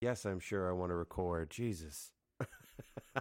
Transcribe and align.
Yes, 0.00 0.26
I'm 0.26 0.40
sure 0.40 0.68
I 0.68 0.72
want 0.72 0.90
to 0.90 0.94
record. 0.94 1.48
Jesus. 1.48 2.10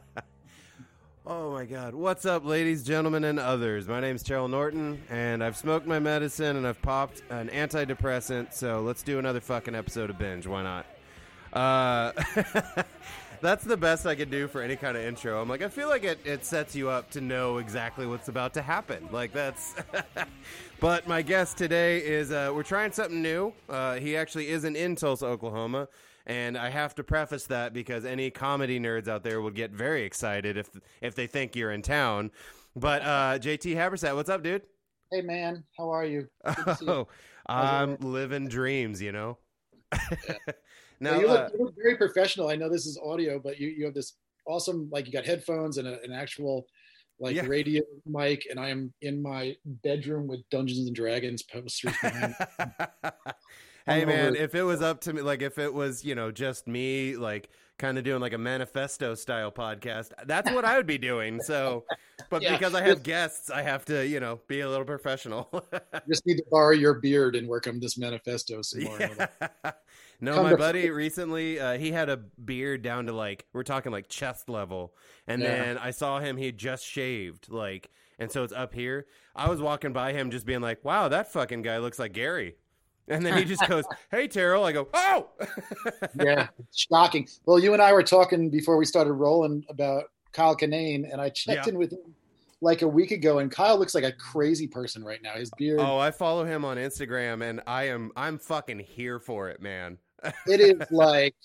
oh 1.25 1.53
my 1.53 1.63
God. 1.63 1.95
What's 1.95 2.25
up, 2.25 2.43
ladies, 2.43 2.83
gentlemen, 2.83 3.23
and 3.23 3.39
others? 3.39 3.87
My 3.87 4.01
name's 4.01 4.23
Terrell 4.23 4.49
Norton, 4.49 5.01
and 5.09 5.41
I've 5.41 5.55
smoked 5.55 5.87
my 5.87 5.99
medicine 5.99 6.57
and 6.57 6.67
I've 6.67 6.81
popped 6.81 7.23
an 7.29 7.47
antidepressant, 7.47 8.53
so 8.53 8.81
let's 8.81 9.03
do 9.03 9.19
another 9.19 9.39
fucking 9.39 9.73
episode 9.73 10.09
of 10.09 10.17
Binge. 10.17 10.47
Why 10.47 10.63
not? 10.63 10.85
Uh, 11.53 12.11
that's 13.41 13.63
the 13.63 13.77
best 13.77 14.05
I 14.05 14.15
could 14.15 14.29
do 14.29 14.49
for 14.49 14.61
any 14.61 14.75
kind 14.75 14.97
of 14.97 15.03
intro. 15.03 15.41
I'm 15.41 15.47
like, 15.47 15.61
I 15.61 15.69
feel 15.69 15.87
like 15.87 16.03
it, 16.03 16.19
it 16.25 16.43
sets 16.43 16.75
you 16.75 16.89
up 16.89 17.09
to 17.11 17.21
know 17.21 17.59
exactly 17.59 18.05
what's 18.05 18.27
about 18.27 18.53
to 18.55 18.61
happen. 18.61 19.07
Like, 19.13 19.31
that's. 19.31 19.75
but 20.81 21.07
my 21.07 21.21
guest 21.21 21.55
today 21.55 21.99
is, 21.99 22.33
uh, 22.33 22.51
we're 22.53 22.63
trying 22.63 22.91
something 22.91 23.21
new. 23.21 23.53
Uh, 23.69 23.95
he 23.95 24.17
actually 24.17 24.49
isn't 24.49 24.75
in 24.75 24.97
Tulsa, 24.97 25.25
Oklahoma. 25.25 25.87
And 26.27 26.57
I 26.57 26.69
have 26.69 26.95
to 26.95 27.03
preface 27.03 27.45
that 27.47 27.73
because 27.73 28.03
any 28.03 28.31
comedy 28.31 28.79
nerds 28.79 29.07
out 29.07 29.23
there 29.23 29.41
would 29.41 29.55
get 29.55 29.71
very 29.71 30.03
excited 30.03 30.57
if 30.57 30.69
if 31.01 31.13
they 31.15 31.27
think 31.27 31.55
you're 31.55 31.71
in 31.71 31.81
town. 31.81 32.31
But 32.75 33.01
uh, 33.03 33.39
JT 33.39 33.75
Habersaat, 33.75 34.15
what's 34.15 34.29
up, 34.29 34.43
dude? 34.43 34.63
Hey 35.11 35.21
man, 35.21 35.63
how 35.77 35.89
are 35.89 36.05
you? 36.05 36.27
Oh, 36.87 37.07
I'm 37.47 37.97
living 37.97 38.47
dreams, 38.47 38.99
you 38.99 39.11
know. 39.11 39.37
Yeah. 39.93 40.35
now, 40.99 41.19
you, 41.19 41.27
look, 41.27 41.39
uh, 41.39 41.49
you 41.53 41.65
look 41.65 41.75
very 41.77 41.95
professional. 41.95 42.49
I 42.49 42.55
know 42.55 42.69
this 42.69 42.87
is 42.87 42.99
audio, 43.05 43.37
but 43.39 43.59
you, 43.59 43.67
you 43.67 43.85
have 43.85 43.93
this 43.93 44.13
awesome 44.47 44.89
like 44.91 45.05
you 45.05 45.13
got 45.13 45.25
headphones 45.25 45.77
and 45.77 45.87
a, 45.87 46.01
an 46.01 46.11
actual 46.11 46.65
like 47.19 47.35
Yeah. 47.35 47.45
radio 47.45 47.83
mic, 48.07 48.47
and 48.49 48.59
I 48.59 48.69
am 48.69 48.91
in 49.01 49.21
my 49.21 49.55
bedroom 49.83 50.27
with 50.27 50.41
Dungeons 50.49 50.87
and 50.87 50.95
Dragons 50.95 51.43
posters. 51.43 51.93
hey 53.85 54.05
man, 54.05 54.35
if 54.35 54.55
it 54.55 54.63
was 54.63 54.81
up 54.81 55.01
to 55.01 55.13
me, 55.13 55.21
like 55.21 55.41
if 55.41 55.57
it 55.57 55.73
was 55.73 56.03
you 56.03 56.15
know 56.15 56.31
just 56.31 56.67
me, 56.67 57.15
like 57.15 57.49
kind 57.77 57.97
of 57.97 58.03
doing 58.05 58.21
like 58.21 58.31
a 58.33 58.37
manifesto 58.37 59.15
style 59.15 59.51
podcast, 59.51 60.11
that's 60.25 60.49
what 60.51 60.63
I 60.65 60.77
would 60.77 60.87
be 60.87 60.97
doing. 60.97 61.41
So, 61.41 61.83
but 62.29 62.41
Yeah. 62.41 62.53
because 62.57 62.73
I 62.73 62.81
have 62.83 63.03
guests, 63.03 63.49
I 63.49 63.61
have 63.61 63.85
to 63.85 64.05
you 64.07 64.19
know 64.19 64.39
be 64.47 64.61
a 64.61 64.69
little 64.69 64.85
professional. 64.85 65.49
Just 66.07 66.25
need 66.25 66.37
to 66.37 66.45
borrow 66.49 66.71
your 66.73 66.95
beard 66.95 67.35
and 67.35 67.47
work 67.47 67.67
on 67.67 67.79
this 67.79 67.97
manifesto 67.97 68.61
some 68.61 68.83
more. 68.83 68.99
Yeah. 68.99 69.27
no, 70.21 70.41
my 70.41 70.55
buddy 70.55 70.89
recently, 70.89 71.59
uh, 71.59 71.77
he 71.77 71.91
had 71.91 72.09
a 72.09 72.17
beard 72.17 72.81
down 72.81 73.05
to 73.07 73.13
like 73.13 73.45
we're 73.53 73.63
talking 73.63 73.91
like 73.91 74.07
chest 74.07 74.49
level, 74.49 74.95
and 75.27 75.41
Yeah. 75.41 75.49
then 75.63 75.77
I 75.77 75.91
saw 75.91 76.19
him 76.19 76.37
he 76.37 76.45
had 76.45 76.57
just 76.57 76.85
shaved 76.85 77.49
like, 77.49 77.89
and 78.19 78.31
so 78.31 78.43
it's 78.43 78.53
up 78.53 78.73
here. 78.73 79.05
I 79.35 79.49
was 79.49 79.61
walking 79.61 79.91
by 79.91 80.13
him 80.13 80.31
just 80.31 80.45
being 80.45 80.61
like, 80.61 80.85
"Wow, 80.85 81.09
that 81.09 81.33
fucking 81.33 81.61
guy 81.63 81.77
looks 81.79 81.99
like 81.99 82.13
Gary," 82.13 82.55
and 83.07 83.25
then 83.25 83.37
he 83.37 83.45
just 83.45 83.67
goes, 83.67 83.83
"Hey, 84.11 84.27
Terrell," 84.27 84.63
I 84.63 84.71
go, 84.71 84.87
"Oh." 84.93 85.29
yeah, 86.21 86.47
shocking. 86.73 87.27
Well, 87.45 87.59
you 87.59 87.73
and 87.73 87.81
I 87.81 87.93
were 87.93 88.03
talking 88.03 88.49
before 88.49 88.77
we 88.77 88.85
started 88.85 89.13
rolling 89.13 89.65
about 89.69 90.05
Kyle 90.33 90.55
Kinane, 90.55 91.11
and 91.11 91.21
I 91.21 91.29
checked 91.29 91.67
Yeah. 91.67 91.73
in 91.73 91.77
with 91.77 91.91
him 91.93 92.15
like 92.61 92.81
a 92.81 92.87
week 92.87 93.11
ago, 93.11 93.39
and 93.39 93.51
Kyle 93.51 93.77
looks 93.77 93.93
like 93.93 94.03
a 94.03 94.11
crazy 94.11 94.67
person 94.67 95.03
right 95.03 95.21
now. 95.21 95.33
His 95.35 95.51
beard, 95.57 95.79
Oh, 95.81 95.97
I 95.97 96.11
follow 96.11 96.45
him 96.45 96.65
on 96.65 96.77
Instagram, 96.77 97.43
and 97.43 97.61
I 97.67 97.85
am 97.89 98.11
I'm 98.15 98.37
fucking 98.39 98.79
here 98.79 99.19
for 99.19 99.49
it, 99.49 99.61
man. 99.61 99.97
it 100.47 100.59
is 100.59 100.75
like 100.91 101.35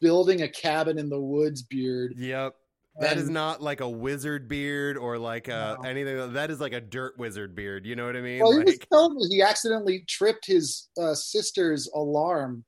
building 0.00 0.42
a 0.42 0.48
cabin 0.48 0.98
in 0.98 1.08
the 1.08 1.20
woods 1.20 1.62
beard. 1.62 2.14
Yep. 2.16 2.54
That 3.00 3.16
is 3.16 3.28
not 3.30 3.62
like 3.62 3.80
a 3.80 3.88
wizard 3.88 4.48
beard 4.48 4.96
or 4.96 5.18
like 5.18 5.48
a 5.48 5.78
No. 5.82 5.88
anything. 5.88 6.34
That 6.34 6.50
is 6.50 6.60
like 6.60 6.72
a 6.72 6.80
dirt 6.80 7.18
wizard 7.18 7.54
beard. 7.54 7.86
You 7.86 7.96
know 7.96 8.06
what 8.06 8.16
I 8.16 8.20
mean? 8.20 8.40
Well, 8.40 8.52
he 8.52 8.64
was 8.64 8.78
telling 8.92 9.14
me 9.16 9.26
he 9.28 9.42
accidentally 9.42 10.04
tripped 10.08 10.46
his 10.46 10.88
uh, 11.00 11.14
sister's 11.14 11.88
alarm. 11.94 12.64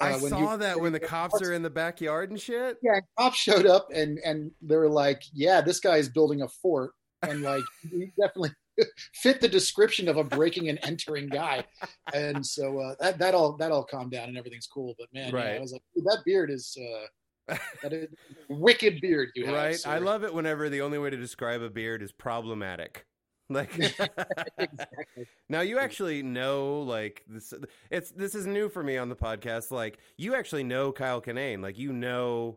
I 0.00 0.12
uh, 0.12 0.18
when 0.20 0.30
saw 0.30 0.52
you- 0.52 0.58
that 0.58 0.80
when 0.80 0.92
the 0.92 1.00
cops 1.00 1.40
are 1.42 1.52
in 1.52 1.62
the 1.62 1.70
backyard 1.70 2.30
and 2.30 2.40
shit. 2.40 2.76
Yeah, 2.82 3.00
cops 3.18 3.36
showed 3.38 3.66
up 3.66 3.88
and 3.94 4.18
and 4.24 4.50
they 4.62 4.76
were 4.76 4.88
like, 4.90 5.22
"Yeah, 5.32 5.60
this 5.60 5.80
guy 5.80 5.96
is 5.96 6.08
building 6.08 6.42
a 6.42 6.48
fort," 6.48 6.92
and 7.22 7.42
like 7.42 7.62
he 7.90 8.12
definitely 8.20 8.50
fit 9.14 9.40
the 9.40 9.48
description 9.48 10.06
of 10.08 10.18
a 10.18 10.24
breaking 10.24 10.68
and 10.68 10.78
entering 10.82 11.28
guy. 11.28 11.64
And 12.12 12.44
so 12.44 12.78
uh, 12.78 12.94
that 13.00 13.18
that 13.20 13.34
all 13.34 13.56
that 13.56 13.72
all 13.72 13.84
calmed 13.84 14.10
down 14.12 14.28
and 14.28 14.36
everything's 14.36 14.66
cool. 14.66 14.94
But 14.98 15.08
man, 15.14 15.32
Right. 15.32 15.56
I 15.56 15.60
was 15.60 15.72
like, 15.72 15.82
that 15.96 16.22
beard 16.26 16.50
is 16.50 16.76
uh, 16.78 17.06
that 17.48 17.92
is 17.92 18.08
wicked 18.48 19.00
beard 19.00 19.30
you 19.34 19.46
have. 19.46 19.54
Right. 19.54 19.78
sir." 19.78 19.90
I 19.90 19.98
love 19.98 20.24
it 20.24 20.34
whenever 20.34 20.68
the 20.68 20.80
only 20.80 20.98
way 20.98 21.10
to 21.10 21.16
describe 21.16 21.62
a 21.62 21.70
beard 21.70 22.02
is 22.02 22.12
problematic. 22.12 23.06
Like 23.48 23.78
exactly. 24.58 25.28
now 25.48 25.60
you 25.60 25.78
actually 25.78 26.20
know 26.24 26.80
like 26.80 27.22
this 27.28 27.54
it's 27.92 28.10
this 28.10 28.34
is 28.34 28.44
new 28.44 28.68
for 28.68 28.82
me 28.82 28.96
on 28.96 29.08
the 29.08 29.14
podcast. 29.14 29.70
Like 29.70 29.98
you 30.16 30.34
actually 30.34 30.64
know 30.64 30.90
Kyle 30.90 31.22
Kinane. 31.22 31.62
Like 31.62 31.78
you 31.78 31.92
know 31.92 32.56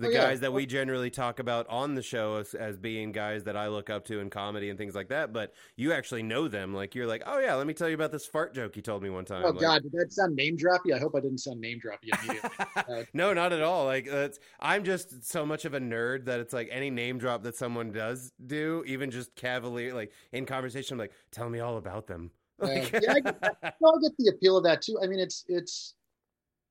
the 0.00 0.08
Oh, 0.08 0.10
yeah. 0.10 0.22
guys 0.28 0.40
that 0.40 0.52
we 0.52 0.66
generally 0.66 1.10
talk 1.10 1.38
about 1.38 1.66
on 1.68 1.94
the 1.94 2.02
show 2.02 2.36
as, 2.36 2.54
as 2.54 2.76
being 2.78 3.12
guys 3.12 3.44
that 3.44 3.56
I 3.56 3.68
look 3.68 3.90
up 3.90 4.04
to 4.06 4.18
in 4.20 4.30
comedy 4.30 4.68
and 4.70 4.78
things 4.78 4.94
like 4.94 5.08
that. 5.08 5.32
But 5.32 5.52
you 5.76 5.92
actually 5.92 6.22
know 6.22 6.48
them. 6.48 6.74
Like 6.74 6.94
you're 6.94 7.06
like, 7.06 7.22
oh 7.26 7.38
yeah, 7.38 7.54
let 7.54 7.66
me 7.66 7.74
tell 7.74 7.88
you 7.88 7.94
about 7.94 8.10
this 8.12 8.26
fart 8.26 8.54
joke 8.54 8.74
he 8.74 8.82
told 8.82 9.02
me 9.02 9.10
one 9.10 9.24
time. 9.24 9.44
Oh 9.44 9.50
Like, 9.50 9.60
God, 9.60 9.82
did 9.82 9.92
that 9.92 10.12
sound 10.12 10.34
name 10.34 10.56
droppy? 10.56 10.94
I 10.94 10.98
hope 10.98 11.14
I 11.14 11.20
didn't 11.20 11.38
sound 11.38 11.60
name 11.60 11.80
droppy 11.80 12.10
immediately. 12.22 12.50
Uh, 12.76 13.04
no, 13.12 13.32
not 13.34 13.52
at 13.52 13.62
all. 13.62 13.84
Like 13.84 14.06
that's 14.10 14.38
I'm 14.58 14.84
just 14.84 15.24
so 15.30 15.44
much 15.46 15.64
of 15.64 15.74
a 15.74 15.80
nerd 15.80 16.24
that 16.24 16.40
it's 16.40 16.52
like 16.52 16.68
any 16.72 16.90
name 16.90 17.18
drop 17.18 17.42
that 17.42 17.54
someone 17.56 17.92
does 17.92 18.32
do, 18.44 18.82
even 18.86 19.10
just 19.10 19.34
cavalier, 19.36 19.92
like 19.94 20.12
in 20.32 20.46
conversation, 20.46 20.94
I'm 20.94 20.98
like, 20.98 21.12
tell 21.30 21.48
me 21.50 21.60
all 21.60 21.76
about 21.76 22.06
them. 22.06 22.30
Uh, 22.62 22.66
yeah, 22.72 23.12
I 23.14 23.20
get. 23.20 23.40
No, 23.80 23.88
I 23.88 24.00
get 24.02 24.12
the 24.18 24.32
appeal 24.34 24.58
of 24.58 24.64
that 24.64 24.82
too. 24.82 24.98
I 25.02 25.06
mean, 25.06 25.18
it's 25.18 25.44
it's 25.48 25.94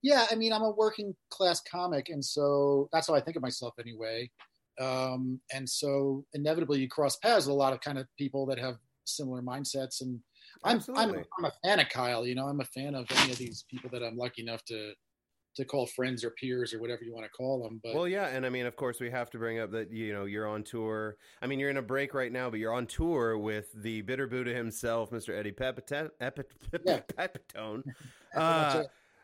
yeah. 0.02 0.26
I 0.30 0.36
mean, 0.36 0.54
I'm 0.54 0.62
a 0.62 0.72
working 0.72 1.16
class 1.30 1.62
comic, 1.62 2.10
and 2.10 2.24
so 2.24 2.90
that's 2.92 3.08
how 3.08 3.16
I 3.16 3.22
think 3.22 3.36
of 3.36 3.42
myself 3.42 3.74
anyway. 3.80 4.30
Um, 4.80 5.42
and 5.54 5.70
so 5.70 6.26
inevitably, 6.34 6.80
you 6.80 6.88
cross 6.88 7.18
paths 7.18 7.46
with 7.46 7.54
a 7.54 7.58
lot 7.58 7.74
of 7.74 7.82
kind 7.82 7.98
of 7.98 8.08
people 8.18 8.46
that 8.48 8.60
have 8.60 8.76
similar 9.06 9.42
mindsets. 9.42 10.02
And 10.02 10.20
I'm 10.64 10.82
I'm, 10.96 11.24
I'm 11.38 11.46
a 11.46 11.52
fan 11.64 11.80
of 11.80 11.90
Kyle. 11.90 12.26
You 12.26 12.36
know, 12.36 12.48
I'm 12.48 12.62
a 12.62 12.66
fan 12.66 12.96
of 12.96 13.06
any 13.12 13.32
of 13.32 13.38
these 13.38 13.66
people 13.70 13.90
that 13.92 14.04
I'm 14.04 14.18
lucky 14.18 14.42
enough 14.42 14.64
to 14.66 14.94
to 15.56 15.66
call 15.66 15.88
friends 15.88 16.24
or 16.24 16.30
peers 16.32 16.74
or 16.74 16.80
whatever 16.80 17.04
you 17.04 17.14
want 17.14 17.26
to 17.26 17.32
call 17.32 17.64
them. 17.64 17.82
But 17.84 17.96
Well, 17.96 18.08
yeah, 18.08 18.28
and 18.28 18.46
I 18.46 18.50
mean, 18.50 18.66
of 18.66 18.76
course, 18.76 19.00
we 19.00 19.10
have 19.10 19.30
to 19.32 19.38
bring 19.38 19.60
up 19.60 19.72
that 19.72 19.92
you 19.92 20.14
know 20.14 20.26
you're 20.26 20.48
on 20.48 20.64
tour. 20.64 21.18
I 21.42 21.48
mean, 21.48 21.60
you're 21.60 21.70
in 21.70 21.78
a 21.78 21.82
break 21.82 22.14
right 22.14 22.32
now, 22.32 22.50
but 22.50 22.60
you're 22.60 22.74
on 22.74 22.86
tour 22.86 23.38
with 23.38 23.70
the 23.76 24.02
bitter 24.02 24.28
Buddha 24.28 24.54
himself, 24.54 25.10
Mr. 25.12 25.38
Eddie 25.38 25.52
Pepitone. 25.52 26.12
Yeah. 26.86 27.00
Pepitone. 27.18 27.84
Uh. 28.36 28.84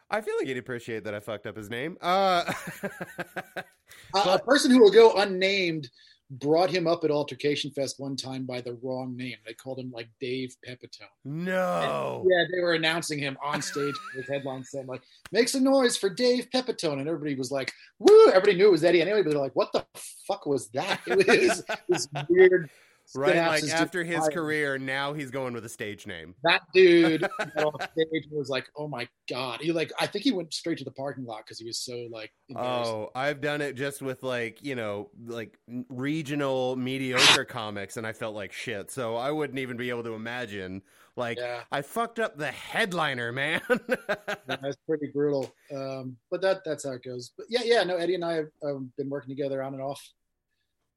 I 0.09 0.21
feel 0.21 0.35
like 0.37 0.47
he'd 0.47 0.57
appreciate 0.57 1.03
that 1.05 1.15
I 1.15 1.19
fucked 1.19 1.47
up 1.47 1.57
his 1.57 1.69
name. 1.69 1.97
Uh, 2.01 2.51
a, 4.15 4.19
a 4.19 4.39
person 4.39 4.71
who 4.71 4.79
will 4.79 4.91
go 4.91 5.13
unnamed 5.13 5.89
brought 6.31 6.69
him 6.69 6.87
up 6.87 7.03
at 7.03 7.11
Altercation 7.11 7.71
Fest 7.71 7.99
one 7.99 8.15
time 8.15 8.45
by 8.45 8.61
the 8.61 8.77
wrong 8.81 9.15
name. 9.15 9.35
They 9.45 9.53
called 9.53 9.79
him 9.79 9.91
like 9.91 10.09
Dave 10.19 10.55
Pepitone. 10.67 11.05
no. 11.23 12.25
Yeah, 12.27 12.45
they 12.51 12.61
were 12.61 12.73
announcing 12.73 13.19
him 13.19 13.37
on 13.43 13.61
stage 13.61 13.93
with 14.15 14.27
headline 14.27 14.63
saying 14.63 14.87
like, 14.87 15.01
"Make 15.31 15.49
some 15.49 15.63
noise 15.63 15.97
for 15.97 16.09
Dave 16.09 16.49
Pepitone," 16.53 16.99
and 16.99 17.07
everybody 17.07 17.35
was 17.35 17.51
like, 17.51 17.71
"Woo!" 17.99 18.29
Everybody 18.29 18.55
knew 18.55 18.67
it 18.67 18.71
was 18.71 18.83
Eddie 18.83 19.01
anyway, 19.01 19.21
but 19.21 19.31
they're 19.31 19.39
like, 19.39 19.55
"What 19.55 19.71
the 19.71 19.85
fuck 20.27 20.45
was 20.45 20.69
that?" 20.69 21.01
It 21.07 21.17
was 21.17 21.63
this 21.89 22.07
weird, 22.29 22.69
Right, 23.13 23.35
like 23.37 23.63
after 23.69 24.03
his 24.03 24.27
career, 24.29 24.77
now 24.77 25.13
he's 25.13 25.29
going 25.29 25.53
with 25.53 25.63
a 25.65 25.69
stage 25.69 26.07
name. 26.07 26.33
That 26.43 26.61
dude 26.73 27.23
off 27.57 27.81
stage 27.91 28.27
was 28.31 28.49
like, 28.49 28.65
"Oh 28.75 28.87
my 28.87 29.07
god!" 29.29 29.61
He 29.61 29.71
like, 29.71 29.91
I 29.99 30.07
think 30.07 30.23
he 30.23 30.31
went 30.31 30.53
straight 30.53 30.79
to 30.79 30.83
the 30.83 30.91
parking 30.91 31.25
lot 31.25 31.43
because 31.45 31.59
he 31.59 31.65
was 31.65 31.79
so 31.79 32.07
like. 32.11 32.31
Oh, 32.55 33.11
I've 33.13 33.41
done 33.41 33.61
it 33.61 33.75
just 33.75 34.01
with 34.01 34.23
like 34.23 34.63
you 34.63 34.75
know 34.75 35.09
like 35.25 35.57
regional 35.89 36.75
mediocre 36.75 37.45
comics, 37.49 37.97
and 37.97 38.07
I 38.07 38.13
felt 38.13 38.35
like 38.35 38.51
shit. 38.51 38.89
So 38.89 39.15
I 39.15 39.31
wouldn't 39.31 39.59
even 39.59 39.77
be 39.77 39.89
able 39.89 40.03
to 40.03 40.13
imagine. 40.13 40.81
Like 41.15 41.37
yeah, 41.37 41.61
I 41.71 41.81
fucked 41.81 42.19
up 42.19 42.37
the 42.37 42.51
headliner, 42.51 43.31
man. 43.31 43.61
that's 44.47 44.77
pretty 44.87 45.11
brutal. 45.13 45.53
Um, 45.73 46.17
but 46.29 46.41
that 46.41 46.61
that's 46.65 46.85
how 46.85 46.91
it 46.93 47.03
goes. 47.03 47.31
But 47.37 47.45
yeah, 47.49 47.61
yeah, 47.63 47.83
no, 47.83 47.95
Eddie 47.95 48.15
and 48.15 48.25
I 48.25 48.33
have 48.33 48.47
um, 48.63 48.91
been 48.97 49.09
working 49.09 49.29
together 49.29 49.63
on 49.63 49.73
and 49.73 49.81
off 49.81 50.01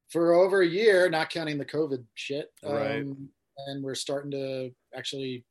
for 0.09 0.33
over 0.33 0.61
a 0.61 0.67
year, 0.67 1.09
not 1.09 1.29
counting 1.29 1.57
the 1.57 1.65
COVID 1.65 2.03
shit. 2.15 2.49
Um, 2.63 2.73
Right. 2.73 3.05
And 3.67 3.83
we're 3.83 3.95
starting 3.95 4.31
to 4.31 4.71
actually 4.95 5.43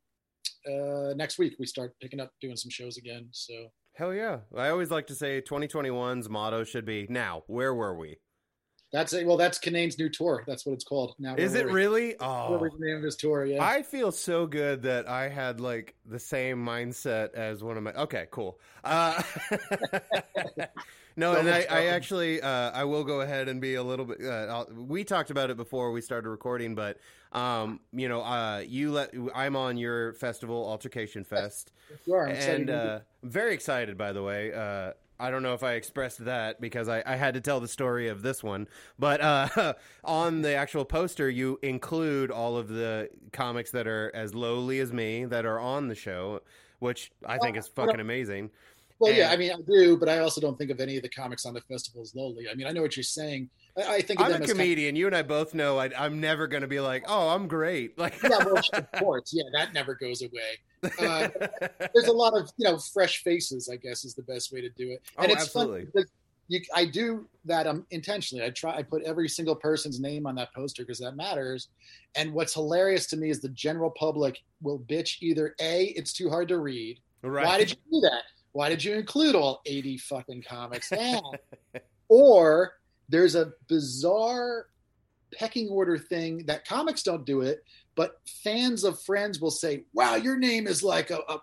uh, 0.67 1.13
next 1.15 1.37
week 1.37 1.53
we 1.59 1.65
start 1.67 1.93
picking 2.01 2.19
up 2.19 2.31
doing 2.41 2.55
some 2.55 2.71
shows 2.71 2.97
again. 2.97 3.27
So 3.31 3.67
Hell 3.93 4.13
yeah! 4.13 4.39
I 4.55 4.69
always 4.69 4.91
like 4.91 5.07
to 5.07 5.15
say 5.15 5.41
2021's 5.41 6.29
motto 6.29 6.63
should 6.63 6.85
be 6.85 7.05
now. 7.09 7.43
Where 7.47 7.73
were 7.73 7.95
we? 7.97 8.17
that's 8.91 9.13
it. 9.13 9.25
Well, 9.25 9.37
that's 9.37 9.59
Kinane's 9.59 9.99
new 9.99 10.09
tour. 10.09 10.43
That's 10.47 10.65
what 10.65 10.73
it's 10.73 10.83
called 10.83 11.13
now. 11.19 11.35
Is 11.35 11.53
it 11.53 11.67
We? 11.67 11.71
really? 11.71 12.15
Oh, 12.19 12.67
name 12.79 12.97
of 12.97 13.03
his 13.03 13.15
tour? 13.15 13.45
Yeah. 13.45 13.63
I 13.63 13.83
feel 13.83 14.11
so 14.11 14.47
good 14.47 14.81
that 14.83 15.07
I 15.07 15.29
had 15.29 15.59
like 15.59 15.95
the 16.05 16.17
same 16.17 16.57
mindset 16.65 17.33
as 17.35 17.63
one 17.63 17.77
of 17.77 17.83
my. 17.83 17.93
Okay, 17.93 18.27
cool. 18.31 18.59
Uh, 18.83 19.21
no, 21.19 21.35
and 21.35 21.49
I, 21.49 21.65
I 21.69 21.85
actually, 21.87 22.41
uh, 22.41 22.71
I 22.71 22.85
will 22.85 23.03
go 23.03 23.21
ahead 23.21 23.49
and 23.49 23.59
be 23.59 23.75
a 23.75 23.83
little 23.83 24.05
bit. 24.05 24.19
Uh, 24.23 24.29
I'll, 24.29 24.67
we 24.73 25.03
talked 25.03 25.31
about 25.31 25.49
it 25.49 25.57
before 25.57 25.91
we 25.91 26.01
started 26.01 26.29
recording, 26.29 26.75
but 26.75 26.97
um, 27.33 27.81
you 27.91 28.07
know, 28.07 28.21
uh, 28.21 28.63
you 28.65 28.91
let 28.91 29.13
I'm 29.35 29.55
on 29.55 29.77
your 29.77 30.13
festival, 30.13 30.65
Altercation 30.65 31.23
Fest, 31.25 31.73
Sure, 32.05 32.25
and 32.27 32.69
uh, 32.69 32.99
I'm 33.21 33.29
very 33.29 33.53
excited. 33.53 33.97
By 33.97 34.13
the 34.13 34.23
way, 34.23 34.53
uh, 34.53 34.93
I 35.19 35.29
don't 35.29 35.43
know 35.43 35.53
if 35.53 35.63
I 35.63 35.73
expressed 35.73 36.23
that 36.25 36.61
because 36.61 36.87
I, 36.87 37.03
I 37.05 37.17
had 37.17 37.33
to 37.33 37.41
tell 37.41 37.59
the 37.59 37.67
story 37.67 38.07
of 38.07 38.21
this 38.21 38.41
one, 38.41 38.67
but 38.97 39.19
uh, 39.19 39.73
on 40.05 40.41
the 40.41 40.53
actual 40.53 40.85
poster, 40.85 41.29
you 41.29 41.59
include 41.61 42.31
all 42.31 42.55
of 42.55 42.69
the 42.69 43.09
comics 43.33 43.71
that 43.71 43.87
are 43.87 44.09
as 44.15 44.33
lowly 44.33 44.79
as 44.79 44.93
me 44.93 45.25
that 45.25 45.45
are 45.45 45.59
on 45.59 45.89
the 45.89 45.95
show, 45.95 46.39
which 46.79 47.11
I 47.25 47.37
think 47.37 47.57
is 47.57 47.67
fucking 47.67 47.99
amazing. 47.99 48.51
Well, 48.99 49.13
yeah, 49.13 49.31
I 49.31 49.37
mean, 49.37 49.51
I 49.51 49.61
do, 49.65 49.97
but 49.97 50.09
I 50.09 50.19
also 50.19 50.41
don't 50.41 50.57
think 50.57 50.71
of 50.71 50.81
any 50.81 50.97
of 50.97 51.03
the 51.03 51.09
comics 51.09 51.45
on 51.45 51.53
the 51.53 51.61
festival 51.61 52.01
as 52.01 52.13
lowly. 52.13 52.47
I 52.51 52.55
mean, 52.55 52.67
I 52.67 52.71
know 52.71 52.81
what 52.81 52.97
you're 52.97 53.03
saying. 53.03 53.49
I, 53.77 53.95
I 53.95 54.01
think 54.01 54.19
I'm 54.19 54.33
a 54.33 54.45
comedian. 54.45 54.87
Kind 54.87 54.97
of, 54.97 54.99
you 54.99 55.07
and 55.07 55.15
I 55.15 55.21
both 55.21 55.53
know 55.53 55.77
I, 55.77 56.05
am 56.05 56.19
never 56.19 56.47
going 56.47 56.61
to 56.61 56.67
be 56.67 56.81
like, 56.81 57.05
oh, 57.07 57.29
I'm 57.29 57.47
great. 57.47 57.97
Like, 57.99 58.21
yeah, 58.23 58.43
well, 58.45 58.57
of 58.57 58.91
course, 58.93 59.33
yeah, 59.33 59.43
that 59.53 59.73
never 59.73 59.93
goes 59.95 60.21
away. 60.21 60.91
Uh, 60.99 61.27
there's 61.93 62.07
a 62.07 62.13
lot 62.13 62.33
of 62.37 62.49
you 62.57 62.69
know 62.69 62.77
fresh 62.77 63.23
faces. 63.23 63.69
I 63.71 63.75
guess 63.75 64.05
is 64.05 64.15
the 64.15 64.23
best 64.23 64.53
way 64.53 64.61
to 64.61 64.69
do 64.69 64.91
it. 64.91 65.01
And 65.17 65.29
oh, 65.29 65.33
it's 65.33 65.43
absolutely. 65.43 65.85
Fun 65.93 66.05
you, 66.49 66.61
I 66.75 66.85
do 66.85 67.27
that 67.45 67.67
um, 67.67 67.85
intentionally. 67.91 68.43
I 68.43 68.49
try. 68.49 68.75
I 68.75 68.83
put 68.83 69.03
every 69.03 69.29
single 69.29 69.55
person's 69.55 69.99
name 69.99 70.25
on 70.25 70.35
that 70.35 70.53
poster 70.53 70.83
because 70.83 70.99
that 70.99 71.15
matters. 71.15 71.69
And 72.15 72.33
what's 72.33 72.53
hilarious 72.53 73.05
to 73.07 73.17
me 73.17 73.29
is 73.29 73.39
the 73.39 73.49
general 73.49 73.91
public 73.91 74.39
will 74.61 74.79
bitch 74.79 75.17
either 75.21 75.55
a 75.61 75.85
it's 75.95 76.11
too 76.11 76.29
hard 76.29 76.47
to 76.49 76.57
read. 76.57 76.99
Right. 77.21 77.45
Why 77.45 77.59
did 77.59 77.69
you 77.69 78.01
do 78.01 78.09
that? 78.09 78.23
Why 78.51 78.69
did 78.69 78.83
you 78.83 78.95
include 78.95 79.35
all 79.35 79.61
80 79.65 79.97
fucking 79.97 80.43
comics? 80.47 80.91
Or 82.11 82.73
there's 83.07 83.35
a 83.35 83.53
bizarre 83.67 84.65
pecking 85.31 85.69
order 85.69 85.97
thing 85.97 86.45
that 86.47 86.67
comics 86.67 87.03
don't 87.03 87.25
do 87.25 87.41
it, 87.41 87.63
but 87.95 88.19
fans 88.43 88.83
of 88.83 88.99
Friends 89.03 89.39
will 89.39 89.51
say, 89.51 89.83
wow, 89.93 90.15
your 90.15 90.37
name 90.37 90.65
is 90.65 90.81
like 90.81 91.11
a, 91.11 91.19
a 91.29 91.39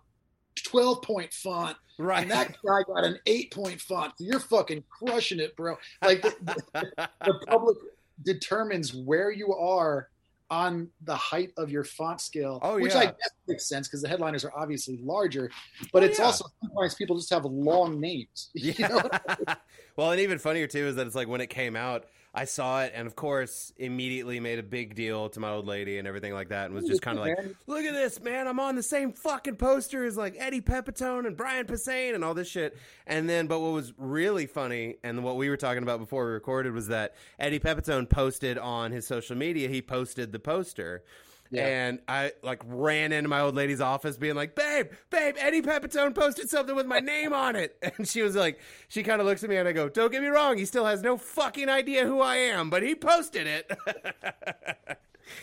12 0.65 1.03
point 1.03 1.33
font. 1.33 1.77
Right. 1.99 2.23
And 2.23 2.31
that 2.31 2.57
guy 2.67 2.83
got 2.87 3.05
an 3.05 3.19
eight 3.27 3.55
point 3.55 3.81
font. 3.81 4.13
So 4.19 4.25
you're 4.25 4.41
fucking 4.41 4.85
crushing 4.91 5.39
it, 5.39 5.57
bro. 5.57 5.77
Like 6.03 6.23
the, 6.23 6.35
the, 6.43 7.09
the 7.25 7.35
public 7.47 7.79
determines 8.23 8.93
where 8.93 9.31
you 9.31 9.55
are 9.55 10.09
on 10.51 10.89
the 11.03 11.15
height 11.15 11.53
of 11.57 11.71
your 11.71 11.85
font 11.85 12.21
scale, 12.21 12.59
oh, 12.63 12.79
which 12.79 12.93
yeah. 12.93 13.01
I 13.01 13.05
guess 13.07 13.31
makes 13.49 13.69
sense 13.69 13.89
because 13.89 14.03
the 14.03 14.09
headliners 14.09 14.45
are 14.45 14.53
obviously 14.57 14.99
larger, 15.03 15.51
but 15.93 16.03
oh, 16.03 16.07
it's 16.07 16.19
yeah. 16.19 16.27
also 16.27 16.47
sometimes 16.63 16.95
people 16.95 17.17
just 17.17 17.31
have 17.31 17.45
long 17.45 18.01
names. 18.01 18.51
Yeah. 18.55 18.73
You 18.79 18.89
know 18.89 19.55
well, 19.97 20.11
and 20.11 20.21
even 20.21 20.39
funnier 20.39 20.67
too 20.67 20.87
is 20.87 20.97
that 20.97 21.07
it's 21.07 21.15
like 21.15 21.29
when 21.29 21.41
it 21.41 21.49
came 21.49 21.77
out, 21.77 22.07
I 22.37 22.45
saw 22.45 22.83
it 22.83 22.93
and 22.95 23.07
of 23.07 23.17
course 23.17 23.73
immediately 23.79 24.41
made 24.41 24.59
a 24.59 24.63
big 24.63 24.95
deal 24.95 25.31
to 25.31 25.41
my 25.41 25.49
old 25.49 25.67
lady 25.67 25.97
and 25.97 26.07
everything 26.07 26.35
like 26.35 26.51
that 26.51 26.67
and 26.67 26.75
was 26.75 26.85
just 26.85 27.01
kind 27.01 27.19
of 27.19 27.25
like, 27.25 27.39
look 27.67 27.83
at 27.83 27.95
this, 27.95 28.21
man, 28.21 28.47
I'm 28.47 28.61
on 28.61 28.77
the 28.77 28.83
same 28.83 29.13
fucking 29.13 29.57
poster 29.57 30.05
as 30.05 30.19
like 30.19 30.37
Eddie 30.39 30.61
Pepitone 30.61 31.27
and 31.27 31.35
Brian 31.35 31.65
Posehn 31.65 32.15
and 32.15 32.23
all 32.23 32.35
this 32.35 32.47
shit. 32.47 32.77
And 33.07 33.27
then, 33.27 33.47
but 33.47 33.61
what 33.61 33.73
was 33.73 33.95
really 33.97 34.45
funny 34.45 34.97
and 35.03 35.25
what 35.25 35.37
we 35.37 35.49
were 35.49 35.57
talking 35.57 35.83
about 35.83 35.99
before 35.99 36.27
we 36.27 36.33
recorded 36.33 36.75
was 36.75 36.89
that 36.89 37.15
Eddie 37.39 37.59
Pepitone 37.59 38.07
posted 38.07 38.59
on 38.59 38.93
his 38.93 39.07
social 39.07 39.35
media, 39.35 39.71
he 39.71 39.81
posted 39.81 40.31
the 40.31 40.39
poster. 40.39 41.05
Yeah. 41.51 41.67
And 41.67 42.01
I 42.09 42.33
like 42.43 42.63
ran 42.67 43.13
into 43.13 43.29
my 43.29 43.41
old 43.41 43.55
lady's 43.55 43.81
office 43.81 44.17
being 44.17 44.35
like, 44.35 44.55
babe, 44.55 44.89
babe, 45.11 45.37
Eddie 45.39 45.63
Pepitone 45.63 46.15
posted 46.15 46.51
something 46.51 46.75
with 46.75 46.87
my 46.87 47.01
name 47.01 47.33
on 47.33 47.57
it. 47.57 47.77
And 47.99 48.07
she 48.07 48.21
was 48.21 48.35
like, 48.35 48.61
she 48.89 49.03
kind 49.03 49.21
of 49.21 49.27
looks 49.27 49.43
at 49.43 49.49
me 49.49 49.57
and 49.57 49.67
I 49.67 49.73
go, 49.73 49.89
don't 49.89 50.11
get 50.11 50.21
me 50.21 50.29
wrong. 50.29 50.59
He 50.59 50.65
still 50.65 50.85
has 50.85 51.03
no 51.03 51.17
fucking 51.17 51.69
idea 51.69 52.05
who 52.05 52.21
I 52.21 52.37
am, 52.37 52.69
but 52.69 52.83
he 52.83 52.95
posted 52.95 53.47
it. 53.47 53.71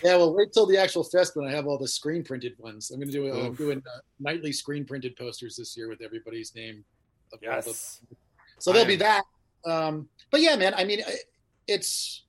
yeah. 0.04 0.18
Well, 0.18 0.36
wait 0.36 0.54
till 0.54 0.68
the 0.68 0.78
actual 0.78 1.04
fest 1.04 1.36
when 1.36 1.48
I 1.48 1.52
have 1.52 1.66
all 1.66 1.78
the 1.78 1.88
screen 1.88 2.24
printed 2.24 2.54
ones. 2.60 2.92
I'm 2.92 3.00
going 3.00 3.10
to 3.10 3.14
do, 3.14 3.32
uh, 3.32 3.46
I'm 3.46 3.56
doing 3.56 3.80
uh, 3.80 4.00
nightly 4.20 4.52
screen 4.52 4.86
printed 4.86 5.16
posters 5.16 5.56
this 5.56 5.76
year 5.76 5.88
with 5.88 6.02
everybody's 6.02 6.54
name. 6.54 6.84
yes. 7.42 8.02
The... 8.10 8.16
so 8.60 8.72
there'll 8.72 8.88
be 8.88 8.98
that. 8.98 9.24
Um, 9.66 10.10
but 10.30 10.42
yeah, 10.42 10.56
man, 10.58 10.74
I 10.76 10.84
mean, 10.84 11.02
it's, 11.68 12.23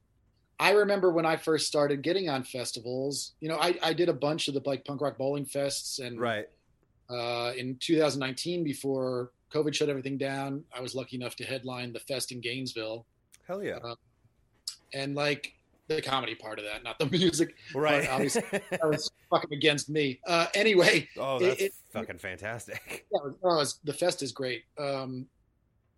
I 0.58 0.72
remember 0.72 1.10
when 1.10 1.26
I 1.26 1.36
first 1.36 1.66
started 1.66 2.02
getting 2.02 2.28
on 2.28 2.44
festivals, 2.44 3.32
you 3.40 3.48
know, 3.48 3.56
I, 3.56 3.76
I 3.82 3.92
did 3.92 4.08
a 4.08 4.12
bunch 4.12 4.48
of 4.48 4.54
the 4.54 4.62
like 4.64 4.84
punk 4.84 5.00
rock 5.00 5.18
bowling 5.18 5.46
fests 5.46 6.04
and 6.04 6.20
right. 6.20 6.48
Uh, 7.10 7.52
in 7.56 7.76
2019, 7.80 8.64
before 8.64 9.30
COVID 9.52 9.74
shut 9.74 9.88
everything 9.88 10.16
down, 10.16 10.64
I 10.74 10.80
was 10.80 10.94
lucky 10.94 11.16
enough 11.16 11.36
to 11.36 11.44
headline 11.44 11.92
the 11.92 12.00
fest 12.00 12.32
in 12.32 12.40
Gainesville. 12.40 13.04
Hell 13.46 13.62
yeah. 13.62 13.76
Uh, 13.84 13.94
and 14.94 15.14
like 15.14 15.52
the 15.88 16.00
comedy 16.00 16.34
part 16.34 16.58
of 16.58 16.64
that, 16.64 16.82
not 16.82 16.98
the 16.98 17.06
music. 17.18 17.54
Right. 17.74 18.08
Obviously, 18.08 18.42
that 18.50 18.80
was 18.88 19.10
fucking 19.30 19.52
against 19.52 19.90
me. 19.90 20.20
Uh, 20.26 20.46
anyway. 20.54 21.08
Oh, 21.18 21.38
that's 21.38 21.60
it, 21.60 21.72
fucking 21.92 22.18
fantastic. 22.18 23.06
Yeah, 23.12 23.30
oh, 23.42 23.56
was, 23.56 23.80
the 23.84 23.92
fest 23.92 24.22
is 24.22 24.32
great. 24.32 24.64
Um, 24.78 25.26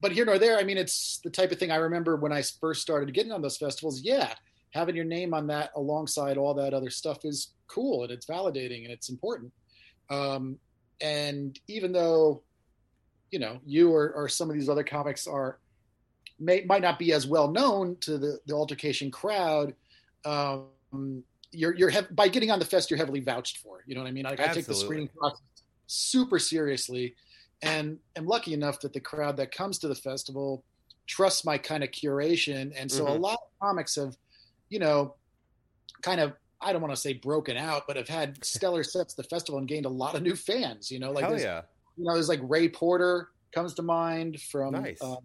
but 0.00 0.12
here 0.12 0.24
nor 0.24 0.38
there, 0.38 0.58
I 0.58 0.64
mean, 0.64 0.76
it's 0.76 1.20
the 1.24 1.30
type 1.30 1.52
of 1.52 1.58
thing 1.58 1.70
I 1.70 1.76
remember 1.76 2.16
when 2.16 2.32
I 2.32 2.42
first 2.60 2.82
started 2.82 3.12
getting 3.14 3.32
on 3.32 3.42
those 3.42 3.56
festivals. 3.56 4.02
Yeah, 4.02 4.32
having 4.70 4.94
your 4.94 5.04
name 5.04 5.34
on 5.34 5.46
that 5.48 5.70
alongside 5.74 6.36
all 6.36 6.54
that 6.54 6.74
other 6.74 6.90
stuff 6.90 7.24
is 7.24 7.54
cool 7.66 8.02
and 8.02 8.12
it's 8.12 8.26
validating 8.26 8.84
and 8.84 8.92
it's 8.92 9.08
important. 9.08 9.52
Um, 10.10 10.58
and 11.00 11.58
even 11.66 11.92
though, 11.92 12.42
you 13.30 13.38
know, 13.38 13.58
you 13.64 13.92
or, 13.92 14.12
or 14.12 14.28
some 14.28 14.50
of 14.50 14.54
these 14.54 14.68
other 14.68 14.84
comics 14.84 15.26
are 15.26 15.58
may, 16.38 16.62
might 16.62 16.82
not 16.82 16.98
be 16.98 17.12
as 17.12 17.26
well 17.26 17.50
known 17.50 17.96
to 18.00 18.18
the, 18.18 18.38
the 18.46 18.54
altercation 18.54 19.10
crowd, 19.10 19.74
um, 20.24 21.22
you're 21.52 21.74
you're 21.74 21.90
hev- 21.90 22.14
by 22.14 22.28
getting 22.28 22.50
on 22.50 22.58
the 22.58 22.64
fest, 22.64 22.90
you're 22.90 22.98
heavily 22.98 23.20
vouched 23.20 23.58
for. 23.58 23.82
You 23.86 23.94
know 23.94 24.02
what 24.02 24.08
I 24.08 24.12
mean? 24.12 24.24
Like 24.24 24.40
I 24.40 24.48
take 24.48 24.66
the 24.66 24.74
screening 24.74 25.08
process 25.08 25.40
super 25.86 26.38
seriously, 26.38 27.14
and 27.62 27.98
am 28.16 28.26
lucky 28.26 28.54
enough 28.54 28.80
that 28.80 28.92
the 28.92 29.00
crowd 29.00 29.36
that 29.38 29.52
comes 29.52 29.78
to 29.80 29.88
the 29.88 29.94
festival 29.94 30.64
trusts 31.06 31.44
my 31.44 31.58
kind 31.58 31.82
of 31.84 31.90
curation, 31.90 32.72
and 32.76 32.90
so 32.90 33.04
mm-hmm. 33.04 33.14
a 33.14 33.18
lot 33.18 33.34
of 33.34 33.66
comics 33.66 33.96
have 33.96 34.16
you 34.68 34.78
know, 34.78 35.14
kind 36.02 36.20
of 36.20 36.32
I 36.60 36.72
don't 36.72 36.80
want 36.80 36.94
to 36.94 37.00
say 37.00 37.12
broken 37.12 37.56
out, 37.56 37.82
but 37.86 37.96
have 37.96 38.08
had 38.08 38.44
stellar 38.44 38.82
sets 38.82 39.14
the 39.14 39.22
festival 39.22 39.58
and 39.58 39.68
gained 39.68 39.86
a 39.86 39.90
lot 39.90 40.14
of 40.14 40.22
new 40.22 40.36
fans. 40.36 40.90
You 40.90 40.98
know, 40.98 41.12
like 41.12 41.24
Hell 41.24 41.38
yeah. 41.38 41.62
you 41.96 42.04
know, 42.04 42.14
there's 42.14 42.28
like 42.28 42.40
Ray 42.42 42.68
Porter 42.68 43.28
comes 43.52 43.74
to 43.74 43.82
mind 43.82 44.40
from 44.40 44.72
nice. 44.72 45.00
uh, 45.00 45.16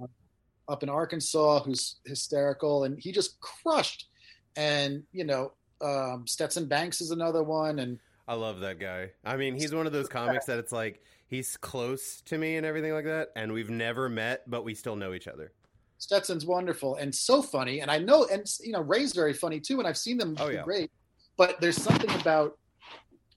up 0.68 0.84
in 0.84 0.90
Arkansas, 0.90 1.64
who's 1.64 1.98
hysterical, 2.06 2.84
and 2.84 3.00
he 3.00 3.12
just 3.12 3.40
crushed. 3.40 4.08
And 4.56 5.04
you 5.12 5.24
know, 5.24 5.54
um, 5.82 6.26
Stetson 6.28 6.66
Banks 6.66 7.02
is 7.02 7.12
another 7.12 7.44
one, 7.44 7.80
and 7.80 8.00
I 8.28 8.36
love 8.36 8.60
that 8.60 8.80
guy. 8.80 9.12
I 9.24 9.38
mean, 9.38 9.56
he's 9.56 9.74
one 9.74 9.88
of 9.88 9.94
those 9.94 10.08
comics 10.10 10.46
that 10.46 10.60
it's 10.60 10.72
like 10.72 11.02
he's 11.32 11.56
close 11.58 12.22
to 12.26 12.38
me 12.38 12.58
and 12.58 12.66
everything 12.66 12.94
like 12.94 13.06
that, 13.06 13.30
and 13.36 13.52
we've 13.52 13.70
never 13.70 14.10
met, 14.10 14.48
but 14.48 14.64
we 14.64 14.76
still 14.76 14.98
know 14.98 15.14
each 15.14 15.28
other. 15.28 15.54
Stetson's 15.98 16.46
wonderful 16.46 16.96
and 16.98 17.14
so 17.14 17.42
funny, 17.42 17.80
and 17.80 17.90
I 17.90 17.98
know, 17.98 18.28
and 18.32 18.46
you 18.60 18.74
know, 18.74 18.82
Ray's 18.82 19.14
very 19.14 19.34
funny 19.34 19.60
too, 19.60 19.80
and 19.80 19.88
I've 19.88 19.98
seen 19.98 20.18
them 20.18 20.36
oh, 20.40 20.50
yeah. 20.50 20.64
great. 20.64 20.92
But 21.38 21.60
there's 21.62 21.82
something 21.82 22.12
about 22.20 22.60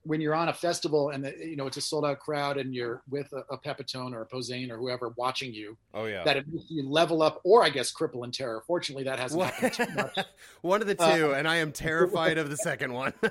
when 0.05 0.21
you're 0.21 0.35
on 0.35 0.49
a 0.49 0.53
festival 0.53 1.09
and 1.09 1.25
the, 1.25 1.35
you 1.39 1.55
know 1.55 1.65
it's 1.65 1.77
a 1.77 1.81
sold 1.81 2.05
out 2.05 2.19
crowd 2.19 2.57
and 2.57 2.73
you're 2.73 3.01
with 3.09 3.31
a, 3.33 3.43
a 3.53 3.57
Pepitone 3.57 4.13
or 4.13 4.21
a 4.21 4.27
Posehn 4.27 4.69
or 4.69 4.77
whoever 4.77 5.09
watching 5.17 5.53
you. 5.53 5.75
Oh 5.93 6.05
yeah, 6.05 6.23
that 6.23 6.37
it 6.37 6.45
makes 6.47 6.65
you 6.69 6.87
level 6.87 7.21
up, 7.21 7.41
or 7.43 7.63
I 7.63 7.69
guess 7.69 7.91
cripple 7.91 8.23
in 8.23 8.31
terror. 8.31 8.63
Fortunately, 8.67 9.03
that 9.03 9.19
hasn't 9.19 9.43
happened 9.43 9.73
too 9.73 9.95
much. 9.95 10.19
one 10.61 10.81
of 10.81 10.87
the 10.87 10.95
uh, 11.01 11.17
two, 11.17 11.33
uh, 11.33 11.37
and 11.37 11.47
I 11.47 11.57
am 11.57 11.71
terrified 11.71 12.37
of 12.37 12.49
the 12.49 12.57
second 12.57 12.93
one. 12.93 13.13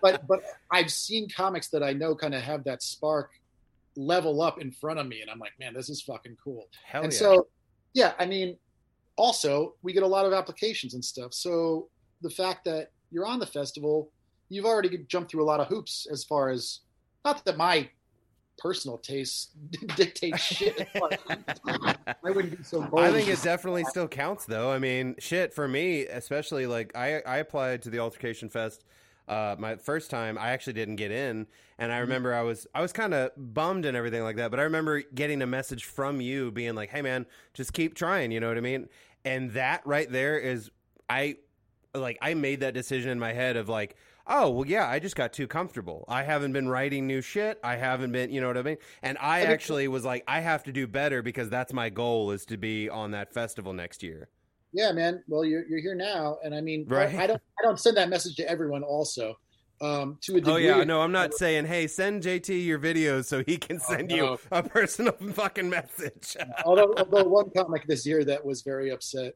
but 0.00 0.26
but 0.26 0.42
I've 0.70 0.92
seen 0.92 1.28
comics 1.28 1.68
that 1.68 1.82
I 1.82 1.92
know 1.92 2.14
kind 2.14 2.34
of 2.34 2.42
have 2.42 2.64
that 2.64 2.82
spark 2.82 3.30
level 3.96 4.40
up 4.40 4.60
in 4.60 4.70
front 4.70 5.00
of 5.00 5.06
me, 5.08 5.22
and 5.22 5.30
I'm 5.30 5.40
like, 5.40 5.52
man, 5.58 5.74
this 5.74 5.90
is 5.90 6.00
fucking 6.02 6.36
cool. 6.42 6.68
Hell 6.84 7.02
and 7.02 7.12
yeah. 7.12 7.18
so 7.18 7.46
yeah, 7.94 8.12
I 8.18 8.26
mean, 8.26 8.56
also 9.16 9.74
we 9.82 9.92
get 9.92 10.04
a 10.04 10.06
lot 10.06 10.24
of 10.24 10.32
applications 10.32 10.94
and 10.94 11.04
stuff. 11.04 11.34
So 11.34 11.88
the 12.22 12.30
fact 12.30 12.64
that 12.64 12.90
you're 13.10 13.26
on 13.26 13.38
the 13.38 13.46
festival, 13.46 14.10
you've 14.52 14.64
already 14.64 14.98
jumped 15.08 15.30
through 15.30 15.42
a 15.42 15.46
lot 15.46 15.60
of 15.60 15.68
hoops 15.68 16.06
as 16.10 16.24
far 16.24 16.48
as 16.50 16.80
not 17.24 17.44
that 17.44 17.56
my 17.56 17.88
personal 18.58 18.98
taste 18.98 19.50
dictate 19.96 20.38
shit. 20.38 20.88
I 20.94 22.14
wouldn't 22.22 22.58
be 22.58 22.64
so 22.64 22.82
bold. 22.82 23.04
I 23.04 23.12
think 23.12 23.28
it 23.28 23.42
definitely 23.42 23.84
still 23.84 24.08
counts, 24.08 24.44
though. 24.44 24.70
I 24.70 24.78
mean, 24.78 25.16
shit 25.18 25.54
for 25.54 25.66
me, 25.66 26.06
especially 26.06 26.66
like 26.66 26.94
I 26.96 27.20
I 27.26 27.38
applied 27.38 27.82
to 27.82 27.90
the 27.90 27.98
Altercation 27.98 28.48
Fest 28.48 28.84
uh, 29.28 29.56
my 29.58 29.76
first 29.76 30.10
time, 30.10 30.36
I 30.36 30.50
actually 30.50 30.72
didn't 30.72 30.96
get 30.96 31.10
in, 31.10 31.46
and 31.78 31.92
I 31.92 31.96
mm-hmm. 31.96 32.02
remember 32.02 32.34
I 32.34 32.42
was 32.42 32.66
I 32.74 32.80
was 32.80 32.92
kind 32.92 33.14
of 33.14 33.30
bummed 33.36 33.84
and 33.84 33.96
everything 33.96 34.22
like 34.22 34.36
that. 34.36 34.50
But 34.50 34.60
I 34.60 34.64
remember 34.64 35.02
getting 35.14 35.42
a 35.42 35.46
message 35.46 35.84
from 35.84 36.20
you 36.20 36.50
being 36.50 36.74
like, 36.74 36.90
"Hey, 36.90 37.02
man, 37.02 37.26
just 37.54 37.72
keep 37.72 37.94
trying." 37.94 38.32
You 38.32 38.40
know 38.40 38.48
what 38.48 38.58
I 38.58 38.62
mean? 38.62 38.88
And 39.24 39.52
that 39.52 39.86
right 39.86 40.10
there 40.10 40.38
is 40.38 40.70
I 41.08 41.36
like 41.94 42.18
I 42.20 42.34
made 42.34 42.60
that 42.60 42.74
decision 42.74 43.10
in 43.10 43.18
my 43.18 43.32
head 43.32 43.56
of 43.56 43.68
like, 43.68 43.96
oh 44.26 44.50
well, 44.50 44.66
yeah, 44.66 44.88
I 44.88 44.98
just 44.98 45.16
got 45.16 45.32
too 45.32 45.46
comfortable. 45.46 46.04
I 46.08 46.22
haven't 46.22 46.52
been 46.52 46.68
writing 46.68 47.06
new 47.06 47.20
shit. 47.20 47.58
I 47.62 47.76
haven't 47.76 48.12
been, 48.12 48.30
you 48.30 48.40
know 48.40 48.48
what 48.48 48.58
I 48.58 48.62
mean? 48.62 48.78
And 49.02 49.18
I 49.20 49.42
actually 49.42 49.88
was 49.88 50.04
like, 50.04 50.24
I 50.26 50.40
have 50.40 50.64
to 50.64 50.72
do 50.72 50.86
better 50.86 51.22
because 51.22 51.48
that's 51.50 51.72
my 51.72 51.90
goal 51.90 52.30
is 52.30 52.44
to 52.46 52.56
be 52.56 52.88
on 52.88 53.12
that 53.12 53.32
festival 53.32 53.72
next 53.72 54.02
year 54.02 54.28
yeah, 54.72 54.92
man. 54.92 55.22
Well, 55.28 55.44
you're 55.44 55.64
you're 55.66 55.80
here 55.80 55.94
now, 55.94 56.38
and 56.42 56.54
I 56.54 56.60
mean, 56.60 56.86
right. 56.88 57.14
I 57.14 57.26
don't 57.26 57.42
I 57.58 57.62
don't 57.62 57.78
send 57.78 57.96
that 57.98 58.08
message 58.08 58.36
to 58.36 58.48
everyone. 58.48 58.82
Also, 58.82 59.36
Um, 59.80 60.18
to 60.22 60.32
a 60.32 60.34
degree, 60.36 60.52
Oh 60.52 60.56
yeah, 60.56 60.84
no, 60.84 61.02
I'm 61.02 61.12
not 61.12 61.34
saying, 61.34 61.66
hey, 61.66 61.86
send 61.86 62.22
JT 62.22 62.64
your 62.64 62.78
videos 62.78 63.26
so 63.26 63.42
he 63.44 63.56
can 63.58 63.78
send 63.80 64.10
you 64.10 64.22
no. 64.22 64.38
a 64.50 64.62
personal 64.62 65.12
fucking 65.34 65.68
message. 65.68 66.36
although, 66.64 66.94
although 66.96 67.24
one 67.24 67.50
comic 67.50 67.86
this 67.86 68.06
year 68.06 68.24
that 68.24 68.44
was 68.44 68.62
very 68.62 68.90
upset 68.90 69.34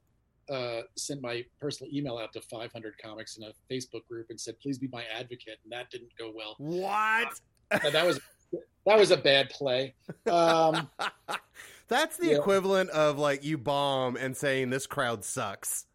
uh, 0.51 0.83
sent 0.97 1.21
my 1.23 1.45
personal 1.61 1.93
email 1.93 2.19
out 2.19 2.33
to 2.35 2.41
500 2.41 2.95
comics 3.03 3.37
in 3.37 3.45
a 3.45 3.53
Facebook 3.73 4.07
group 4.09 4.27
and 4.31 4.41
said, 4.41 4.59
"Please 4.61 4.79
be 4.79 4.89
my 4.89 5.05
advocate," 5.13 5.59
and 5.65 5.73
that 5.73 5.91
didn't 5.91 6.11
go 6.19 6.33
well. 6.35 6.55
what? 6.59 7.29
But 7.71 7.93
that 7.93 8.07
was 8.07 8.21
that 8.87 8.99
was 8.99 9.11
a 9.11 9.17
bad 9.17 9.51
play. 9.51 9.95
Um, 10.31 10.89
That's 11.89 12.17
the 12.17 12.29
Yeah. 12.29 12.39
equivalent 12.39 12.91
of 12.91 13.19
like 13.19 13.45
you 13.45 13.59
bomb 13.59 14.17
and 14.17 14.37
saying 14.37 14.71
this 14.71 14.87
crowd 14.87 15.25
sucks. 15.25 15.87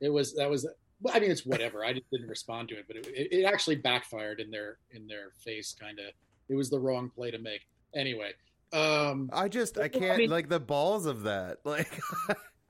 it 0.00 0.08
was 0.10 0.34
that 0.34 0.48
was. 0.50 0.66
well, 1.00 1.14
I 1.16 1.20
mean, 1.20 1.30
it's 1.30 1.44
whatever. 1.46 1.84
I 1.84 1.92
just 1.92 2.10
didn't 2.10 2.28
respond 2.28 2.68
to 2.70 2.78
it, 2.78 2.84
but 2.86 2.96
it, 2.96 3.06
it, 3.08 3.28
it 3.40 3.44
actually 3.44 3.76
backfired 3.76 4.40
in 4.40 4.50
their 4.50 4.78
in 4.92 5.06
their 5.06 5.30
face. 5.44 5.74
Kind 5.78 5.98
of, 5.98 6.06
it 6.48 6.54
was 6.54 6.68
the 6.70 6.78
wrong 6.78 7.10
play 7.14 7.30
to 7.30 7.38
make. 7.38 7.62
Anyway, 7.94 8.32
um, 8.72 9.30
I 9.32 9.48
just 9.48 9.78
I 9.78 9.84
I 9.84 9.88
can't 9.88 10.18
mean- 10.18 10.30
like 10.30 10.48
the 10.48 10.60
balls 10.60 11.06
of 11.06 11.22
that. 11.24 11.58
Like 11.64 12.00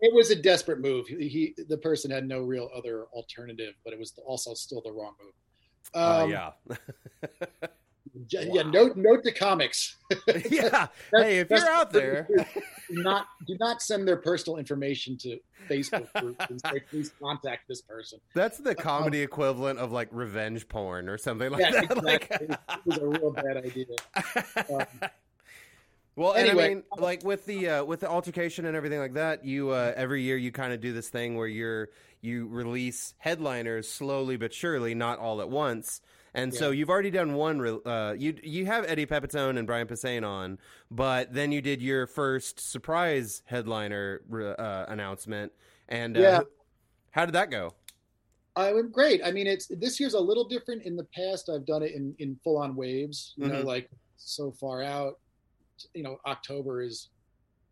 it 0.01 0.15
was 0.15 0.31
a 0.31 0.37
desperate 0.37 0.81
move. 0.81 1.07
He, 1.09 1.29
he 1.29 1.55
the 1.69 1.79
person 1.79 2.11
had 2.11 2.27
no 2.27 2.41
real 2.41 2.69
other 2.75 3.05
alternative, 3.13 3.75
but 3.85 3.93
it 3.93 3.99
was 3.99 4.13
also 4.25 4.55
still 4.55 4.81
the 4.83 4.93
wrong 4.93 5.15
move. 5.23 5.33
uh, 5.95 6.25
Um, 6.25 6.31
yeah. 6.31 6.51
j- 8.27 8.51
Yeah, 8.53 8.63
note 8.63 8.97
note 8.97 9.23
to 9.25 9.33
comics. 9.33 9.97
yeah. 10.51 10.89
Hey, 11.15 11.39
if 11.39 11.51
you're 11.51 11.69
out 11.69 11.93
there, 11.93 12.29
do 12.89 13.03
not 13.03 13.27
do 13.47 13.57
not 13.61 13.83
send 13.83 14.07
their 14.09 14.17
personal 14.17 14.59
information 14.59 15.17
to 15.19 15.39
Facebook 15.69 16.09
groups 16.21 16.45
and 16.49 16.61
say 16.61 16.81
please 16.91 17.13
contact 17.23 17.69
this 17.69 17.83
person. 17.83 18.19
that's 18.35 18.59
the 18.59 18.75
comedy 18.75 19.21
equivalent 19.21 19.79
of 19.79 19.93
like 19.93 20.09
revenge 20.13 20.67
porn 20.69 21.09
or 21.09 21.19
something 21.19 21.51
like 21.51 21.61
yeah, 21.61 21.71
that. 21.73 21.85
exactly. 21.85 22.47
Like- 22.49 22.61
it 22.71 22.87
was 22.87 22.99
a 22.99 23.07
real 23.07 23.31
bad 23.33 23.57
idea. 23.59 23.87
Um, 24.71 25.11
well, 26.21 26.33
and 26.33 26.47
I 26.47 26.51
anyway. 26.51 26.69
mean, 26.75 26.83
like 26.99 27.25
with 27.25 27.47
the 27.47 27.69
uh, 27.69 27.85
with 27.85 28.01
the 28.01 28.09
altercation 28.09 28.67
and 28.67 28.77
everything 28.77 28.99
like 28.99 29.15
that, 29.15 29.45
you 29.45 29.71
uh, 29.71 29.93
every 29.97 30.23
year 30.23 30.37
you 30.37 30.53
kind 30.53 30.73
of 30.73 30.81
do 30.81 30.93
this 30.93 31.09
thing 31.09 31.37
where 31.37 31.47
you're 31.47 31.89
you 32.21 32.47
release 32.49 33.15
headliners 33.19 33.89
slowly 33.89 34.37
but 34.37 34.53
surely, 34.53 34.95
not 34.95 35.19
all 35.19 35.41
at 35.41 35.49
once. 35.49 36.01
And 36.33 36.55
so 36.55 36.71
you've 36.71 36.91
already 36.91 37.11
done 37.11 37.35
one. 37.35 37.81
Uh, 37.85 38.15
you 38.17 38.37
you 38.43 38.67
have 38.67 38.85
Eddie 38.87 39.07
Pepitone 39.07 39.59
and 39.59 39.67
Brian 39.67 39.89
Posehn 39.89 40.25
on, 40.27 40.59
but 40.91 41.33
then 41.33 41.51
you 41.51 41.61
did 41.63 41.83
your 41.83 42.07
first 42.07 42.61
surprise 42.61 43.43
headliner 43.47 44.21
uh, 44.59 44.85
announcement. 44.93 45.53
And 45.89 46.17
uh, 46.17 46.21
Yeah. 46.21 46.41
how 47.11 47.25
did 47.25 47.33
that 47.35 47.51
go? 47.51 47.73
I 48.57 48.73
went 48.73 48.93
great. 48.93 49.23
I 49.25 49.31
mean, 49.33 49.47
it's 49.47 49.67
this 49.69 49.99
year's 49.99 50.15
a 50.15 50.21
little 50.21 50.45
different. 50.45 50.83
In 50.83 50.97
the 50.97 51.05
past, 51.05 51.49
I've 51.49 51.65
done 51.67 51.83
it 51.83 51.93
in 51.95 52.15
in 52.19 52.39
full 52.45 52.59
on 52.59 52.77
waves. 52.77 53.33
You 53.37 53.49
know, 53.49 53.63
Mhm. 53.63 53.65
like 53.65 53.89
so 54.17 54.53
far 54.53 54.83
out. 54.83 55.19
You 55.95 56.03
know, 56.03 56.19
October 56.27 56.83
is 56.83 57.09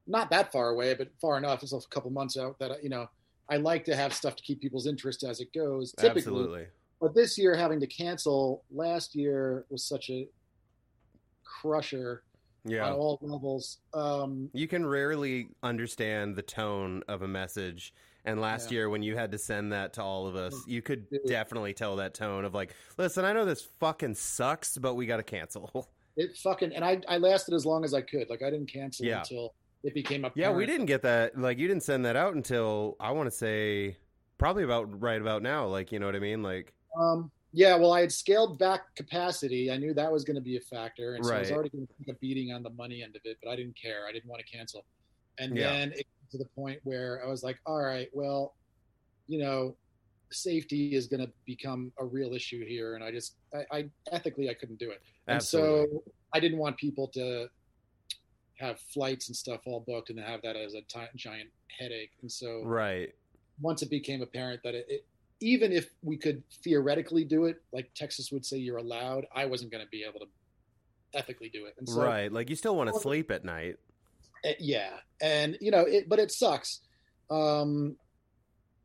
not 0.07 0.31
that 0.31 0.51
far 0.53 0.71
away, 0.71 0.95
but 0.95 1.09
far 1.21 1.37
enough. 1.37 1.63
It's 1.63 1.73
a 1.73 1.81
couple 1.91 2.11
months 2.11 2.37
out 2.39 2.59
that 2.61 2.83
you 2.83 2.89
know. 2.91 3.09
I 3.51 3.57
like 3.57 3.87
to 3.87 3.97
have 3.97 4.13
stuff 4.13 4.37
to 4.37 4.43
keep 4.43 4.61
people's 4.61 4.87
interest 4.87 5.25
as 5.25 5.41
it 5.41 5.55
goes. 5.55 5.93
Typically, 5.93 6.21
Absolutely. 6.21 6.67
but 7.01 7.15
this 7.15 7.39
year 7.39 7.57
having 7.57 7.81
to 7.81 7.87
cancel 7.87 8.63
last 8.71 9.15
year 9.15 9.65
was 9.71 9.83
such 9.83 10.11
a 10.11 10.29
crusher 11.45 12.25
Yeah. 12.65 12.87
on 12.87 12.93
all 12.93 13.19
levels. 13.23 13.79
Um, 13.95 14.51
You 14.53 14.69
can 14.69 14.85
rarely 14.85 15.49
understand 15.63 16.37
the 16.37 16.43
tone 16.43 17.03
of 17.09 17.23
a 17.23 17.29
message. 17.29 17.95
And 18.25 18.39
last 18.39 18.71
Yeah. 18.71 18.81
year, 18.81 18.91
when 18.91 19.03
you 19.03 19.17
had 19.17 19.33
to 19.33 19.39
send 19.39 19.73
that 19.73 19.95
to 19.95 20.03
all 20.03 20.27
of 20.27 20.37
us, 20.37 20.55
you 20.67 20.83
could 20.83 21.09
Dude. 21.09 21.25
definitely 21.27 21.73
tell 21.73 21.97
that 21.97 22.13
tone 22.13 22.45
of 22.45 22.53
like, 22.53 22.75
listen, 22.99 23.25
I 23.25 23.33
know 23.33 23.47
this 23.47 23.63
fucking 23.81 24.17
sucks, 24.17 24.77
but 24.77 24.95
we 24.95 25.07
got 25.07 25.17
to 25.19 25.23
cancel. 25.23 25.89
it 26.19 26.37
fucking 26.37 26.75
and 26.75 26.85
I 26.85 27.01
I 27.09 27.17
lasted 27.19 27.55
as 27.55 27.65
long 27.65 27.85
as 27.85 27.95
I 27.95 28.03
could. 28.03 28.29
Like 28.29 28.43
I 28.43 28.51
didn't 28.51 28.71
cancel 28.71 29.07
Yeah. 29.07 29.21
until 29.21 29.55
it 29.85 29.95
became 29.95 30.25
a 30.25 30.33
yeah, 30.35 30.51
we 30.51 30.67
didn't 30.67 30.87
get 30.87 31.03
that. 31.03 31.39
Like, 31.39 31.57
you 31.59 31.69
didn't 31.69 31.85
send 31.85 32.05
that 32.05 32.17
out 32.17 32.35
until 32.35 32.97
I 32.99 33.13
want 33.13 33.29
to 33.31 33.35
say 33.35 33.97
probably 34.37 34.65
about 34.65 35.01
right 35.01 35.21
about 35.21 35.41
now. 35.43 35.67
Like, 35.69 35.93
you 35.93 36.01
know 36.01 36.07
what 36.07 36.17
I 36.17 36.19
mean? 36.19 36.43
Like, 36.43 36.75
Um, 36.99 37.31
yeah, 37.53 37.77
well, 37.77 37.93
I 37.93 38.01
had 38.01 38.11
scaled 38.11 38.59
back 38.59 38.93
capacity. 38.97 39.71
I 39.71 39.77
knew 39.77 39.95
that 39.95 40.11
was 40.11 40.25
going 40.25 40.35
to 40.35 40.43
be 40.43 40.57
a 40.57 40.61
factor, 40.61 41.15
and 41.15 41.25
so 41.25 41.33
I 41.35 41.39
was 41.39 41.53
already 41.53 41.71
going 41.71 41.87
to 41.87 41.93
take 41.99 42.15
a 42.15 42.19
beating 42.19 42.53
on 42.53 42.63
the 42.65 42.71
money 42.71 43.03
end 43.05 43.15
of 43.15 43.23
it. 43.25 43.39
But 43.43 43.51
I 43.51 43.57
didn't 43.57 43.77
care. 43.81 44.07
I 44.09 44.13
didn't 44.13 44.29
want 44.29 44.45
to 44.45 44.57
cancel. 44.57 44.85
And 45.39 45.57
Yeah. 45.57 45.71
then 45.71 45.93
it 45.93 46.07
got 46.23 46.31
to 46.33 46.39
the 46.39 46.49
point 46.57 46.81
where 46.83 47.25
I 47.25 47.29
was 47.29 47.45
like, 47.45 47.59
all 47.65 47.81
right, 47.81 48.09
well, 48.13 48.57
you 49.29 49.39
know, 49.39 49.77
safety 50.33 50.95
is 50.95 51.07
going 51.07 51.25
to 51.25 51.33
become 51.47 51.93
a 51.99 52.05
real 52.05 52.35
issue 52.35 52.67
here, 52.67 52.97
and 52.97 53.05
I 53.05 53.11
just, 53.13 53.37
I, 53.55 53.79
I 53.79 53.91
ethically, 54.11 54.51
I 54.51 54.55
couldn't 54.55 54.79
do 54.79 54.91
it. 54.91 55.01
And 55.29 55.37
absolutely. 55.37 55.99
so 55.99 56.03
I 56.33 56.41
didn't 56.41 56.59
want 56.59 56.77
people 56.79 57.09
to 57.09 57.49
have 58.59 58.81
flights 58.93 59.29
and 59.29 59.37
stuff 59.37 59.61
all 59.67 59.85
booked 59.87 60.11
and 60.11 60.19
have 60.19 60.43
that 60.43 60.57
as 60.57 60.75
a 60.75 60.81
giant 61.17 61.51
headache. 61.79 62.11
And 62.23 62.33
so 62.33 62.63
right. 62.65 63.11
once 63.61 63.83
it 63.83 63.91
became 63.91 64.23
apparent 64.23 64.63
that 64.65 64.75
it, 64.75 64.87
it 64.89 65.07
even 65.41 65.71
if 65.71 65.89
we 66.03 66.17
could 66.17 66.43
theoretically 66.65 67.25
do 67.25 67.45
it, 67.45 67.63
like 67.73 67.91
Texas 67.95 68.33
would 68.33 68.45
say 68.45 68.57
you're 68.57 68.79
allowed, 68.79 69.27
I 69.35 69.47
wasn't 69.47 69.71
going 69.71 69.85
to 69.85 69.91
be 69.91 70.03
able 70.03 70.21
to 70.21 70.27
ethically 71.15 71.49
do 71.49 71.67
it. 71.67 71.75
And 71.79 71.89
so, 71.89 72.03
right. 72.03 72.33
Like, 72.33 72.51
you 72.51 72.57
still 72.57 72.75
want 72.75 72.93
to 72.93 72.99
sleep 72.99 73.31
at 73.31 73.45
night. 73.45 73.77
uh, 74.45 74.51
yeah, 74.59 74.91
and 75.23 75.57
you 75.61 75.71
know, 75.71 75.83
it, 75.83 76.09
but 76.09 76.19
it 76.19 76.33
sucks. 76.33 76.81
Um, 77.31 77.97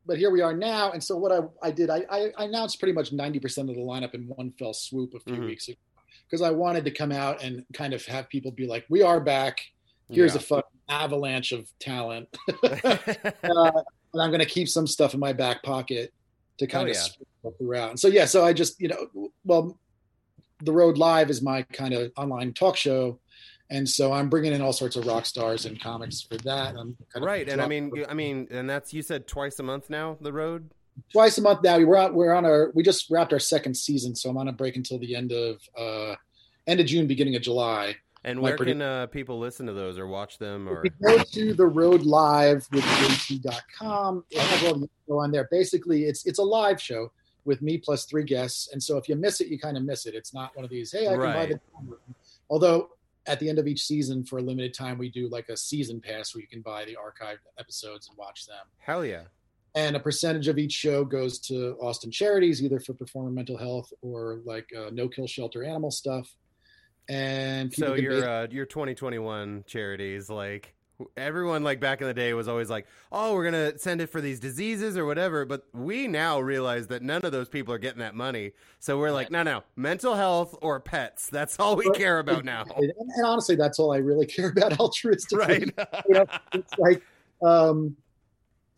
but 0.06 0.18
here 0.18 0.30
we 0.30 0.42
are 0.42 0.54
now, 0.54 0.92
and 0.92 1.02
so 1.02 1.16
what 1.16 1.32
I, 1.32 1.40
I 1.66 1.70
did, 1.72 1.90
I, 1.90 2.04
I, 2.08 2.44
announced 2.44 2.78
pretty 2.78 2.92
much 2.92 3.10
ninety 3.10 3.40
percent 3.40 3.70
of 3.70 3.74
the 3.74 3.80
lineup 3.80 4.14
in 4.14 4.28
one 4.28 4.52
fell 4.58 4.74
swoop 4.74 5.14
a 5.14 5.20
few 5.20 5.40
Mhm. 5.40 5.46
weeks 5.46 5.68
ago 5.68 5.78
because 6.26 6.42
I 6.42 6.50
wanted 6.50 6.84
to 6.86 6.90
come 6.90 7.12
out 7.12 7.42
and 7.42 7.64
kind 7.72 7.92
of 7.94 8.04
have 8.06 8.28
people 8.28 8.50
be 8.50 8.66
like, 8.66 8.84
"We 8.88 9.02
are 9.02 9.20
back. 9.20 9.60
Here's 10.10 10.34
a 10.34 10.40
fucking 10.40 10.70
avalanche 10.88 11.52
of 11.52 11.68
talent." 11.78 12.28
uh, 12.62 12.96
and 13.42 14.22
I'm 14.22 14.30
going 14.30 14.40
to 14.40 14.46
keep 14.46 14.68
some 14.68 14.86
stuff 14.86 15.14
in 15.14 15.20
my 15.20 15.32
back 15.32 15.62
pocket 15.62 16.12
to 16.58 16.66
kind 16.66 16.88
Oh, 16.88 16.90
of 16.92 16.96
yeah. 16.96 17.50
throughout. 17.58 17.90
And 17.90 18.00
so 18.00 18.08
yeah, 18.08 18.26
so 18.26 18.44
I 18.44 18.52
just 18.52 18.80
you 18.80 18.88
know, 18.88 19.30
well, 19.44 19.78
the 20.62 20.72
Road 20.72 20.98
Live 20.98 21.30
is 21.30 21.42
my 21.42 21.62
kind 21.62 21.94
of 21.94 22.12
online 22.16 22.52
talk 22.52 22.76
show, 22.76 23.18
and 23.70 23.88
so 23.88 24.12
I'm 24.12 24.28
bringing 24.28 24.52
in 24.52 24.60
all 24.60 24.72
sorts 24.72 24.96
of 24.96 25.06
rock 25.06 25.26
stars 25.26 25.66
and 25.66 25.80
comics 25.80 26.20
for 26.22 26.36
that. 26.38 26.76
I'm 26.76 26.96
kind 27.12 27.16
of 27.16 27.22
right. 27.22 27.48
And 27.48 27.60
I 27.60 27.66
mean, 27.66 27.92
I 28.08 28.14
mean, 28.14 28.48
and 28.50 28.70
that's, 28.70 28.92
you 28.94 29.02
said 29.02 29.26
twice 29.26 29.58
a 29.58 29.62
month 29.62 29.90
now, 29.90 30.16
the 30.20 30.32
road? 30.32 30.70
Twice 31.12 31.38
a 31.38 31.42
month 31.42 31.62
now. 31.62 31.78
We're 31.78 31.96
on 31.96 32.14
we're 32.14 32.32
on 32.32 32.44
our 32.44 32.70
we 32.74 32.82
just 32.82 33.10
wrapped 33.10 33.32
our 33.32 33.38
second 33.38 33.76
season, 33.76 34.14
so 34.14 34.30
I'm 34.30 34.36
on 34.36 34.48
a 34.48 34.52
break 34.52 34.76
until 34.76 34.98
the 34.98 35.14
end 35.14 35.32
of 35.32 35.60
uh 35.78 36.16
end 36.66 36.80
of 36.80 36.86
June, 36.86 37.06
beginning 37.06 37.36
of 37.36 37.42
July. 37.42 37.96
And 38.26 38.40
where 38.40 38.56
pretty- 38.56 38.72
can 38.72 38.80
uh, 38.80 39.06
people 39.08 39.38
listen 39.38 39.66
to 39.66 39.74
those 39.74 39.98
or 39.98 40.06
watch 40.06 40.38
them 40.38 40.66
or? 40.66 40.82
Go 41.06 41.18
to 41.18 41.52
the 41.52 41.66
road 41.66 42.04
live 42.04 42.66
with 42.72 42.82
JT.com, 42.82 44.24
it 44.30 44.40
has 44.40 44.64
all 44.64 44.78
the 44.78 44.88
on 45.14 45.30
there. 45.30 45.46
Basically, 45.50 46.04
it's 46.04 46.24
it's 46.26 46.38
a 46.38 46.42
live 46.42 46.80
show 46.80 47.12
with 47.44 47.60
me 47.62 47.78
plus 47.78 48.06
three 48.06 48.24
guests. 48.24 48.70
And 48.72 48.82
so 48.82 48.96
if 48.96 49.08
you 49.08 49.16
miss 49.16 49.40
it, 49.40 49.48
you 49.48 49.58
kind 49.58 49.76
of 49.76 49.84
miss 49.84 50.06
it. 50.06 50.14
It's 50.14 50.32
not 50.32 50.56
one 50.56 50.64
of 50.64 50.70
these, 50.70 50.90
hey, 50.90 51.06
I 51.06 51.10
can 51.10 51.20
buy 51.20 51.46
the 51.46 51.60
although 52.48 52.90
at 53.26 53.40
the 53.40 53.48
end 53.48 53.58
of 53.58 53.66
each 53.66 53.82
season 53.82 54.24
for 54.24 54.38
a 54.38 54.42
limited 54.42 54.74
time 54.74 54.98
we 54.98 55.08
do 55.08 55.28
like 55.28 55.48
a 55.48 55.56
season 55.56 56.00
pass 56.00 56.34
where 56.34 56.42
you 56.42 56.48
can 56.48 56.60
buy 56.60 56.84
the 56.84 56.96
archived 56.96 57.38
episodes 57.58 58.08
and 58.08 58.16
watch 58.18 58.46
them. 58.46 58.66
Hell 58.78 59.04
yeah. 59.04 59.24
And 59.76 59.96
a 59.96 60.00
percentage 60.00 60.46
of 60.46 60.56
each 60.56 60.72
show 60.72 61.04
goes 61.04 61.40
to 61.40 61.76
Austin 61.80 62.10
charities, 62.10 62.62
either 62.62 62.78
for 62.78 62.94
performer 62.94 63.30
mental 63.30 63.58
health 63.58 63.92
or 64.02 64.40
like 64.44 64.68
uh, 64.76 64.90
no 64.92 65.08
kill 65.08 65.26
shelter 65.26 65.64
animal 65.64 65.90
stuff. 65.90 66.28
And 67.08 67.72
So 67.74 67.94
your 67.94 68.28
uh, 68.28 68.46
your 68.50 68.66
2021 68.66 69.64
charities, 69.66 70.30
like 70.30 70.74
everyone, 71.16 71.62
like 71.62 71.80
back 71.80 72.00
in 72.00 72.06
the 72.06 72.14
day, 72.14 72.32
was 72.34 72.48
always 72.48 72.70
like, 72.70 72.86
"Oh, 73.12 73.34
we're 73.34 73.44
gonna 73.44 73.78
send 73.78 74.00
it 74.00 74.08
for 74.08 74.20
these 74.20 74.40
diseases 74.40 74.96
or 74.96 75.04
whatever." 75.04 75.44
But 75.44 75.64
we 75.72 76.08
now 76.08 76.40
realize 76.40 76.86
that 76.88 77.02
none 77.02 77.24
of 77.24 77.32
those 77.32 77.48
people 77.48 77.74
are 77.74 77.78
getting 77.78 78.00
that 78.00 78.14
money. 78.14 78.52
So 78.80 78.98
we're 78.98 79.10
like, 79.10 79.30
"No, 79.30 79.42
no, 79.42 79.64
mental 79.76 80.14
health 80.14 80.56
or 80.62 80.80
pets. 80.80 81.28
That's 81.30 81.58
all 81.58 81.76
we 81.76 81.90
care 81.90 82.18
about 82.18 82.44
now." 82.44 82.64
and, 82.76 82.92
and 83.16 83.26
honestly, 83.26 83.56
that's 83.56 83.78
all 83.78 83.92
I 83.92 83.98
really 83.98 84.26
care 84.36 84.48
about 84.48 84.72
altruistically. 84.72 85.76
Right? 85.76 86.04
you 86.08 86.14
know, 86.14 86.26
it's 86.52 86.78
like, 86.78 87.02
um, 87.42 87.96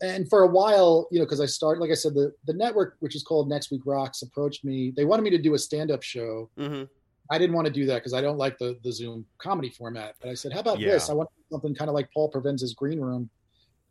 and 0.01 0.29
for 0.29 0.41
a 0.43 0.47
while, 0.47 1.07
you 1.11 1.19
know, 1.19 1.25
because 1.25 1.41
I 1.41 1.45
started, 1.47 1.81
like 1.81 1.91
I 1.91 1.95
said, 1.95 2.13
the 2.13 2.31
the 2.45 2.53
network, 2.53 2.95
which 2.99 3.15
is 3.15 3.23
called 3.23 3.49
Next 3.49 3.71
Week 3.71 3.81
Rocks, 3.85 4.21
approached 4.21 4.63
me. 4.63 4.91
They 4.95 5.05
wanted 5.05 5.23
me 5.23 5.29
to 5.31 5.37
do 5.37 5.53
a 5.53 5.59
stand 5.59 5.91
up 5.91 6.03
show. 6.03 6.49
hmm 6.57 6.83
I 7.29 7.37
didn't 7.37 7.57
want 7.57 7.67
to 7.67 7.73
do 7.73 7.85
that 7.87 7.95
because 7.95 8.13
I 8.13 8.21
don't 8.21 8.37
like 8.37 8.57
the 8.57 8.77
the 8.83 8.91
Zoom 8.91 9.25
comedy 9.37 9.69
format. 9.69 10.15
But 10.21 10.29
I 10.29 10.33
said, 10.33 10.53
how 10.53 10.59
about 10.61 10.79
Yeah. 10.79 10.91
this? 10.91 11.09
I 11.09 11.13
want 11.13 11.29
something 11.51 11.75
kind 11.75 11.89
of 11.89 11.95
like 11.95 12.09
Paul 12.13 12.31
Provenza's 12.31 12.73
Green 12.73 12.99
Room, 13.01 13.29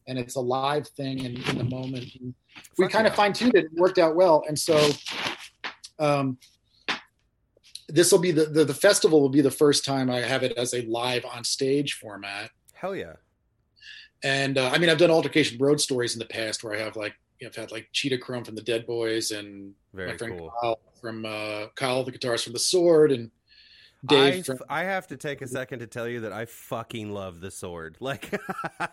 and 0.06 0.18
it's 0.18 0.36
a 0.36 0.40
live 0.40 0.88
thing 0.88 1.24
and 1.26 1.38
in 1.48 1.58
the 1.58 1.64
moment. 1.64 2.06
And 2.20 2.34
we 2.78 2.88
kind 2.88 3.06
of 3.06 3.14
fine 3.14 3.32
tuned 3.34 3.54
it. 3.54 3.64
It 3.66 3.72
worked 3.74 3.98
out 3.98 4.16
well, 4.16 4.42
and 4.48 4.58
so. 4.58 4.90
Um, 5.98 6.38
this 7.88 8.10
will 8.10 8.18
be 8.18 8.32
the, 8.32 8.46
the 8.46 8.64
the 8.64 8.74
festival 8.74 9.20
will 9.20 9.28
be 9.28 9.40
the 9.40 9.50
first 9.50 9.84
time 9.84 10.10
I 10.10 10.20
have 10.20 10.42
it 10.42 10.52
as 10.56 10.74
a 10.74 10.82
live 10.82 11.24
on 11.24 11.44
stage 11.44 11.94
format. 11.94 12.50
Hell 12.74 12.96
yeah. 12.96 13.14
And 14.26 14.58
uh, 14.58 14.70
I 14.74 14.78
mean, 14.78 14.90
I've 14.90 14.98
done 14.98 15.12
altercation 15.12 15.56
road 15.58 15.80
stories 15.80 16.14
in 16.14 16.18
the 16.18 16.26
past 16.26 16.64
where 16.64 16.74
I 16.74 16.78
have 16.78 16.96
like 16.96 17.14
you 17.38 17.46
know, 17.46 17.50
I've 17.50 17.54
had 17.54 17.70
like 17.70 17.88
Cheetah 17.92 18.18
Chrome 18.18 18.42
from 18.42 18.56
the 18.56 18.62
Dead 18.62 18.84
Boys 18.84 19.30
and 19.30 19.72
Very 19.94 20.10
my 20.10 20.16
friend 20.16 20.36
cool. 20.36 20.52
Kyle 20.60 20.80
from 21.00 21.24
uh, 21.24 21.66
Kyle 21.76 22.02
the 22.02 22.10
guitarist 22.10 22.42
from 22.42 22.52
the 22.52 22.58
Sword 22.58 23.12
and 23.12 23.30
Dave. 24.04 24.40
I, 24.40 24.42
from, 24.42 24.58
I 24.68 24.82
have 24.82 25.06
to 25.08 25.16
take 25.16 25.42
a 25.42 25.46
second 25.46 25.78
to 25.78 25.86
tell 25.86 26.08
you 26.08 26.22
that 26.22 26.32
I 26.32 26.46
fucking 26.46 27.12
love 27.12 27.40
the 27.40 27.52
sword. 27.52 27.98
Like, 28.06 28.30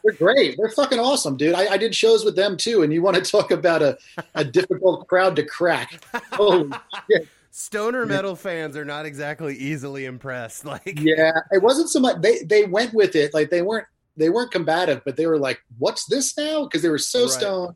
they're 0.04 0.14
great. 0.20 0.56
They're 0.58 0.70
fucking 0.70 1.00
awesome, 1.00 1.36
dude. 1.36 1.56
I, 1.56 1.74
I 1.74 1.78
did 1.78 1.96
shows 1.96 2.24
with 2.24 2.36
them 2.36 2.56
too. 2.56 2.84
And 2.84 2.94
you 2.94 3.02
want 3.02 3.18
to 3.18 3.24
talk 3.24 3.50
about 3.50 3.82
a, 3.82 3.98
a 4.36 4.44
difficult 4.44 5.08
crowd 5.08 5.36
to 5.38 5.44
crack? 5.44 6.04
Holy 6.34 6.72
shit! 7.10 7.28
stoner 7.50 8.06
metal 8.06 8.36
fans 8.36 8.76
are 8.76 8.86
not 8.86 9.06
exactly 9.06 9.56
easily 9.56 10.06
impressed. 10.06 10.66
Like, 10.66 11.00
Yeah, 11.00 11.32
it 11.52 11.62
wasn't 11.64 11.90
so 11.90 12.00
much. 12.00 12.22
They 12.22 12.44
they 12.44 12.66
went 12.66 12.94
with 12.94 13.16
it. 13.16 13.34
Like 13.34 13.50
they 13.50 13.64
weren't 13.64 13.88
they 14.16 14.30
weren't 14.30 14.52
combative, 14.52 15.02
but 15.06 15.16
they 15.16 15.26
were 15.26 15.38
like, 15.40 15.62
"What's 15.78 16.06
this 16.06 16.38
now?" 16.38 16.64
Because 16.64 16.82
they 16.82 16.90
were 16.90 16.98
so 16.98 17.22
Right. 17.24 17.32
stoned, 17.32 17.76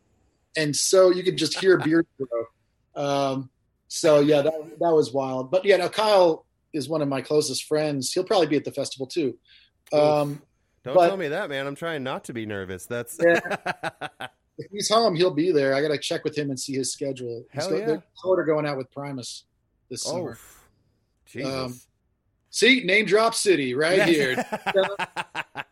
and 0.55 0.75
so 0.75 1.09
you 1.09 1.23
could 1.23 1.37
just 1.37 1.59
hear 1.59 1.77
beard 1.77 2.05
grow. 2.17 2.45
Um, 2.95 3.49
so 3.87 4.19
yeah, 4.19 4.41
that 4.41 4.53
that 4.79 4.91
was 4.93 5.13
wild. 5.13 5.51
But 5.51 5.65
yeah, 5.65 5.77
now 5.77 5.87
Kyle 5.87 6.45
is 6.73 6.89
one 6.89 7.01
of 7.01 7.07
my 7.07 7.21
closest 7.21 7.65
friends. 7.65 8.11
He'll 8.13 8.23
probably 8.23 8.47
be 8.47 8.57
at 8.57 8.65
the 8.65 8.71
festival 8.71 9.07
too. 9.07 9.37
Um, 9.91 10.41
don't 10.83 10.95
but- 10.95 11.07
tell 11.07 11.17
me 11.17 11.29
that, 11.29 11.49
man. 11.49 11.67
I'm 11.67 11.75
trying 11.75 12.03
not 12.03 12.25
to 12.25 12.33
be 12.33 12.45
nervous. 12.45 12.85
That's 12.85 13.17
yeah. 13.23 13.39
if 14.57 14.71
he's 14.71 14.89
home, 14.89 15.15
he'll 15.15 15.33
be 15.33 15.51
there. 15.51 15.73
I 15.73 15.81
got 15.81 15.89
to 15.89 15.97
check 15.97 16.23
with 16.23 16.37
him 16.37 16.49
and 16.49 16.59
see 16.59 16.73
his 16.73 16.91
schedule. 16.91 17.45
He's 17.51 17.63
Hell 17.63 17.71
go- 17.71 17.77
yeah. 17.77 18.35
they're 18.35 18.45
going 18.45 18.65
out 18.65 18.77
with 18.77 18.91
Primus 18.91 19.45
this 19.89 20.05
oh, 20.05 20.11
summer. 20.11 20.37
Jesus. 21.25 21.53
Um, 21.53 21.79
See, 22.49 22.83
name 22.83 23.05
drop 23.05 23.35
city 23.35 23.75
right 23.75 24.03
here. 24.03 24.35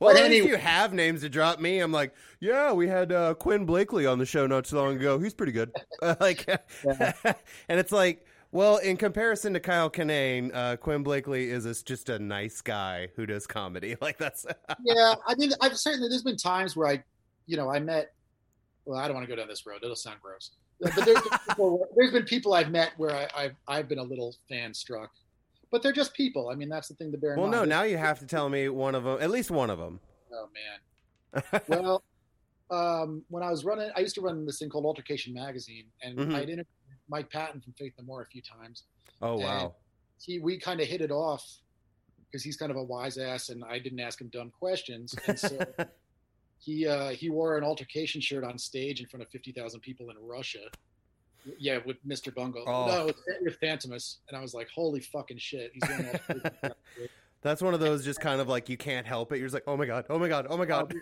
well, 0.00 0.12
But 0.14 0.22
at 0.22 0.30
least 0.30 0.42
anyway- 0.42 0.50
you 0.50 0.56
have 0.56 0.92
names 0.92 1.20
to 1.22 1.28
drop 1.28 1.60
me. 1.60 1.78
I'm 1.80 1.92
like, 1.92 2.14
yeah, 2.40 2.72
we 2.72 2.88
had 2.88 3.12
uh, 3.12 3.34
Quinn 3.34 3.64
Blakely 3.66 4.06
on 4.06 4.18
the 4.18 4.26
show 4.26 4.46
not 4.46 4.64
too 4.64 4.76
long 4.76 4.96
ago. 4.96 5.18
He's 5.18 5.34
pretty 5.34 5.52
good. 5.52 5.72
like, 6.20 6.46
Yeah. 6.84 7.12
and 7.68 7.80
it's 7.80 7.92
like, 7.92 8.26
well, 8.52 8.76
in 8.76 8.96
comparison 8.96 9.52
to 9.54 9.60
Kyle 9.60 9.90
Kinane, 9.90 10.54
uh, 10.54 10.76
Quinn 10.76 11.02
Blakely 11.02 11.50
is 11.50 11.64
a, 11.66 11.74
just 11.84 12.08
a 12.08 12.18
nice 12.20 12.60
guy 12.60 13.08
who 13.16 13.26
does 13.26 13.46
comedy. 13.48 13.96
Like 14.00 14.16
that's 14.18 14.46
yeah, 14.84 15.14
I 15.26 15.34
mean, 15.36 15.52
I've 15.60 15.76
certainly 15.76 16.08
there's 16.08 16.22
been 16.22 16.36
times 16.36 16.76
where 16.76 16.86
I, 16.88 17.02
you 17.46 17.56
know, 17.56 17.68
I 17.68 17.80
met. 17.80 18.12
Well, 18.84 18.98
I 19.00 19.06
don't 19.08 19.14
want 19.16 19.26
to 19.28 19.34
go 19.34 19.36
down 19.40 19.48
this 19.48 19.66
road; 19.66 19.78
it'll 19.82 19.96
sound 19.96 20.18
gross. 20.22 20.50
But 20.80 20.94
there's 20.94 21.20
been 21.20 21.38
people, 21.48 21.88
there's 21.96 22.12
been 22.12 22.24
people 22.24 22.52
I've 22.54 22.70
met 22.70 22.92
where 22.96 23.10
I, 23.12 23.28
I've 23.36 23.54
I've 23.66 23.88
been 23.88 23.98
a 23.98 24.02
little 24.04 24.34
fan 24.48 24.72
struck, 24.74 25.10
but 25.74 25.82
they're 25.82 25.90
just 25.92 26.14
people. 26.14 26.50
I 26.50 26.54
mean, 26.54 26.68
that's 26.68 26.86
the 26.86 26.94
thing 26.94 27.10
to 27.10 27.18
bear 27.18 27.32
in 27.32 27.40
well, 27.40 27.48
mind. 27.50 27.68
no. 27.68 27.76
Now 27.78 27.82
you 27.82 27.96
have 27.96 28.20
to 28.20 28.26
tell 28.26 28.48
me 28.48 28.68
one 28.68 28.94
of 28.94 29.02
them, 29.02 29.18
at 29.20 29.28
least 29.28 29.50
one 29.50 29.70
of 29.70 29.78
them. 29.80 29.98
Oh 30.32 30.48
man. 30.54 31.42
Well, 31.68 32.04
um, 32.70 33.24
when 33.28 33.42
I 33.42 33.50
was 33.50 33.64
running, 33.64 33.90
I 33.96 34.00
used 34.00 34.14
to 34.14 34.20
run 34.20 34.46
this 34.46 34.60
thing 34.60 34.68
called 34.68 34.84
Altercation 34.84 35.34
Magazine, 35.34 35.86
and 36.00 36.16
Mhm. 36.16 36.32
I'd 36.36 36.42
interviewed 36.48 36.66
Mike 37.08 37.28
Patton 37.28 37.60
from 37.60 37.72
Faith 37.72 37.92
No 37.98 38.04
More 38.04 38.22
a 38.22 38.26
few 38.26 38.40
times. 38.40 38.84
Oh 39.20 39.36
wow. 39.36 39.74
He 40.24 40.38
we 40.38 40.60
kind 40.60 40.80
of 40.80 40.86
hit 40.86 41.00
it 41.00 41.10
off 41.10 41.44
because 42.26 42.44
he's 42.44 42.56
kind 42.56 42.70
of 42.70 42.76
a 42.76 42.84
wise 42.84 43.18
ass, 43.18 43.48
and 43.48 43.64
I 43.64 43.80
didn't 43.80 43.98
ask 43.98 44.20
him 44.20 44.28
dumb 44.28 44.52
questions, 44.56 45.12
and 45.26 45.36
so. 45.36 45.58
He 46.60 46.86
uh, 46.86 47.10
he 47.10 47.28
wore 47.28 47.58
an 47.58 47.64
altercation 47.64 48.22
shirt 48.22 48.42
on 48.42 48.56
stage 48.56 48.98
in 49.02 49.06
front 49.06 49.22
of 49.22 49.28
fifty 49.28 49.52
thousand 49.52 49.80
people 49.80 50.08
in 50.08 50.16
Russia. 50.18 50.60
Yeah, 51.58 51.78
with 51.84 52.04
Mr. 52.06 52.34
Bungle. 52.34 52.64
Oh. 52.66 52.86
No, 52.86 53.06
with, 53.42 53.60
Fantômas, 53.60 54.16
and 54.28 54.36
I 54.36 54.40
was 54.40 54.54
like, 54.54 54.68
"Holy 54.74 55.00
fucking 55.00 55.38
shit!" 55.38 55.72
He's 55.74 55.82
altercation. 55.82 56.72
That's 57.42 57.60
one 57.60 57.74
of 57.74 57.80
those 57.80 58.04
just 58.04 58.20
kind 58.20 58.40
of 58.40 58.48
like 58.48 58.68
you 58.68 58.76
can't 58.76 59.06
help 59.06 59.32
it. 59.32 59.38
You're 59.38 59.46
just 59.46 59.54
like, 59.54 59.64
oh 59.66 59.76
my 59.76 59.84
god, 59.84 60.06
oh 60.08 60.18
my 60.18 60.28
god, 60.28 60.46
oh 60.48 60.56
my 60.56 60.64
god. 60.64 60.94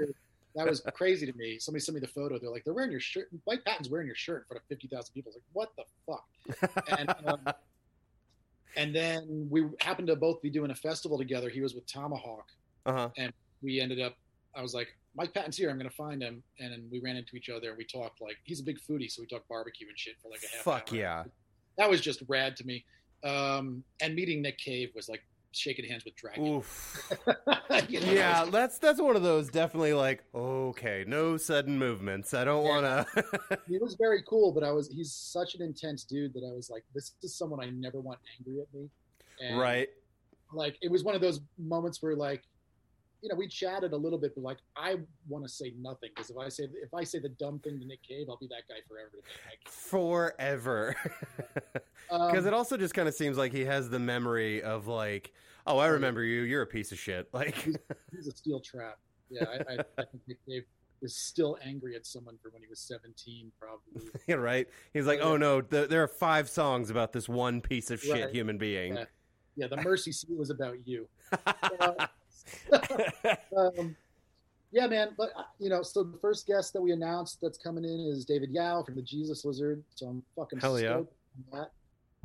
that 0.56 0.66
was 0.66 0.80
crazy 0.94 1.25
to 1.25 1.32
me. 1.38 1.58
Somebody 1.61 1.84
sent 1.84 1.94
me 1.94 2.00
the 2.00 2.08
photo. 2.08 2.38
They're 2.38 2.50
like, 2.50 2.64
"They're 2.64 2.75
wearing 2.75 2.90
your 2.90 3.00
shirt." 3.00 3.28
Mike 3.46 3.64
Patton's 3.64 3.88
wearing 3.88 4.06
your 4.06 4.16
shirt 4.16 4.42
in 4.42 4.46
front 4.46 4.62
of 4.62 4.68
fifty 4.68 4.88
thousand 4.88 5.14
people. 5.14 5.32
I 5.32 5.38
was 5.38 5.68
like, 5.68 5.76
"What 5.76 5.76
the 5.76 6.70
fuck?" 6.75 6.99
And 6.99 7.14
um, 7.26 7.54
and 8.76 8.94
then 8.94 9.46
we 9.50 9.66
happened 9.80 10.08
to 10.08 10.16
both 10.16 10.42
be 10.42 10.50
doing 10.50 10.70
a 10.70 10.75
festival 10.75 11.18
together. 11.18 11.49
He 11.49 11.61
was 11.61 11.75
with 11.75 11.87
Tomahawk. 11.87 12.46
Uh 12.87 12.92
huh. 12.92 13.08
And 13.16 13.32
we 13.62 13.80
ended 13.80 14.00
up. 14.00 14.14
I 14.54 14.62
was 14.62 14.75
like, 14.75 14.96
"Mike 15.14 15.33
Patton's 15.35 15.57
here. 15.57 15.71
I'm 15.71 15.76
going 15.78 15.88
to 15.90 15.95
find 15.97 16.23
him." 16.23 16.42
And 16.59 16.90
we 16.90 17.00
ran 17.00 17.16
into 17.16 17.37
each 17.37 17.49
other 17.49 17.69
and 17.71 17.78
we 17.78 17.85
talked 17.85 18.21
like 18.21 18.37
he's 18.45 18.61
a 18.61 18.64
big 18.64 18.78
foodie, 18.78 19.11
so 19.11 19.23
we 19.23 19.26
talked 19.26 19.49
barbecue 19.49 19.88
and 19.88 19.99
shit 19.99 20.15
for 20.23 20.30
like 20.30 20.43
a 20.43 20.56
half. 20.56 20.65
Fuck 20.65 20.93
hour. 20.93 20.99
yeah. 20.99 21.25
that 21.78 21.89
was 21.91 22.00
just 22.00 22.23
rad 22.28 22.56
to 22.56 22.65
me. 22.67 22.84
Um, 23.25 23.84
and 24.00 24.15
meeting 24.15 24.43
Nick 24.43 24.58
Cave 24.58 24.91
was 24.97 25.08
like 25.08 25.23
shaking 25.52 25.84
hands 25.89 26.04
with 26.04 26.17
Dracula. 26.17 26.58
Oof. 26.58 27.13
You 27.89 28.00
know, 28.00 28.13
Yeah, 28.13 28.45
that's 28.50 28.78
that's 28.78 29.00
one 29.00 29.17
of 29.17 29.23
those 29.23 29.49
definitely 29.49 29.93
like 29.95 30.23
okay, 30.34 31.04
no 31.06 31.36
sudden 31.36 31.78
movements. 31.78 32.32
I 32.34 32.45
don't 32.45 32.65
Yeah. 32.65 32.82
want 32.82 33.08
to. 33.15 33.58
he 33.69 33.78
was 33.78 33.95
very 34.00 34.23
cool, 34.28 34.52
but 34.52 34.63
I 34.63 34.71
was 34.73 34.89
he's 34.89 35.13
such 35.13 35.54
an 35.54 35.63
intense 35.63 36.04
dude 36.04 36.32
that 36.34 36.45
I 36.49 36.52
was 36.54 36.69
like, 36.71 36.84
this 36.95 37.13
is 37.23 37.34
someone 37.36 37.63
I 37.65 37.71
never 37.71 38.00
want 38.00 38.19
angry 38.39 38.60
at 38.60 38.73
me. 38.75 38.89
And 39.41 39.58
right. 39.58 39.89
Like 40.52 40.76
it 40.82 40.91
was 40.91 41.02
one 41.02 41.15
of 41.15 41.21
those 41.23 41.41
moments 41.58 42.02
where 42.02 42.15
like, 42.15 42.43
you 43.23 43.28
know, 43.28 43.37
we 43.37 43.47
chatted 43.47 43.93
a 43.93 43.97
little 43.97 44.19
bit, 44.19 44.35
but 44.35 44.43
like 44.43 44.58
I 44.76 44.97
want 45.28 45.45
to 45.45 45.49
say 45.49 45.73
nothing 45.80 46.11
because 46.15 46.30
if 46.30 46.37
I 46.37 46.49
say 46.49 46.65
if 46.82 46.93
I 46.93 47.04
say 47.04 47.21
the 47.21 47.28
dumb 47.28 47.61
thing 47.61 47.78
to 47.80 47.87
Nick 47.87 48.02
Cave, 48.02 48.26
I'll 48.28 48.37
be 48.37 48.49
that 48.49 48.63
guy 48.69 48.80
forever. 48.89 49.23
Forever. 49.69 50.97
Um, 52.11 52.30
Because 52.30 52.45
it 52.45 52.52
also 52.52 52.76
just 52.76 52.93
kind 52.93 53.08
of 53.08 53.15
seems 53.15 53.39
like 53.39 53.52
he 53.52 53.65
has 53.65 53.89
the 53.89 53.99
memory 53.99 54.61
of 54.63 54.87
like, 54.87 55.32
oh, 55.67 55.78
I 55.78 55.87
remember 55.87 56.23
you. 56.23 56.43
You're 56.43 56.61
a 56.61 56.67
piece 56.67 56.93
of 56.93 56.99
shit. 56.99 57.28
Like, 57.32 57.54
he's 58.13 58.26
a 58.26 58.32
steel 58.32 58.61
trap. 58.61 58.99
Yeah, 59.30 59.45
I, 59.49 59.73
I, 59.73 59.76
I 59.97 60.04
think 60.04 60.23
Nick 60.28 60.39
Cave 60.47 60.65
is 61.00 61.17
still 61.17 61.56
angry 61.65 61.97
at 61.97 62.04
someone 62.04 62.37
for 62.43 62.50
when 62.50 62.61
he 62.61 62.69
was 62.69 62.80
seventeen, 62.80 63.50
probably. 63.58 64.11
yeah, 64.26 64.35
right? 64.35 64.69
He's 64.93 65.06
like, 65.06 65.21
oh 65.23 65.39
no, 65.39 65.63
th- 65.63 65.89
there 65.89 66.02
are 66.02 66.08
five 66.08 66.50
songs 66.50 66.91
about 66.91 67.13
this 67.15 67.30
one 67.30 67.63
piece 67.63 67.91
of 67.91 68.02
shit 68.02 68.13
Right. 68.26 68.30
human 68.35 68.58
being. 68.58 68.95
Yeah. 68.97 69.04
Yeah, 69.56 69.67
the 69.69 69.76
Mercy 69.78 70.13
Seat 70.13 70.37
was 70.37 70.50
about 70.50 70.87
you. 70.87 71.08
um, 73.56 73.97
yeah, 74.73 74.86
man. 74.86 75.10
But 75.17 75.30
uh, 75.36 75.43
you 75.58 75.69
know, 75.69 75.82
so 75.82 76.02
the 76.02 76.19
first 76.19 76.47
guest 76.47 76.73
that 76.73 76.80
we 76.80 76.93
announced 76.93 77.38
that's 77.41 77.58
coming 77.58 77.84
in 77.84 78.00
is 78.00 78.25
David 78.25 78.50
Yow 78.50 78.82
from 78.82 78.97
the 78.97 79.02
Jesus 79.02 79.45
Lizard. 79.45 79.82
So 79.95 80.06
I'm 80.06 80.23
fucking 80.36 80.60
Hell 80.60 80.80
yeah. 80.80 80.88
stoked 80.88 81.15
on 81.52 81.60
that. 81.60 81.71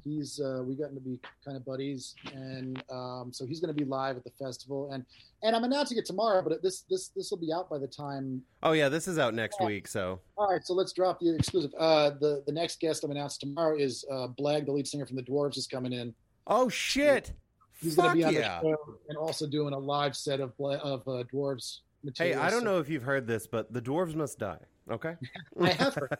He's 0.04 0.40
uh, 0.40 0.63
we 0.66 0.76
gotten 0.76 0.96
to 0.96 1.02
be 1.02 1.20
kind 1.44 1.58
of 1.58 1.66
buddies, 1.66 2.16
and 2.34 2.82
um, 2.90 3.32
so 3.34 3.46
he's 3.46 3.60
going 3.60 3.76
to 3.76 3.78
be 3.78 3.84
live 3.84 4.16
at 4.16 4.24
the 4.24 4.32
festival, 4.40 4.90
and 4.94 5.06
and 5.44 5.56
I'm 5.56 5.66
announcing 5.66 5.98
it 5.98 6.06
tomorrow, 6.06 6.42
but 6.42 6.62
this 6.63 6.82
this 6.90 7.10
this 7.10 7.30
will 7.30 7.40
be 7.40 7.52
out 7.52 7.70
by 7.70 7.78
the 7.78 7.88
time. 7.88 8.42
oh 8.63 8.72
yeah, 8.72 8.88
this 8.88 9.08
is 9.08 9.18
out 9.18 9.34
next 9.34 9.60
week. 9.60 9.88
So 9.88 10.22
All 10.38 10.50
right, 10.50 10.63
so 10.63 10.74
let's 10.74 10.94
drop 10.94 11.20
the 11.20 11.36
exclusive. 11.36 11.74
Uh, 11.78 12.12
the 12.22 12.44
the 12.46 12.54
next 12.54 12.80
guest 12.80 13.04
I'm 13.04 13.12
announcing 13.12 13.50
tomorrow 13.50 13.78
is 13.78 14.06
uh, 14.10 14.28
Blag, 14.40 14.66
the 14.66 14.72
lead 14.72 14.88
singer 14.88 15.06
from 15.06 15.18
the 15.18 15.24
Dwarves, 15.24 15.58
is 15.58 15.68
coming 15.68 15.92
in. 15.92 16.13
oh 16.46 16.70
shit, 16.70 17.34
He's 17.80 17.96
going 17.96 18.10
to 18.10 18.16
be 18.16 18.24
on 18.24 18.34
yeah. 18.34 18.60
the 18.62 18.70
show 18.70 18.96
and 19.10 19.18
also 19.18 19.48
doing 19.48 19.74
a 19.74 19.78
live 19.78 20.16
set 20.16 20.40
of 20.40 20.54
of 20.60 21.08
uh, 21.08 21.24
Dwarves 21.32 21.80
Hey. 22.18 22.34
I 22.34 22.50
don't 22.50 22.60
So- 22.60 22.66
know 22.66 22.80
if 22.80 22.90
you've 22.90 23.04
heard 23.04 23.28
this, 23.28 23.48
but 23.48 23.72
the 23.74 23.82
dwarves 23.82 24.16
must 24.16 24.40
die. 24.40 24.60
Okay. 24.90 25.16
I 25.62 25.70
have 25.72 25.96
heard. 25.96 26.18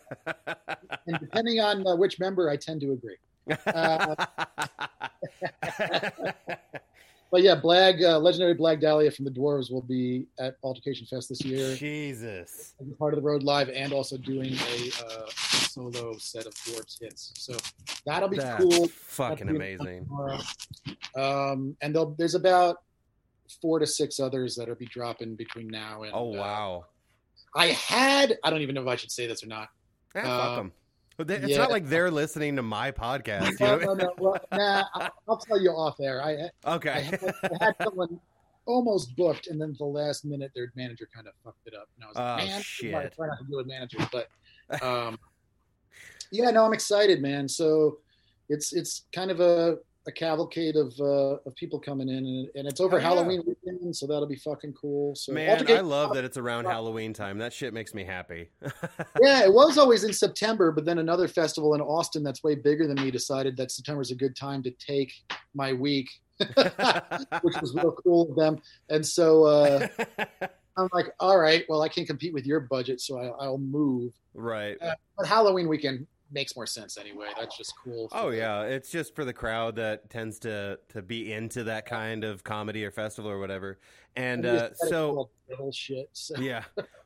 and 1.08 1.20
depending 1.20 1.60
on 1.60 1.88
uh, 1.88 1.96
which 1.96 2.20
member, 2.20 2.50
I 2.50 2.58
tend 2.58 2.82
to 2.82 2.92
agree. 2.92 3.18
Uh, 3.66 4.16
But 7.30 7.44
yeah, 7.44 7.60
Blag, 7.60 8.02
uh, 8.02 8.20
legendary 8.20 8.56
Blag 8.56 8.80
Dahlia 8.80 9.12
from 9.12 9.26
the 9.26 9.32
Dwarves 9.32 9.72
will 9.72 9.82
be 9.82 10.28
at 10.40 10.56
Altercation 10.64 11.06
Fest 11.06 11.28
this 11.30 11.44
year, 11.44 11.76
Jesus. 11.76 12.74
part 12.98 13.14
of 13.14 13.22
the 13.22 13.26
Road 13.26 13.44
Live, 13.44 13.70
and 13.70 13.92
also 13.92 14.18
doing 14.18 14.54
a 14.54 14.92
uh, 15.06 15.26
solo 15.30 16.18
set 16.18 16.46
of 16.46 16.54
Dwarves 16.54 17.00
hits. 17.02 17.34
So 17.38 17.58
that'll 18.06 18.30
be 18.30 18.38
That's 18.38 18.64
cool. 18.64 18.88
fucking 18.88 19.48
be 19.48 19.56
amazing. 19.56 20.08
Um, 21.16 21.76
and 21.82 21.98
there's 22.18 22.36
about 22.36 22.78
four 23.62 23.80
to 23.80 23.88
six 23.88 24.20
others 24.20 24.56
that'll 24.56 24.76
be 24.76 24.86
dropping 24.86 25.36
between 25.36 25.68
now 25.68 26.04
and. 26.04 26.14
Oh 26.14 26.34
uh, 26.34 26.38
wow. 26.38 26.86
I 27.56 27.68
had. 27.68 28.38
I 28.44 28.50
don't 28.50 28.62
even 28.62 28.76
know 28.76 28.84
if 28.84 28.88
I 28.88 28.96
should 28.96 29.12
say 29.12 29.28
this 29.28 29.44
or 29.44 29.48
not. 29.48 29.68
Eh, 30.16 30.22
fuck 30.22 30.72
'em. 31.20 31.26
But 31.26 31.28
they- 31.28 31.36
It's 31.36 31.50
yeah. 31.50 31.58
not 31.58 31.72
like 31.72 31.88
they're 31.88 32.12
listening 32.12 32.56
to 32.58 32.62
my 32.64 32.92
podcast. 32.92 33.60
You 33.60 33.66
No, 33.66 33.78
know? 33.78 33.94
no, 33.94 33.94
no. 33.94 34.14
Well, 34.18 34.38
nah, 34.52 34.84
I'll, 34.94 35.10
I'll 35.30 35.38
tell 35.38 35.60
you 35.62 35.72
off 35.72 36.00
air. 36.00 36.22
I, 36.24 36.50
I, 36.66 36.76
Okay. 36.76 37.02
had, 37.04 37.24
I 37.60 37.66
had 37.66 37.76
someone 37.84 38.20
almost 38.66 39.16
booked, 39.16 39.48
and 39.48 39.60
then 39.62 39.72
at 39.72 39.78
the 39.78 39.86
last 39.86 40.26
minute, 40.26 40.52
their 40.56 40.72
manager 40.76 41.08
kind 41.14 41.28
of 41.28 41.34
fucked 41.44 41.66
it 41.66 41.74
up, 41.74 41.88
and 41.96 42.04
I 42.04 42.08
was 42.08 42.16
like, 42.16 42.44
Oh, 42.44 42.46
"Man, 42.48 42.62
shit. 42.62 42.94
I 42.96 43.06
try 43.08 43.28
not 43.28 43.40
to 43.40 43.46
deal 43.46 43.58
with 43.58 43.68
managers." 43.68 44.06
But 44.12 44.28
um, 44.84 45.18
yeah, 46.32 46.52
no, 46.52 46.66
I'm 46.66 46.74
excited, 46.74 47.22
man. 47.22 47.48
So 47.48 48.00
it's 48.50 48.74
it's 48.74 49.06
kind 49.14 49.32
of 49.32 49.40
a, 49.40 49.78
a 50.08 50.12
cavalcade 50.12 50.78
of 50.78 50.94
uh, 51.00 51.38
of 51.46 51.54
people 51.56 51.80
coming 51.80 52.08
in, 52.08 52.26
and, 52.26 52.50
and 52.56 52.68
it's 52.68 52.80
over 52.80 52.98
yeah. 52.98 53.04
Halloween 53.04 53.44
weekend, 53.46 53.96
so 53.96 54.08
that'll 54.08 54.28
be 54.28 54.38
fucking 54.38 54.74
cool. 54.74 55.14
So 55.16 55.34
Man, 55.34 55.70
I 55.70 55.82
love 55.82 56.14
that 56.16 56.24
it's 56.24 56.38
around 56.38 56.66
Halloween 56.66 57.14
time. 57.14 57.38
That 57.38 57.52
shit 57.52 57.74
makes 57.74 57.94
me 57.94 58.06
happy. 58.06 58.50
yeah, 59.22 59.44
it 59.44 59.54
was 59.54 59.78
always 59.78 60.06
in 60.06 60.14
September, 60.14 60.72
but 60.72 60.86
then 60.86 61.00
another 61.00 61.28
festival 61.28 61.76
in 61.76 61.82
Austin 61.82 62.24
that's 62.24 62.42
way 62.42 62.56
bigger 62.56 62.88
than 62.88 62.96
me 62.96 63.12
decided 63.12 63.58
that 63.58 63.70
September 63.72 64.02
is 64.02 64.12
a 64.12 64.16
good 64.16 64.36
time 64.36 64.64
to 64.64 64.72
take 64.72 65.12
my 65.54 65.74
week, 65.74 66.10
which 66.40 67.62
was 67.62 67.74
real 67.76 67.92
cool 68.04 68.30
of 68.30 68.38
them. 68.38 68.60
And 68.90 69.06
so 69.06 69.44
uh, 69.44 69.88
I'm 70.78 70.88
like, 70.94 71.08
all 71.20 71.38
right, 71.38 71.66
well, 71.68 71.82
I 71.82 71.90
can't 71.90 72.08
compete 72.08 72.34
with 72.34 72.46
your 72.46 72.62
budget, 72.62 73.02
so 73.02 73.20
I, 73.20 73.44
I'll 73.44 73.58
move. 73.58 74.14
right. 74.34 74.78
Uh, 74.82 74.94
but 75.18 75.28
Halloween 75.28 75.68
weekend 75.68 76.08
makes 76.32 76.56
more 76.56 76.66
sense 76.68 76.98
anyway. 76.98 77.28
That's 77.38 77.58
just 77.58 77.74
cool. 77.84 78.10
Oh 78.12 78.30
yeah, 78.30 78.64
it's 78.64 78.92
just 78.92 79.16
for 79.16 79.26
the 79.26 79.34
crowd 79.34 79.76
that 79.78 80.10
tends 80.10 80.40
to 80.40 80.80
to 80.90 81.02
be 81.02 81.32
into 81.34 81.64
that 81.66 81.86
kind 81.86 82.24
of 82.24 82.44
comedy 82.44 82.84
or 82.86 82.92
festival 82.92 83.30
or 83.30 83.40
whatever. 83.40 83.80
And 84.16 84.46
uh, 84.46 84.74
so 84.74 85.30
shit. 85.72 86.10
So. 86.14 86.36
yeah. 86.40 86.64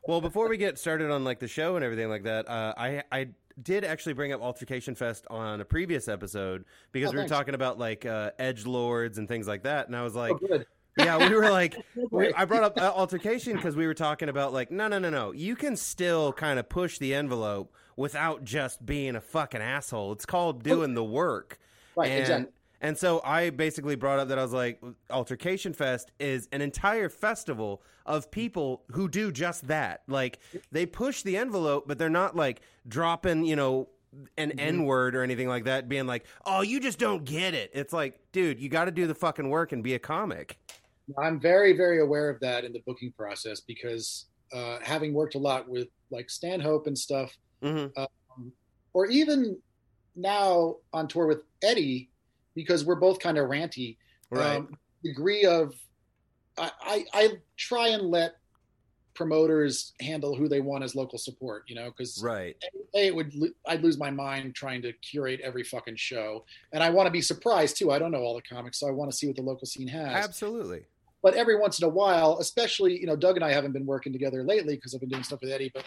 Well, 0.08 0.22
before 0.22 0.50
we 0.50 0.58
get 0.58 0.80
started 0.80 1.12
on 1.12 1.24
like 1.24 1.40
the 1.40 1.48
show 1.48 1.76
and 1.76 1.84
everything 1.86 2.10
like 2.10 2.24
that, 2.24 2.48
uh, 2.50 2.74
I 2.78 3.04
I 3.12 3.28
did 3.62 3.84
actually 3.84 4.14
bring 4.14 4.32
up 4.32 4.42
Altercation 4.42 4.96
Fest 4.96 5.26
on 5.30 5.62
a 5.62 5.66
previous 5.66 6.08
episode 6.08 6.66
because 6.92 7.10
Oh, 7.10 7.12
we 7.12 7.18
were 7.18 7.22
thanks. 7.24 7.32
talking 7.32 7.54
about 7.54 7.78
like 7.78 8.06
uh, 8.06 8.32
edge 8.40 8.66
lords 8.66 9.18
and 9.18 9.28
things 9.28 9.48
like 9.48 9.64
that, 9.64 9.88
and 9.88 9.96
I 9.96 10.04
was 10.04 10.16
like, 10.16 10.34
oh, 10.52 10.64
yeah, 10.98 11.18
we 11.18 11.36
were 11.36 11.50
like, 11.50 11.76
we, 12.12 12.34
I 12.34 12.46
brought 12.46 12.64
up 12.64 12.78
uh, 12.80 12.92
altercation 12.96 13.56
because 13.56 13.76
we 13.76 13.86
were 13.86 13.94
talking 13.94 14.30
about 14.30 14.54
like, 14.54 14.72
no, 14.72 14.88
no, 14.88 15.00
no, 15.00 15.10
no, 15.10 15.32
you 15.32 15.56
can 15.56 15.76
still 15.76 16.32
kind 16.34 16.60
of 16.60 16.70
push 16.70 16.98
the 16.98 17.14
envelope 17.14 17.76
without 17.96 18.44
just 18.44 18.86
being 18.86 19.16
a 19.16 19.22
fucking 19.22 19.62
asshole. 19.62 20.12
It's 20.14 20.26
called 20.26 20.64
doing 20.64 20.94
the 20.94 21.04
work. 21.04 21.60
right, 21.96 22.10
and, 22.10 22.20
exactly. 22.20 22.52
And 22.82 22.98
so 22.98 23.22
I 23.24 23.52
basically 23.52 23.96
brought 23.96 24.20
up 24.20 24.30
that 24.30 24.40
I 24.40 24.42
was 24.42 24.54
like, 24.54 24.82
Altercation 25.12 25.74
Fest 25.74 26.12
is 26.20 26.50
an 26.52 26.62
entire 26.62 27.10
festival 27.10 27.84
of 28.08 28.32
people 28.32 28.82
who 28.92 29.08
do 29.08 29.32
just 29.32 29.68
that. 29.68 30.02
Like 30.08 30.40
they 30.72 30.88
push 30.88 31.22
the 31.22 31.38
envelope, 31.38 31.88
but 31.88 32.00
they're 32.00 32.10
not 32.10 32.36
like 32.36 32.62
dropping, 32.88 33.46
you 33.46 33.56
know, 33.56 33.88
an 34.38 34.50
Mm-hmm. 34.50 34.60
N 34.60 34.86
word 34.86 35.16
or 35.16 35.24
anything 35.24 35.48
like 35.48 35.66
that, 35.66 35.88
being 35.88 36.08
like, 36.08 36.26
oh, 36.46 36.62
you 36.62 36.80
just 36.80 37.00
don't 37.00 37.24
get 37.24 37.54
it. 37.54 37.72
It's 37.74 37.94
like, 37.94 38.20
dude, 38.32 38.60
you 38.60 38.68
got 38.68 38.86
to 38.86 38.92
do 38.92 39.08
the 39.08 39.16
fucking 39.16 39.50
work 39.50 39.72
and 39.72 39.84
be 39.84 39.94
a 39.94 40.00
comic. 40.00 40.58
I'm 41.18 41.40
very, 41.40 41.74
very 41.74 42.02
aware 42.02 42.30
of 42.30 42.40
that 42.42 42.64
in 42.64 42.74
the 42.74 42.82
booking 42.86 43.14
process 43.18 43.62
because 43.62 44.26
uh, 44.54 44.80
having 44.82 45.14
worked 45.14 45.36
a 45.36 45.40
lot 45.40 45.70
with 45.70 45.88
like 46.10 46.30
Stanhope 46.30 46.88
and 46.88 46.98
stuff, 46.98 47.38
hmm 47.62 47.88
or 48.93 49.06
even 49.08 49.58
now 50.15 50.76
on 50.91 51.08
tour 51.08 51.28
with 51.28 51.43
Eddie, 51.63 52.10
because 52.56 52.84
we're 52.84 52.95
both 52.95 53.19
kind 53.19 53.38
of 53.38 53.47
ranty. 53.47 53.97
Right. 54.30 54.58
Um, 54.58 54.76
degree 55.04 55.45
of, 55.45 55.74
I, 56.58 56.71
I, 56.82 57.06
I 57.13 57.30
try 57.58 57.89
and 57.89 58.04
let 58.04 58.36
promoters 59.13 59.93
handle 60.00 60.36
who 60.36 60.47
they 60.47 60.62
want 60.62 60.84
as 60.84 60.95
local 60.95 61.17
support, 61.17 61.63
you 61.67 61.76
know, 61.76 61.89
because 61.89 62.21
right. 62.24 62.56
a 62.95 63.08
it 63.08 63.15
would 63.15 63.34
I'd 63.67 63.84
lose 63.84 63.97
my 63.97 64.10
mind 64.10 64.56
trying 64.56 64.82
to 64.84 64.93
curate 64.93 65.41
every 65.41 65.63
fucking 65.63 65.95
show, 65.97 66.45
and 66.74 66.84
I 66.84 66.89
want 66.89 67.08
to 67.08 67.12
be 67.12 67.21
surprised 67.21 67.78
too. 67.78 67.91
I 67.91 68.00
don't 68.00 68.12
know 68.12 68.21
all 68.21 68.36
the 68.36 68.41
comics, 68.41 68.80
so 68.80 68.88
I 68.88 68.91
want 68.91 69.12
to 69.12 69.17
see 69.17 69.28
what 69.28 69.36
the 69.36 69.41
local 69.41 69.67
scene 69.67 69.88
has. 69.88 70.26
Absolutely. 70.26 70.86
But 71.24 71.36
every 71.36 71.58
once 71.58 71.80
in 71.80 71.86
a 71.86 71.89
while, 71.89 72.39
especially 72.39 73.00
you 73.00 73.06
know, 73.06 73.15
Doug 73.15 73.36
and 73.36 73.45
I 73.45 73.52
haven't 73.52 73.74
been 73.74 73.86
working 73.86 74.12
together 74.12 74.43
lately 74.43 74.76
because 74.76 74.93
I've 74.93 75.02
been 75.02 75.10
doing 75.10 75.24
stuff 75.24 75.41
with 75.41 75.52
Eddie. 75.52 75.71
But 75.74 75.86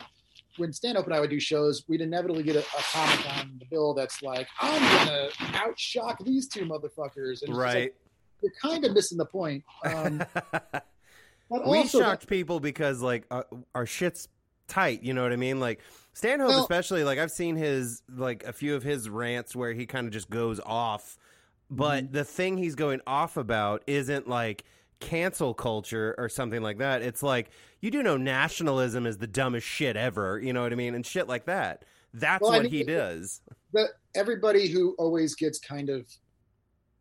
when 0.56 0.72
Stanhope 0.72 1.06
and 1.06 1.14
I 1.14 1.20
would 1.20 1.30
do 1.30 1.40
shows, 1.40 1.84
we'd 1.88 2.00
inevitably 2.00 2.42
get 2.42 2.56
a, 2.56 2.60
a 2.60 2.82
comic 2.92 3.38
on 3.38 3.56
the 3.58 3.64
bill 3.70 3.94
that's 3.94 4.22
like, 4.22 4.46
"I'm 4.60 4.80
gonna 5.06 5.28
outshock 5.58 6.24
these 6.24 6.48
two 6.48 6.64
motherfuckers," 6.64 7.42
and 7.42 7.48
it's 7.48 7.48
like, 7.48 7.56
Right. 7.56 7.94
you're 8.42 8.52
kind 8.60 8.84
of 8.84 8.92
missing 8.92 9.18
the 9.18 9.26
point. 9.26 9.64
Um, 9.84 10.22
but 11.50 11.66
we 11.68 11.78
also, 11.78 12.00
shocked 12.00 12.26
people 12.26 12.60
because 12.60 13.00
like 13.02 13.24
our, 13.30 13.46
our 13.74 13.86
shit's 13.86 14.28
tight. 14.68 15.02
You 15.02 15.14
know 15.14 15.22
what 15.22 15.32
I 15.32 15.36
mean? 15.36 15.60
Like 15.60 15.80
Stanhope, 16.14 16.48
Well- 16.50 16.60
especially. 16.62 17.04
Like 17.04 17.18
I've 17.18 17.30
seen 17.30 17.56
his 17.56 18.02
like 18.14 18.44
a 18.44 18.52
few 18.52 18.74
of 18.74 18.82
his 18.82 19.08
rants 19.10 19.54
where 19.54 19.72
he 19.72 19.86
kind 19.86 20.06
of 20.06 20.12
just 20.12 20.30
goes 20.30 20.60
off, 20.64 21.18
but 21.70 22.04
Mm-hmm. 22.04 22.12
the 22.12 22.24
thing 22.24 22.56
he's 22.58 22.74
going 22.74 23.00
off 23.06 23.36
about 23.36 23.82
isn't 23.86 24.28
like 24.28 24.64
cancel 25.04 25.54
culture 25.54 26.14
or 26.18 26.28
something 26.28 26.62
like 26.62 26.78
that. 26.78 27.02
It's 27.02 27.22
like 27.22 27.50
you 27.80 27.90
do 27.90 28.02
know 28.02 28.16
nationalism 28.16 29.06
is 29.06 29.18
the 29.18 29.26
dumbest 29.26 29.66
shit 29.66 29.96
ever. 29.96 30.38
You 30.40 30.52
know 30.52 30.62
what 30.62 30.72
I 30.72 30.76
mean? 30.76 30.94
And 30.94 31.04
shit 31.04 31.28
like 31.28 31.46
that. 31.46 31.84
That's 32.12 32.42
Well, 32.42 32.52
I 32.52 32.56
what 32.58 32.62
mean, 32.64 32.72
he 32.72 32.84
does. 32.84 33.40
the 33.72 33.88
everybody 34.14 34.68
who 34.68 34.94
always 34.98 35.34
gets 35.34 35.58
kind 35.58 35.90
of 35.90 36.06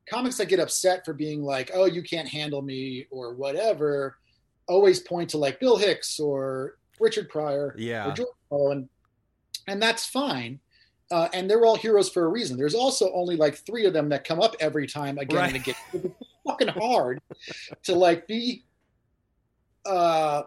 comics 0.09 0.37
that 0.37 0.47
get 0.49 0.59
upset 0.59 1.05
for 1.05 1.13
being 1.13 1.41
like, 1.43 1.71
"Oh, 1.73 1.85
you 1.85 2.01
can't 2.03 2.27
handle 2.27 2.61
me" 2.61 3.05
or 3.11 3.33
whatever, 3.35 4.17
always 4.67 4.99
point 4.99 5.29
to 5.31 5.37
like 5.37 5.59
Bill 5.59 5.77
Hicks 5.77 6.19
or 6.19 6.77
Richard 6.99 7.29
Pryor 7.29 7.67
or 7.67 7.75
Yeah. 7.77 8.13
George 8.13 8.27
Carlin, 8.49 8.89
and 9.67 9.81
that's 9.81 10.05
fine. 10.05 10.59
Uh, 11.13 11.29
and 11.31 11.47
they're 11.47 11.63
all 11.63 11.75
heroes 11.75 12.09
for 12.09 12.23
a 12.25 12.27
reason. 12.27 12.57
There's 12.57 12.73
also 12.73 13.11
only 13.13 13.35
like 13.35 13.53
three 13.55 13.85
of 13.85 13.93
them 13.93 14.09
that 14.09 14.23
come 14.23 14.41
up 14.41 14.55
every 14.59 14.87
time 14.87 15.19
again 15.19 15.37
Right. 15.37 15.47
and 15.53 15.55
again. 15.57 15.75
It's 15.93 16.07
fucking 16.43 16.69
hard 16.69 17.21
to 17.83 17.93
like 17.93 18.25
be 18.27 18.63
uh 19.85 20.43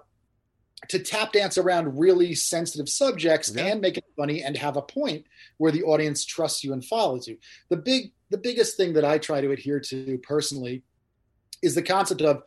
to 0.88 0.98
tap 0.98 1.32
dance 1.32 1.56
around 1.56 1.96
really 1.96 2.34
sensitive 2.34 2.88
subjects 2.88 3.52
Yeah. 3.54 3.66
and 3.66 3.80
make 3.80 3.96
it 3.96 4.04
funny 4.16 4.42
and 4.42 4.56
have 4.56 4.76
a 4.76 4.82
point 4.82 5.24
where 5.58 5.70
the 5.70 5.84
audience 5.84 6.24
trusts 6.24 6.64
you 6.64 6.72
and 6.72 6.84
follows 6.84 7.28
you. 7.28 7.38
The 7.68 7.76
big 7.76 8.12
the 8.30 8.38
biggest 8.38 8.76
thing 8.76 8.94
that 8.94 9.04
I 9.04 9.18
try 9.18 9.40
to 9.40 9.52
adhere 9.52 9.78
to 9.80 10.18
personally 10.18 10.82
is 11.62 11.76
the 11.76 11.82
concept 11.82 12.22
of 12.22 12.42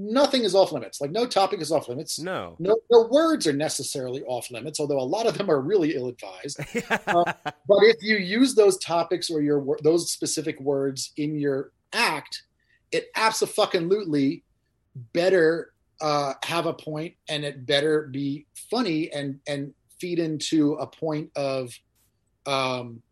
nothing 0.00 0.44
is 0.44 0.54
off 0.54 0.72
limits. 0.72 1.00
Like 1.00 1.10
no 1.10 1.26
topic 1.26 1.60
is 1.60 1.70
off 1.70 1.88
limits. 1.88 2.18
No. 2.18 2.56
No, 2.58 2.76
no 2.90 3.06
words 3.10 3.46
are 3.46 3.52
necessarily 3.52 4.22
off 4.22 4.50
limits, 4.50 4.80
although 4.80 4.98
a 4.98 5.02
lot 5.02 5.26
of 5.26 5.36
them 5.36 5.50
are 5.50 5.60
really 5.60 5.94
ill 5.94 6.08
advised. 6.08 6.60
But 7.06 7.84
if 7.84 8.02
you 8.02 8.16
use 8.16 8.54
those 8.54 8.78
topics 8.78 9.30
or 9.30 9.40
your 9.40 9.78
those 9.82 10.10
specific 10.10 10.60
words 10.60 11.12
in 11.16 11.38
your 11.38 11.72
act, 11.92 12.42
it 12.90 13.10
absolutely 13.14 14.42
better 15.12 15.72
uh, 16.00 16.34
have 16.42 16.66
a 16.66 16.72
point, 16.72 17.14
and 17.28 17.44
it 17.44 17.66
better 17.66 18.08
be 18.10 18.46
funny 18.70 19.12
and 19.12 19.38
and 19.46 19.72
feed 20.00 20.18
into 20.18 20.74
a 20.74 20.86
point 20.86 21.30
of 21.36 21.72
um, 22.46 23.02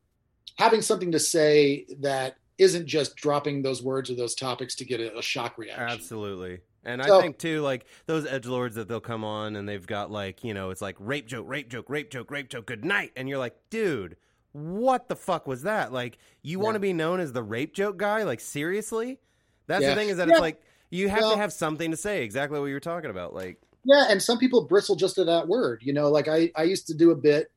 having 0.58 0.82
something 0.82 1.12
to 1.12 1.20
say 1.20 1.86
that 2.00 2.36
isn't 2.58 2.86
just 2.86 3.14
dropping 3.14 3.62
those 3.62 3.82
words 3.82 4.10
or 4.10 4.16
those 4.16 4.34
topics 4.34 4.74
to 4.76 4.84
get 4.84 5.00
a, 5.00 5.16
a 5.16 5.22
shock 5.22 5.56
reaction. 5.56 5.88
Absolutely. 5.88 6.58
And 6.84 7.02
So- 7.04 7.18
I 7.18 7.22
think 7.22 7.38
too, 7.38 7.60
like 7.60 7.86
those 8.06 8.24
edge 8.26 8.46
lords 8.46 8.76
that 8.76 8.88
they'll 8.88 9.00
come 9.00 9.24
on 9.24 9.56
and 9.56 9.68
they've 9.68 9.86
got 9.86 10.10
like, 10.10 10.44
you 10.44 10.54
know, 10.54 10.70
it's 10.70 10.80
like 10.82 10.96
rape 10.98 11.26
joke, 11.26 11.46
rape 11.48 11.68
joke, 11.68 11.90
rape 11.90 12.10
joke, 12.10 12.30
rape 12.30 12.48
joke, 12.48 12.66
good 12.66 12.84
night. 12.84 13.12
And 13.16 13.28
you're 13.28 13.38
like, 13.38 13.56
dude, 13.70 14.16
what 14.52 15.08
the 15.08 15.16
fuck 15.16 15.46
was 15.46 15.62
that? 15.62 15.92
Like, 15.92 16.18
you 16.42 16.58
want 16.58 16.74
to 16.74 16.80
be 16.80 16.92
known 16.92 17.20
as 17.20 17.32
the 17.32 17.42
rape 17.42 17.74
joke 17.74 17.96
guy? 17.98 18.22
Like, 18.22 18.40
seriously? 18.40 19.18
That's 19.66 19.82
Yeah. 19.82 19.90
the 19.90 19.96
thing 19.96 20.08
is 20.08 20.16
that 20.16 20.28
Yeah. 20.28 20.34
it's 20.34 20.40
like 20.40 20.62
you 20.90 21.08
have 21.10 21.20
Well- 21.20 21.32
to 21.32 21.36
have 21.36 21.52
something 21.52 21.90
to 21.90 21.96
say. 21.96 22.22
Exactly 22.24 22.58
what 22.58 22.66
you 22.66 22.74
were 22.74 22.80
talking 22.80 23.10
about. 23.10 23.34
Like, 23.34 23.60
Yeah, 23.84 24.06
and 24.08 24.22
some 24.22 24.38
people 24.38 24.64
bristle 24.66 24.96
just 24.96 25.18
at 25.18 25.26
that 25.26 25.46
word. 25.48 25.82
You 25.82 25.92
know, 25.92 26.08
like 26.10 26.28
I, 26.28 26.50
I 26.56 26.62
used 26.64 26.86
to 26.88 26.94
do 26.94 27.10
a 27.10 27.14
bit. 27.16 27.50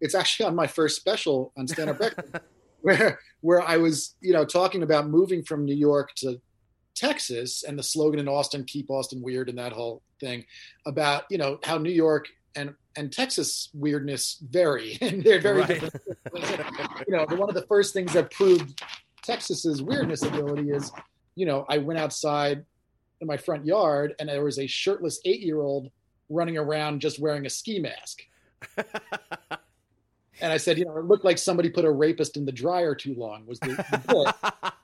It's 0.00 0.14
actually 0.14 0.46
on 0.46 0.54
my 0.54 0.66
first 0.66 0.96
special 0.96 1.52
on 1.56 1.66
Stand 1.66 1.90
Up 1.90 1.98
Record, 2.00 2.40
where 2.82 3.18
where 3.40 3.62
I 3.62 3.76
was, 3.78 4.14
you 4.20 4.32
know, 4.32 4.44
talking 4.44 4.82
about 4.82 5.08
moving 5.08 5.42
from 5.42 5.64
New 5.64 5.74
York 5.74 6.12
to 6.16 6.40
Texas 6.96 7.62
and 7.62 7.78
the 7.78 7.82
slogan 7.82 8.18
in 8.18 8.26
Austin, 8.28 8.64
"Keep 8.64 8.90
Austin 8.90 9.22
Weird," 9.22 9.48
and 9.48 9.58
that 9.58 9.72
whole 9.72 10.02
thing 10.18 10.44
about 10.86 11.24
you 11.30 11.38
know 11.38 11.58
how 11.62 11.78
New 11.78 11.90
York 11.92 12.26
and 12.56 12.74
and 12.96 13.12
Texas 13.12 13.68
weirdness 13.74 14.38
vary, 14.50 14.98
and 15.02 15.22
they're 15.22 15.40
very 15.40 15.60
Right. 15.60 15.68
different. 15.68 15.94
you 17.06 17.16
know, 17.16 17.26
one 17.36 17.48
of 17.48 17.54
the 17.54 17.66
first 17.68 17.92
things 17.92 18.12
that 18.14 18.30
proved 18.32 18.82
Texas's 19.22 19.82
weirdness 19.82 20.22
ability 20.22 20.70
is, 20.70 20.90
you 21.34 21.44
know, 21.46 21.66
I 21.68 21.78
went 21.78 22.00
outside 22.00 22.64
in 23.20 23.26
my 23.26 23.36
front 23.36 23.66
yard 23.66 24.14
and 24.18 24.28
there 24.28 24.44
was 24.44 24.58
a 24.58 24.66
shirtless 24.66 25.20
eight 25.24 25.40
year 25.40 25.60
old 25.60 25.90
running 26.30 26.56
around 26.56 27.00
just 27.00 27.18
wearing 27.18 27.44
a 27.46 27.50
ski 27.50 27.78
mask. 27.78 28.22
And 30.38 30.52
I 30.52 30.58
said, 30.58 30.76
you 30.76 30.84
know, 30.84 30.94
it 30.98 31.06
looked 31.06 31.24
like 31.24 31.38
somebody 31.38 31.70
put 31.70 31.86
a 31.86 31.90
rapist 31.90 32.36
in 32.36 32.44
the 32.44 32.52
dryer 32.52 32.94
too 32.94 33.14
long 33.14 33.46
was 33.46 33.58
the, 33.60 33.68
the. 33.68 34.72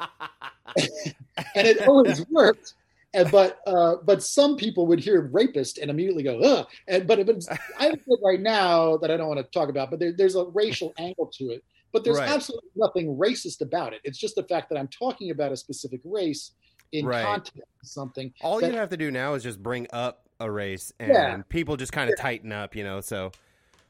and 0.77 1.67
it 1.67 1.87
always 1.89 2.25
worked. 2.29 2.75
And, 3.15 3.31
but 3.31 3.59
uh, 3.67 3.97
but 4.05 4.23
some 4.23 4.57
people 4.57 4.87
would 4.87 4.99
hear 5.01 5.21
rapist 5.21 5.77
and 5.79 5.91
immediately 5.91 6.23
go, 6.23 6.39
ugh. 6.41 6.67
And 6.89 7.07
but, 7.07 7.25
but 7.27 7.43
I 7.79 7.85
have 7.87 8.01
right 8.25 8.41
now 8.41 8.97
that 8.99 9.11
I 9.11 9.17
don't 9.19 9.29
want 9.29 9.39
to 9.39 9.45
talk 9.59 9.69
about, 9.69 9.91
but 9.91 9.99
there, 10.01 10.13
there's 10.13 10.35
a 10.35 10.45
racial 10.47 10.95
angle 10.99 11.31
to 11.39 11.51
it. 11.51 11.63
But 11.93 12.05
there's 12.05 12.19
Right. 12.19 12.31
absolutely 12.31 12.71
nothing 12.75 13.17
racist 13.19 13.61
about 13.61 13.93
it. 13.93 14.01
It's 14.03 14.19
just 14.19 14.35
the 14.35 14.45
fact 14.45 14.71
that 14.71 14.79
I'm 14.79 14.89
talking 14.89 15.31
about 15.31 15.53
a 15.53 15.57
specific 15.59 16.01
race 16.05 16.53
in 16.93 17.05
Right. 17.05 17.23
context 17.23 17.59
of 17.83 17.87
something. 17.89 18.33
all 18.41 18.61
that- 18.61 18.73
you 18.73 18.79
have 18.79 18.89
to 18.91 18.97
do 18.97 19.11
now 19.11 19.35
is 19.35 19.43
just 19.43 19.63
bring 19.63 19.87
up 19.93 20.27
a 20.41 20.51
race 20.51 20.91
and 20.99 21.13
Yeah. 21.13 21.43
people 21.51 21.77
just 21.77 21.93
kind 21.93 22.11
of 22.11 22.17
tighten 22.19 22.51
up, 22.51 22.75
you 22.75 22.83
know. 22.83 23.03
So, 23.03 23.31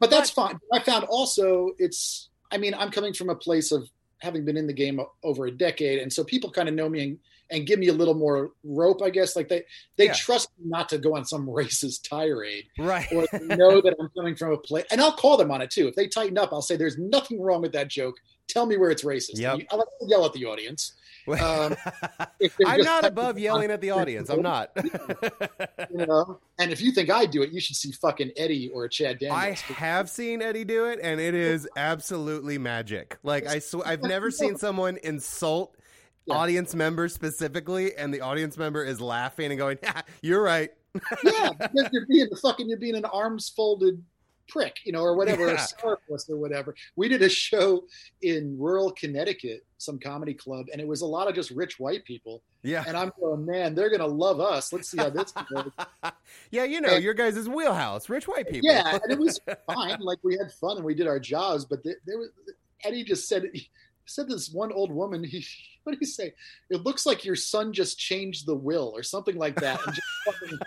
but 0.00 0.10
that's 0.10 0.30
fine. 0.30 0.58
I 0.72 0.80
found 0.80 1.04
also 1.04 1.70
it's. 1.78 2.28
I 2.50 2.58
mean, 2.58 2.74
I'm 2.74 2.90
coming 2.90 3.12
from 3.14 3.30
a 3.30 3.36
place 3.36 3.70
of 3.70 3.88
having 4.22 4.44
been 4.44 4.56
in 4.56 4.68
the 4.68 4.72
game 4.72 5.00
over 5.24 5.46
a 5.46 5.50
decade, 5.50 5.98
and 5.98 6.12
so 6.12 6.22
people 6.22 6.50
kind 6.50 6.68
of 6.68 6.74
know 6.74 6.88
me 6.88 7.18
and, 7.52 7.66
give 7.66 7.78
me 7.78 7.88
a 7.88 7.92
little 7.92 8.14
more 8.14 8.50
rope, 8.64 9.02
I 9.02 9.10
guess. 9.10 9.36
Like 9.36 9.48
they 9.48 9.62
they 9.96 10.06
Yeah. 10.06 10.12
trust 10.14 10.48
me 10.58 10.68
not 10.68 10.88
to 10.88 10.98
go 10.98 11.16
on 11.16 11.24
some 11.24 11.46
racist 11.58 12.08
tirade 12.08 12.64
right. 12.78 13.06
or 13.12 13.26
know 13.40 13.80
that 13.80 13.94
I'm 14.00 14.08
coming 14.16 14.34
from 14.36 14.52
a 14.52 14.58
place. 14.58 14.84
And 14.90 15.00
I'll 15.00 15.12
call 15.12 15.36
them 15.36 15.50
on 15.50 15.62
it 15.62 15.70
too. 15.70 15.88
If 15.88 15.94
they 15.94 16.08
tighten 16.08 16.38
up, 16.38 16.52
I'll 16.52 16.62
say, 16.62 16.76
"There's 16.76 16.98
nothing 16.98 17.40
wrong 17.40 17.62
with 17.62 17.72
that 17.72 17.88
joke. 17.88 18.16
Tell 18.48 18.66
me 18.66 18.76
where 18.76 18.90
it's 18.90 19.04
racist." 19.04 19.38
Yep. 19.38 19.58
You- 19.60 19.66
I'll 19.70 19.86
yell 20.06 20.24
at 20.24 20.32
the 20.32 20.46
audience. 20.46 20.92
um, 21.40 21.76
I'm 22.66 22.80
not 22.80 23.04
above 23.04 23.38
yelling 23.38 23.70
at 23.70 23.80
the 23.80 23.90
audience. 24.00 24.28
I'm 24.28 24.42
not. 24.42 24.72
You 24.76 26.06
know? 26.06 26.40
And 26.58 26.72
if 26.72 26.80
you 26.80 26.90
think 26.90 27.10
I 27.10 27.26
do 27.26 27.42
it, 27.42 27.52
you 27.52 27.60
should 27.60 27.76
see 27.76 27.92
fucking 27.92 28.32
Eddie 28.36 28.70
or 28.74 28.88
Chad 28.88 29.20
Daniels. 29.20 29.62
I 29.68 29.72
have 29.74 30.10
seen 30.10 30.42
Eddie 30.42 30.64
do 30.64 30.86
it, 30.86 30.98
and 31.00 31.20
it 31.20 31.34
is 31.34 31.68
absolutely 31.76 32.58
magic. 32.58 33.18
Like 33.22 33.46
I, 33.46 33.60
sw- 33.60 33.86
I've 33.86 34.02
never 34.02 34.32
seen 34.32 34.56
someone 34.56 34.98
insult 35.04 35.76
Yeah. 36.26 36.34
audience 36.34 36.74
members 36.74 37.12
specifically, 37.14 37.96
and 37.96 38.12
the 38.14 38.20
audience 38.20 38.56
member 38.56 38.84
is 38.84 39.00
laughing 39.00 39.50
and 39.50 39.58
going, 39.58 39.78
yeah, 39.82 40.02
"You're 40.20 40.42
right." 40.42 40.70
yeah, 41.24 41.50
because 41.58 41.88
you're 41.92 42.06
being 42.06 42.28
the 42.30 42.36
fucking 42.36 42.68
you're 42.68 42.78
being 42.78 42.94
an 42.94 43.04
arms 43.06 43.48
folded 43.48 44.02
prick, 44.48 44.76
you 44.84 44.92
know, 44.92 45.00
or 45.00 45.16
whatever, 45.16 45.46
Yeah. 45.46 45.54
a 45.54 45.56
sourpuss 45.56 46.28
or 46.28 46.36
whatever. 46.36 46.74
We 46.96 47.08
did 47.08 47.22
a 47.22 47.28
show 47.28 47.84
in 48.20 48.56
rural 48.58 48.90
Connecticut, 48.92 49.64
some 49.78 49.98
comedy 49.98 50.34
club, 50.34 50.66
and 50.70 50.80
it 50.80 50.86
was 50.86 51.00
a 51.00 51.06
lot 51.06 51.28
of 51.28 51.34
just 51.34 51.50
rich 51.52 51.78
white 51.80 52.04
people. 52.04 52.42
Yeah, 52.62 52.84
And 52.86 52.96
I'm 52.96 53.10
going, 53.18 53.46
man, 53.46 53.74
they're 53.74 53.88
gonna 53.90 54.06
love 54.06 54.40
us. 54.40 54.72
Let's 54.72 54.90
see 54.90 54.98
how 54.98 55.08
this 55.10 55.32
goes. 55.54 55.70
yeah, 56.50 56.64
you 56.64 56.80
know 56.80 56.90
And- 56.90 57.02
your 57.04 57.14
guys' 57.14 57.48
wheelhouse, 57.48 58.08
rich 58.10 58.28
white 58.28 58.46
people. 58.48 58.68
Yeah, 58.70 58.98
and 59.02 59.10
it 59.12 59.18
was 59.18 59.40
fine. 59.66 59.98
Like 60.00 60.18
we 60.22 60.36
had 60.36 60.52
fun 60.52 60.76
and 60.76 60.84
we 60.84 60.94
did 60.94 61.06
our 61.06 61.18
jobs, 61.18 61.64
but 61.64 61.82
there, 61.82 61.96
there 62.06 62.18
was 62.18 62.28
Eddie 62.84 63.04
just 63.04 63.28
said 63.28 63.50
said 64.06 64.28
this 64.28 64.50
one 64.50 64.72
old 64.72 64.92
woman. 64.92 65.24
He 65.24 65.44
what 65.84 65.92
did 65.92 66.00
he 66.00 66.06
say? 66.06 66.32
It 66.70 66.82
looks 66.84 67.06
like 67.06 67.24
your 67.24 67.36
son 67.36 67.72
just 67.72 67.98
changed 67.98 68.46
the 68.46 68.54
will 68.54 68.92
or 68.94 69.02
something 69.02 69.36
like 69.36 69.56
that, 69.56 69.80
and 69.84 69.94
just 69.94 70.06
fucking 70.26 70.58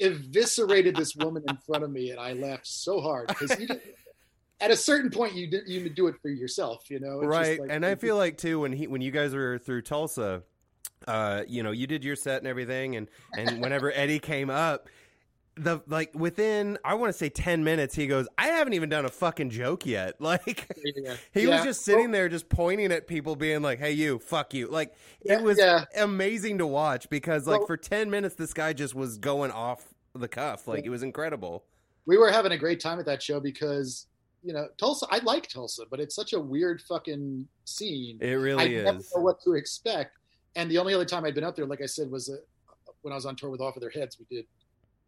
eviscerated 0.00 0.94
this 0.96 1.16
woman 1.16 1.42
in 1.48 1.56
front 1.66 1.84
of 1.84 1.90
me, 1.90 2.10
and 2.10 2.20
I 2.20 2.32
laughed 2.34 2.66
so 2.66 3.00
hard 3.00 3.28
because 3.28 3.56
at 4.60 4.70
a 4.70 4.76
certain 4.76 5.10
point 5.10 5.34
you 5.34 5.50
did, 5.50 5.68
you 5.68 5.88
do 5.88 6.06
it 6.08 6.16
for 6.20 6.28
yourself, 6.28 6.90
you 6.90 7.00
know? 7.00 7.20
It's 7.20 7.28
just 7.28 7.30
right 7.30 7.60
like- 7.60 7.70
and 7.70 7.86
i 7.86 7.94
feel 7.94 8.16
like 8.16 8.36
too 8.36 8.60
when 8.60 8.72
he 8.72 8.86
when 8.86 9.00
you 9.00 9.10
guys 9.10 9.34
were 9.34 9.58
through 9.58 9.82
tulsa 9.82 10.42
uh 11.06 11.42
you 11.46 11.62
know 11.62 11.70
you 11.70 11.86
did 11.86 12.04
your 12.04 12.16
set 12.16 12.38
and 12.38 12.46
everything 12.48 12.96
and 12.96 13.08
and 13.36 13.60
whenever 13.60 13.92
eddie 13.92 14.18
came 14.18 14.50
up 14.50 14.88
the 15.62 15.80
like 15.86 16.10
within 16.14 16.78
i 16.84 16.94
want 16.94 17.10
to 17.12 17.16
say 17.16 17.28
10 17.28 17.64
minutes 17.64 17.94
he 17.94 18.06
goes 18.06 18.26
i 18.38 18.46
haven't 18.48 18.72
even 18.74 18.88
done 18.88 19.04
a 19.04 19.08
fucking 19.08 19.50
joke 19.50 19.84
yet 19.86 20.14
like 20.20 20.66
Yeah. 20.96 21.16
he 21.32 21.42
Yeah. 21.42 21.56
was 21.56 21.64
just 21.64 21.84
sitting 21.84 22.10
there 22.10 22.28
just 22.28 22.48
pointing 22.48 22.92
at 22.92 23.06
people 23.06 23.36
being 23.36 23.62
like 23.62 23.78
hey 23.78 23.92
you 23.92 24.18
fuck 24.18 24.54
you 24.54 24.68
like 24.68 24.94
Yeah, 25.22 25.38
it 25.38 25.42
was 25.42 25.60
amazing 25.96 26.58
to 26.58 26.66
watch 26.66 27.08
because 27.10 27.46
like 27.46 27.58
Well- 27.58 27.66
for 27.66 27.76
10 27.76 28.10
minutes 28.10 28.34
this 28.34 28.52
guy 28.54 28.72
just 28.72 28.94
was 28.94 29.18
going 29.18 29.50
off 29.50 29.84
the 30.14 30.28
cuff 30.28 30.66
like 30.66 30.84
it 30.84 30.90
was 30.90 31.02
incredible 31.02 31.64
we 32.06 32.16
were 32.16 32.30
having 32.30 32.52
a 32.52 32.56
great 32.58 32.80
time 32.80 32.98
at 32.98 33.06
that 33.06 33.22
show 33.22 33.38
because 33.40 34.06
you 34.42 34.52
know 34.52 34.68
Tulsa. 34.78 35.04
I 35.10 35.18
like 35.18 35.48
Tulsa, 35.48 35.82
but 35.90 35.98
it's 35.98 36.14
such 36.14 36.32
a 36.32 36.38
weird 36.40 36.80
fucking 36.82 37.46
scene. 37.64 38.18
it 38.20 38.34
really 38.34 38.78
I 38.78 38.82
never 38.84 38.98
is 38.98 39.12
know 39.14 39.20
what 39.20 39.42
to 39.42 39.54
expect. 39.54 40.12
And 40.54 40.70
the 40.70 40.78
only 40.78 40.94
other 40.94 41.04
time 41.04 41.24
I'd 41.24 41.34
been 41.34 41.42
up 41.44 41.56
there, 41.56 41.66
like 41.66 41.82
I 41.82 41.86
said, 41.86 42.08
was 42.08 42.30
uh, 42.30 42.36
when 43.02 43.12
I 43.12 43.16
was 43.16 43.26
on 43.26 43.34
tour 43.34 43.50
with 43.50 43.60
Off 43.60 43.74
With 43.74 43.82
Their 43.82 43.90
Heads. 43.90 44.16
We 44.18 44.26
did 44.34 44.46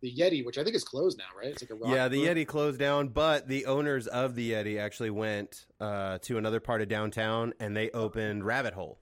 the 0.02 0.14
Yeti, 0.14 0.44
which 0.44 0.58
I 0.58 0.64
think 0.64 0.76
is 0.76 0.84
closed 0.84 1.18
now, 1.18 1.36
right? 1.36 1.48
It's 1.48 1.62
like 1.62 1.70
a 1.70 1.74
rock 1.74 1.94
Yeah, 1.94 2.08
the. 2.08 2.24
Yeti 2.24 2.46
closed 2.46 2.78
down, 2.78 3.08
but 3.08 3.48
the 3.48 3.66
owners 3.66 4.06
of 4.06 4.34
the 4.34 4.52
Yeti 4.52 4.78
actually 4.78 5.10
went 5.10 5.66
uh, 5.80 6.18
to 6.22 6.38
another 6.38 6.60
part 6.60 6.82
of 6.82 6.88
downtown 6.88 7.52
and 7.60 7.76
they 7.76 7.90
opened 7.90 8.44
Rabbit 8.44 8.74
Hole. 8.74 8.98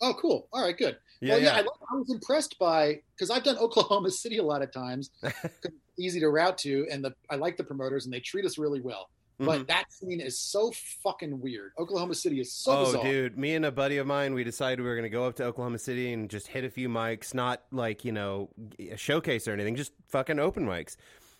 Oh, 0.00 0.14
cool. 0.20 0.48
All 0.52 0.62
right, 0.62 0.76
good. 0.76 0.98
Yeah, 1.20 1.34
well, 1.34 1.42
yeah, 1.42 1.56
yeah. 1.56 1.56
I, 1.56 1.94
I 1.94 1.96
was 1.96 2.10
impressed 2.10 2.58
by 2.58 3.00
because 3.16 3.30
I've 3.30 3.44
done 3.44 3.56
Oklahoma 3.60 4.10
City 4.10 4.38
a 4.38 4.42
lot 4.42 4.62
of 4.62 4.72
times, 4.72 5.10
easy 5.98 6.20
to 6.20 6.28
route 6.28 6.58
to, 6.58 6.86
and 6.90 7.04
the 7.04 7.14
I 7.30 7.36
like 7.36 7.56
the 7.56 7.64
promoters 7.64 8.04
and 8.04 8.12
they 8.12 8.20
treat 8.20 8.44
us 8.44 8.58
really 8.58 8.80
well. 8.80 9.08
But 9.38 9.60
Mhm. 9.62 9.66
that 9.68 9.92
scene 9.92 10.20
is 10.20 10.38
so 10.38 10.72
fucking 11.02 11.40
weird. 11.40 11.72
Oklahoma 11.78 12.14
City 12.14 12.40
is 12.40 12.52
so 12.52 12.72
oh, 12.72 12.84
bizarre. 12.86 13.04
dude, 13.04 13.36
me 13.38 13.54
and 13.54 13.66
a 13.66 13.70
buddy 13.72 13.98
of 13.98 14.06
mine, 14.06 14.32
we 14.32 14.44
decided 14.44 14.80
we 14.80 14.86
were 14.88 14.94
going 14.96 15.02
to 15.02 15.10
go 15.10 15.24
up 15.24 15.36
to 15.36 15.44
Oklahoma 15.44 15.78
City 15.78 16.12
and 16.12 16.30
just 16.30 16.46
hit 16.48 16.64
a 16.64 16.70
few 16.70 16.88
mics, 16.88 17.34
not 17.34 17.62
like, 17.70 18.04
you 18.04 18.12
know, 18.12 18.48
a 18.78 18.96
showcase 18.96 19.46
or 19.46 19.52
anything, 19.52 19.76
just 19.76 19.92
fucking 20.08 20.38
open 20.38 20.64
mics. 20.66 20.96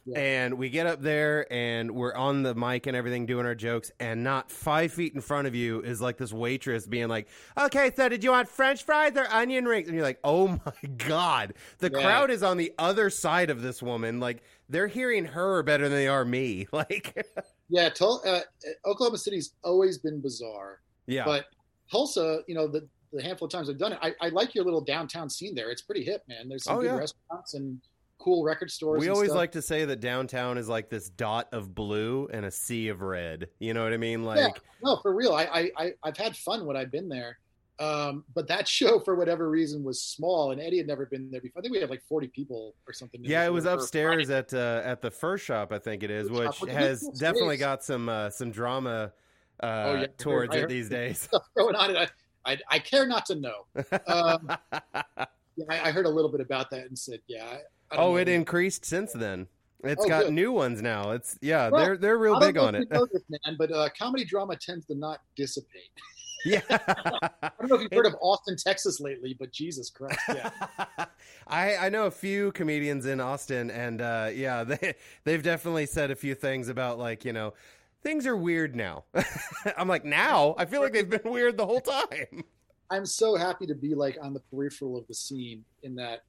Yeah. 0.09 0.21
And 0.21 0.55
we 0.59 0.69
get 0.69 0.87
up 0.87 1.01
there 1.03 1.51
and 1.53 1.91
we're 1.91 2.15
on 2.15 2.45
the 2.45 2.55
mic 2.55 2.87
and 2.87 2.97
everything 2.97 3.27
doing 3.27 3.45
our 3.45 3.57
jokes, 3.57 3.91
and 3.99 4.23
not 4.23 4.53
five 4.53 4.93
feet 4.93 5.15
in 5.17 5.21
front 5.21 5.49
of 5.49 5.55
you 5.57 5.81
is 5.81 6.01
like 6.01 6.17
this 6.17 6.33
waitress 6.33 6.87
being 6.87 7.09
like, 7.09 7.27
Okay, 7.59 7.91
so 7.97 8.09
did 8.09 8.23
you 8.23 8.31
want 8.31 8.49
French 8.49 8.85
fries 8.85 9.17
or 9.17 9.27
onion 9.33 9.65
rings? 9.65 9.89
And 9.89 9.97
you're 9.97 10.05
like, 10.07 10.21
Oh 10.23 10.47
my 10.49 10.89
God. 11.09 11.55
The 11.79 11.91
Yeah. 11.93 12.03
crowd 12.03 12.31
is 12.31 12.43
on 12.45 12.57
the 12.57 12.73
other 12.79 13.11
side 13.11 13.51
of 13.51 13.63
this 13.63 13.83
woman. 13.83 14.21
Like, 14.21 14.43
they're 14.69 14.87
hearing 14.87 15.25
her 15.25 15.63
better 15.65 15.89
than 15.89 15.97
they 15.99 16.09
are 16.09 16.25
me. 16.25 16.69
Like, 16.73 17.27
Yeah, 17.69 17.89
Tul- 17.89 18.23
uh, 18.27 18.41
Oklahoma 18.85 19.19
City's 19.19 19.53
always 19.65 19.99
been 19.99 20.21
bizarre. 20.21 20.81
yeah. 21.07 21.25
But 21.25 21.47
Tulsa, 21.91 22.41
you 22.47 22.55
know, 22.55 22.67
the, 22.69 22.87
the 23.13 23.23
handful 23.23 23.47
of 23.47 23.53
times 23.53 23.71
I've 23.71 23.79
done 23.79 23.93
it, 23.93 23.99
I, 24.03 24.13
I 24.21 24.29
like 24.31 24.55
your 24.55 24.65
little 24.65 24.81
downtown 24.81 25.29
scene 25.31 25.55
there. 25.55 25.71
It's 25.71 25.83
pretty 25.83 26.05
hip, 26.05 26.23
man. 26.29 26.49
There's 26.49 26.65
some 26.65 26.77
Oh, 26.79 26.81
good 26.81 26.87
yeah. 26.87 26.97
restaurants 26.99 27.55
and 27.55 27.81
cool 28.19 28.43
record 28.45 28.71
stores. 28.71 29.01
We 29.01 29.09
always 29.09 29.29
stuff. 29.29 29.37
like 29.37 29.53
to 29.53 29.63
say 29.63 29.85
that 29.85 30.01
downtown 30.01 30.59
is 30.59 30.69
like 30.69 30.89
this 30.91 31.09
dot 31.11 31.49
of 31.53 31.75
blue 31.75 32.29
and 32.33 32.45
a 32.47 32.51
sea 32.51 32.89
of 32.89 33.03
red. 33.03 33.49
You 33.61 33.75
know 33.75 33.85
what 33.85 33.93
I 33.93 33.97
mean? 33.99 34.25
Like, 34.25 34.39
yeah, 34.39 34.49
no, 34.83 34.99
for 35.03 35.15
real. 35.15 35.33
I, 35.33 35.45
I, 35.45 35.71
I 35.77 35.93
I've 36.03 36.17
had 36.17 36.37
fun 36.37 36.67
when 36.67 36.77
I've 36.77 36.91
been 36.91 37.09
there. 37.09 37.39
Um, 37.79 38.25
but 38.35 38.49
that 38.49 38.67
show, 38.79 39.01
for 39.01 39.15
whatever 39.15 39.51
reason, 39.51 39.83
was 39.83 40.03
small, 40.03 40.53
and 40.53 40.61
Eddie 40.61 40.79
had 40.79 40.87
never 40.87 41.07
been 41.07 41.31
there 41.31 41.41
before. 41.41 41.61
I 41.61 41.63
think 41.63 41.73
we 41.73 41.81
had 41.81 41.91
like 41.91 42.03
40 42.09 42.29
people 42.29 42.75
or 42.87 42.93
something. 42.93 43.21
yeah, 43.25 43.45
it 43.45 43.53
was 43.53 43.65
upstairs 43.65 44.31
at 44.31 44.53
uh, 44.55 44.83
at 44.85 45.03
the 45.03 45.11
first 45.11 45.45
shop, 45.45 45.73
I 45.73 45.79
think 45.79 46.03
it 46.03 46.11
is, 46.11 46.31
which 46.31 46.55
shop, 46.55 46.69
has 46.69 47.03
definitely 47.19 47.57
space. 47.57 47.67
got 47.67 47.85
some 47.85 48.09
uh, 48.09 48.31
some 48.31 48.51
drama 48.51 49.13
uh, 49.63 49.67
Oh, 49.67 49.95
yeah, 50.01 50.07
towards 50.19 50.55
I 50.55 50.61
it 50.61 50.69
these 50.69 50.89
days. 50.89 51.29
going 51.57 51.75
on. 51.75 51.97
I, 51.97 52.09
I, 52.45 52.59
I 52.69 52.79
care 52.79 53.07
not 53.07 53.27
to 53.27 53.35
know. 53.35 53.67
Um, 54.07 54.51
yeah, 55.57 55.65
I, 55.69 55.89
I 55.89 55.91
heard 55.91 56.07
a 56.07 56.11
little 56.11 56.31
bit 56.31 56.41
about 56.41 56.71
that 56.71 56.87
and 56.87 56.99
said, 56.99 57.21
yeah. 57.27 57.59
Oh, 57.93 58.13
know. 58.13 58.17
it 58.19 58.29
increased 58.29 58.85
since 58.85 59.13
then. 59.13 59.49
It's 59.85 60.05
Oh, 60.05 60.09
got 60.09 60.25
good. 60.25 60.33
new 60.35 60.53
ones 60.53 60.81
now. 60.83 61.11
It's 61.13 61.39
yeah, 61.43 61.69
Well, 61.69 61.85
they're 61.85 61.97
they're 61.97 62.19
real 62.19 62.39
big 62.41 62.57
on 62.57 62.75
it. 62.75 62.81
you 62.91 62.99
know 62.99 63.07
this, 63.13 63.23
man, 63.45 63.57
but 63.59 63.71
uh, 63.73 63.89
comedy 63.99 64.25
drama 64.25 64.57
tends 64.57 64.87
to 64.87 64.95
not 64.95 65.21
dissipate. 65.37 65.91
yeah. 66.45 66.61
I 66.71 67.51
don't 67.61 67.69
know 67.71 67.77
if 67.77 67.83
you've 67.83 67.93
heard 67.93 68.07
of 68.07 68.15
Austin, 68.21 68.57
Texas 68.57 69.01
lately, 69.01 69.37
but 69.39 69.53
Jesus 69.53 69.91
Christ, 69.91 70.19
yeah. 70.29 70.51
I 71.47 71.77
I 71.77 71.89
know 71.89 72.07
a 72.07 72.11
few 72.11 72.53
comedians 72.53 73.07
in 73.07 73.21
Austin, 73.21 73.71
and 73.71 74.01
uh, 74.01 74.31
yeah, 74.33 74.65
they 74.65 74.95
they've 75.25 75.43
definitely 75.43 75.87
said 75.87 76.11
a 76.11 76.17
few 76.17 76.35
things 76.35 76.69
about 76.69 76.99
like 76.99 77.25
you 77.25 77.33
know 77.33 77.55
things 78.03 78.27
are 78.27 78.37
weird 78.37 78.75
now. 78.77 79.05
I'm 79.77 79.89
like 79.89 80.05
now 80.05 80.55
I 80.59 80.65
feel 80.65 80.81
like 80.81 80.93
they've 80.93 81.09
been 81.09 81.31
weird 81.31 81.57
the 81.57 81.67
whole 81.67 81.81
time. 81.81 82.45
I'm 82.91 83.05
so 83.07 83.35
happy 83.35 83.67
to 83.67 83.75
be 83.75 83.95
like 83.97 84.17
on 84.23 84.33
the 84.33 84.41
peripheral 84.41 84.97
of 84.97 85.07
the 85.09 85.15
scene 85.15 85.65
in 85.83 85.97
that 85.97 86.23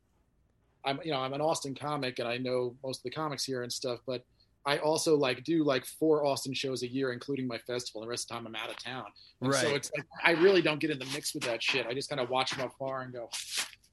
I'm 0.88 1.00
you 1.04 1.12
know 1.12 1.20
I'm 1.20 1.34
an 1.34 1.42
Austin 1.42 1.76
comic 1.76 2.20
and 2.20 2.28
I 2.28 2.38
know 2.38 2.76
most 2.84 3.00
of 3.00 3.04
the 3.04 3.12
comics 3.12 3.44
here 3.44 3.62
and 3.64 3.72
stuff, 3.72 4.00
but 4.08 4.24
I 4.66 4.80
also 4.80 5.16
like 5.16 5.44
do 5.44 5.64
like 5.64 5.86
four 5.86 6.26
Austin 6.26 6.54
shows 6.54 6.84
a 6.84 6.88
year, 6.88 7.14
including 7.14 7.48
my 7.48 7.58
festival. 7.60 8.02
The 8.02 8.08
rest 8.08 8.24
of 8.26 8.28
the 8.30 8.34
time 8.36 8.48
I'm 8.48 8.56
out 8.56 8.70
of 8.70 8.82
town, 8.84 9.06
and 9.42 9.54
so 9.54 9.76
it's 9.76 9.92
like 9.96 10.06
I 10.24 10.32
really 10.32 10.62
don't 10.62 10.80
get 10.80 10.90
in 10.90 11.00
the 11.00 11.06
mix 11.14 11.34
with 11.34 11.44
that 11.44 11.62
shit. 11.62 11.86
I 11.88 11.94
just 11.94 12.10
kind 12.10 12.20
of 12.20 12.30
watch 12.30 12.54
from 12.54 12.66
afar 12.66 13.02
and 13.04 13.14
go, 13.14 13.30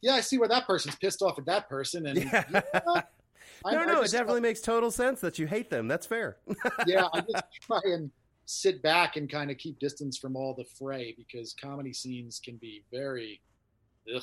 yeah, 0.01 0.15
I 0.15 0.21
see 0.21 0.39
where 0.39 0.49
that 0.49 0.67
person's 0.67 0.97
pissed 0.97 1.23
off 1.23 1.39
at 1.39 1.47
that 1.47 1.69
person, 1.69 2.07
and 2.07 2.25
Yeah. 2.25 2.45
I- 3.67 3.73
no, 3.73 3.79
I 3.81 3.85
no, 3.87 3.99
it 3.99 4.03
just- 4.03 4.13
definitely 4.13 4.41
makes 4.41 4.61
total 4.61 4.91
sense 4.91 5.21
that 5.21 5.39
you 5.39 5.47
hate 5.47 5.71
them. 5.71 5.87
That's 5.89 6.07
fair. 6.07 6.39
yeah, 6.87 7.07
I 7.15 7.21
just 7.21 7.45
try 7.63 7.81
and 7.85 8.11
sit 8.47 8.83
back 8.83 9.17
and 9.17 9.31
kind 9.31 9.51
of 9.51 9.57
keep 9.59 9.79
distance 9.79 10.19
from 10.19 10.37
all 10.37 10.55
the 10.55 10.65
fray 10.79 11.15
because 11.17 11.55
comedy 11.55 11.93
scenes 11.93 12.41
can 12.45 12.57
be 12.57 12.83
very. 12.93 13.41
Ugh. 14.15 14.23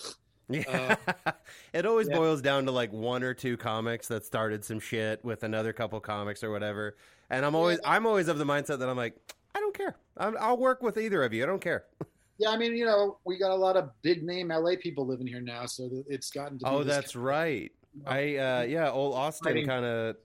Yeah. 0.54 0.96
it 1.74 1.86
always 1.86 2.08
Uh, 2.08 2.12
yeah. 2.12 2.18
boils 2.18 2.42
down 2.42 2.66
to 2.66 2.72
like 2.72 2.92
one 2.92 3.24
or 3.24 3.34
two 3.34 3.58
comics 3.58 4.08
that 4.10 4.26
started 4.26 4.64
some 4.66 4.80
shit 4.80 5.24
with 5.24 5.44
another 5.44 5.74
couple 5.74 6.00
comics 6.00 6.44
or 6.44 6.52
whatever. 6.52 6.96
And 7.30 7.46
I'm 7.46 7.56
always 7.56 7.80
I'm 7.86 8.06
always 8.06 8.28
of 8.28 8.38
the 8.38 8.46
mindset 8.46 8.80
that 8.80 8.90
I'm 8.90 8.98
like 8.98 9.16
I 9.56 9.60
don't 9.60 9.76
care. 9.76 9.96
I'm, 10.18 10.36
I'll 10.40 10.58
work 10.58 10.82
with 10.82 10.98
either 10.98 11.24
of 11.24 11.34
you. 11.34 11.44
I 11.44 11.46
don't 11.48 11.62
care. 11.62 11.86
Yeah, 12.38 12.50
I 12.50 12.58
mean, 12.58 12.76
you 12.76 12.86
know, 12.86 13.20
we 13.24 13.38
got 13.38 13.52
a 13.52 13.56
lot 13.56 13.78
of 13.78 13.92
big 14.02 14.24
name 14.24 14.48
LA 14.48 14.72
people 14.82 15.06
living 15.06 15.28
here 15.28 15.42
now, 15.42 15.68
so 15.68 15.88
it's 16.08 16.32
gotten 16.32 16.58
to. 16.58 16.66
Be 16.66 16.72
Oh, 16.72 16.82
that's 16.82 17.16
right. 17.16 17.72
I 18.08 18.36
uh 18.38 18.62
yeah, 18.64 18.90
old 18.90 19.14
Austin 19.14 19.64
kind 19.68 19.86
of. 19.86 20.16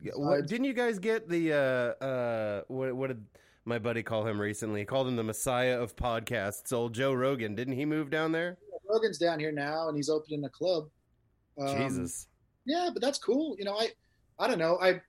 Didn't 0.46 0.64
you 0.64 0.72
guys 0.72 0.98
get 0.98 1.28
the 1.28 1.52
uh 1.52 2.04
uh 2.04 2.62
what 2.68 2.94
what 2.94 3.08
did 3.08 3.22
my 3.66 3.78
buddy 3.78 4.02
call 4.02 4.26
him 4.26 4.40
recently? 4.40 4.80
He 4.80 4.86
called 4.86 5.08
him 5.08 5.16
the 5.16 5.24
Messiah 5.24 5.78
of 5.78 5.94
podcasts. 5.94 6.72
Old 6.72 6.94
Joe 6.94 7.12
Rogan. 7.12 7.54
Didn't 7.54 7.74
he 7.74 7.84
move 7.84 8.08
down 8.08 8.32
there? 8.32 8.56
Rogan's 8.88 9.18
down 9.18 9.38
here 9.38 9.53
now, 9.53 9.88
and 9.88 9.96
he's 9.96 10.09
opening 10.09 10.44
a 10.44 10.49
club. 10.49 10.88
Um, 11.61 11.77
Jesus. 11.77 12.27
Yeah, 12.64 12.90
but 12.92 13.03
that's 13.03 13.18
cool. 13.18 13.57
You 13.59 13.64
know, 13.64 13.75
I, 13.75 13.90
I 14.38 14.49
don't 14.49 14.59
know. 14.59 14.79
I, 14.81 15.01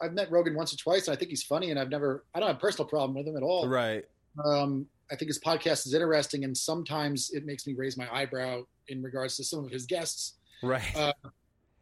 I've 0.00 0.12
met 0.12 0.30
Rogan 0.30 0.54
once 0.54 0.72
or 0.72 0.76
twice, 0.76 1.08
and 1.08 1.16
I 1.16 1.18
think 1.18 1.30
he's 1.30 1.42
funny, 1.42 1.70
and 1.70 1.78
I've 1.78 1.90
never, 1.90 2.24
I 2.34 2.40
don't 2.40 2.48
have 2.48 2.56
a 2.56 2.60
personal 2.60 2.88
problem 2.88 3.16
with 3.16 3.26
him 3.26 3.36
at 3.36 3.42
all. 3.42 3.68
Right. 3.68 4.04
Um, 4.44 4.86
I 5.10 5.16
think 5.16 5.28
his 5.28 5.40
podcast 5.40 5.86
is 5.86 5.94
interesting, 5.94 6.44
and 6.44 6.56
sometimes 6.56 7.30
it 7.30 7.44
makes 7.44 7.66
me 7.66 7.74
raise 7.74 7.96
my 7.96 8.12
eyebrow 8.14 8.62
in 8.88 9.02
regards 9.02 9.36
to 9.36 9.44
some 9.44 9.64
of 9.64 9.70
his 9.70 9.86
guests. 9.86 10.34
Right. 10.62 10.96
Uh, 10.96 11.12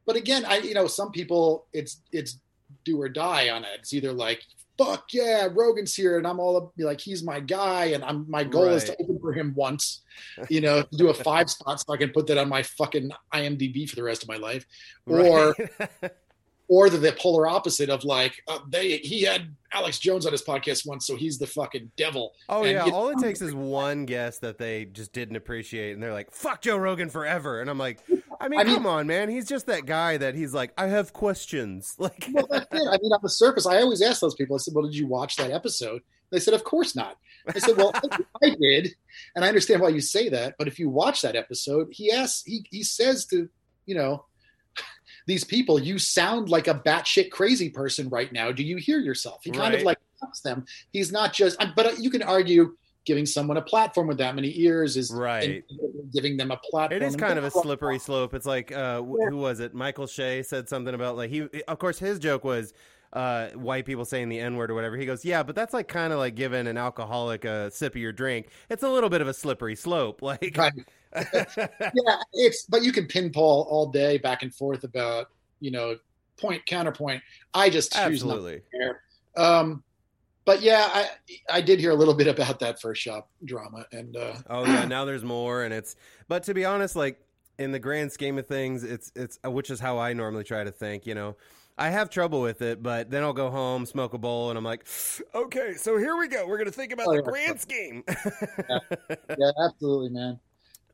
but 0.06 0.16
again, 0.16 0.44
I 0.46 0.58
you 0.58 0.74
know 0.74 0.86
some 0.86 1.10
people 1.10 1.66
it's 1.72 2.00
it's 2.12 2.40
do 2.84 3.00
or 3.00 3.08
die 3.08 3.50
on 3.50 3.64
it. 3.64 3.70
It's 3.80 3.92
either 3.92 4.12
like 4.12 4.42
fuck 4.78 5.12
yeah, 5.12 5.48
Rogan's 5.52 5.94
here, 5.94 6.16
and 6.18 6.26
I'm 6.26 6.38
all 6.40 6.72
be 6.76 6.84
like 6.84 7.00
he's 7.00 7.22
my 7.24 7.40
guy, 7.40 7.86
and 7.86 8.04
I'm 8.04 8.24
my 8.30 8.44
goal 8.44 8.68
is 8.68 8.84
to 8.84 8.96
open 9.02 9.18
for 9.20 9.32
him 9.32 9.52
once, 9.56 10.02
you 10.48 10.60
know, 10.60 10.84
do 10.92 11.08
a 11.08 11.14
five 11.14 11.50
spot 11.50 11.80
so 11.80 11.92
I 11.92 11.96
can 11.96 12.10
put 12.10 12.26
that 12.28 12.38
on 12.38 12.48
my 12.48 12.62
fucking 12.62 13.10
IMDb 13.34 13.88
for 13.90 13.96
the 13.96 14.02
rest 14.04 14.22
of 14.22 14.28
my 14.28 14.36
life, 14.36 14.64
or 15.06 15.54
Right. 15.58 16.12
or 16.70 16.90
the, 16.90 16.98
the 16.98 17.12
polar 17.12 17.48
opposite 17.48 17.88
of 17.88 18.04
like 18.04 18.42
uh, 18.46 18.58
they 18.68 18.98
he 18.98 19.22
had 19.22 19.54
Alex 19.72 19.98
Jones 19.98 20.26
on 20.26 20.32
his 20.32 20.42
podcast 20.42 20.86
once, 20.86 21.06
so 21.06 21.16
he's 21.16 21.38
the 21.38 21.46
fucking 21.46 21.90
devil. 21.96 22.34
Oh 22.48 22.62
And 22.64 22.72
yeah, 22.72 22.84
you- 22.86 22.92
all 22.92 23.08
it 23.08 23.18
takes 23.18 23.40
is 23.40 23.54
one 23.54 24.04
guest 24.04 24.42
that 24.42 24.58
they 24.58 24.84
just 24.84 25.12
didn't 25.12 25.36
appreciate, 25.36 25.92
and 25.94 26.02
they're 26.02 26.12
like, 26.12 26.30
"Fuck 26.30 26.60
Joe 26.62 26.76
Rogan 26.76 27.08
forever," 27.08 27.60
and 27.62 27.70
I'm 27.70 27.78
like, 27.78 28.00
"I 28.40 28.48
mean, 28.48 28.60
I 28.60 28.64
mean- 28.64 28.74
come 28.76 28.86
on, 28.86 29.06
man, 29.06 29.28
he's 29.28 29.46
just 29.46 29.66
that 29.66 29.86
guy 29.86 30.16
that 30.16 30.34
he's 30.34 30.54
like, 30.54 30.72
I 30.78 30.86
have 30.86 31.12
questions." 31.12 31.94
Like, 31.98 32.28
Well, 32.32 32.46
that's 32.48 32.66
it. 32.72 32.88
I 32.88 32.98
mean, 33.02 33.12
on 33.12 33.20
the 33.22 33.28
surface, 33.28 33.66
I 33.66 33.80
always 33.80 34.00
ask 34.02 34.20
those 34.20 34.34
people. 34.34 34.56
I 34.56 34.58
said, 34.58 34.74
"Well, 34.74 34.84
did 34.84 34.94
you 34.94 35.06
watch 35.06 35.36
that 35.36 35.50
episode?" 35.50 36.02
They 36.30 36.40
said, 36.40 36.54
"Of 36.54 36.64
course 36.64 36.94
not." 36.94 37.16
I 37.54 37.58
said, 37.58 37.76
"Well, 37.76 37.92
I 38.42 38.50
did, 38.60 38.94
and 39.34 39.44
I 39.44 39.48
understand 39.48 39.80
why 39.80 39.88
you 39.88 40.00
say 40.00 40.28
that. 40.28 40.56
But 40.58 40.68
if 40.68 40.78
you 40.78 40.88
watch 40.90 41.22
that 41.22 41.36
episode, 41.36 41.88
he 41.90 42.12
asks, 42.12 42.42
he 42.44 42.64
he 42.70 42.82
says 42.82 43.24
to 43.26 43.48
you 43.86 43.94
know 43.94 44.26
these 45.26 45.44
people, 45.44 45.78
you 45.78 45.98
sound 45.98 46.48
like 46.48 46.68
a 46.68 46.74
batshit 46.74 47.30
crazy 47.30 47.70
person 47.70 48.08
right 48.08 48.32
now. 48.32 48.52
Do 48.52 48.62
you 48.62 48.76
hear 48.76 48.98
yourself? 48.98 49.40
He 49.44 49.50
kind 49.50 49.74
of 49.74 49.82
like 49.82 49.98
them. 50.44 50.66
He's 50.92 51.10
not 51.12 51.32
just, 51.32 51.56
but 51.76 51.98
you 51.98 52.10
can 52.10 52.22
argue." 52.22 52.76
Giving 53.08 53.24
someone 53.24 53.56
a 53.56 53.62
platform 53.62 54.06
with 54.06 54.18
that 54.18 54.34
many 54.34 54.52
ears 54.60 54.98
is 54.98 55.10
Right. 55.10 55.64
Giving 56.12 56.36
them 56.36 56.50
a 56.50 56.58
platform. 56.58 57.00
it 57.00 57.02
is 57.02 57.16
kind 57.16 57.38
of 57.38 57.44
a 57.44 57.50
slippery 57.50 57.98
slope. 57.98 58.34
It's 58.34 58.44
like, 58.44 58.70
uh, 58.70 59.00
wh- 59.00 59.30
who 59.30 59.38
was 59.38 59.60
it? 59.60 59.72
Michael 59.72 60.06
Che 60.06 60.42
said 60.42 60.68
something 60.68 60.92
about 60.94 61.16
like 61.16 61.30
he, 61.30 61.48
of 61.66 61.78
course, 61.78 61.98
his 61.98 62.18
joke 62.18 62.44
was. 62.44 62.74
Uh, 63.10 63.48
white 63.52 63.86
people 63.86 64.04
saying 64.04 64.28
the 64.28 64.38
N 64.38 64.56
word 64.56 64.70
or 64.70 64.74
whatever. 64.74 64.94
He 64.94 65.06
goes, 65.06 65.24
yeah, 65.24 65.42
but 65.42 65.54
that's 65.54 65.72
like 65.72 65.88
kind 65.88 66.12
of 66.12 66.18
like 66.18 66.34
giving 66.34 66.66
an 66.66 66.76
alcoholic 66.76 67.46
a 67.46 67.70
sip 67.70 67.94
of 67.94 68.02
your 68.02 68.12
drink. 68.12 68.48
It's 68.68 68.82
a 68.82 68.88
little 68.90 69.08
bit 69.08 69.22
of 69.22 69.28
a 69.28 69.32
slippery 69.32 69.76
slope. 69.76 70.20
Like, 70.22 70.54
Right. 70.58 70.74
yeah, 71.16 72.16
it's 72.34 72.66
but 72.66 72.82
you 72.82 72.92
can 72.92 73.06
pinball 73.06 73.64
all 73.66 73.86
day 73.90 74.18
back 74.18 74.42
and 74.42 74.54
forth 74.54 74.84
about 74.84 75.30
you 75.60 75.70
know 75.70 75.96
point 76.36 76.66
counterpoint. 76.66 77.22
I 77.54 77.70
just 77.70 77.92
choose 77.92 78.00
not 78.22 78.34
absolutely. 78.36 78.56
to 78.56 78.78
care. 78.78 79.02
Um, 79.38 79.82
but 80.48 80.62
yeah, 80.62 80.88
I 80.94 81.10
I 81.50 81.60
did 81.60 81.78
hear 81.78 81.90
a 81.90 81.94
little 81.94 82.14
bit 82.14 82.26
about 82.26 82.58
that 82.60 82.80
first 82.80 83.02
shop 83.02 83.28
drama, 83.44 83.84
and 83.92 84.16
uh, 84.16 84.32
Oh 84.48 84.64
yeah, 84.64 84.84
now 84.96 85.04
there's 85.04 85.22
more, 85.24 85.62
and 85.62 85.74
it's. 85.74 85.94
But 86.26 86.44
to 86.44 86.54
be 86.54 86.64
honest, 86.64 86.96
like 86.96 87.20
in 87.58 87.70
the 87.70 87.78
grand 87.78 88.12
scheme 88.12 88.38
of 88.38 88.46
things, 88.46 88.82
it's 88.82 89.12
it's 89.14 89.38
uh, 89.44 89.50
which 89.50 89.68
is 89.68 89.78
how 89.78 89.98
I 89.98 90.14
normally 90.14 90.44
try 90.44 90.64
to 90.64 90.70
think. 90.70 91.06
You 91.06 91.14
know, 91.14 91.36
I 91.76 91.90
have 91.90 92.08
trouble 92.08 92.40
with 92.40 92.62
it, 92.62 92.82
but 92.82 93.10
then 93.10 93.22
I'll 93.24 93.34
go 93.34 93.50
home, 93.50 93.84
smoke 93.84 94.14
a 94.14 94.18
bowl, 94.18 94.48
and 94.48 94.56
I'm 94.56 94.64
like, 94.64 94.86
okay, 95.34 95.74
so 95.74 95.98
here 95.98 96.16
we 96.16 96.28
go. 96.28 96.46
We're 96.46 96.58
gonna 96.58 96.70
think 96.70 96.92
about 96.92 97.08
Oh, 97.08 97.12
the 97.12 97.16
yeah. 97.18 97.30
grand 97.30 97.60
scheme. 97.60 98.04
yeah, 99.38 99.50
absolutely, 99.66 100.08
man. 100.08 100.40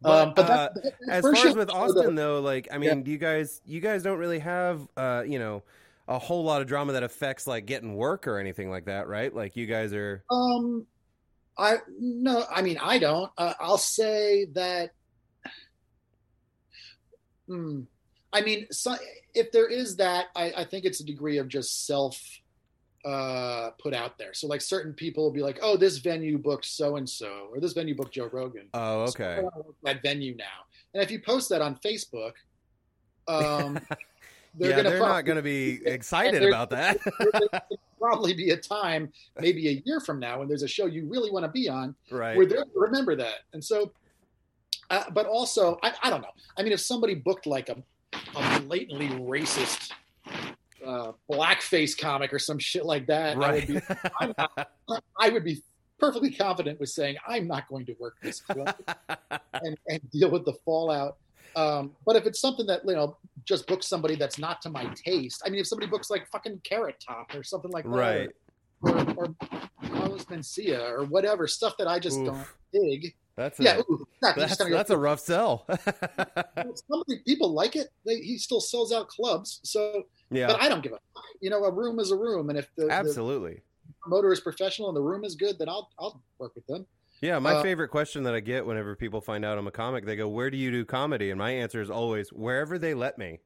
But, 0.02 0.28
um, 0.28 0.34
but 0.34 0.44
uh, 0.44 0.48
that, 0.48 0.74
that 0.74 0.92
as 1.08 1.22
far 1.22 1.46
as 1.46 1.54
with 1.56 1.70
Austin, 1.70 2.16
though- 2.16 2.34
though, 2.36 2.40
like 2.40 2.66
I 2.72 2.78
mean, 2.78 3.04
do 3.04 3.12
you 3.12 3.18
guys 3.18 3.62
you 3.64 3.80
guys 3.80 4.02
don't 4.02 4.18
really 4.18 4.40
have 4.40 4.86
uh, 4.96 5.22
you 5.24 5.38
know 5.38 5.62
a 6.08 6.18
whole 6.18 6.44
lot 6.44 6.60
of 6.60 6.66
drama 6.66 6.92
that 6.92 7.02
affects 7.02 7.46
like 7.46 7.66
getting 7.66 7.94
work 7.94 8.26
or 8.26 8.38
anything 8.38 8.70
like 8.70 8.86
that, 8.86 9.08
right? 9.08 9.34
Like 9.34 9.56
you 9.56 9.66
guys 9.66 9.92
are. 9.92 10.24
Um, 10.30 10.86
I 11.56 11.78
no, 11.98 12.44
I 12.50 12.62
mean 12.62 12.78
I 12.82 12.98
don't. 12.98 13.30
Uh, 13.38 13.54
I'll 13.60 13.78
say 13.78 14.46
that. 14.54 14.90
Hmm. 17.46 17.82
I 18.32 18.40
mean, 18.40 18.66
so, 18.72 18.96
if 19.34 19.52
there 19.52 19.68
is 19.68 19.96
that, 19.96 20.26
I, 20.34 20.52
I 20.56 20.64
think 20.64 20.84
it's 20.84 21.00
a 21.00 21.04
degree 21.04 21.38
of 21.38 21.46
just 21.46 21.86
self 21.86 22.20
uh, 23.04 23.70
put 23.80 23.94
out 23.94 24.18
there. 24.18 24.34
So, 24.34 24.48
like, 24.48 24.60
certain 24.60 24.92
people 24.92 25.24
will 25.24 25.30
be 25.30 25.42
like, 25.42 25.60
"Oh, 25.62 25.76
this 25.76 25.98
venue 25.98 26.38
booked 26.38 26.64
so 26.64 26.96
and 26.96 27.08
so," 27.08 27.48
or 27.52 27.60
"This 27.60 27.74
venue 27.74 27.94
booked 27.94 28.14
Joe 28.14 28.28
Rogan." 28.32 28.68
Oh, 28.74 29.02
okay. 29.02 29.38
wanna 29.40 29.68
that 29.84 30.02
venue 30.02 30.34
now. 30.36 30.44
And 30.94 31.02
if 31.02 31.10
you 31.12 31.20
post 31.20 31.48
that 31.50 31.62
on 31.62 31.76
Facebook, 31.76 32.32
um, 33.28 33.78
they're 34.56 34.70
yeah, 34.70 34.76
gonna 34.76 34.90
they're 34.90 34.98
prob- 34.98 35.10
not 35.10 35.24
going 35.24 35.36
to 35.36 35.42
be 35.42 35.80
excited 35.86 36.42
about 36.42 36.70
that. 36.70 36.98
probably 37.98 38.34
be 38.34 38.50
a 38.50 38.56
time, 38.56 39.10
maybe 39.40 39.68
a 39.68 39.82
year 39.84 40.00
from 40.00 40.20
now, 40.20 40.38
when 40.38 40.48
there's 40.48 40.62
a 40.62 40.68
show 40.68 40.86
you 40.86 41.06
really 41.06 41.30
want 41.30 41.44
to 41.44 41.50
be 41.50 41.68
on, 41.68 41.94
right. 42.10 42.36
where 42.36 42.46
they'll 42.46 42.64
remember 42.74 43.16
that. 43.16 43.40
And 43.54 43.64
so, 43.64 43.92
uh, 44.90 45.04
but 45.12 45.26
also, 45.26 45.78
I, 45.82 45.92
I 46.02 46.10
don't 46.10 46.20
know. 46.20 46.34
I 46.58 46.62
mean, 46.62 46.72
if 46.72 46.80
somebody 46.80 47.14
booked 47.14 47.46
like 47.46 47.70
a, 47.70 47.76
a 48.36 48.60
blatantly 48.60 49.08
racist 49.08 49.92
uh, 50.86 51.12
blackface 51.30 51.96
comic 51.96 52.32
or 52.32 52.38
some 52.38 52.58
shit 52.58 52.84
like 52.84 53.06
that, 53.06 53.38
I 53.38 53.52
would 53.52 53.66
be, 53.66 53.80
not, 54.36 55.04
I 55.18 55.30
would 55.30 55.44
be 55.44 55.62
perfectly 55.98 56.30
confident 56.30 56.78
with 56.78 56.90
saying 56.90 57.16
I'm 57.26 57.46
not 57.46 57.66
going 57.68 57.86
to 57.86 57.96
work 57.98 58.16
this 58.22 58.42
and, 58.50 59.78
and 59.88 60.10
deal 60.10 60.30
with 60.30 60.44
the 60.44 60.52
fallout. 60.64 61.16
Um, 61.56 61.92
but 62.04 62.16
if 62.16 62.26
it's 62.26 62.40
something 62.40 62.66
that 62.66 62.82
you 62.84 62.94
know 62.94 63.16
just 63.44 63.66
books 63.66 63.86
somebody 63.86 64.16
that's 64.16 64.38
not 64.38 64.62
to 64.62 64.70
my 64.70 64.86
taste, 64.94 65.42
I 65.44 65.50
mean, 65.50 65.60
if 65.60 65.66
somebody 65.66 65.90
books 65.90 66.10
like 66.10 66.26
fucking 66.30 66.60
Carrot 66.64 66.96
Top 67.06 67.34
or 67.34 67.42
something 67.42 67.70
like 67.70 67.84
that, 67.84 67.90
right. 67.90 68.30
or, 68.82 68.98
or 69.16 69.34
Carlos 69.88 70.24
Mencia 70.26 70.90
or 70.90 71.04
whatever 71.04 71.46
stuff 71.46 71.76
that 71.78 71.88
I 71.88 71.98
just 71.98 72.18
Oof. 72.18 72.26
don't 72.26 72.46
dig. 72.72 73.14
That's 73.36 73.58
a, 73.58 73.62
yeah, 73.64 73.78
ooh, 73.78 74.06
exactly. 74.22 74.44
that's, 74.44 74.56
that's 74.56 74.90
a 74.90 74.96
rough 74.96 75.18
sell. 75.18 75.66
some 75.68 77.00
of 77.00 77.06
the 77.08 77.18
people 77.26 77.52
like 77.52 77.74
it. 77.74 77.88
They, 78.06 78.16
he 78.16 78.38
still 78.38 78.60
sells 78.60 78.92
out 78.92 79.08
clubs, 79.08 79.60
so 79.64 80.04
yeah, 80.30 80.46
but 80.46 80.60
I 80.60 80.68
don't 80.68 80.82
give 80.82 80.92
a 80.92 81.00
fuck. 81.14 81.24
You 81.40 81.50
know, 81.50 81.64
a 81.64 81.72
room 81.72 81.98
is 81.98 82.12
a 82.12 82.16
room, 82.16 82.48
and 82.50 82.58
if 82.58 82.68
the, 82.76 82.86
the 82.86 82.92
absolutely. 82.92 83.60
promoter 84.00 84.32
is 84.32 84.38
professional 84.38 84.88
and 84.88 84.96
the 84.96 85.02
room 85.02 85.24
is 85.24 85.34
good, 85.34 85.58
then 85.58 85.68
I'll 85.68 85.90
I'll 85.98 86.22
work 86.38 86.54
with 86.54 86.64
them. 86.68 86.86
Yeah, 87.24 87.38
my 87.38 87.54
uh, 87.54 87.62
favorite 87.62 87.88
question 87.88 88.22
that 88.24 88.34
I 88.34 88.40
get 88.40 88.66
whenever 88.66 88.94
people 88.94 89.22
find 89.22 89.46
out 89.46 89.56
I'm 89.56 89.66
a 89.66 89.70
comic, 89.70 90.04
they 90.04 90.14
go, 90.14 90.28
"Where 90.28 90.50
do 90.50 90.58
you 90.58 90.70
do 90.70 90.84
comedy?" 90.84 91.30
And 91.30 91.38
my 91.38 91.52
answer 91.52 91.80
is 91.80 91.88
always, 91.88 92.30
"Wherever 92.30 92.78
they 92.78 92.92
let 92.92 93.16
me." 93.16 93.40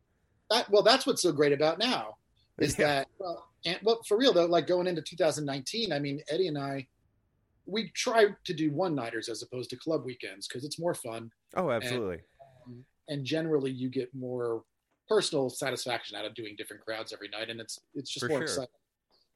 That 0.50 0.68
well, 0.68 0.82
that's 0.82 1.06
what's 1.06 1.22
so 1.22 1.30
great 1.30 1.52
about 1.52 1.78
now 1.78 2.16
is 2.60 2.76
Yeah. 2.76 2.86
that 2.86 3.08
well, 3.20 3.48
and 3.64 3.78
well, 3.84 4.00
for 4.08 4.18
real 4.18 4.32
though, 4.32 4.46
like 4.46 4.66
going 4.66 4.88
into 4.88 5.00
2019, 5.02 5.92
I 5.92 6.00
mean, 6.00 6.20
Eddie 6.28 6.48
and 6.48 6.58
I, 6.58 6.88
we 7.66 7.92
try 7.94 8.26
to 8.46 8.52
do 8.52 8.72
one 8.72 8.96
nighters 8.96 9.28
as 9.28 9.44
opposed 9.44 9.70
to 9.70 9.76
club 9.76 10.04
weekends 10.04 10.48
because 10.48 10.64
it's 10.64 10.80
more 10.80 10.94
fun. 10.94 11.30
Oh, 11.54 11.70
absolutely. 11.70 12.18
Um, 12.66 12.84
and 13.06 13.24
generally 13.24 13.70
you 13.70 13.90
get 13.90 14.12
more 14.12 14.64
personal 15.08 15.48
satisfaction 15.48 16.16
out 16.16 16.24
of 16.24 16.34
doing 16.34 16.56
different 16.58 16.84
crowds 16.84 17.12
every 17.12 17.28
night 17.28 17.48
and 17.48 17.60
it's 17.60 17.78
it's 17.94 18.12
just 18.12 18.26
For 18.26 18.28
more 18.28 18.38
sure. 18.40 18.46
exciting 18.46 18.74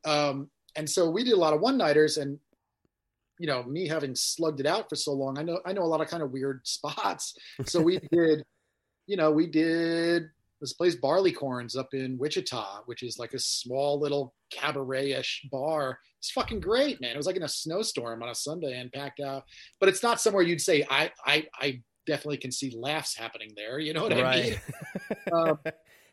um 0.05 0.51
and 0.77 0.91
so 0.91 1.09
we 1.09 1.25
did 1.25 1.33
a 1.33 1.39
lot 1.39 1.55
of 1.55 1.61
one 1.61 1.79
nighters 1.79 2.19
and 2.19 2.39
you 3.43 3.49
know 3.49 3.65
me 3.65 3.89
having 3.89 4.15
slugged 4.15 4.61
it 4.61 4.67
out 4.67 4.89
for 4.89 4.95
so 4.95 5.13
long 5.13 5.37
i 5.37 5.43
know 5.43 5.59
i 5.67 5.73
know 5.73 5.83
a 5.83 5.91
lot 5.93 6.01
of 6.01 6.07
kind 6.07 6.23
of 6.23 6.31
weird 6.31 6.61
spots. 6.77 7.35
So 7.67 7.81
we 7.81 7.99
did 8.13 8.45
you 9.09 9.17
know 9.17 9.33
we 9.33 9.49
did 9.49 10.31
this 10.61 10.75
place 10.75 10.95
barleycorns 10.95 11.75
up 11.75 11.89
in 11.93 12.17
wichita 12.19 12.83
which 12.87 13.03
is 13.03 13.19
like 13.19 13.35
a 13.35 13.39
small 13.41 13.99
little 13.99 14.33
cabaret-ish 14.53 15.49
bar. 15.51 15.99
It's 16.21 16.31
fucking 16.31 16.61
great 16.61 17.01
man. 17.01 17.15
It 17.15 17.17
was 17.17 17.27
like 17.27 17.35
in 17.35 17.43
a 17.43 17.49
snowstorm 17.49 18.23
on 18.23 18.29
a 18.29 18.35
sunday 18.35 18.79
and 18.79 18.93
packed 18.93 19.19
out. 19.19 19.43
But 19.81 19.89
it's 19.89 20.05
not 20.05 20.21
somewhere 20.21 20.45
you'd 20.45 20.61
say 20.61 20.87
i 20.89 21.11
i 21.27 21.45
i 21.61 21.83
definitely 22.07 22.37
can 22.39 22.53
see 22.53 22.73
laughs 22.77 23.17
happening 23.17 23.51
there 23.57 23.81
you 23.81 23.93
know 23.93 24.05
what 24.05 24.13
i 24.13 24.17
mean? 24.17 24.25
Right. 24.25 24.61
Um, 25.33 25.59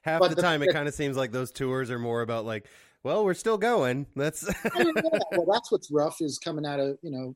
Half 0.02 0.22
the 0.22 0.36
the- 0.36 0.42
time, 0.42 0.64
it 0.64 0.72
kind 0.72 0.88
of 0.88 0.94
seems 0.94 1.18
like 1.18 1.32
those 1.32 1.52
tours 1.52 1.92
are 1.92 2.00
more 2.00 2.22
about 2.22 2.46
like, 2.46 2.66
well, 3.04 3.24
we're 3.24 3.34
still 3.34 3.58
going. 3.58 4.06
That's 4.16 4.48
I 4.76 4.84
mean, 4.84 4.94
yeah, 4.96 5.20
well, 5.32 5.48
that's 5.52 5.72
what's 5.72 5.92
rough 5.92 6.18
is 6.22 6.40
coming 6.40 6.66
out 6.66 6.80
of 6.80 6.98
you 7.02 7.12
know 7.12 7.36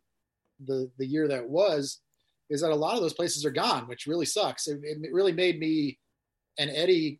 the 0.66 0.90
the 0.98 1.06
year 1.06 1.28
that 1.28 1.50
was 1.50 2.02
is 2.50 2.62
that 2.62 2.72
a 2.72 2.76
lot 2.76 2.96
of 2.96 3.02
those 3.02 3.14
places 3.14 3.46
are 3.46 3.52
gone, 3.52 3.88
which 3.88 4.06
really 4.06 4.26
sucks. 4.26 4.68
It, 4.68 4.80
it 4.84 5.14
really 5.14 5.32
made 5.32 5.60
me 5.60 5.98
and 6.60 6.70
Eddie 6.70 7.20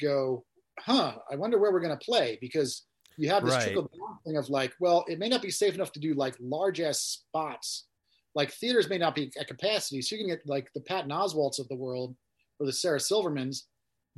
go, 0.00 0.44
huh? 0.80 1.16
I 1.30 1.36
wonder 1.36 1.58
where 1.58 1.72
we're 1.72 1.80
going 1.80 1.96
to 1.96 2.04
play 2.04 2.38
because 2.40 2.84
you 3.16 3.28
have 3.28 3.44
this 3.44 3.54
Right. 3.54 3.62
trickle 3.62 3.82
down 3.82 4.18
thing 4.24 4.36
of 4.36 4.48
like, 4.48 4.72
well, 4.80 5.04
it 5.06 5.18
may 5.18 5.28
not 5.28 5.42
be 5.42 5.50
safe 5.50 5.74
enough 5.74 5.92
to 5.92 6.00
do 6.00 6.14
like 6.14 6.34
large 6.40 6.80
ass 6.80 6.98
spots. 6.98 7.86
Like 8.34 8.50
theaters 8.50 8.88
may 8.88 8.98
not 8.98 9.14
be 9.14 9.30
at 9.38 9.46
capacity, 9.46 10.02
so 10.02 10.16
you 10.16 10.22
can 10.22 10.30
get 10.30 10.46
like 10.46 10.68
the 10.74 10.80
Patton 10.80 11.10
Oswalts 11.10 11.60
of 11.60 11.68
the 11.68 11.76
world 11.76 12.16
or 12.58 12.66
the 12.66 12.72
Sarah 12.72 12.98
Silvermans 12.98 13.62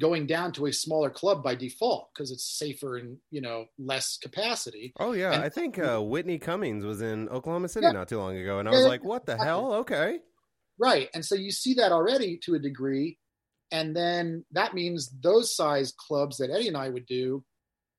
going 0.01 0.27
down 0.27 0.53
to 0.53 0.67
a 0.67 0.73
smaller 0.73 1.09
club 1.11 1.43
by 1.43 1.55
default 1.55 2.11
because 2.13 2.31
it's 2.31 2.45
safer 2.59 2.97
and 2.97 3.17
you 3.31 3.41
know 3.41 3.65
less 3.79 4.19
capacity. 4.19 4.93
oh 5.01 5.13
yeah. 5.13 5.33
And- 5.33 5.43
I 5.45 5.49
think 5.49 5.79
uh, 5.79 6.01
Whitney 6.01 6.39
Cummings 6.39 6.85
was 6.85 7.01
in 7.03 7.29
Oklahoma 7.31 7.69
City 7.69 7.87
Yeah. 7.87 7.93
not 7.93 8.09
too 8.09 8.19
long 8.19 8.37
ago, 8.37 8.59
and 8.59 8.69
I 8.69 8.73
was 8.73 8.87
like, 8.87 9.05
what 9.05 9.25
the 9.27 9.37
hell? 9.37 9.73
Okay. 9.75 10.19
Right. 10.79 11.09
And 11.15 11.25
so 11.25 11.35
you 11.35 11.51
see 11.51 11.75
that 11.75 11.93
already 11.93 12.39
to 12.45 12.55
a 12.55 12.59
degree. 12.59 13.19
And 13.73 13.97
then 13.97 14.45
that 14.53 14.75
means 14.75 15.11
those 15.23 15.57
size 15.57 15.93
clubs 15.97 16.37
that 16.37 16.51
Eddie 16.51 16.68
and 16.68 16.77
I 16.77 16.89
would 16.91 17.07
do 17.07 17.43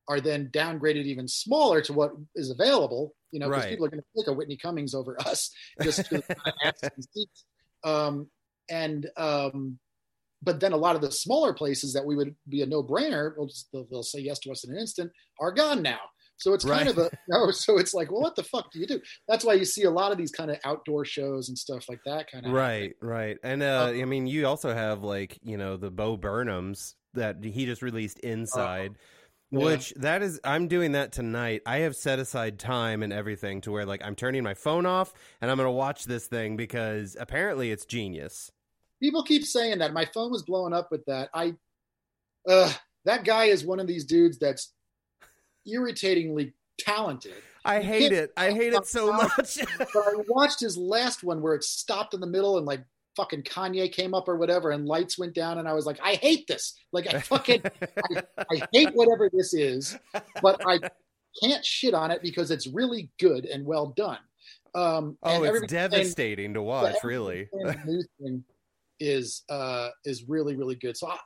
are 0.07 0.21
then 0.21 0.49
downgraded 0.53 1.03
even 1.05 1.27
smaller 1.27 1.81
to 1.81 1.91
what 1.93 2.11
is 2.35 2.49
available, 2.51 3.15
you 3.31 3.39
know, 3.39 3.49
because 3.49 3.63
Right. 3.63 3.69
people 3.71 3.85
are 3.87 3.89
going 3.89 4.01
to 4.03 4.21
take 4.21 4.27
a 4.27 4.33
Whitney 4.33 4.55
Cummings 4.57 4.93
over 4.93 5.19
us 5.21 5.51
just 5.81 6.05
to 6.09 6.23
add 6.63 6.77
some 6.77 6.91
seats. 7.11 7.43
Um, 7.83 8.27
and 8.69 9.07
um, 9.17 9.79
but 10.41 10.59
then 10.59 10.73
a 10.73 10.77
lot 10.77 10.95
of 10.95 11.01
the 11.01 11.11
smaller 11.11 11.53
places 11.53 11.93
that 11.93 12.05
we 12.05 12.15
would 12.15 12.35
be 12.47 12.61
a 12.61 12.65
no 12.65 12.83
brainer, 12.83 13.33
we'll 13.37 13.49
they'll, 13.73 13.87
they'll, 13.89 14.03
say 14.03 14.19
yes 14.19 14.39
to 14.39 14.51
us 14.51 14.63
in 14.63 14.73
an 14.73 14.79
instant, 14.79 15.11
are 15.39 15.51
gone 15.51 15.81
now. 15.81 15.99
So 16.37 16.53
it's 16.53 16.63
kind 16.63 16.87
of 16.87 16.97
a 16.99 17.09
no. 17.29 17.49
So 17.51 17.79
it's 17.79 17.93
like, 17.93 18.11
well, 18.11 18.21
what 18.21 18.35
the 18.35 18.43
fuck 18.43 18.71
do 18.71 18.79
you 18.79 18.87
do? 18.87 19.01
That's 19.27 19.43
why 19.43 19.53
you 19.53 19.65
see 19.65 19.83
a 19.83 19.91
lot 19.91 20.11
of 20.11 20.17
these 20.17 20.31
kind 20.31 20.51
of 20.51 20.57
outdoor 20.63 21.03
shows 21.03 21.49
and 21.49 21.57
stuff 21.57 21.85
like 21.89 21.99
that. 22.05 22.31
Kind 22.31 22.45
of 22.45 22.51
right, 22.51 22.93
right. 23.01 23.37
And 23.43 23.63
uh, 23.63 23.89
um, 23.89 24.01
I 24.01 24.05
mean, 24.05 24.27
you 24.27 24.45
also 24.45 24.73
have 24.73 25.03
like 25.03 25.39
you 25.41 25.57
know 25.57 25.77
the 25.77 25.89
Bo 25.89 26.17
Burnhams 26.17 26.93
that 27.13 27.43
he 27.43 27.65
just 27.65 27.81
released 27.81 28.19
Inside. 28.19 28.91
Uh, 28.91 28.97
yeah. 29.49 29.63
Which 29.63 29.93
that 29.95 30.23
is, 30.23 30.41
I'm 30.43 30.67
doing 30.67 30.91
that 30.91 31.13
tonight. 31.13 31.61
I 31.65 31.77
have 31.79 31.95
set 31.95 32.19
aside 32.19 32.59
time 32.59 33.01
and 33.01 33.13
everything 33.13 33.61
to 33.61 33.71
where 33.71 33.85
like 33.85 34.01
I'm 34.03 34.13
turning 34.13 34.43
my 34.43 34.53
phone 34.53 34.85
off 34.85 35.13
and 35.39 35.49
I'm 35.49 35.55
going 35.55 35.67
to 35.67 35.71
watch 35.71 36.03
this 36.03 36.27
thing 36.27 36.57
because 36.57 37.15
apparently 37.17 37.71
it's 37.71 37.85
genius. 37.85 38.51
People 39.01 39.23
keep 39.23 39.45
saying 39.45 39.79
that. 39.79 39.93
My 39.93 40.05
phone 40.05 40.31
was 40.31 40.43
blowing 40.43 40.73
up 40.73 40.91
with 40.91 41.05
that. 41.05 41.29
I, 41.33 41.55
uh, 42.47 42.71
that 43.05 43.23
guy 43.23 43.45
is 43.45 43.65
one 43.65 43.79
of 43.79 43.87
these 43.87 44.05
dudes 44.05 44.37
that's 44.37 44.73
irritatingly 45.65 46.53
talented. 46.79 47.33
I 47.65 47.81
hate 47.81 48.13
it. 48.13 48.31
I 48.37 48.51
hate 48.51 48.73
it 48.73 48.85
so 48.87 49.11
much. 49.11 49.59
but 49.77 49.95
I 49.95 50.13
watched 50.29 50.59
his 50.59 50.77
last 50.77 51.23
one 51.23 51.41
where 51.41 51.53
it 51.53 51.63
stopped 51.63 52.13
in 52.13 52.21
the 52.21 52.27
middle 52.27 52.57
and 52.57 52.65
like 52.65 52.83
fucking 53.15 53.43
Kanye 53.43 53.91
came 53.91 54.13
up 54.13 54.27
or 54.29 54.37
whatever 54.37 54.71
and 54.71 54.85
lights 54.85 55.17
went 55.17 55.33
down 55.33 55.57
and 55.57 55.67
I 55.67 55.73
was 55.73 55.85
like, 55.85 55.99
I 56.01 56.13
hate 56.13 56.47
this. 56.47 56.75
Like 56.93 57.13
I 57.13 57.19
fucking 57.19 57.63
I, 57.65 58.23
I 58.51 58.61
hate 58.71 58.93
whatever 58.93 59.29
this 59.31 59.53
is, 59.53 59.97
but 60.41 60.61
I 60.65 60.79
can't 61.43 61.65
shit 61.65 61.93
on 61.93 62.11
it 62.11 62.21
because 62.21 62.51
it's 62.51 62.67
really 62.67 63.09
good 63.19 63.45
and 63.45 63.65
well 63.65 63.87
done. 63.97 64.19
Um, 64.75 65.17
oh, 65.23 65.43
it's 65.43 65.71
devastating 65.71 66.53
to 66.53 66.61
watch, 66.61 66.95
really. 67.03 67.49
Is 68.99 69.43
uh, 69.49 69.89
is 70.05 70.27
really 70.27 70.55
really 70.55 70.75
good. 70.75 70.97
So 70.97 71.07
I, 71.07 71.17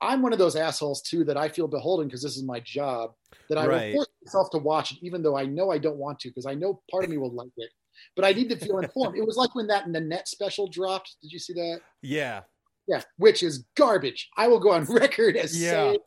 I'm 0.00 0.22
one 0.22 0.32
of 0.32 0.38
those 0.38 0.56
assholes 0.56 1.02
too 1.02 1.24
that 1.24 1.36
I 1.36 1.48
feel 1.48 1.68
beholden 1.68 2.06
because 2.06 2.22
this 2.22 2.36
is 2.36 2.42
my 2.42 2.60
job 2.60 3.12
that 3.48 3.58
I 3.58 3.66
right. 3.66 3.86
will 3.88 3.94
force 3.94 4.08
myself 4.24 4.50
to 4.50 4.58
watch 4.58 4.92
it, 4.92 4.98
even 5.02 5.22
though 5.22 5.36
I 5.36 5.46
know 5.46 5.70
I 5.70 5.78
don't 5.78 5.96
want 5.96 6.20
to 6.20 6.28
because 6.28 6.46
I 6.46 6.54
know 6.54 6.82
part 6.90 7.04
of 7.04 7.10
me 7.10 7.16
will 7.16 7.32
like 7.32 7.52
it, 7.56 7.70
but 8.14 8.24
I 8.24 8.32
need 8.32 8.48
to 8.50 8.56
feel 8.56 8.78
informed. 8.78 9.16
it 9.16 9.26
was 9.26 9.36
like 9.36 9.54
when 9.54 9.66
that 9.68 9.88
Nanette 9.88 10.28
special 10.28 10.68
dropped. 10.68 11.16
Did 11.22 11.32
you 11.32 11.38
see 11.38 11.54
that? 11.54 11.80
Yeah, 12.02 12.42
yeah, 12.86 13.02
which 13.16 13.42
is 13.42 13.64
garbage. 13.74 14.28
I 14.36 14.48
will 14.48 14.60
go 14.60 14.72
on 14.72 14.84
record 14.88 15.36
as 15.36 15.60
yeah. 15.60 15.70
saying. 15.70 15.98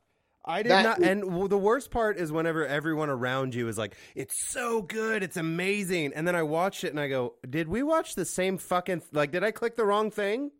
I 0.45 0.63
did 0.63 0.69
not, 0.69 0.99
and 0.99 1.49
the 1.49 1.57
worst 1.57 1.91
part 1.91 2.17
is 2.17 2.31
whenever 2.31 2.65
everyone 2.65 3.09
around 3.09 3.53
you 3.53 3.67
is 3.67 3.77
like, 3.77 3.95
"It's 4.15 4.49
so 4.51 4.81
good, 4.81 5.21
it's 5.21 5.37
amazing," 5.37 6.13
and 6.15 6.27
then 6.27 6.35
I 6.35 6.43
watch 6.43 6.83
it 6.83 6.89
and 6.89 6.99
I 6.99 7.07
go, 7.07 7.35
"Did 7.47 7.67
we 7.67 7.83
watch 7.83 8.15
the 8.15 8.25
same 8.25 8.57
fucking 8.57 9.03
like? 9.11 9.31
Did 9.31 9.43
I 9.43 9.51
click 9.51 9.75
the 9.75 9.85
wrong 9.85 10.09
thing?" 10.09 10.51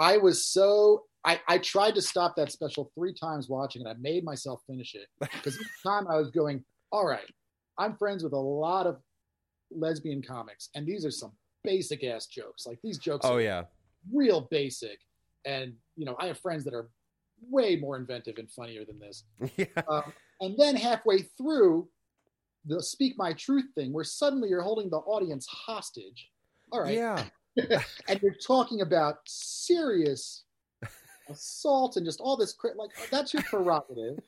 I 0.00 0.16
was 0.16 0.46
so 0.46 1.04
I, 1.24 1.40
I 1.48 1.58
tried 1.58 1.94
to 1.94 2.02
stop 2.02 2.36
that 2.36 2.52
special 2.52 2.90
three 2.94 3.14
times 3.14 3.48
watching 3.48 3.82
it. 3.82 3.88
I 3.88 3.94
made 3.98 4.24
myself 4.24 4.60
finish 4.66 4.94
it 4.94 5.06
because 5.20 5.58
each 5.58 5.66
time 5.86 6.06
I 6.06 6.16
was 6.16 6.30
going, 6.30 6.62
all 6.92 7.06
right, 7.06 7.30
I'm 7.78 7.96
friends 7.96 8.22
with 8.22 8.34
a 8.34 8.38
lot 8.38 8.86
of 8.86 8.98
lesbian 9.70 10.22
comics, 10.22 10.68
and 10.74 10.86
these 10.86 11.04
are 11.04 11.10
some 11.10 11.32
basic 11.64 12.04
ass 12.04 12.26
jokes. 12.26 12.66
Like 12.66 12.78
these 12.84 12.98
jokes 12.98 13.26
oh, 13.26 13.38
yeah. 13.38 13.64
real 14.12 14.42
basic. 14.50 14.98
And, 15.46 15.72
you 15.96 16.04
know, 16.04 16.14
I 16.18 16.26
have 16.26 16.38
friends 16.38 16.64
that 16.64 16.74
are 16.74 16.88
way 17.50 17.76
more 17.76 17.96
inventive 17.96 18.36
and 18.38 18.50
funnier 18.50 18.84
than 18.84 18.98
this. 18.98 19.24
Yeah. 19.56 19.66
Um, 19.88 20.12
and 20.40 20.56
then 20.58 20.76
halfway 20.76 21.22
through 21.38 21.88
the 22.66 22.82
speak 22.82 23.14
my 23.16 23.32
truth 23.32 23.66
thing, 23.74 23.92
where 23.92 24.04
suddenly 24.04 24.48
you're 24.48 24.62
holding 24.62 24.90
the 24.90 24.98
audience 24.98 25.46
hostage. 25.46 26.30
All 26.70 26.82
right. 26.82 26.94
Yeah. 26.94 27.24
and 28.08 28.22
you're 28.22 28.34
talking 28.34 28.80
about 28.80 29.16
serious 29.26 30.44
assault 31.28 31.96
and 31.96 32.04
just 32.04 32.20
all 32.20 32.36
this 32.36 32.56
like 32.76 32.90
that's 33.10 33.32
your 33.34 33.42
prerogative. 33.44 34.18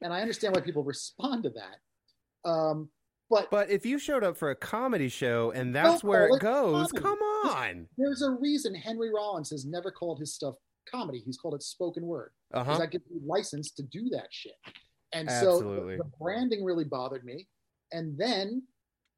And 0.00 0.12
i 0.12 0.20
understand 0.20 0.54
why 0.54 0.62
people 0.62 0.84
respond 0.84 1.44
to 1.44 1.50
that. 1.50 2.48
Um, 2.48 2.88
but 3.30 3.50
but 3.50 3.70
if 3.70 3.86
you 3.86 3.98
showed 3.98 4.24
up 4.24 4.36
for 4.36 4.50
a 4.50 4.56
comedy 4.56 5.08
show 5.08 5.52
and 5.52 5.74
that's 5.74 6.04
where 6.04 6.26
it 6.26 6.40
goes 6.40 6.92
comedy. 6.92 7.02
come 7.02 7.18
on. 7.46 7.86
there's 7.96 8.22
a 8.22 8.30
reason 8.30 8.74
henry 8.74 9.10
rollins 9.14 9.50
has 9.50 9.64
never 9.64 9.90
called 9.90 10.18
his 10.18 10.34
stuff 10.34 10.54
comedy. 10.90 11.22
He's 11.24 11.38
called 11.38 11.54
it 11.54 11.62
spoken 11.62 12.04
word. 12.04 12.32
Because 12.50 12.68
uh-huh. 12.68 12.82
i 12.82 12.86
get 12.86 13.02
the 13.08 13.20
license 13.24 13.70
to 13.72 13.82
do 13.82 14.08
that 14.10 14.28
shit. 14.30 14.54
And 15.12 15.28
Absolutely. 15.28 15.96
so 15.96 16.02
the 16.02 16.10
branding 16.20 16.64
really 16.64 16.84
bothered 16.84 17.24
me. 17.24 17.46
And 17.92 18.18
then 18.18 18.62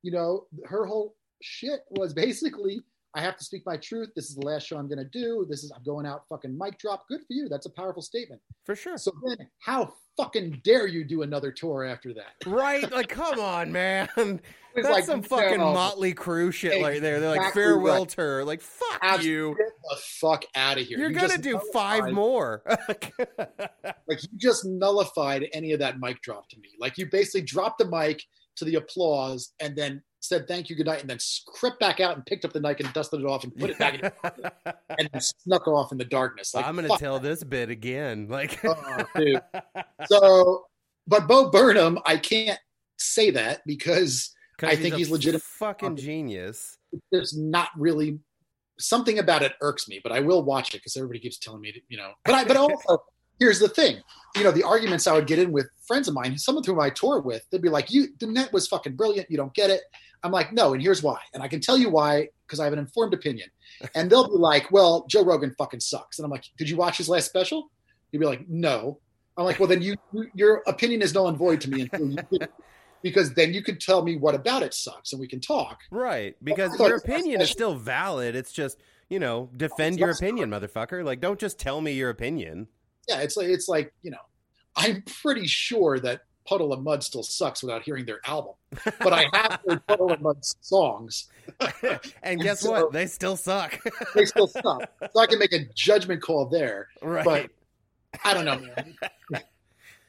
you 0.03 0.13
know 0.13 0.47
her 0.65 0.87
whole 0.87 1.17
shit 1.43 1.81
was 1.91 2.13
basically 2.25 2.81
I 3.15 3.21
have 3.21 3.37
to 3.37 3.45
speak 3.45 3.63
my 3.65 3.77
truth. 3.77 4.11
This 4.17 4.29
is 4.29 4.35
the 4.35 4.45
last 4.45 4.67
show 4.67 4.77
I'm 4.77 4.89
going 4.89 4.99
to 4.99 5.05
do. 5.05 5.47
This 5.49 5.63
is 5.63 5.73
I'm 5.75 5.85
going 5.85 6.05
out 6.05 6.25
fucking 6.29 6.57
mic 6.57 6.79
drop. 6.79 7.07
Good 7.09 7.21
for 7.21 7.33
you. 7.33 7.49
That's 7.49 7.67
a 7.67 7.71
powerful 7.71 8.03
statement. 8.03 8.41
For 8.65 8.75
sure. 8.75 8.99
So 8.99 9.13
then 9.25 9.49
how 9.61 9.95
fucking 10.17 10.61
dare 10.65 10.87
you 10.87 11.05
do 11.05 11.23
another 11.23 11.53
tour 11.53 11.85
after 11.85 12.13
that? 12.15 12.35
Right? 12.47 12.91
Like 12.91 13.09
come 13.09 13.39
on, 13.39 13.71
man. 13.71 14.09
That's 14.75 14.89
like, 14.89 15.05
some 15.05 15.23
fucking 15.23 15.59
no, 15.59 15.73
Motley 15.73 16.15
Crue 16.15 16.53
shit 16.53 16.73
exactly 16.73 16.95
right 16.95 17.03
there. 17.03 17.21
They're 17.21 17.37
like 17.37 17.55
farewell 17.55 18.01
right. 18.01 18.09
tour. 18.09 18.45
Like 18.45 18.61
fuck 18.61 18.99
Absolutely 19.03 19.31
you. 19.31 19.57
Get 19.57 19.67
the 19.89 19.97
fuck 19.97 20.45
out 20.57 20.79
of 20.79 20.87
here. 20.87 20.99
You're 20.99 21.11
you 21.11 21.17
going 21.17 21.31
to 21.31 21.39
do 21.39 21.61
five 21.73 22.11
more. 22.11 22.63
like 22.89 24.23
you 24.23 24.29
just 24.37 24.65
nullified 24.65 25.47
any 25.53 25.73
of 25.73 25.79
that 25.79 26.01
mic 26.01 26.21
drop 26.23 26.49
to 26.49 26.59
me. 26.59 26.71
Like 26.81 26.99
you 26.99 27.09
basically 27.09 27.43
dropped 27.43 27.79
the 27.79 27.87
mic 27.87 28.25
to 28.57 28.65
the 28.65 28.77
applause 28.77 29.53
and 29.61 29.77
then 29.77 30.03
said 30.25 30.49
thank 30.49 30.69
you, 30.69 30.77
good 30.77 30.87
night, 30.87 31.01
and 31.01 31.11
then 31.11 31.19
crept 31.47 31.79
back 31.81 32.01
out 32.01 32.17
and 32.17 32.25
picked 32.25 32.45
up 32.45 32.53
the 32.53 32.61
knife 32.61 32.81
and 32.81 32.93
dusted 32.93 33.21
it 33.21 33.27
off 33.27 33.45
and 33.45 33.55
put 33.55 33.71
it 33.71 33.79
back 33.79 33.95
in 33.95 34.73
and 34.99 35.23
snuck 35.23 35.69
off 35.69 35.93
in 35.93 35.99
the 35.99 36.05
darkness. 36.05 36.55
Like, 36.55 36.67
I'm 36.67 36.77
going 36.77 36.89
to 36.89 36.97
tell 36.99 37.19
that. 37.19 37.29
this 37.29 37.45
bit 37.45 37.71
again. 37.71 38.29
Like, 38.29 38.59
oh, 38.65 39.05
dude. 39.17 39.41
So, 40.07 40.67
but 41.07 41.29
Bo 41.29 41.51
Burnham, 41.51 41.99
I 42.05 42.17
can't 42.17 42.59
say 42.97 43.31
that 43.31 43.63
because 43.67 44.35
I 44.63 44.77
think 44.77 44.95
he's, 44.95 45.07
he's 45.07 45.11
legitimate. 45.11 45.43
Fucking 45.43 45.97
genius. 45.97 46.79
There's 47.13 47.37
not 47.37 47.69
really 47.77 48.19
something 48.79 49.19
about 49.19 49.43
it 49.43 49.53
irks 49.61 49.89
me, 49.89 50.01
but 50.03 50.13
I 50.13 50.21
will 50.21 50.43
watch 50.43 50.75
it 50.75 50.79
because 50.79 50.97
everybody 50.97 51.21
keeps 51.21 51.39
telling 51.39 51.61
me, 51.61 51.73
to, 51.73 51.81
you 51.89 51.97
know. 51.97 52.13
But 52.25 52.35
I, 52.35 52.45
but 52.45 52.57
also, 52.57 53.03
here's 53.39 53.59
the 53.59 53.69
thing 53.69 54.01
you 54.37 54.45
know 54.45 54.51
the 54.51 54.63
arguments 54.63 55.07
i 55.07 55.13
would 55.13 55.27
get 55.27 55.39
in 55.39 55.53
with 55.53 55.69
friends 55.87 56.09
of 56.09 56.15
mine 56.15 56.37
some 56.39 56.57
of 56.57 56.65
whom 56.65 56.81
i 56.81 56.91
tour 56.91 57.21
with 57.21 57.45
they'd 57.51 57.63
be 57.63 57.69
like 57.69 57.91
you 57.91 58.09
Nanette 58.21 58.53
was 58.53 58.67
fucking 58.67 58.95
brilliant 58.95 59.31
you 59.31 59.37
don't 59.37 59.55
get 59.55 59.71
it 59.71 59.83
i'm 60.25 60.33
like 60.33 60.53
no 60.53 60.73
and 60.73 60.83
here's 60.83 61.03
why. 61.03 61.19
And 61.33 61.43
i 61.43 61.49
can 61.49 61.61
tell 61.61 61.79
you 61.79 61.91
why 61.91 62.29
because 62.47 62.59
i 62.59 62.65
have 62.65 62.73
an 62.73 62.79
informed 62.79 63.15
opinion. 63.15 63.49
And 63.95 64.11
they'll 64.11 64.29
be 64.29 64.37
like 64.37 64.71
well 64.73 65.07
joe 65.09 65.25
rogan 65.25 65.55
fucking 65.57 65.81
sucks. 65.81 66.19
And 66.19 66.25
i'm 66.25 66.31
like 66.31 66.45
did 66.59 66.69
you 66.69 66.77
watch 66.77 66.97
his 66.97 67.09
last 67.09 67.27
special? 67.27 67.71
You'd 68.11 68.21
be 68.21 68.27
like 68.27 68.49
no. 68.49 68.99
I'm 69.37 69.45
like 69.45 69.59
well 69.59 69.69
then 69.69 69.83
you 69.83 69.97
your 70.35 70.63
opinion 70.67 71.03
is 71.03 71.15
null 71.15 71.29
and 71.29 71.39
void 71.39 71.61
to 71.63 71.71
me 71.71 71.89
because 73.03 73.35
then 73.35 73.53
you 73.53 73.63
could 73.63 73.81
tell 73.81 74.03
me 74.03 74.17
what 74.17 74.35
about 74.35 74.63
it 74.63 74.73
sucks 74.75 75.13
and 75.13 75.21
we 75.21 75.29
can 75.29 75.41
talk. 75.41 75.81
Right 75.91 76.35
because 76.43 76.77
your 76.81 76.97
opinion 76.97 77.41
is 77.41 77.51
still 77.51 77.75
valid. 77.75 78.35
It's 78.35 78.53
just 78.53 78.81
you 79.09 79.19
know 79.19 79.51
defend 79.57 79.99
your 79.99 80.11
opinion 80.11 80.51
motherfucker. 80.51 81.05
Like 81.05 81.21
don't 81.21 81.39
just 81.39 81.59
tell 81.59 81.81
me 81.81 81.93
your 81.93 82.11
opinion. 82.11 82.69
Yeah, 83.09 83.21
it's 83.21 83.37
like 83.37 83.49
it's 83.49 83.69
like 83.69 83.93
you 84.03 84.11
know, 84.11 84.25
I'm 84.77 85.03
pretty 85.03 85.47
sure 85.47 85.99
that 86.01 86.23
Puddle 86.47 86.73
of 86.73 86.83
Mudd 86.83 87.03
still 87.03 87.23
sucks 87.23 87.63
without 87.63 87.83
hearing 87.83 88.05
their 88.05 88.21
album, 88.27 88.55
but 89.01 89.13
I 89.13 89.27
have 89.33 89.61
heard 89.69 89.87
Puddle 89.87 90.13
of 90.13 90.21
Mudd 90.21 90.45
songs. 90.45 91.29
and 92.23 92.41
guess 92.41 92.61
so, 92.61 92.71
what? 92.71 92.93
They 92.93 93.07
still 93.07 93.37
suck. 93.37 93.79
they 94.15 94.25
still 94.25 94.47
suck. 94.47 94.91
So 95.13 95.21
I 95.21 95.27
can 95.27 95.39
make 95.39 95.53
a 95.53 95.65
judgment 95.75 96.23
call 96.23 96.47
there. 96.47 96.89
Right. 97.03 97.25
But 97.25 97.51
I 98.25 98.35
don't 98.35 98.45
know, 98.45 98.59
man. 98.59 98.95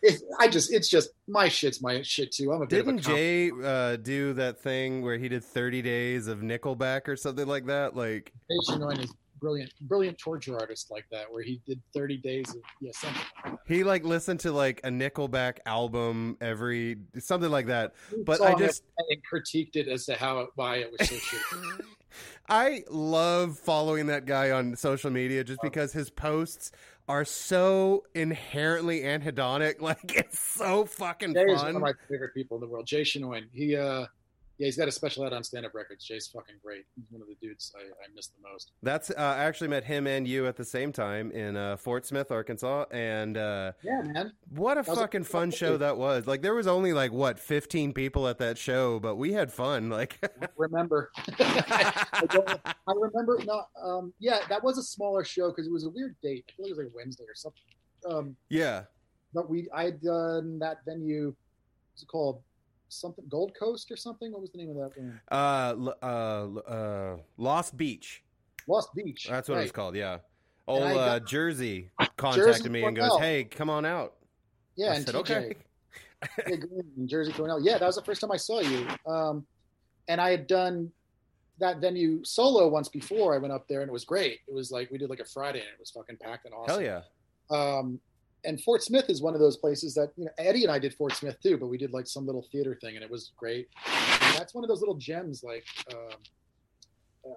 It, 0.01 0.21
I 0.39 0.47
just, 0.47 0.71
it's 0.71 0.87
just 0.87 1.09
my 1.27 1.47
shit's 1.47 1.81
my 1.81 2.01
shit 2.03 2.31
too. 2.31 2.51
I'm 2.51 2.61
a 2.61 2.67
bit 2.67 2.85
Didn't 2.85 2.99
Jay 2.99 3.49
uh, 3.63 3.95
do 3.95 4.33
that 4.33 4.59
thing 4.59 5.01
where 5.01 5.17
he 5.17 5.29
did 5.29 5.43
30 5.43 5.81
days 5.81 6.27
of 6.27 6.39
Nickelback 6.39 7.07
or 7.07 7.15
something 7.15 7.47
like 7.47 7.65
that? 7.67 7.95
Like, 7.95 8.31
brilliant, 9.39 9.71
brilliant 9.81 10.17
torture 10.17 10.59
artist 10.59 10.91
like 10.91 11.05
that, 11.11 11.31
where 11.31 11.43
he 11.43 11.61
did 11.65 11.81
30 11.93 12.17
days 12.17 12.49
of 12.49 12.61
yeah 12.81 12.91
something. 12.93 13.21
Like 13.45 13.59
he 13.67 13.83
like 13.83 14.03
listened 14.03 14.39
to 14.41 14.51
like 14.51 14.81
a 14.83 14.89
Nickelback 14.89 15.59
album 15.65 16.37
every 16.41 16.97
something 17.19 17.51
like 17.51 17.67
that. 17.67 17.93
But 18.25 18.41
I 18.41 18.55
just 18.55 18.83
and 19.09 19.21
critiqued 19.31 19.75
it 19.75 19.87
as 19.87 20.05
to 20.05 20.15
how 20.15 20.47
why 20.55 20.77
it 20.77 20.91
was 20.91 21.07
so 21.09 21.15
shitty. 21.15 21.81
I 22.47 22.83
love 22.89 23.57
following 23.57 24.07
that 24.07 24.25
guy 24.25 24.51
on 24.51 24.75
social 24.75 25.11
media 25.11 25.43
just 25.43 25.61
because 25.61 25.91
his 25.91 26.09
posts 26.09 26.71
are 27.07 27.25
so 27.25 28.03
inherently 28.13 29.01
anhedonic. 29.01 29.75
Like 29.85 30.15
it's 30.15 30.39
so 30.39 30.85
fucking 30.85 31.33
Jay 31.33 31.45
fun. 31.55 31.65
one 31.65 31.75
of 31.75 31.81
my 31.81 31.93
favorite 32.09 32.33
people 32.33 32.57
in 32.57 32.61
the 32.61 32.67
world. 32.67 32.87
Jay 32.87 33.01
Chenoin. 33.01 33.43
He 33.51 33.75
uh 33.75 34.05
Yeah, 34.57 34.65
he's 34.65 34.77
got 34.77 34.87
a 34.87 34.91
special 34.91 35.25
ad 35.25 35.33
on 35.33 35.43
stand 35.43 35.65
up 35.65 35.73
records. 35.73 36.05
Jay's 36.05 36.27
fucking 36.27 36.55
great. 36.63 36.85
He's 36.95 37.05
one 37.09 37.21
of 37.21 37.27
the 37.27 37.35
dudes 37.45 37.73
I, 37.77 37.81
I 37.81 38.07
miss 38.15 38.27
the 38.27 38.37
most. 38.49 38.71
That's 38.81 39.09
uh, 39.09 39.15
I 39.17 39.43
actually 39.43 39.67
met 39.67 39.83
him 39.83 40.07
and 40.07 40.25
you 40.25 40.47
at 40.47 40.55
the 40.55 40.63
same 40.63 40.93
time 40.93 41.31
in 41.31 41.57
uh, 41.57 41.75
Fort 41.75 42.05
Smith, 42.05 42.31
Arkansas, 42.31 42.85
and 42.91 43.37
uh, 43.37 43.73
Yeah, 43.83 44.01
man. 44.03 44.31
what 44.49 44.77
a 44.77 44.81
was 44.81 44.97
a 44.97 45.01
fucking 45.01 45.25
fun 45.25 45.51
show 45.51 45.75
that 45.77 45.97
was. 45.97 46.25
Like 46.25 46.41
there 46.41 46.55
was 46.55 46.67
only 46.67 46.93
like 46.93 47.11
what 47.11 47.37
fifteen 47.37 47.91
people 47.91 48.29
at 48.29 48.37
that 48.37 48.57
show, 48.57 48.97
but 48.99 49.15
we 49.15 49.33
had 49.33 49.51
fun. 49.51 49.89
Like 49.89 50.19
remember. 50.57 51.11
I, 51.39 52.57
I 52.87 52.93
remember. 52.97 53.39
No, 53.45 53.63
um, 53.83 54.13
yeah, 54.19 54.39
that 54.47 54.63
was 54.63 54.77
a 54.77 54.83
smaller 54.83 55.25
show 55.25 55.49
because 55.49 55.67
it 55.67 55.73
was 55.73 55.85
a 55.85 55.89
weird 55.89 56.15
date. 56.23 56.45
I 56.49 56.51
feel 56.55 56.65
like 56.65 56.71
it 56.71 56.77
was 56.77 56.85
like 56.85 56.95
Wednesday 56.95 57.23
or 57.23 57.35
something. 57.35 57.61
Um, 58.09 58.35
yeah, 58.49 58.83
but 59.33 59.49
we, 59.49 59.67
I 59.75 59.83
had 59.83 60.01
done 60.01 60.59
that 60.59 60.77
venue. 60.85 61.35
What's 61.91 62.03
it 62.03 62.07
called? 62.07 62.41
Something 62.89 63.25
Gold 63.29 63.53
Coast 63.59 63.91
or 63.91 63.97
something. 63.97 64.31
What 64.31 64.41
was 64.41 64.51
the 64.51 64.59
name 64.59 64.69
of 64.69 64.75
that 64.75 64.91
one? 64.97 65.19
uh, 65.31 66.05
uh, 66.05 66.69
uh, 66.69 67.17
Lost 67.37 67.75
Beach. 67.75 68.23
Lost 68.67 68.89
Beach. 68.95 69.27
That's 69.29 69.49
what 69.49 69.55
right. 69.55 69.63
was 69.63 69.71
called. 69.71 69.95
Yeah. 69.95 70.19
Old 70.67 70.83
uh, 70.83 71.19
Jersey 71.19 71.89
contacted 72.17 72.71
me 72.71 72.83
and 72.83 72.95
goes, 72.95 73.09
Cornell. 73.09 73.19
"Hey, 73.19 73.43
come 73.43 73.69
on 73.69 73.85
out." 73.85 74.15
Yeah, 74.75 74.91
I 74.91 74.95
and 74.95 75.05
said, 75.05 75.15
TJ. 75.15 75.19
"Okay." 75.19 75.55
In 76.97 77.07
Jersey 77.07 77.31
Cornell. 77.33 77.61
Yeah, 77.61 77.77
that 77.77 77.85
was 77.85 77.95
the 77.95 78.01
first 78.03 78.21
time 78.21 78.31
I 78.31 78.37
saw 78.37 78.61
you. 78.61 78.87
Um, 79.05 79.45
and 80.07 80.19
I 80.19 80.31
had 80.31 80.47
done 80.47 80.91
that 81.59 81.79
venue 81.79 82.23
solo 82.23 82.67
once 82.67 82.89
before. 82.89 83.35
I 83.35 83.37
went 83.37 83.53
up 83.53 83.67
there 83.67 83.81
and 83.81 83.89
it 83.89 83.93
was 83.93 84.05
great. 84.05 84.39
It 84.47 84.53
was 84.53 84.71
like 84.71 84.89
we 84.91 84.97
did 84.97 85.09
like 85.09 85.19
a 85.19 85.25
Friday 85.25 85.59
and 85.59 85.67
it 85.67 85.79
was 85.79 85.91
fucking 85.91 86.17
packed 86.21 86.45
and 86.45 86.53
awesome. 86.53 86.81
Hell 86.81 86.81
yeah. 86.81 87.01
Um, 87.49 87.99
and 88.45 88.61
Fort 88.61 88.83
Smith 88.83 89.09
is 89.09 89.21
one 89.21 89.33
of 89.33 89.39
those 89.39 89.57
places 89.57 89.93
that 89.95 90.11
you 90.15 90.25
know 90.25 90.31
Eddie 90.37 90.63
and 90.63 90.71
I 90.71 90.79
did 90.79 90.93
Fort 90.93 91.13
Smith 91.13 91.37
too, 91.41 91.57
but 91.57 91.67
we 91.67 91.77
did 91.77 91.91
like 91.91 92.07
some 92.07 92.25
little 92.25 92.45
theater 92.51 92.77
thing 92.81 92.95
and 92.95 93.03
it 93.03 93.09
was 93.09 93.31
great. 93.35 93.67
And 93.85 94.37
that's 94.37 94.53
one 94.53 94.63
of 94.63 94.67
those 94.67 94.79
little 94.79 94.95
gems. 94.95 95.43
Like 95.43 95.65
um, 95.91 96.17
uh, 97.25 97.29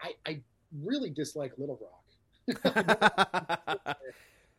I, 0.00 0.12
I 0.30 0.40
really 0.82 1.10
dislike 1.10 1.52
Little 1.56 1.80
Rock, 1.82 2.64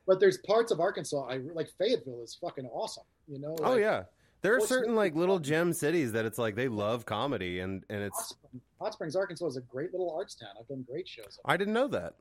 but 0.08 0.20
there's 0.20 0.38
parts 0.40 0.72
of 0.72 0.80
Arkansas 0.80 1.28
I 1.30 1.38
like. 1.54 1.70
Fayetteville 1.78 2.24
is 2.24 2.38
fucking 2.42 2.66
awesome. 2.68 3.06
You 3.28 3.40
know? 3.40 3.56
oh 3.62 3.76
yeah. 3.76 4.04
There 4.42 4.54
are 4.54 4.60
Fort 4.60 4.70
certain 4.70 4.90
Smith 4.90 4.98
like 4.98 5.16
little 5.16 5.40
gem 5.40 5.74
cities 5.74 6.12
that 6.12 6.26
it's 6.26 6.38
like 6.38 6.56
they 6.56 6.68
love 6.68 7.06
comedy 7.06 7.60
and 7.60 7.84
and 7.90 8.02
Hot 8.02 8.08
it's 8.08 8.30
Springs, 8.30 8.64
Hot 8.80 8.94
Springs, 8.94 9.16
Arkansas 9.16 9.48
is 9.48 9.58
a 9.58 9.62
great 9.62 9.92
little 9.92 10.14
arts 10.16 10.36
town. 10.36 10.50
I've 10.60 10.68
done 10.68 10.86
great 10.88 11.08
shows. 11.08 11.40
up 11.44 11.52
I 11.52 11.58
didn't 11.58 11.74
know 11.74 11.88
that. 11.88 12.14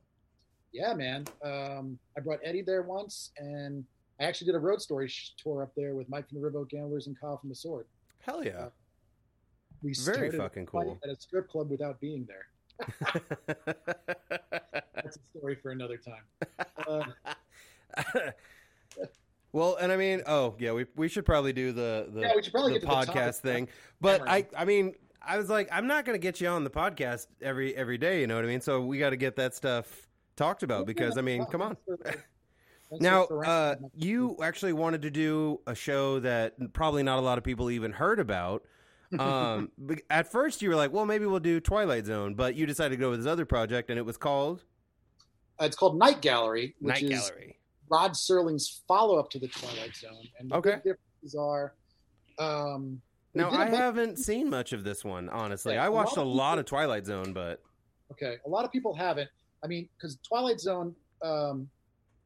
Yeah, 0.75 0.93
man. 0.93 1.25
Um, 1.45 1.99
I 2.19 2.21
brought 2.21 2.41
Eddie 2.43 2.63
there 2.63 2.83
once, 2.83 3.31
and 3.39 3.85
I 4.21 4.25
actually 4.25 4.47
did 4.47 4.57
a 4.57 4.59
road 4.59 4.83
story 4.83 5.07
sh- 5.09 5.31
tour 5.39 5.63
up 5.63 5.73
there 5.77 5.95
with 5.95 6.09
Mike 6.09 6.29
from 6.29 6.41
the 6.41 6.47
Riverboat 6.47 6.69
Gamblers 6.69 7.07
and 7.07 7.19
Kyle 7.19 7.39
from 7.39 7.49
the 7.49 7.55
Sword. 7.55 7.87
Hell 8.19 8.45
yeah. 8.45 8.67
We 9.83 9.95
Very 10.05 10.17
started 10.31 10.37
fucking 10.37 10.67
cool. 10.67 10.99
at 11.05 11.11
a 11.11 11.17
strip 11.17 11.49
club 11.49 11.71
without 11.71 12.01
being 12.01 12.27
there. 12.27 12.49
That's 14.95 15.17
a 15.17 15.39
story 15.39 15.55
for 15.63 15.71
another 15.71 15.97
time. 15.97 16.25
Uh, 16.89 17.05
well, 19.53 19.77
and 19.77 19.93
I 19.93 19.97
mean, 19.97 20.23
oh 20.27 20.57
yeah, 20.59 20.73
we 20.73 20.87
we 20.97 21.07
should 21.07 21.25
probably 21.25 21.53
do 21.53 21.71
the 21.71 22.09
the, 22.13 22.21
Yeah, 22.23 22.33
we 22.35 22.43
should 22.43 22.53
probably 22.53 22.73
the 22.73 22.81
to 22.81 22.87
the 22.87 22.93
podcast 22.93 23.37
thing. 23.37 23.69
But 24.01 24.21
Hammer. 24.21 24.31
I 24.31 24.47
I 24.57 24.65
mean, 24.65 24.95
I 25.23 25.39
was 25.39 25.49
like, 25.49 25.69
I'm 25.71 25.87
not 25.87 26.05
gonna 26.05 26.19
get 26.19 26.41
you 26.41 26.49
on 26.49 26.65
the 26.65 26.71
podcast 26.71 27.29
every 27.41 27.77
every 27.77 27.99
day. 27.99 28.21
You 28.23 28.27
know 28.27 28.35
what 28.35 28.45
I 28.45 28.49
mean? 28.49 28.61
So 28.61 28.81
we 28.81 28.99
got 28.99 29.11
to 29.11 29.17
get 29.17 29.37
that 29.37 29.55
stuff 29.55 30.09
talked 30.37 30.63
about 30.63 30.87
because 30.87 31.17
I 31.19 31.21
mean, 31.23 31.45
come 31.47 31.63
on. 31.63 31.77
thanks 32.05 32.23
Now, 33.01 33.25
uh, 33.25 33.77
you 33.95 34.37
actually 34.43 34.73
wanted 34.73 35.03
to 35.03 35.11
do 35.11 35.61
a 35.67 35.75
show 35.75 36.21
that 36.21 36.55
probably 36.73 37.03
not 37.03 37.19
a 37.19 37.23
lot 37.23 37.39
of 37.39 37.45
people 37.45 37.71
even 37.71 37.93
heard 37.93 38.21
about. 38.21 38.65
Um, 39.19 39.71
at 40.11 40.31
first, 40.31 40.63
you 40.63 40.69
were 40.69 40.77
like, 40.77 40.93
"Well, 40.93 41.07
maybe 41.07 41.27
we'll 41.27 41.41
do 41.41 41.61
Twilight 41.61 42.07
Zone," 42.07 42.35
but 42.35 42.55
you 42.55 42.67
decided 42.67 42.97
to 42.97 43.01
go 43.01 43.11
with 43.11 43.21
this 43.21 43.29
other 43.29 43.45
project, 43.45 43.91
and 43.91 43.99
it 43.99 44.03
was 44.03 44.17
called 44.17 44.65
Uh, 45.61 45.65
it's 45.67 45.77
called 45.77 45.99
Night 45.99 46.21
Gallery, 46.21 46.75
which 46.81 47.03
Night 47.03 47.03
is 47.05 47.21
Gallery. 47.21 47.59
Rod 47.89 48.13
Serling's 48.13 48.83
follow 48.89 49.19
up 49.19 49.31
to 49.31 49.39
the 49.39 49.47
Twilight 49.49 49.95
Zone. 49.95 50.27
And 50.39 50.51
the 50.51 50.57
Okay. 50.57 50.71
big 50.71 50.83
differences 50.85 51.35
are. 51.39 51.75
Um, 52.39 53.01
Now, 53.35 53.51
I 53.51 53.67
haven't 53.67 54.19
seen 54.19 54.49
much 54.49 54.73
of 54.73 54.85
this 54.85 55.05
one, 55.05 55.29
honestly. 55.29 55.75
Yeah, 55.75 55.85
I 55.85 55.87
a 55.87 55.93
watched 55.93 56.17
a 56.17 56.23
lot 56.23 56.29
of 56.31 56.37
lot 56.37 56.59
of 56.59 56.65
Twilight 56.65 57.07
Zone, 57.07 57.33
but 57.33 57.61
Okay, 58.13 58.37
a 58.45 58.49
lot 58.49 58.65
of 58.65 58.73
people 58.73 58.95
haven't. 58.95 59.29
I 59.65 59.67
mean, 59.67 59.89
because 59.97 60.19
Twilight 60.27 60.61
Zone, 60.61 60.95
um, 61.23 61.69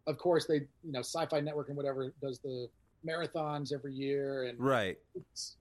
of 0.06 0.18
course, 0.18 0.46
they 0.46 0.56
you 0.84 0.92
know 0.92 1.00
Sci-Fi 1.00 1.40
Network 1.40 1.68
and 1.68 1.76
whatever 1.76 2.12
does 2.20 2.40
the 2.40 2.68
marathons 3.06 3.72
every 3.72 3.94
year, 3.94 4.44
and 4.44 4.58
right, 4.58 4.98
it's, 5.14 5.56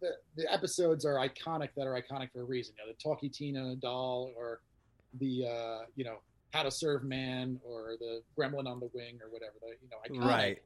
the 0.00 0.12
the 0.36 0.50
episodes 0.52 1.04
are 1.04 1.14
iconic 1.14 1.70
that 1.76 1.86
are 1.86 2.00
iconic 2.00 2.30
for 2.32 2.42
a 2.42 2.44
reason. 2.44 2.74
You 2.78 2.86
know, 2.86 2.92
the 2.92 3.02
Talkie 3.02 3.28
Tina 3.28 3.74
doll, 3.76 4.30
or 4.36 4.60
the 5.18 5.46
uh, 5.46 5.84
you 5.96 6.04
know 6.04 6.18
How 6.52 6.62
to 6.62 6.70
Serve 6.70 7.02
Man, 7.02 7.58
or 7.64 7.96
the 7.98 8.22
Gremlin 8.38 8.66
on 8.68 8.78
the 8.78 8.90
Wing, 8.94 9.18
or 9.22 9.30
whatever. 9.30 9.54
The 9.60 9.74
you 9.82 10.20
know 10.20 10.24
iconic. 10.24 10.28
right. 10.28 10.58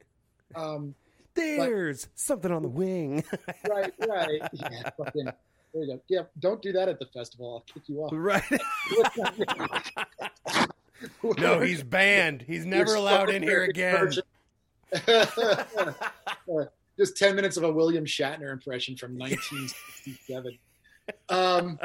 Um, 0.54 0.94
There's 1.34 2.08
something 2.14 2.52
on 2.52 2.60
the 2.60 2.68
wing. 2.68 3.24
right, 3.70 3.92
right. 4.06 4.42
Yeah, 4.52 4.90
fucking. 4.98 5.32
There 5.72 5.82
you 5.84 5.94
go. 5.94 6.00
Yeah, 6.08 6.22
don't 6.38 6.60
do 6.60 6.72
that 6.72 6.88
at 6.88 6.98
the 6.98 7.06
festival. 7.06 7.54
I'll 7.54 7.60
kick 7.72 7.88
you 7.88 8.00
off. 8.02 8.10
right. 8.14 8.42
no, 11.38 11.60
he's 11.60 11.82
banned. 11.82 12.42
He's 12.42 12.66
never 12.66 12.94
allowed 12.94 13.30
in 13.30 13.42
here 13.42 13.64
again. 13.64 14.10
Just 16.98 17.16
10 17.16 17.34
minutes 17.34 17.56
of 17.56 17.62
a 17.64 17.72
William 17.72 18.04
Shatner 18.04 18.52
impression 18.52 18.96
from 18.96 19.16
1967. 19.18 20.58
Um, 21.30 21.78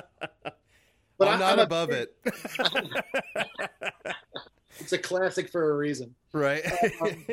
but 1.17 1.27
I'm 1.29 1.35
I- 1.35 1.39
not 1.39 1.53
I'm 1.53 1.59
above 1.59 1.89
big- 1.89 2.09
it. 2.25 2.33
It's 4.79 4.91
a 4.93 4.97
classic 4.99 5.49
for 5.49 5.71
a 5.71 5.75
reason. 5.77 6.13
right. 6.33 6.63
Um, 7.01 7.25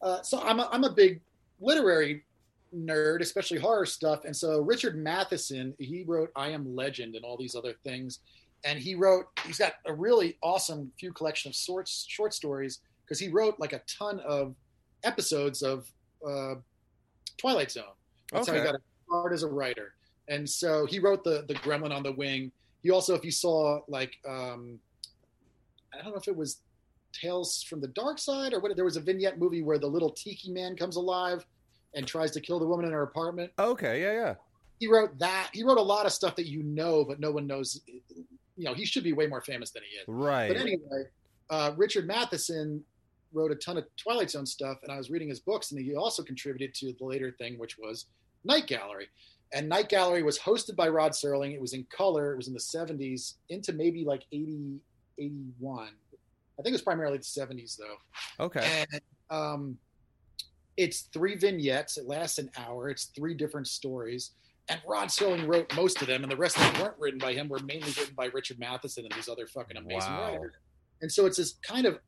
Uh, 0.00 0.22
so 0.22 0.40
I'm 0.40 0.60
a, 0.60 0.68
I'm 0.72 0.84
a 0.84 0.90
big 0.92 1.20
literary 1.60 2.24
nerd, 2.74 3.20
especially 3.20 3.58
horror 3.58 3.86
stuff. 3.86 4.24
And 4.24 4.36
so 4.36 4.60
Richard 4.60 4.96
Matheson, 4.96 5.74
he 5.78 6.04
wrote 6.06 6.30
I 6.36 6.48
Am 6.48 6.74
Legend 6.74 7.14
and 7.14 7.24
all 7.24 7.36
these 7.36 7.54
other 7.54 7.74
things. 7.84 8.20
And 8.64 8.78
he 8.78 8.94
wrote, 8.94 9.26
he's 9.46 9.58
got 9.58 9.74
a 9.86 9.94
really 9.94 10.36
awesome 10.42 10.90
few 10.98 11.12
collection 11.12 11.48
of 11.50 11.54
short, 11.54 11.88
short 11.88 12.34
stories 12.34 12.80
because 13.04 13.18
he 13.18 13.28
wrote 13.28 13.58
like 13.58 13.72
a 13.72 13.80
ton 13.98 14.20
of 14.20 14.54
episodes 15.04 15.62
of 15.62 15.86
uh, 16.28 16.54
Twilight 17.38 17.70
Zone. 17.70 17.84
That's 18.32 18.48
how 18.48 18.54
he 18.54 18.60
Okay. 18.60 18.72
got 18.72 18.80
start 19.06 19.32
as 19.32 19.42
a 19.42 19.48
writer. 19.48 19.94
And 20.28 20.48
so 20.48 20.84
he 20.84 20.98
wrote 20.98 21.24
the 21.24 21.44
the 21.48 21.54
Gremlin 21.54 21.92
on 21.92 22.02
the 22.02 22.12
Wing. 22.12 22.52
He 22.82 22.90
also, 22.90 23.14
if 23.14 23.24
you 23.24 23.30
saw 23.30 23.80
like, 23.88 24.12
um, 24.28 24.78
I 25.94 26.02
don't 26.02 26.10
know 26.12 26.18
if 26.18 26.28
it 26.28 26.36
was 26.36 26.60
Tales 27.14 27.62
from 27.62 27.80
the 27.80 27.88
Dark 27.88 28.18
Side 28.18 28.52
or 28.52 28.60
what. 28.60 28.74
There 28.76 28.84
was 28.84 28.98
a 28.98 29.00
vignette 29.00 29.38
movie 29.38 29.62
where 29.62 29.78
the 29.78 29.86
little 29.86 30.10
tiki 30.10 30.50
man 30.52 30.76
comes 30.76 30.96
alive 30.96 31.46
and 31.94 32.06
tries 32.06 32.30
to 32.32 32.40
kill 32.40 32.58
the 32.58 32.66
woman 32.66 32.86
in 32.86 32.92
her 32.92 33.02
apartment. 33.02 33.52
okay, 33.58 34.02
yeah, 34.02 34.12
yeah. 34.12 34.34
He 34.80 34.86
wrote 34.86 35.18
that. 35.18 35.50
He 35.52 35.64
wrote 35.64 35.78
a 35.78 35.82
lot 35.82 36.06
of 36.06 36.12
stuff 36.12 36.36
that 36.36 36.46
you 36.46 36.62
know, 36.62 37.04
but 37.04 37.18
no 37.18 37.32
one 37.32 37.46
knows. 37.46 37.80
You 38.56 38.64
know, 38.64 38.74
he 38.74 38.84
should 38.84 39.04
be 39.04 39.12
way 39.12 39.26
more 39.26 39.40
famous 39.40 39.70
than 39.70 39.82
he 39.88 39.96
is. 39.96 40.04
Right. 40.06 40.48
But 40.48 40.56
anyway, 40.56 41.04
uh, 41.50 41.72
Richard 41.76 42.06
Matheson 42.06 42.84
wrote 43.32 43.50
a 43.50 43.56
ton 43.56 43.76
of 43.76 43.84
Twilight 43.96 44.30
Zone 44.30 44.46
stuff, 44.46 44.78
and 44.82 44.92
I 44.92 44.96
was 44.96 45.10
reading 45.10 45.28
his 45.28 45.40
books, 45.40 45.72
and 45.72 45.80
he 45.80 45.94
also 45.94 46.22
contributed 46.22 46.74
to 46.76 46.92
the 46.98 47.04
later 47.04 47.34
thing, 47.38 47.58
which 47.58 47.76
was 47.78 48.06
Night 48.44 48.66
Gallery. 48.66 49.08
And 49.52 49.68
Night 49.68 49.88
Gallery 49.88 50.22
was 50.22 50.38
hosted 50.38 50.76
by 50.76 50.88
Rod 50.88 51.12
Serling. 51.12 51.54
It 51.54 51.60
was 51.60 51.72
in 51.72 51.84
color. 51.84 52.32
It 52.32 52.36
was 52.36 52.48
in 52.48 52.54
the 52.54 52.60
70s 52.60 53.34
into 53.48 53.72
maybe 53.72 54.04
like 54.04 54.22
80, 54.30 54.78
81. 55.18 55.88
I 55.88 56.62
think 56.62 56.68
it 56.68 56.72
was 56.72 56.82
primarily 56.82 57.18
the 57.18 57.24
70s, 57.24 57.76
though. 57.76 58.44
okay. 58.44 58.84
And 58.92 59.00
um, 59.30 59.78
it's 60.78 61.02
three 61.12 61.34
vignettes. 61.36 61.98
It 61.98 62.06
lasts 62.06 62.38
an 62.38 62.50
hour. 62.56 62.88
It's 62.88 63.06
three 63.06 63.34
different 63.34 63.66
stories. 63.66 64.30
And 64.70 64.80
Rod 64.86 65.08
Serling 65.08 65.46
wrote 65.46 65.74
most 65.74 66.00
of 66.00 66.06
them, 66.08 66.22
and 66.22 66.30
the 66.30 66.36
rest 66.36 66.56
of 66.56 66.62
them 66.72 66.82
weren't 66.82 66.98
written 66.98 67.18
by 67.18 67.32
him. 67.34 67.48
Were 67.48 67.58
mainly 67.58 67.88
written 67.88 68.14
by 68.14 68.26
Richard 68.26 68.58
Matheson 68.58 69.04
and 69.04 69.12
these 69.14 69.28
other 69.28 69.46
fucking 69.46 69.76
amazing 69.76 70.12
Wow. 70.12 70.32
writers. 70.32 70.54
And 71.02 71.10
so 71.12 71.26
it's 71.26 71.36
this 71.36 71.54
kind 71.62 71.84
of. 71.86 71.98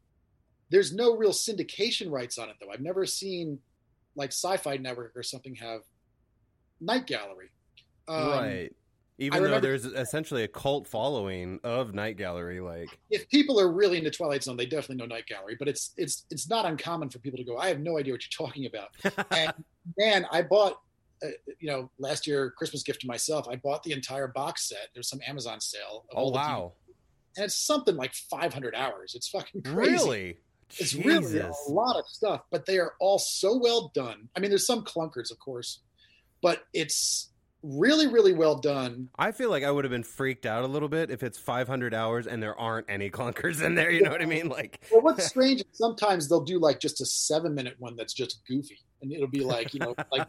There's 0.71 0.93
no 0.93 1.17
real 1.17 1.33
syndication 1.33 2.11
rights 2.11 2.39
on 2.39 2.49
it, 2.49 2.57
though. 2.61 2.71
I've 2.71 2.81
never 2.81 3.05
seen 3.07 3.59
like 4.15 4.31
Sci-Fi 4.31 4.77
Network 4.77 5.17
or 5.17 5.23
something 5.25 5.57
have 5.57 5.81
Night 6.81 7.07
Gallery. 7.09 7.51
Um, 8.07 8.29
right. 8.29 8.73
Even 9.21 9.43
though 9.43 9.61
there's 9.61 9.85
essentially 9.85 10.45
a 10.45 10.49
cult 10.49 10.89
following 10.89 11.61
of 11.63 11.93
Night 11.93 12.17
Gallery, 12.17 12.61
like 12.61 12.99
if 13.11 13.29
people 13.29 13.61
are 13.61 13.71
really 13.71 13.99
into 13.99 14.11
Twilight 14.11 14.43
Zone, 14.43 14.57
they 14.57 14.65
definitely 14.65 14.97
know 14.97 15.05
Night 15.05 15.27
Gallery. 15.27 15.57
But 15.59 15.69
it's 15.69 15.93
it's 15.99 16.25
it's 16.31 16.49
not 16.49 16.65
uncommon 16.65 17.11
for 17.11 17.19
people 17.19 17.37
to 17.37 17.45
go, 17.45 17.59
I 17.59 17.69
have 17.69 17.81
no 17.81 17.99
idea 17.99 18.15
what 18.15 18.23
you're 18.23 18.49
talking 18.49 18.65
about. 18.65 18.89
and 19.31 19.53
man, 19.99 20.25
I 20.33 20.41
bought, 20.41 20.81
uh, 21.23 21.29
you 21.59 21.71
know, 21.71 21.91
last 21.99 22.27
year 22.27 22.51
Christmas 22.57 22.83
gift 22.83 23.03
to 23.03 23.07
myself. 23.07 23.47
I 23.47 23.57
bought 23.57 23.83
the 23.83 23.93
entire 23.93 24.27
box 24.27 24.71
set. 24.71 24.89
There's 24.95 25.11
some 25.11 25.21
Amazon 25.27 25.61
sale. 25.61 26.07
of 26.11 26.19
oh 26.19 26.31
wow, 26.31 26.73
and 27.37 27.45
it's 27.45 27.67
something 27.67 27.97
like 27.97 28.15
500 28.15 28.75
hours. 28.75 29.15
It's 29.15 29.29
fucking 29.29 29.63
crazy. 29.63 29.93
really? 29.93 30.39
It's 30.79 30.93
Jesus. 30.93 31.05
really 31.05 31.39
a 31.41 31.53
lot 31.69 31.97
of 31.97 32.05
stuff, 32.07 32.43
but 32.51 32.65
they 32.65 32.79
are 32.79 32.95
all 33.01 33.19
so 33.19 33.59
well 33.59 33.91
done. 33.95 34.29
I 34.35 34.41
mean, 34.41 34.51
there's 34.51 34.67
some 34.67 34.85
clunkers, 34.85 35.31
of 35.31 35.39
course, 35.41 35.81
but 36.41 36.63
it's 36.73 37.30
really, 37.63 38.07
really 38.07 38.33
well 38.33 38.57
done. 38.57 39.09
I 39.19 39.33
feel 39.33 39.51
like 39.51 39.65
I 39.65 39.71
would 39.71 39.85
have 39.85 39.91
been 39.91 40.03
freaked 40.03 40.47
out 40.47 40.65
a 40.65 40.67
little 40.67 40.89
bit 40.89 41.11
if 41.11 41.23
it's 41.23 41.39
500 41.39 41.95
hours 41.95 42.27
and 42.27 42.43
there 42.43 42.59
aren't 42.59 42.87
any 42.89 43.11
clunkers 43.11 43.63
in 43.63 43.75
there. 43.75 43.91
You 43.91 44.03
know 44.03 44.11
what 44.11 44.23
I 44.23 44.27
mean? 44.27 44.49
Like, 44.49 44.81
Well, 44.93 45.03
what's 45.03 45.27
strange 45.27 45.61
is 45.61 45.67
sometimes 45.73 46.29
they'll 46.29 46.45
do 46.45 46.59
like 46.59 46.81
just 46.81 47.01
a 47.01 47.07
seven 47.07 47.55
minute 47.55 47.77
one 47.79 47.97
that's 47.97 48.15
just 48.15 48.41
goofy, 48.49 48.79
and 49.03 49.13
it'll 49.13 49.29
be 49.29 49.45
like 49.45 49.75
you 49.75 49.81
know 49.81 49.95
like. 50.13 50.27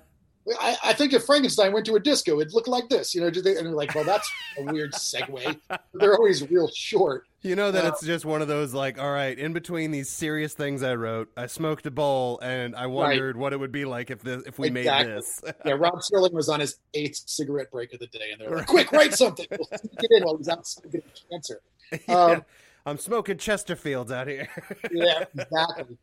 I, 0.59 0.75
I 0.85 0.93
think 0.93 1.13
if 1.13 1.23
Frankenstein 1.25 1.71
went 1.71 1.85
to 1.85 1.95
a 1.95 1.99
disco, 1.99 2.39
it'd 2.39 2.53
look 2.53 2.67
like 2.67 2.89
this, 2.89 3.13
you 3.13 3.21
know. 3.21 3.27
And 3.27 3.35
they're 3.45 3.69
like, 3.69 3.93
well, 3.93 4.03
that's 4.03 4.29
a 4.57 4.63
weird 4.63 4.93
segue. 4.93 5.59
They're 5.93 6.15
always 6.15 6.49
real 6.49 6.67
short. 6.73 7.25
you 7.43 7.55
know 7.55 7.71
that 7.71 7.85
Uh, 7.85 7.89
it's 7.89 8.03
just 8.03 8.25
one 8.25 8.41
of 8.41 8.47
those 8.47 8.73
like, 8.73 8.99
all 8.99 9.11
right, 9.11 9.37
in 9.37 9.53
between 9.53 9.91
these 9.91 10.09
serious 10.09 10.53
things 10.53 10.81
I 10.81 10.95
wrote, 10.95 11.29
I 11.37 11.45
smoked 11.47 11.85
a 11.85 11.91
bowl 11.91 12.39
and 12.41 12.75
I 12.75 12.87
wondered 12.87 13.37
what 13.37 13.53
it 13.53 13.57
would 13.59 13.71
be 13.71 13.85
like 13.85 14.09
if 14.09 14.21
this, 14.23 14.41
if 14.47 14.57
we 14.57 14.69
Exactly. 14.69 15.07
made 15.13 15.17
this. 15.17 15.41
Yeah, 15.65 15.73
Rod 15.73 16.01
Serling 16.11 16.33
was 16.33 16.49
on 16.49 16.59
his 16.59 16.77
eighth 16.95 17.21
cigarette 17.27 17.69
break 17.71 17.93
of 17.93 17.99
the 17.99 18.07
day, 18.07 18.31
and 18.31 18.41
they're 18.41 18.57
like, 18.57 18.67
"Quick, 18.67 18.91
write 18.91 19.13
something. 19.13 19.45
We'll 19.51 19.67
sneak 19.79 19.99
in 20.09 20.23
while 20.23 20.37
he's 20.37 20.49
outside 20.49 20.91
getting 20.91 21.03
cancer." 21.29 21.61
Yeah. 22.07 22.15
Um, 22.15 22.45
I'm 22.85 22.97
smoking 22.97 23.37
Chesterfields 23.37 24.11
out 24.11 24.27
here. 24.27 24.47
Yeah, 24.91 25.25
exactly. 25.37 25.97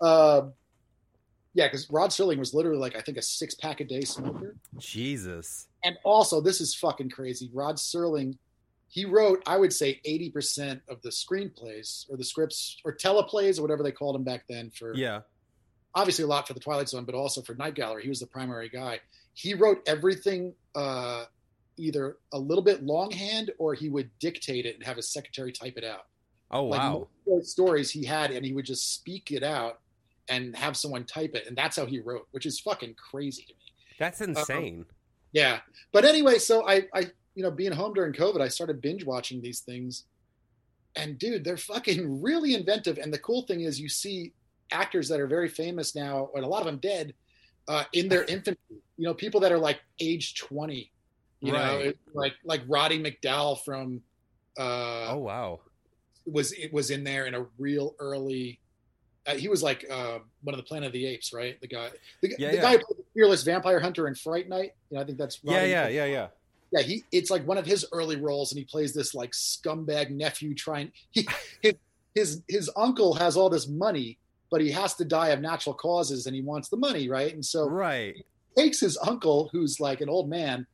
Um, 0.00 0.52
yeah, 1.54 1.66
because 1.68 1.88
Rod 1.90 2.10
Serling 2.10 2.38
was 2.38 2.52
literally 2.52 2.78
like 2.78 2.96
I 2.96 3.00
think 3.00 3.16
a 3.16 3.22
six 3.22 3.54
pack 3.54 3.80
a 3.80 3.84
day 3.84 4.02
smoker, 4.02 4.56
Jesus. 4.78 5.66
and 5.82 5.96
also 6.04 6.40
this 6.40 6.60
is 6.60 6.74
fucking 6.74 7.10
crazy. 7.10 7.48
Rod 7.52 7.76
Serling, 7.76 8.36
he 8.88 9.04
wrote 9.04 9.42
I 9.46 9.56
would 9.56 9.72
say 9.72 10.00
eighty 10.04 10.30
percent 10.30 10.82
of 10.88 11.00
the 11.02 11.10
screenplays 11.10 12.06
or 12.10 12.16
the 12.16 12.24
scripts 12.24 12.78
or 12.84 12.94
teleplays 12.96 13.58
or 13.58 13.62
whatever 13.62 13.82
they 13.82 13.92
called 13.92 14.14
them 14.14 14.24
back 14.24 14.44
then 14.48 14.70
for 14.70 14.94
Yeah. 14.94 15.20
obviously 15.94 16.24
a 16.24 16.28
lot 16.28 16.46
for 16.48 16.54
the 16.54 16.60
Twilight 16.60 16.88
Zone, 16.88 17.04
but 17.04 17.14
also 17.14 17.40
for 17.42 17.54
Night 17.54 17.74
Gallery. 17.74 18.02
He 18.02 18.08
was 18.08 18.20
the 18.20 18.26
primary 18.26 18.68
guy. 18.68 19.00
He 19.32 19.54
wrote 19.54 19.82
everything 19.86 20.54
uh, 20.74 21.24
either 21.76 22.16
a 22.32 22.38
little 22.38 22.62
bit 22.64 22.82
longhand 22.84 23.50
or 23.58 23.74
he 23.74 23.88
would 23.88 24.10
dictate 24.20 24.64
it 24.66 24.74
and 24.76 24.84
have 24.84 24.96
his 24.96 25.12
secretary 25.12 25.50
type 25.52 25.74
it 25.76 25.84
out. 25.84 26.06
Oh 26.50 26.64
Like 26.66 26.80
wow. 26.80 26.92
most 26.92 27.08
of 27.26 27.38
the 27.40 27.44
stories 27.46 27.90
he 27.90 28.04
had, 28.04 28.30
and 28.30 28.44
he 28.44 28.52
would 28.52 28.64
just 28.64 28.94
speak 28.94 29.32
it 29.32 29.42
out 29.42 29.80
and 30.28 30.56
have 30.56 30.76
someone 30.76 31.04
type 31.04 31.34
it, 31.34 31.46
and 31.46 31.56
that's 31.56 31.76
how 31.76 31.86
he 31.86 32.00
wrote, 32.00 32.26
which 32.30 32.46
is 32.46 32.60
fucking 32.60 32.94
crazy 32.94 33.42
to 33.44 33.52
me. 33.52 33.72
That's 33.98 34.20
insane. 34.20 34.86
Yeah, 35.32 35.60
but 35.92 36.04
anyway, 36.04 36.38
so 36.38 36.66
I, 36.68 36.82
I, 36.94 37.10
you 37.34 37.42
know, 37.42 37.50
being 37.50 37.72
home 37.72 37.92
during 37.94 38.12
COVID, 38.12 38.40
I 38.40 38.48
started 38.48 38.80
binge 38.80 39.04
watching 39.04 39.40
these 39.42 39.60
things, 39.60 40.04
and 40.96 41.18
dude, 41.18 41.44
they're 41.44 41.56
fucking 41.56 42.22
really 42.22 42.54
inventive. 42.54 42.98
And 42.98 43.12
the 43.12 43.18
cool 43.18 43.42
thing 43.42 43.62
is, 43.62 43.80
you 43.80 43.88
see 43.88 44.32
actors 44.70 45.08
that 45.08 45.20
are 45.20 45.26
very 45.26 45.48
famous 45.48 45.94
now, 45.94 46.30
and 46.34 46.44
a 46.44 46.48
lot 46.48 46.60
of 46.60 46.66
them 46.66 46.78
dead, 46.78 47.14
uh, 47.68 47.84
in 47.92 48.08
their 48.08 48.24
infancy. 48.28 48.58
You 48.96 49.06
know, 49.08 49.14
people 49.14 49.40
that 49.40 49.50
are 49.52 49.58
like 49.58 49.80
age 50.00 50.34
twenty. 50.36 50.90
You 51.40 51.52
know, 51.52 51.58
Right. 51.76 51.86
it- 51.88 51.98
like 52.14 52.32
like 52.44 52.62
Roddy 52.68 53.02
McDowall 53.02 53.62
from. 53.64 54.00
Uh, 54.56 55.08
oh 55.10 55.18
wow. 55.18 55.60
was 56.26 56.52
it 56.52 56.72
was 56.72 56.90
in 56.90 57.02
there 57.04 57.26
in 57.26 57.34
a 57.34 57.44
real 57.58 57.96
early. 57.98 58.60
Uh, 59.26 59.34
he 59.34 59.48
was 59.48 59.62
like 59.62 59.86
uh, 59.90 60.18
one 60.42 60.54
of 60.54 60.58
the 60.58 60.64
Planet 60.64 60.88
of 60.88 60.92
the 60.92 61.06
Apes, 61.06 61.32
right? 61.32 61.58
The 61.60 61.66
guy, 61.68 61.90
the, 62.20 62.34
Yeah, 62.38 62.50
the 62.50 62.56
yeah. 62.56 62.62
guy 62.62 62.76
the 62.76 63.04
fearless 63.14 63.42
vampire 63.42 63.80
hunter 63.80 64.06
in 64.06 64.14
Fright 64.14 64.48
Night. 64.48 64.72
You 64.90 64.96
know, 64.96 65.02
I 65.02 65.06
think 65.06 65.16
that's 65.18 65.40
Yeah, 65.42 65.64
yeah, 65.64 65.88
yeah, 65.88 66.04
yeah. 66.04 66.28
yeah. 66.72 66.82
He 66.82 67.04
it's 67.10 67.30
like 67.30 67.46
one 67.46 67.56
of 67.56 67.64
his 67.64 67.86
early 67.92 68.16
roles, 68.16 68.52
and 68.52 68.58
he 68.58 68.64
plays 68.64 68.92
this 68.92 69.14
like 69.14 69.32
scumbag 69.32 70.10
nephew 70.10 70.54
trying. 70.54 70.92
He, 71.12 71.26
his 71.62 71.74
his 72.14 72.42
his 72.48 72.70
uncle 72.76 73.14
has 73.14 73.36
all 73.36 73.48
this 73.48 73.66
money, 73.66 74.18
but 74.50 74.60
he 74.60 74.70
has 74.72 74.94
to 74.96 75.04
die 75.06 75.28
of 75.28 75.40
natural 75.40 75.74
causes, 75.74 76.26
and 76.26 76.34
he 76.36 76.42
wants 76.42 76.68
the 76.68 76.76
money, 76.76 77.08
right? 77.08 77.32
And 77.32 77.44
so 77.44 77.66
Right. 77.68 78.14
takes 78.56 78.78
his 78.80 78.98
uncle, 78.98 79.48
who's 79.52 79.80
like 79.80 80.00
an 80.02 80.08
old 80.10 80.28
man, 80.28 80.66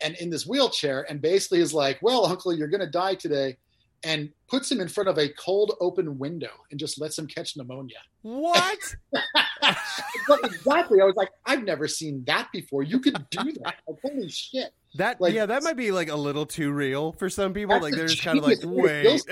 and 0.00 0.14
in 0.16 0.30
this 0.30 0.46
wheelchair, 0.46 1.06
and 1.10 1.20
basically 1.20 1.60
is 1.60 1.74
like, 1.74 2.00
"Well, 2.00 2.24
uncle, 2.26 2.54
you're 2.54 2.68
going 2.68 2.80
to 2.80 2.90
die 2.90 3.14
today," 3.16 3.58
and 4.04 4.30
puts 4.48 4.70
him 4.70 4.80
in 4.80 4.88
front 4.88 5.08
of 5.08 5.18
a 5.18 5.28
cold 5.30 5.74
open 5.80 6.18
window 6.18 6.50
and 6.70 6.78
just 6.78 7.00
lets 7.00 7.18
him 7.18 7.26
catch 7.26 7.56
pneumonia. 7.56 7.98
What? 8.22 8.78
Exactly, 10.44 11.00
I 11.00 11.04
was 11.04 11.14
like, 11.16 11.30
"I've 11.44 11.62
never 11.62 11.86
seen 11.86 12.24
that 12.26 12.48
before. 12.52 12.82
You 12.82 12.98
could 12.98 13.14
do 13.30 13.52
that! 13.52 13.76
Like, 13.86 13.98
holy 14.02 14.28
shit!" 14.28 14.72
That 14.96 15.20
Like- 15.20 15.34
yeah, 15.34 15.46
that 15.46 15.62
might 15.62 15.76
be 15.76 15.92
like 15.92 16.08
a 16.08 16.16
little 16.16 16.46
too 16.46 16.72
real 16.72 17.12
for 17.12 17.28
some 17.28 17.52
people. 17.52 17.78
Like 17.80 17.92
the 17.92 17.98
they're 17.98 18.06
just 18.08 18.22
kind 18.22 18.38
of 18.38 18.44
like, 18.44 18.58
wait. 18.64 19.22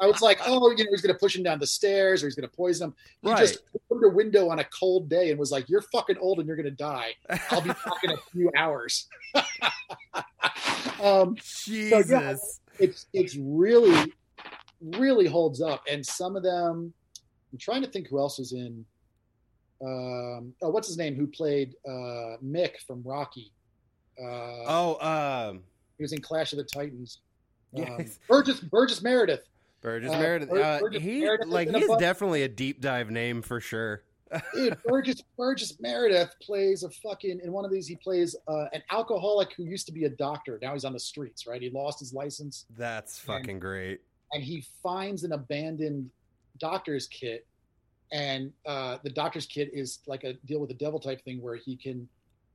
I 0.00 0.06
was 0.06 0.20
like, 0.20 0.40
"Oh, 0.44 0.70
you 0.72 0.84
know, 0.84 0.90
he's 0.90 1.00
going 1.00 1.14
to 1.14 1.18
push 1.18 1.36
him 1.36 1.42
down 1.42 1.58
the 1.58 1.66
stairs, 1.66 2.22
or 2.22 2.26
he's 2.26 2.34
going 2.34 2.48
to 2.48 2.54
poison 2.54 2.88
him." 2.88 2.94
He 3.22 3.30
right? 3.30 3.38
just 3.38 3.60
opened 3.90 4.04
a 4.04 4.14
window 4.14 4.48
on 4.48 4.58
a 4.58 4.64
cold 4.64 5.08
day 5.08 5.30
and 5.30 5.38
was 5.38 5.50
like, 5.50 5.68
"You're 5.68 5.82
fucking 5.82 6.18
old 6.18 6.38
and 6.38 6.46
you're 6.46 6.56
going 6.56 6.64
to 6.64 6.70
die. 6.70 7.14
I'll 7.50 7.60
be 7.60 7.70
back 7.70 8.04
in 8.04 8.10
a 8.10 8.16
few 8.32 8.50
hours." 8.56 9.06
um, 11.02 11.36
Jesus. 11.40 12.60
It's 12.78 13.06
it's 13.12 13.36
really 13.40 14.12
really 14.80 15.26
holds 15.26 15.60
up 15.60 15.82
and 15.90 16.04
some 16.04 16.36
of 16.36 16.42
them 16.42 16.92
i'm 17.52 17.58
trying 17.58 17.82
to 17.82 17.88
think 17.90 18.08
who 18.08 18.18
else 18.18 18.38
was 18.38 18.52
in 18.52 18.84
um 19.84 20.52
oh 20.62 20.70
what's 20.70 20.88
his 20.88 20.96
name 20.96 21.14
who 21.14 21.26
played 21.26 21.74
uh 21.86 22.36
mick 22.44 22.72
from 22.86 23.02
rocky 23.04 23.52
uh 24.20 24.64
Oh, 24.66 24.98
um, 25.50 25.62
he 25.96 26.04
was 26.04 26.12
in 26.12 26.20
clash 26.20 26.52
of 26.52 26.58
the 26.58 26.64
titans 26.64 27.20
um, 27.76 27.84
Yes. 27.98 28.18
burgess 28.28 28.60
burgess 28.60 29.02
meredith 29.02 29.40
Burgess 29.80 30.12
Uh, 30.12 30.18
Meredith. 30.18 30.50
Uh, 30.50 30.80
Burgess 30.80 31.02
he 31.02 31.20
Meredith 31.20 31.46
like 31.48 31.68
he's 31.68 31.96
definitely 31.98 32.42
a 32.42 32.48
deep 32.48 32.80
dive 32.80 33.10
name 33.10 33.42
for 33.42 33.60
sure. 33.60 34.02
Dude 34.54 34.76
burgess 34.84 35.22
burgess 35.36 35.78
meredith 35.80 36.34
plays 36.42 36.82
a 36.82 36.90
fucking 36.90 37.40
in 37.42 37.52
one 37.52 37.64
of 37.64 37.70
these 37.70 37.86
he 37.86 37.96
plays 37.96 38.36
uh, 38.48 38.66
an 38.72 38.82
alcoholic 38.90 39.52
who 39.56 39.64
used 39.64 39.86
to 39.86 39.92
be 39.92 40.04
a 40.04 40.10
doctor. 40.10 40.58
Now 40.60 40.72
he's 40.72 40.84
on 40.84 40.92
the 40.92 41.00
streets 41.00 41.46
right? 41.46 41.60
He 41.60 41.70
lost 41.70 41.98
his 42.00 42.12
license. 42.12 42.66
That's 42.76 43.18
fucking 43.18 43.58
great. 43.60 44.00
and 44.32 44.42
he 44.42 44.64
finds 44.82 45.24
an 45.24 45.32
abandoned 45.32 46.10
doctor's 46.58 47.06
kit. 47.06 47.46
And 48.12 48.52
uh, 48.66 48.98
the 49.02 49.10
doctor's 49.10 49.46
kit 49.46 49.70
is 49.72 50.00
like 50.06 50.24
a 50.24 50.32
deal 50.46 50.60
with 50.60 50.70
the 50.70 50.74
devil 50.74 50.98
type 50.98 51.22
thing 51.24 51.42
where 51.42 51.56
he 51.56 51.76
can 51.76 52.08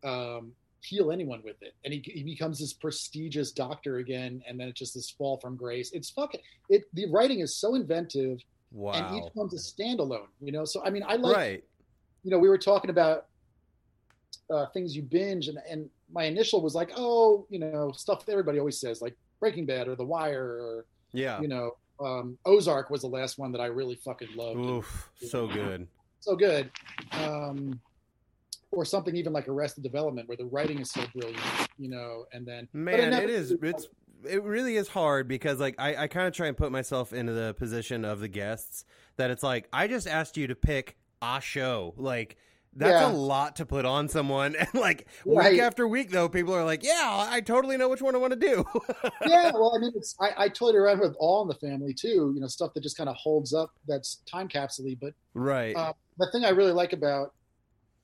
um, 0.03 0.51
heal 0.81 1.11
anyone 1.11 1.41
with 1.43 1.61
it. 1.61 1.73
And 1.85 1.93
he, 1.93 1.99
he 2.03 2.23
becomes 2.23 2.59
this 2.59 2.73
prestigious 2.73 3.51
doctor 3.51 3.97
again. 3.97 4.41
And 4.47 4.59
then 4.59 4.67
it's 4.67 4.79
just 4.79 4.95
this 4.95 5.11
fall 5.11 5.37
from 5.37 5.55
grace. 5.55 5.91
It's 5.91 6.09
fucking 6.09 6.41
it 6.69 6.83
the 6.93 7.05
writing 7.11 7.39
is 7.39 7.55
so 7.55 7.75
inventive 7.75 8.39
and 8.75 9.17
each 9.17 9.31
one's 9.35 9.53
a 9.53 9.57
standalone 9.57 10.27
you 10.41 10.51
know 10.51 10.65
so 10.65 10.83
i 10.83 10.89
mean 10.89 11.03
i 11.07 11.15
like 11.15 11.35
right. 11.35 11.63
you 12.23 12.31
know 12.31 12.39
we 12.39 12.49
were 12.49 12.57
talking 12.57 12.89
about 12.89 13.27
uh, 14.49 14.65
things 14.73 14.95
you 14.95 15.01
binge 15.01 15.47
and, 15.47 15.57
and 15.69 15.89
my 16.11 16.23
initial 16.23 16.61
was 16.61 16.75
like 16.75 16.91
oh 16.97 17.45
you 17.49 17.59
know 17.59 17.91
stuff 17.91 18.25
that 18.25 18.31
everybody 18.31 18.59
always 18.59 18.79
says 18.79 19.01
like 19.01 19.15
breaking 19.43 19.65
bad 19.65 19.89
or 19.89 19.95
the 19.95 20.05
wire 20.05 20.45
or 20.45 20.85
Yeah. 21.11 21.41
you 21.41 21.49
know, 21.49 21.75
um, 21.99 22.37
Ozark 22.45 22.89
was 22.89 23.01
the 23.01 23.07
last 23.09 23.37
one 23.37 23.51
that 23.51 23.59
I 23.59 23.65
really 23.65 23.95
fucking 23.95 24.29
loved. 24.37 24.57
Oof. 24.57 25.09
So 25.17 25.47
good. 25.47 25.85
So 26.21 26.37
good. 26.37 26.71
Um, 27.11 27.77
or 28.71 28.85
something 28.85 29.15
even 29.17 29.33
like 29.33 29.49
Arrested 29.49 29.83
Development, 29.83 30.29
where 30.29 30.37
the 30.37 30.45
writing 30.45 30.79
is 30.79 30.91
so 30.91 31.01
brilliant, 31.13 31.43
you 31.77 31.89
know, 31.89 32.25
and 32.31 32.45
then 32.45 32.69
Man, 32.71 33.09
never- 33.11 33.23
it 33.23 33.29
is. 33.29 33.51
It's 33.51 33.87
it 34.27 34.43
really 34.43 34.75
is 34.75 34.87
hard 34.87 35.27
because 35.27 35.59
like 35.59 35.75
I, 35.79 35.95
I 36.03 36.07
kind 36.07 36.27
of 36.27 36.33
try 36.33 36.47
and 36.47 36.57
put 36.57 36.71
myself 36.71 37.13
into 37.13 37.33
the 37.33 37.53
position 37.53 38.05
of 38.05 38.19
the 38.19 38.27
guests 38.27 38.85
that 39.17 39.29
it's 39.31 39.43
like 39.43 39.67
I 39.73 39.87
just 39.87 40.07
asked 40.07 40.37
you 40.37 40.47
to 40.47 40.55
pick 40.55 40.97
a 41.21 41.39
show 41.41 41.93
like. 41.97 42.37
That's 42.75 43.03
Yeah. 43.03 43.11
a 43.11 43.13
lot 43.13 43.57
to 43.57 43.67
put 43.67 43.85
on 43.85 44.09
someone, 44.09 44.55
and 44.59 44.67
like 44.73 45.05
Right. 45.27 45.51
week 45.51 45.61
after 45.61 45.87
week, 45.87 46.09
though, 46.09 46.27
people 46.27 46.55
are 46.55 46.63
like, 46.65 46.83
"Yeah, 46.83 47.27
I 47.29 47.39
totally 47.39 47.77
know 47.77 47.87
which 47.87 48.01
one 48.01 48.15
I 48.15 48.17
want 48.17 48.33
to 48.33 48.39
do." 48.39 48.65
yeah, 49.27 49.51
well, 49.51 49.75
I 49.75 49.79
mean, 49.79 49.91
it's 49.95 50.15
I, 50.19 50.31
I 50.45 50.49
toyed 50.49 50.73
around 50.73 50.99
with 50.99 51.15
All 51.19 51.43
in 51.43 51.47
the 51.47 51.53
Family 51.53 51.93
too, 51.93 52.31
you 52.33 52.41
know, 52.41 52.47
stuff 52.47 52.73
that 52.73 52.81
just 52.81 52.97
kind 52.97 53.09
of 53.11 53.15
holds 53.15 53.53
up. 53.53 53.69
That's 53.87 54.23
time 54.25 54.47
capsule 54.47 54.87
but 54.99 55.13
right? 55.35 55.75
uh, 55.75 55.93
the 56.17 56.31
thing 56.31 56.45
I 56.45 56.49
really 56.49 56.71
like 56.71 56.93
about 56.93 57.35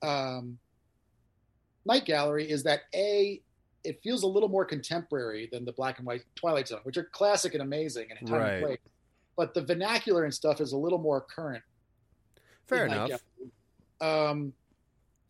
um, 0.02 0.56
Night 1.84 2.04
Gallery 2.04 2.48
is 2.48 2.62
that 2.62 2.82
a 2.94 3.42
it 3.84 4.00
feels 4.02 4.22
a 4.22 4.26
little 4.26 4.48
more 4.48 4.64
contemporary 4.64 5.48
than 5.50 5.64
the 5.64 5.72
black 5.72 5.98
and 5.98 6.06
white 6.06 6.22
Twilight 6.34 6.68
Zone, 6.68 6.80
which 6.84 6.96
are 6.96 7.04
classic 7.04 7.54
and 7.54 7.62
amazing 7.62 8.08
and 8.18 8.28
time 8.28 8.40
Right. 8.40 8.52
and 8.54 8.64
place. 8.66 8.78
But 9.36 9.54
the 9.54 9.62
vernacular 9.62 10.24
and 10.24 10.34
stuff 10.34 10.60
is 10.60 10.72
a 10.72 10.76
little 10.76 10.98
more 10.98 11.20
current. 11.22 11.62
Fair 12.66 12.86
enough. 12.86 13.10
Um, 14.00 14.52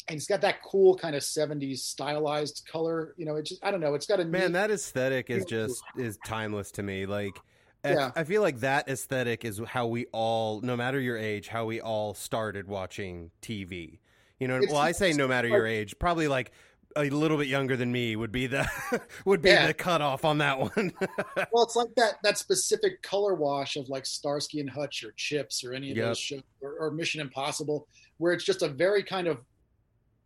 and 0.08 0.16
it's 0.16 0.26
got 0.26 0.40
that 0.40 0.62
cool 0.62 0.96
kind 0.96 1.14
of 1.14 1.22
'70s 1.22 1.78
stylized 1.78 2.66
color. 2.70 3.14
You 3.16 3.24
know, 3.26 3.36
it 3.36 3.44
just 3.46 3.64
I 3.64 3.70
don't 3.70 3.80
know. 3.80 3.94
It's 3.94 4.06
got 4.06 4.18
a 4.20 4.24
Man, 4.24 4.46
neat- 4.48 4.52
that 4.54 4.70
aesthetic 4.70 5.30
is 5.30 5.44
just 5.44 5.82
is 5.96 6.18
timeless 6.24 6.70
to 6.72 6.82
me. 6.82 7.06
Like, 7.06 7.36
I- 7.84 7.92
Yeah. 7.92 8.12
I 8.16 8.24
feel 8.24 8.42
like 8.42 8.60
that 8.60 8.88
aesthetic 8.88 9.44
is 9.44 9.60
how 9.68 9.86
we 9.86 10.06
all, 10.06 10.60
no 10.60 10.76
matter 10.76 10.98
your 11.00 11.16
age, 11.16 11.48
how 11.48 11.64
we 11.66 11.80
all 11.80 12.14
started 12.14 12.66
watching 12.66 13.30
TV. 13.40 14.00
You 14.40 14.48
know, 14.48 14.56
It's 14.56 14.72
well, 14.72 14.80
I 14.80 14.92
say 14.92 15.12
no 15.12 15.28
matter 15.28 15.48
your 15.48 15.66
age, 15.66 15.98
probably 15.98 16.26
like 16.26 16.50
a 16.96 17.08
little 17.10 17.36
bit 17.38 17.46
younger 17.46 17.76
than 17.76 17.90
me 17.92 18.16
would 18.16 18.32
be 18.32 18.46
the 18.46 18.68
would 19.24 19.42
be 19.42 19.50
Yeah. 19.50 19.66
the 19.68 19.74
cutoff 19.74 20.24
on 20.24 20.38
that 20.38 20.58
one. 20.58 20.92
well, 21.52 21.64
it's 21.64 21.76
like 21.76 21.94
that 21.96 22.14
that 22.22 22.38
specific 22.38 23.02
color 23.02 23.34
wash 23.34 23.76
of 23.76 23.88
like 23.88 24.04
Starsky 24.06 24.60
and 24.60 24.68
Hutch 24.70 25.04
or 25.04 25.12
Chips 25.16 25.62
or 25.64 25.72
any 25.72 25.90
of 25.90 25.96
Yep. 25.96 26.06
those 26.06 26.18
shows 26.18 26.42
or, 26.60 26.74
or 26.78 26.90
Mission 26.90 27.20
Impossible, 27.20 27.86
where 28.18 28.32
it's 28.32 28.44
just 28.44 28.62
a 28.62 28.68
very 28.68 29.02
kind 29.02 29.26
of 29.28 29.38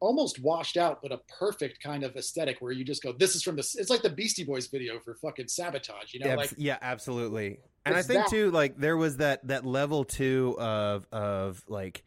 almost 0.01 0.43
washed 0.43 0.77
out, 0.77 1.01
but 1.03 1.13
a 1.13 1.19
perfect 1.39 1.83
kind 1.83 2.05
of 2.05 2.15
aesthetic 2.17 2.59
where 2.61 2.73
you 2.73 2.85
just 2.85 3.03
go, 3.03 3.13
"This 3.13 3.35
is 3.35 3.43
from 3.43 3.57
the." 3.57 3.61
It's 3.79 3.91
like 3.91 4.03
the 4.03 4.11
Beastie 4.11 4.45
Boys 4.45 4.67
video 4.67 4.99
for 5.01 5.15
fucking 5.15 5.49
sabotage, 5.49 6.13
you 6.13 6.21
know? 6.21 6.31
Abs- 6.31 6.53
like 6.53 6.55
yeah, 6.59 6.79
absolutely. 6.83 7.61
And 7.87 7.95
I 7.95 8.03
think 8.03 8.21
that. 8.25 8.31
too, 8.31 8.51
like 8.51 8.77
there 8.77 8.97
was 8.97 9.19
that 9.19 9.47
that 9.49 9.65
level 9.65 10.05
two 10.05 10.57
of 10.59 11.07
of 11.13 11.63
like 11.69 12.05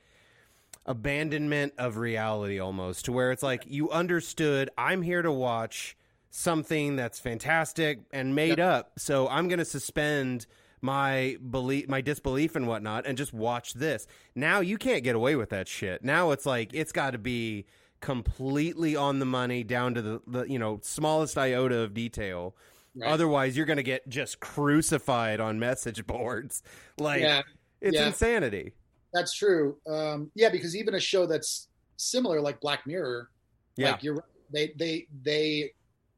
abandonment 0.87 1.73
of 1.77 1.97
reality 1.97 2.59
almost 2.59 3.05
to 3.05 3.11
where 3.11 3.31
it's 3.31 3.43
like 3.43 3.65
you 3.67 3.91
understood 3.91 4.69
I'm 4.77 5.01
here 5.01 5.21
to 5.21 5.31
watch 5.31 5.97
something 6.29 6.95
that's 6.95 7.19
fantastic 7.19 7.99
and 8.11 8.35
made 8.35 8.59
up, 8.59 8.91
so 8.97 9.27
I'm 9.27 9.47
going 9.47 9.59
to 9.59 9.65
suspend 9.65 10.45
my 10.81 11.37
belief, 11.49 11.87
my 11.87 12.01
disbelief 12.01 12.55
and 12.55 12.67
whatnot, 12.67 13.05
and 13.05 13.17
just 13.17 13.33
watch 13.33 13.73
this. 13.73 14.07
Now 14.35 14.59
you 14.59 14.77
can't 14.77 15.03
get 15.03 15.15
away 15.15 15.35
with 15.35 15.49
that 15.49 15.67
shit. 15.67 16.03
Now 16.03 16.31
it's 16.31 16.45
like 16.45 16.73
it's 16.73 16.91
got 16.91 17.11
to 17.11 17.17
be 17.17 17.65
completely 17.99 18.95
on 18.95 19.19
the 19.19 19.25
money, 19.25 19.63
down 19.63 19.93
to 19.95 20.01
the, 20.01 20.21
the 20.27 20.43
you 20.43 20.59
know 20.59 20.79
smallest 20.83 21.37
iota 21.37 21.79
of 21.79 21.93
detail. 21.93 22.55
Right. 22.95 23.11
Otherwise, 23.11 23.55
you're 23.55 23.65
going 23.65 23.77
to 23.77 23.83
get 23.83 24.07
just 24.09 24.39
crucified 24.39 25.39
on 25.39 25.59
message 25.59 26.05
boards. 26.05 26.63
Like 26.99 27.21
yeah, 27.21 27.43
it's 27.79 27.95
yeah. 27.95 28.07
insanity. 28.07 28.73
That's 29.17 29.33
true. 29.33 29.77
Um, 29.87 30.31
yeah, 30.35 30.49
because 30.49 30.75
even 30.75 30.93
a 30.95 30.99
show 30.99 31.25
that's 31.25 31.67
similar, 31.97 32.39
like 32.39 32.59
Black 32.59 32.85
Mirror, 32.85 33.29
Yeah, 33.75 33.91
like 33.91 34.03
you're 34.03 34.23
they 34.51 34.73
they 34.77 35.07
they 35.23 35.71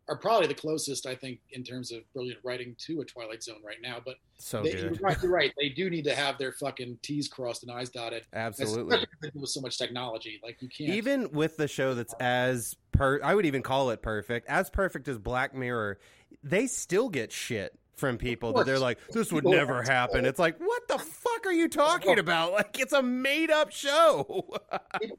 are 0.08 0.18
probably 0.18 0.48
the 0.48 0.56
closest 0.56 1.06
I 1.06 1.14
think 1.14 1.40
in 1.52 1.64
terms 1.64 1.92
of 1.92 2.02
brilliant 2.14 2.40
writing 2.44 2.76
to 2.88 3.02
a 3.02 3.06
Twilight 3.06 3.44
Zone 3.44 3.62
right 3.66 3.78
now. 3.82 3.98
But 4.04 4.16
so 4.38 4.64
they, 4.64 4.78
you're 4.78 4.92
right, 5.02 5.18
you're 5.22 5.32
right. 5.32 5.54
They 5.58 5.70
do 5.70 5.90
need 5.90 6.04
to 6.06 6.16
have 6.16 6.38
their 6.38 6.52
fucking 6.52 7.00
T's 7.02 7.28
crossed 7.28 7.64
and 7.64 7.72
I's 7.72 7.90
dotted. 7.90 8.26
Absolutely. 8.34 9.06
With 9.34 9.50
so 9.50 9.62
much 9.62 9.78
technology, 9.78 10.40
like 10.44 10.62
you 10.62 10.68
can't. 10.68 10.92
Even 10.92 11.32
with 11.32 11.58
the 11.58 11.68
show 11.68 11.94
that's 11.94 12.14
as 12.20 12.76
per, 12.92 13.22
I 13.24 13.36
would 13.36 13.46
even 13.46 13.62
call 13.62 13.92
it 13.92 14.02
perfect, 14.02 14.50
as 14.50 14.70
perfect 14.70 15.08
as 15.08 15.18
Black 15.18 15.54
Mirror, 15.54 16.00
they 16.44 16.68
still 16.68 17.10
get 17.10 17.32
shit 17.32 17.78
from 18.00 18.18
people 18.18 18.54
that 18.54 18.66
they're 18.66 18.80
like, 18.80 18.98
this 19.12 19.32
would 19.32 19.46
never 19.46 19.84
happen. 19.84 20.26
It's 20.26 20.40
like, 20.40 20.58
what 20.60 20.88
the 20.88 20.98
fuck 20.98 21.46
are 21.46 21.52
you 21.52 21.68
talking 21.68 22.18
about? 22.18 22.40
Like, 22.60 22.80
it's 22.80 22.94
a 22.94 23.02
made 23.02 23.52
up 23.52 23.72
show. 23.72 24.46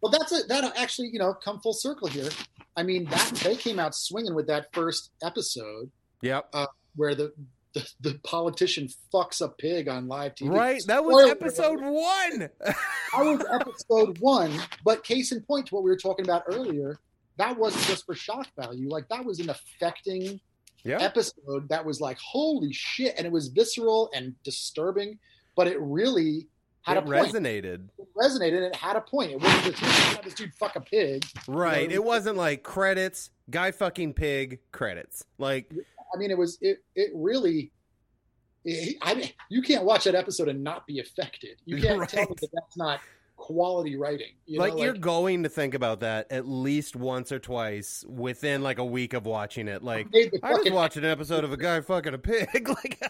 well, 0.03 0.11
that's 0.11 0.33
a, 0.33 0.47
that 0.49 0.77
actually 0.77 1.09
you 1.09 1.19
know 1.19 1.33
come 1.33 1.61
full 1.61 1.73
circle 1.73 2.09
here. 2.09 2.29
I 2.77 2.83
mean 2.83 3.05
that 3.07 3.31
they 3.45 3.57
came 3.57 3.79
out 3.79 3.95
swinging 3.95 4.35
with 4.35 4.47
that 4.49 4.73
first 4.73 5.11
episode 5.23 5.91
yep. 6.23 6.49
Uh, 6.53 6.67
where 6.97 7.15
the 7.15 7.33
the, 7.73 7.89
the 8.01 8.21
politician 8.25 8.89
fucks 9.15 9.41
a 9.41 9.49
pig 9.49 9.89
on 9.89 10.09
live 10.09 10.35
TV. 10.35 10.51
Right. 10.51 10.83
That 10.87 11.05
was 11.05 11.23
Spoiler 11.23 11.31
episode 11.31 11.81
alert. 11.81 11.93
one. 11.93 12.51
That 13.13 13.25
was 13.25 13.45
episode 13.53 14.19
one. 14.19 14.53
But 14.85 15.05
case 15.05 15.33
in 15.33 15.41
point 15.43 15.67
to 15.67 15.75
what 15.75 15.85
we 15.85 15.91
were 15.91 15.97
talking 15.97 16.25
about 16.25 16.45
earlier, 16.47 16.99
that 17.39 17.59
wasn't 17.59 17.85
just 17.87 18.07
for 18.07 18.15
shock 18.15 18.49
value. 18.57 18.89
Like 18.89 19.09
that 19.09 19.25
was 19.25 19.41
an 19.41 19.51
affecting 19.51 20.41
yeah. 20.85 20.99
episode 21.01 21.69
that 21.69 21.85
was 21.85 22.01
like 22.01 22.19
holy 22.19 22.73
shit, 22.73 23.15
and 23.17 23.27
it 23.27 23.33
was 23.33 23.49
visceral 23.49 24.11
and 24.15 24.35
disturbing, 24.43 25.19
but 25.57 25.67
it 25.67 25.81
really 25.81 26.47
had 26.83 26.97
It 26.97 27.01
a 27.01 27.07
point. 27.07 27.33
resonated. 27.33 27.89
It 27.99 28.09
resonated 28.17 28.57
and 28.57 28.65
it 28.67 28.77
had 28.77 28.97
a 28.97 29.01
point. 29.03 29.33
It 29.33 29.41
wasn't 29.41 29.77
just 29.77 30.23
this 30.25 30.35
dude 30.35 30.55
fuck 30.55 30.77
a 30.77 30.81
pig. 30.81 31.25
Right. 31.47 31.89
know, 31.89 31.95
It 31.95 32.05
wasn't 32.05 32.37
like 32.37 32.63
credits, 32.63 33.31
guy 33.51 33.71
fucking 33.71 34.15
pig, 34.15 34.61
credits. 34.73 35.25
Like, 35.39 35.71
I 36.15 36.19
mean, 36.19 36.31
it 36.31 36.39
was 36.39 36.59
it 36.61 36.83
it 36.95 37.11
really. 37.15 37.73
It, 38.65 38.97
I 39.01 39.33
you 39.49 39.63
can't 39.63 39.85
watch 39.85 40.05
that 40.05 40.15
episode 40.15 40.49
and 40.49 40.63
not 40.63 40.87
be 40.87 41.01
affected. 41.01 41.61
You 41.65 41.81
can't 41.81 42.09
tell 42.09 42.23
me 42.25 42.35
that 42.41 42.51
that's 42.53 42.77
not 42.77 43.01
quality 43.41 43.97
writing. 43.97 44.33
You 44.45 44.61
like 44.61 44.75
know, 44.75 44.85
you're 44.85 44.93
going 44.93 45.43
to 45.45 45.49
think 45.49 45.73
about 45.75 46.01
that 46.01 46.31
at 46.31 46.47
least 46.47 46.95
once 46.95 47.33
or 47.33 47.39
twice 47.39 48.05
within 48.07 48.63
like 48.63 48.79
a 48.79 48.85
week 48.85 49.15
of 49.15 49.25
watching 49.25 49.67
it. 49.67 49.83
Like 49.83 50.11
the 50.13 50.31
I 50.43 50.53
was 50.53 50.71
watching 50.71 51.05
an 51.05 51.11
episode 51.11 51.43
of 51.43 51.53
a 51.53 51.57
guy 51.57 51.81
fucking 51.81 52.15
a 52.15 52.19
pig. 52.19 52.69
like 52.69 53.03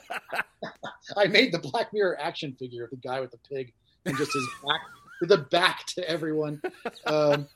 I 1.16 1.26
made 1.26 1.52
the 1.52 1.58
Black 1.58 1.92
Mirror 1.92 2.18
action 2.20 2.54
figure 2.58 2.84
of 2.84 2.90
the 2.90 2.96
guy 2.96 3.20
with 3.20 3.32
the 3.32 3.38
pig 3.38 3.72
and 4.06 4.16
just 4.16 4.32
his 4.32 4.48
back 4.64 4.80
with 5.20 5.28
the 5.30 5.38
back 5.38 5.84
to 5.86 6.08
everyone. 6.08 6.62
Um, 7.06 7.48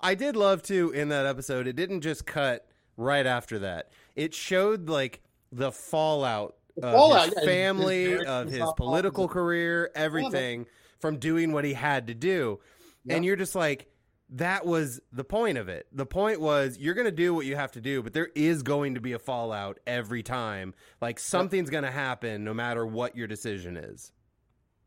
I 0.00 0.14
did 0.14 0.36
love 0.36 0.62
too 0.62 0.92
in 0.92 1.08
that 1.08 1.26
episode. 1.26 1.66
It 1.66 1.74
didn't 1.74 2.02
just 2.02 2.26
cut 2.26 2.66
right 2.96 3.26
after 3.26 3.58
that. 3.58 3.90
It 4.14 4.34
showed 4.34 4.88
like 4.88 5.20
the 5.50 5.72
fallout 5.72 6.57
of 6.82 6.92
fallout, 6.94 7.26
his 7.26 7.34
yeah, 7.38 7.44
family, 7.44 8.04
his 8.04 8.24
of 8.24 8.50
his 8.50 8.72
political 8.76 9.24
possible. 9.26 9.28
career, 9.28 9.90
everything 9.94 10.66
from 11.00 11.18
doing 11.18 11.52
what 11.52 11.64
he 11.64 11.72
had 11.74 12.06
to 12.08 12.14
do. 12.14 12.60
And 13.08 13.24
you're 13.24 13.36
just 13.36 13.54
like 13.54 13.88
that 14.32 14.66
was 14.66 15.00
the 15.10 15.24
point 15.24 15.56
of 15.56 15.68
it. 15.70 15.86
The 15.92 16.04
point 16.04 16.40
was 16.40 16.76
you're 16.78 16.94
going 16.94 17.06
to 17.06 17.10
do 17.10 17.32
what 17.32 17.46
you 17.46 17.56
have 17.56 17.72
to 17.72 17.80
do, 17.80 18.02
but 18.02 18.12
there 18.12 18.28
is 18.34 18.62
going 18.62 18.94
to 18.96 19.00
be 19.00 19.12
a 19.12 19.18
fallout 19.18 19.78
every 19.86 20.22
time. 20.22 20.74
Like 21.00 21.18
something's 21.18 21.70
going 21.70 21.84
to 21.84 21.90
happen 21.90 22.44
no 22.44 22.52
matter 22.52 22.84
what 22.86 23.16
your 23.16 23.26
decision 23.26 23.76
is. 23.78 24.12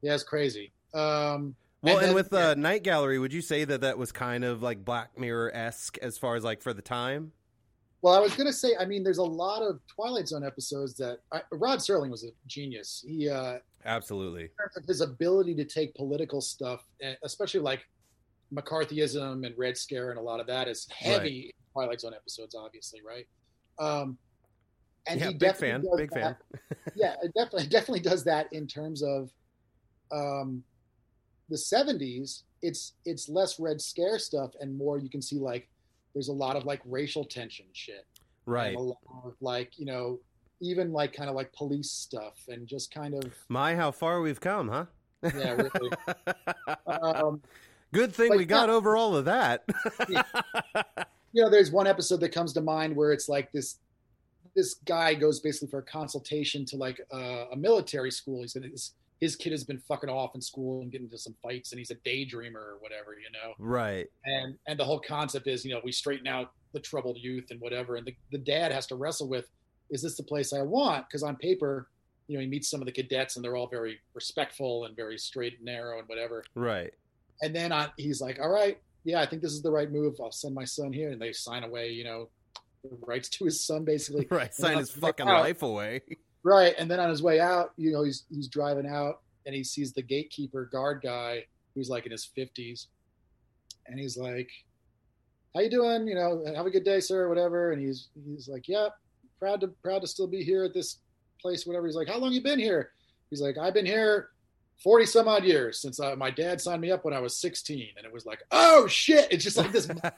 yeah, 0.01 0.13
it's 0.13 0.23
crazy. 0.23 0.71
Um, 0.93 1.55
Well, 1.81 1.97
and, 1.97 2.07
then- 2.09 2.13
with 2.13 2.29
yeah. 2.31 2.49
uh, 2.49 2.53
Night 2.53 2.83
Gallery, 2.83 3.17
would 3.17 3.33
you 3.33 3.41
say 3.41 3.63
that 3.63 3.81
that 3.81 3.97
was 3.97 4.11
kind 4.11 4.43
of 4.43 4.61
like 4.61 4.85
Black 4.85 5.17
Mirror 5.17 5.51
esque 5.55 5.97
as 5.99 6.19
far 6.19 6.35
as 6.35 6.43
like 6.43 6.61
for 6.61 6.73
the 6.73 6.81
time? 6.83 7.31
Well, 8.02 8.16
I 8.16 8.20
was 8.20 8.36
going 8.36 8.47
to 8.47 8.54
say, 8.54 8.72
I 8.80 8.86
mean, 8.86 9.04
there's 9.04 9.20
a 9.20 9.24
lot 9.24 9.62
of 9.62 9.80
Twilight 9.88 10.28
Zone 10.28 10.43
episodes 10.43 10.95
that 10.95 11.20
I, 11.32 11.41
Rod 11.52 11.80
Serling 11.80 12.10
was 12.10 12.24
a 12.24 12.30
genius. 12.47 13.06
He, 13.08 13.30
uh, 13.30 13.60
Absolutely. 13.86 14.43
in 14.43 14.49
terms 14.60 14.78
of 14.78 14.86
his 14.86 15.02
ability 15.02 15.54
to 15.56 15.66
take 15.66 15.93
political 15.93 16.41
stuff, 16.41 16.84
eh, 17.02 17.14
especially 17.24 17.60
like 17.60 17.82
McCarthyism 18.54 19.45
and 19.45 19.58
Red 19.58 19.78
Scare 19.78 20.10
and 20.10 20.20
a 20.20 20.22
lot 20.22 20.39
of 20.39 20.47
that 20.47 20.68
is 20.68 20.88
heavy 20.89 21.45
in 21.45 21.52
Twilight 21.74 22.02
Zone 22.02 22.14
episodes, 22.16 22.56
obviously, 22.56 23.02
right? 23.08 23.28
Um, 23.80 24.18
and 25.08 25.20
yeah, 25.20 25.28
he 25.28 25.34
big 25.34 25.39
definitely 25.39 26.08
fan. 26.08 26.08
Big 26.08 26.14
fan. 26.14 26.36
yeah, 26.95 27.16
it 27.24 27.34
definitely 27.36 27.68
definitely 27.68 28.02
does 28.02 28.24
that 28.26 28.52
in 28.52 28.68
terms 28.68 29.02
of 29.02 29.32
um, 30.12 30.64
the 31.49 31.56
'70s. 31.56 32.43
It's 32.62 32.93
it's 33.06 33.28
less 33.28 33.60
Red 33.60 33.82
Scare 33.82 34.20
stuff 34.20 34.52
and 34.60 34.78
more 34.78 34.99
you 34.99 35.10
can 35.10 35.22
see 35.22 35.38
like 35.38 35.68
there's 36.14 36.28
a 36.30 36.34
lot 36.34 36.55
of 36.55 36.66
like 36.66 36.82
racial 36.86 37.24
tension 37.24 37.66
shit 37.74 38.05
Right. 38.45 38.70
and 38.70 38.78
a 38.78 38.82
lot 38.82 38.97
of 39.24 39.34
like 39.41 39.78
you 39.78 39.86
know 39.86 40.20
even 40.59 40.91
like 40.91 41.14
kind 41.14 41.30
of 41.30 41.36
like 41.36 41.51
police 41.53 41.89
stuff 41.91 42.36
and 42.47 42.68
just 42.68 42.93
kind 42.93 43.14
of 43.16 43.34
My, 43.49 43.76
how 43.76 43.91
far 43.91 44.22
we've 44.22 44.39
come, 44.39 44.68
huh? 44.70 44.86
yeah 45.24 45.51
really 45.51 45.91
um, 46.88 47.41
Good 47.93 48.14
thing 48.16 48.38
we 48.38 48.45
got 48.45 48.70
yeah. 48.70 48.76
over 48.76 48.95
all 48.95 49.16
of 49.18 49.26
that. 49.26 49.64
you 51.34 51.41
know 51.43 51.49
there's 51.49 51.72
one 51.72 51.88
episode 51.88 52.20
that 52.22 52.30
comes 52.30 52.53
to 52.53 52.62
mind 52.62 52.95
where 52.95 53.12
it's 53.12 53.28
like 53.30 53.51
this 53.51 53.78
this 54.55 54.76
guy 54.86 55.14
goes 55.14 55.39
basically 55.39 55.68
for 55.70 55.80
a 55.80 55.84
consultation 55.84 56.66
to 56.66 56.78
like 56.78 56.99
uh, 57.14 57.45
a 57.51 57.55
military 57.55 58.12
school 58.12 58.41
he 58.41 58.47
said 58.47 58.64
his, 58.64 58.91
his 59.22 59.36
kid 59.38 59.51
has 59.51 59.63
been 59.63 59.78
fucking 59.88 60.09
off 60.09 60.36
in 60.36 60.41
school 60.41 60.82
and 60.82 60.91
getting 60.91 61.05
into 61.05 61.17
some 61.17 61.36
fights 61.41 61.72
and 61.72 61.80
he's 61.80 61.91
a 61.91 61.95
daydreamer 61.95 62.55
or 62.55 62.78
whatever 62.82 63.13
you 63.13 63.32
know 63.32 63.53
right. 63.57 64.07
and 64.26 64.57
and 64.67 64.78
the 64.78 64.84
whole 64.84 64.99
concept 64.99 65.47
is 65.47 65.63
you 65.63 65.72
know 65.74 65.80
we 65.84 65.91
straighten 65.91 66.28
out 66.28 66.51
the 66.74 66.80
troubled 66.80 67.17
youth 67.17 67.45
and 67.51 67.61
whatever 67.61 67.95
and 67.95 68.05
the, 68.05 68.15
the 68.32 68.38
dad 68.38 68.72
has 68.72 68.86
to 68.88 68.95
wrestle 68.95 69.30
with 69.30 69.45
is 69.89 70.01
this 70.01 70.17
the 70.17 70.24
place 70.24 70.51
i 70.51 70.61
want 70.61 71.05
because 71.07 71.24
on 71.24 71.36
paper 71.38 71.88
you 72.28 72.36
know 72.38 72.41
he 72.41 72.47
meets 72.47 72.69
some 72.69 72.82
of 72.82 72.86
the 72.86 72.91
cadets 72.91 73.36
and 73.36 73.45
they're 73.45 73.55
all 73.55 73.67
very 73.67 73.99
respectful 74.13 74.86
and 74.86 74.95
very 74.95 75.17
straight 75.17 75.57
and 75.57 75.65
narrow 75.65 75.99
and 75.99 76.07
whatever 76.07 76.43
Right. 76.55 76.93
and 77.41 77.55
then 77.55 77.72
on, 77.72 77.91
he's 77.97 78.22
like, 78.22 78.39
"All 78.39 78.49
right, 78.49 78.78
yeah, 79.03 79.19
I 79.19 79.26
think 79.26 79.41
this 79.41 79.51
is 79.51 79.61
the 79.61 79.72
right 79.72 79.91
move. 79.91 80.15
I'll 80.22 80.32
send 80.32 80.53
my 80.55 80.63
son 80.63 80.93
here." 80.93 81.09
And 81.11 81.19
they 81.22 81.34
sign 81.34 81.63
away, 81.63 81.89
you 81.89 82.03
know, 82.03 82.30
rights 83.01 83.30
to 83.30 83.45
his 83.45 83.65
son, 83.65 83.84
basically. 83.84 84.28
Right. 84.32 84.53
Sign 84.53 84.78
his 84.78 84.91
fucking 84.91 85.26
life 85.26 85.61
away. 85.61 86.01
Right. 86.43 86.73
And 86.77 86.89
then 86.89 86.99
on 86.99 87.09
his 87.09 87.21
way 87.21 87.39
out, 87.39 87.73
you 87.77 87.91
know, 87.91 88.03
he's 88.03 88.23
he's 88.33 88.47
driving 88.47 88.87
out 88.87 89.21
and 89.45 89.55
he 89.55 89.63
sees 89.63 89.93
the 89.93 90.01
gatekeeper 90.01 90.65
guard 90.65 91.01
guy 91.01 91.45
who's 91.75 91.89
like 91.89 92.05
in 92.05 92.11
his 92.11 92.25
fifties, 92.25 92.87
and 93.87 93.99
he's 93.99 94.17
like, 94.17 94.49
"How 95.53 95.61
you 95.61 95.69
doing? 95.69 96.07
You 96.07 96.15
know, 96.15 96.43
have 96.55 96.65
a 96.65 96.71
good 96.71 96.83
day, 96.83 96.99
sir. 96.99 97.29
Whatever." 97.29 97.71
And 97.71 97.81
he's 97.81 98.09
he's 98.25 98.47
like, 98.47 98.67
"Yeah, 98.67 98.89
proud 99.39 99.61
to 99.61 99.67
proud 99.83 100.01
to 100.01 100.07
still 100.07 100.27
be 100.27 100.43
here 100.43 100.63
at 100.63 100.73
this 100.73 100.97
place. 101.41 101.65
Whatever." 101.65 101.85
He's 101.85 101.95
like, 101.95 102.09
"How 102.09 102.17
long 102.17 102.31
you 102.31 102.41
been 102.41 102.59
here?" 102.59 102.91
He's 103.29 103.41
like, 103.41 103.57
"I've 103.57 103.73
been 103.73 103.85
here." 103.85 104.29
40 104.83 105.05
some 105.05 105.27
odd 105.27 105.43
years 105.43 105.79
since 105.79 105.99
uh, 105.99 106.15
my 106.15 106.31
dad 106.31 106.59
signed 106.59 106.81
me 106.81 106.89
up 106.89 107.05
when 107.05 107.13
I 107.13 107.19
was 107.19 107.37
16. 107.37 107.89
And 107.97 108.03
it 108.03 108.11
was 108.11 108.25
like, 108.25 108.39
oh 108.49 108.87
shit. 108.87 109.27
It's 109.31 109.43
just 109.43 109.55
like 109.55 109.71
this. 109.71 109.87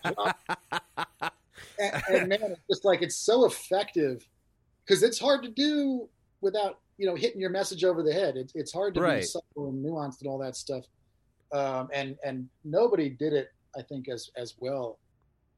and, 1.77 2.03
and 2.09 2.29
man, 2.29 2.39
it's 2.43 2.61
just 2.69 2.85
like 2.85 3.01
it's 3.01 3.17
so 3.17 3.43
effective 3.43 4.25
because 4.85 5.03
it's 5.03 5.19
hard 5.19 5.43
to 5.43 5.49
do 5.49 6.07
without 6.41 6.79
you 6.97 7.05
know 7.05 7.15
hitting 7.15 7.41
your 7.41 7.49
message 7.49 7.83
over 7.83 8.03
the 8.03 8.13
head. 8.13 8.37
It's 8.37 8.53
it's 8.55 8.71
hard 8.71 8.95
to 8.95 9.01
be 9.01 9.21
subtle 9.23 9.69
and 9.69 9.83
nuanced 9.83 10.21
and 10.21 10.29
all 10.29 10.37
that 10.39 10.55
stuff. 10.55 10.85
Um, 11.51 11.89
and 11.93 12.17
and 12.23 12.49
nobody 12.63 13.09
did 13.09 13.33
it, 13.33 13.49
I 13.77 13.81
think, 13.81 14.09
as 14.09 14.29
as 14.35 14.55
well 14.59 14.99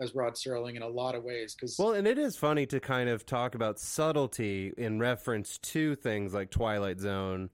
as 0.02 0.14
Rod 0.14 0.34
Serling 0.34 0.76
in 0.76 0.82
a 0.82 0.88
lot 0.88 1.16
of 1.16 1.24
ways. 1.24 1.56
Because 1.56 1.78
Well, 1.80 1.94
and 1.94 2.08
it 2.08 2.18
is 2.18 2.36
funny 2.36 2.66
to 2.68 2.80
kind 2.80 3.10
of 3.10 3.26
talk 3.26 3.56
about 3.56 3.80
subtlety 3.80 4.74
in 4.78 5.00
reference 5.00 5.58
to 5.60 5.96
things 5.96 6.34
like 6.34 6.52
Twilight 6.52 7.00
Zone 7.00 7.50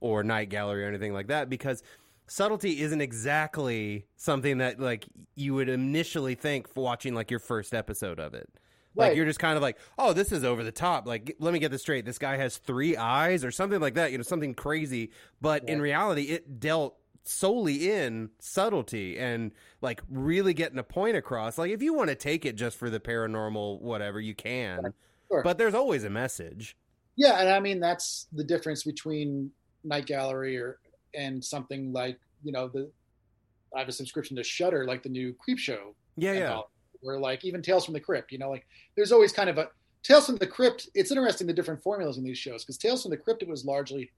or 0.00 0.22
Night 0.22 0.50
Gallery 0.50 0.84
or 0.84 0.88
anything 0.88 1.12
like 1.12 1.28
that 1.28 1.48
because 1.48 1.82
subtlety 2.26 2.80
isn't 2.80 3.00
exactly 3.00 4.06
something 4.16 4.58
that 4.58 4.80
like 4.80 5.06
you 5.34 5.54
would 5.54 5.68
initially 5.68 6.34
think 6.34 6.68
for 6.68 6.82
watching 6.82 7.14
like 7.14 7.30
your 7.30 7.40
first 7.40 7.74
episode 7.74 8.18
of 8.18 8.34
it. 8.34 8.48
Like 8.96 9.08
Right. 9.08 9.16
you're 9.16 9.26
just 9.26 9.38
kind 9.40 9.56
of 9.56 9.62
like, 9.62 9.78
oh, 9.98 10.12
this 10.12 10.30
is 10.32 10.44
over 10.44 10.62
the 10.62 10.70
top. 10.72 11.06
Like, 11.06 11.34
let 11.40 11.52
me 11.52 11.58
get 11.58 11.70
this 11.72 11.82
straight. 11.82 12.04
This 12.04 12.18
guy 12.18 12.36
has 12.36 12.58
three 12.58 12.96
eyes 12.96 13.44
or 13.44 13.50
something 13.50 13.80
like 13.80 13.94
that. 13.94 14.12
You 14.12 14.18
know, 14.18 14.22
something 14.22 14.54
crazy. 14.54 15.10
But 15.40 15.68
in 15.68 15.80
reality, 15.80 16.22
it 16.24 16.60
dealt 16.60 16.96
solely 17.24 17.90
in 17.90 18.30
subtlety 18.38 19.18
and 19.18 19.50
like 19.80 20.02
really 20.10 20.54
getting 20.54 20.78
a 20.78 20.82
point 20.84 21.16
across. 21.16 21.58
Like, 21.58 21.70
if 21.72 21.82
you 21.82 21.94
want 21.94 22.10
to 22.10 22.14
take 22.14 22.44
it 22.44 22.54
just 22.54 22.76
for 22.78 22.90
the 22.90 23.00
paranormal, 23.00 23.80
whatever, 23.80 24.20
you 24.20 24.34
can. 24.34 24.92
Sure. 25.28 25.42
But 25.42 25.58
there's 25.58 25.74
always 25.74 26.04
a 26.04 26.10
message. 26.10 26.76
Yeah, 27.16 27.40
and 27.40 27.48
I 27.48 27.60
mean 27.60 27.80
that's 27.80 28.26
the 28.32 28.44
difference 28.44 28.82
between 28.84 29.50
Night 29.84 30.06
Gallery 30.06 30.56
or 30.58 30.78
and 31.14 31.42
something 31.44 31.92
like 31.92 32.18
you 32.42 32.50
know 32.52 32.68
the 32.68 32.90
I 33.74 33.78
have 33.80 33.88
a 33.88 33.92
subscription 33.92 34.36
to 34.36 34.42
Shudder, 34.44 34.84
like 34.84 35.02
the 35.02 35.08
new 35.08 35.34
Creepshow, 35.34 35.94
Yeah, 36.16 36.32
yeah. 36.32 36.38
anthology, 36.42 36.68
where 37.04 37.18
like 37.18 37.44
even 37.44 37.62
Tales 37.62 37.84
from 37.84 37.94
the 37.94 38.00
Crypt, 38.00 38.32
you 38.32 38.38
know, 38.38 38.50
like 38.50 38.66
there's 38.96 39.12
always 39.12 39.32
kind 39.32 39.48
of 39.50 39.58
a 39.58 39.68
Tales 40.02 40.26
from 40.26 40.36
the 40.36 40.46
Crypt. 40.46 40.88
It's 40.94 41.10
interesting 41.10 41.46
the 41.46 41.52
different 41.52 41.82
formulas 41.82 42.16
in 42.18 42.24
these 42.24 42.38
shows 42.38 42.64
because 42.64 42.78
Tales 42.78 43.02
from 43.02 43.10
the 43.10 43.16
Crypt 43.16 43.42
it 43.42 43.48
was 43.48 43.64
largely 43.64 44.10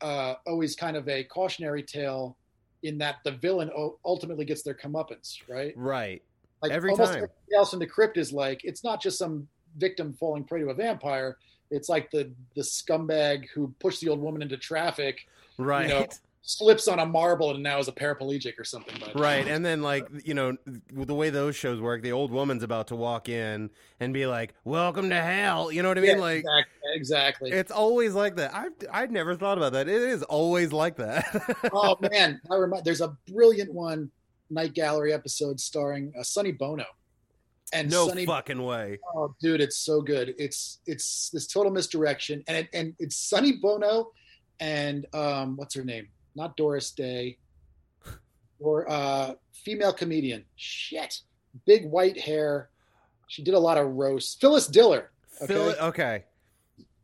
uh, 0.00 0.34
always 0.46 0.74
kind 0.74 0.96
of 0.96 1.08
a 1.08 1.22
cautionary 1.24 1.82
tale 1.82 2.36
in 2.82 2.98
that 2.98 3.16
the 3.24 3.30
villain 3.32 3.70
o- 3.76 3.98
ultimately 4.04 4.44
gets 4.44 4.62
their 4.62 4.74
comeuppance, 4.74 5.36
right? 5.48 5.72
Right. 5.76 6.22
Like 6.62 6.72
Every 6.72 6.90
almost 6.90 7.12
time. 7.12 7.16
everything 7.18 7.56
else 7.56 7.72
in 7.72 7.78
the 7.78 7.86
crypt 7.86 8.16
is 8.16 8.32
like 8.32 8.62
it's 8.64 8.82
not 8.82 9.00
just 9.00 9.18
some 9.18 9.46
victim 9.78 10.12
falling 10.12 10.44
prey 10.44 10.60
to 10.60 10.70
a 10.70 10.74
vampire. 10.74 11.36
It's 11.70 11.88
like 11.88 12.10
the 12.10 12.30
the 12.56 12.62
scumbag 12.62 13.46
who 13.54 13.72
pushed 13.78 14.00
the 14.00 14.08
old 14.08 14.20
woman 14.20 14.42
into 14.42 14.56
traffic, 14.56 15.26
Right. 15.58 15.88
know, 15.88 16.06
slips 16.42 16.88
on 16.88 16.98
a 16.98 17.06
marble, 17.06 17.52
and 17.52 17.62
now 17.62 17.78
is 17.78 17.88
a 17.88 17.92
paraplegic 17.92 18.58
or 18.58 18.64
something. 18.64 18.96
But 19.00 19.18
Right, 19.18 19.46
and 19.46 19.64
then 19.64 19.80
like 19.80 20.06
you 20.24 20.34
know 20.34 20.56
the 20.90 21.14
way 21.14 21.30
those 21.30 21.56
shows 21.56 21.80
work, 21.80 22.02
the 22.02 22.12
old 22.12 22.30
woman's 22.30 22.62
about 22.62 22.88
to 22.88 22.96
walk 22.96 23.28
in 23.28 23.70
and 24.00 24.12
be 24.12 24.26
like, 24.26 24.54
"Welcome 24.64 25.08
to 25.10 25.20
hell." 25.20 25.72
You 25.72 25.82
know 25.82 25.88
what 25.88 25.98
I 25.98 26.02
mean? 26.02 26.16
Yeah, 26.16 26.22
like 26.22 26.38
exactly, 26.38 26.90
exactly. 26.94 27.50
it's 27.52 27.70
always 27.70 28.14
like 28.14 28.36
that. 28.36 28.54
I 28.54 28.68
I'd 28.90 29.12
never 29.12 29.36
thought 29.36 29.56
about 29.56 29.72
that. 29.72 29.88
It 29.88 30.02
is 30.02 30.22
always 30.24 30.72
like 30.72 30.96
that. 30.96 31.70
oh 31.72 31.96
man, 32.10 32.40
I 32.50 32.56
remind. 32.56 32.84
There's 32.84 33.00
a 33.00 33.16
brilliant 33.28 33.72
one 33.72 34.10
night 34.50 34.74
gallery 34.74 35.12
episode 35.12 35.60
starring 35.60 36.12
uh, 36.18 36.22
Sonny 36.24 36.52
Bono, 36.52 36.84
and 37.72 37.88
no 37.88 38.08
Sonny 38.08 38.26
fucking 38.26 38.62
way. 38.62 38.98
Oh, 39.14 39.34
dude, 39.40 39.60
it's 39.60 39.78
so 39.78 40.00
good. 40.02 40.34
It's 40.38 40.80
it's 40.86 41.30
this 41.30 41.46
total 41.46 41.70
misdirection, 41.70 42.42
and 42.48 42.56
it, 42.58 42.68
and 42.72 42.94
it's 42.98 43.16
Sonny 43.16 43.52
Bono, 43.52 44.10
and 44.58 45.06
um, 45.14 45.56
what's 45.56 45.76
her 45.76 45.84
name? 45.84 46.08
Not 46.34 46.56
Doris 46.56 46.90
Day, 46.92 47.38
or 48.58 48.90
uh, 48.90 49.34
female 49.52 49.92
comedian. 49.92 50.44
Shit, 50.56 51.20
big 51.66 51.84
white 51.90 52.18
hair. 52.18 52.70
She 53.28 53.42
did 53.42 53.54
a 53.54 53.58
lot 53.58 53.78
of 53.78 53.88
roasts. 53.92 54.34
Phyllis 54.40 54.66
Diller. 54.66 55.10
Phil, 55.46 55.70
Okay. 55.70 55.80
okay. 55.80 56.24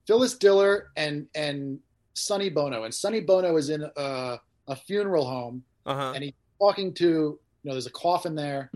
Phyllis 0.06 0.36
Diller 0.36 0.88
and 0.96 1.26
and 1.34 1.78
Sonny 2.14 2.48
Bono, 2.50 2.84
and 2.84 2.94
Sonny 2.94 3.20
Bono 3.20 3.56
is 3.56 3.70
in 3.70 3.84
a, 3.96 4.38
a 4.68 4.76
funeral 4.76 5.24
home, 5.26 5.62
Uh 5.86 5.94
huh. 5.94 6.12
and 6.14 6.24
he's 6.24 6.32
talking 6.60 6.92
to 6.94 7.04
you 7.04 7.38
know 7.64 7.72
there's 7.72 7.86
a 7.86 7.90
coffin 7.90 8.34
there 8.34 8.70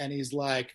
and 0.00 0.12
he's 0.12 0.32
like 0.32 0.74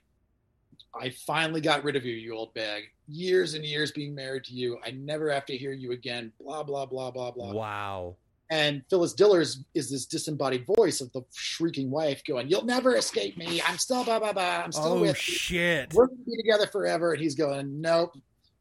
i 1.01 1.09
finally 1.09 1.59
got 1.61 1.83
rid 1.83 1.95
of 1.97 2.05
you 2.05 2.13
you 2.13 2.33
old 2.33 2.53
bag 2.53 2.83
years 3.07 3.53
and 3.55 3.65
years 3.65 3.91
being 3.91 4.13
married 4.15 4.43
to 4.45 4.53
you 4.53 4.77
i 4.85 4.91
never 4.91 5.29
have 5.31 5.45
to 5.45 5.57
hear 5.57 5.71
you 5.73 5.91
again 5.91 6.31
blah 6.39 6.63
blah 6.63 6.85
blah 6.85 7.11
blah 7.11 7.31
blah 7.31 7.51
Wow. 7.51 8.15
And 8.51 8.81
phyllis 8.89 9.13
diller 9.13 9.41
is, 9.41 9.63
is 9.75 9.89
this 9.91 10.05
disembodied 10.07 10.65
voice 10.65 11.01
of 11.01 11.11
the 11.13 11.21
shrieking 11.35 11.91
wife 11.91 12.23
going 12.27 12.49
you'll 12.49 12.65
never 12.65 12.95
escape 12.95 13.37
me. 13.37 13.61
I'm 13.67 13.77
still 13.77 14.03
blah 14.03 14.19
blah 14.19 14.33
blah. 14.33 14.61
I'm 14.63 14.71
still 14.71 14.93
Oh 14.93 15.01
with 15.01 15.15
you. 15.27 15.33
shit. 15.35 15.93
we're 15.93 16.07
gonna 16.07 16.19
be 16.25 16.35
together 16.37 16.65
forever. 16.67 17.13
And 17.13 17.21
he's 17.21 17.35
going 17.35 17.79
nope. 17.81 18.11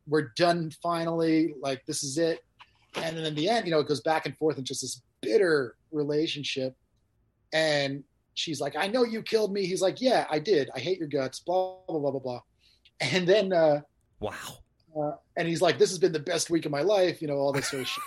We're 0.06 0.30
done 0.36 0.70
finally. 0.82 1.54
Like 1.60 1.84
this 1.86 2.02
is 2.02 2.18
it. 2.18 2.44
And 2.96 3.16
then 3.16 3.24
in 3.24 3.34
the 3.34 3.48
end 3.48 3.66
you 3.66 3.72
know 3.72 3.80
it 3.80 3.88
goes 3.88 4.00
back 4.02 4.26
and 4.26 4.36
forth 4.36 4.58
in 4.58 4.64
just 4.64 4.82
this 4.82 5.00
bitter 5.22 5.74
relationship. 5.90 6.76
And 7.52 8.04
she's 8.34 8.60
like 8.60 8.76
i 8.76 8.86
know 8.86 9.04
you 9.04 9.22
killed 9.22 9.52
me. 9.52 9.64
He's 9.66 9.80
like 9.82 10.00
yeah 10.00 10.26
i 10.30 10.38
did. 10.38 10.68
I 10.74 10.80
hate 10.80 10.98
your 10.98 11.08
guts. 11.08 11.40
Blah 11.40 11.76
blah 11.88 11.98
blah 11.98 12.10
blah 12.10 12.20
blah. 12.20 12.40
And 13.00 13.26
then 13.26 13.52
uh, 13.52 13.80
Wow. 14.20 14.58
uh 15.00 15.12
and 15.36 15.46
he's 15.48 15.62
like 15.62 15.78
this 15.78 15.90
has 15.90 15.98
been 15.98 16.12
the 16.12 16.18
best 16.18 16.50
week 16.50 16.66
of 16.66 16.72
my 16.72 16.82
life 16.82 17.22
you 17.22 17.28
know 17.28 17.36
all 17.36 17.52
this 17.52 17.68
sort 17.70 17.82
of 17.82 17.88
shit 17.88 18.02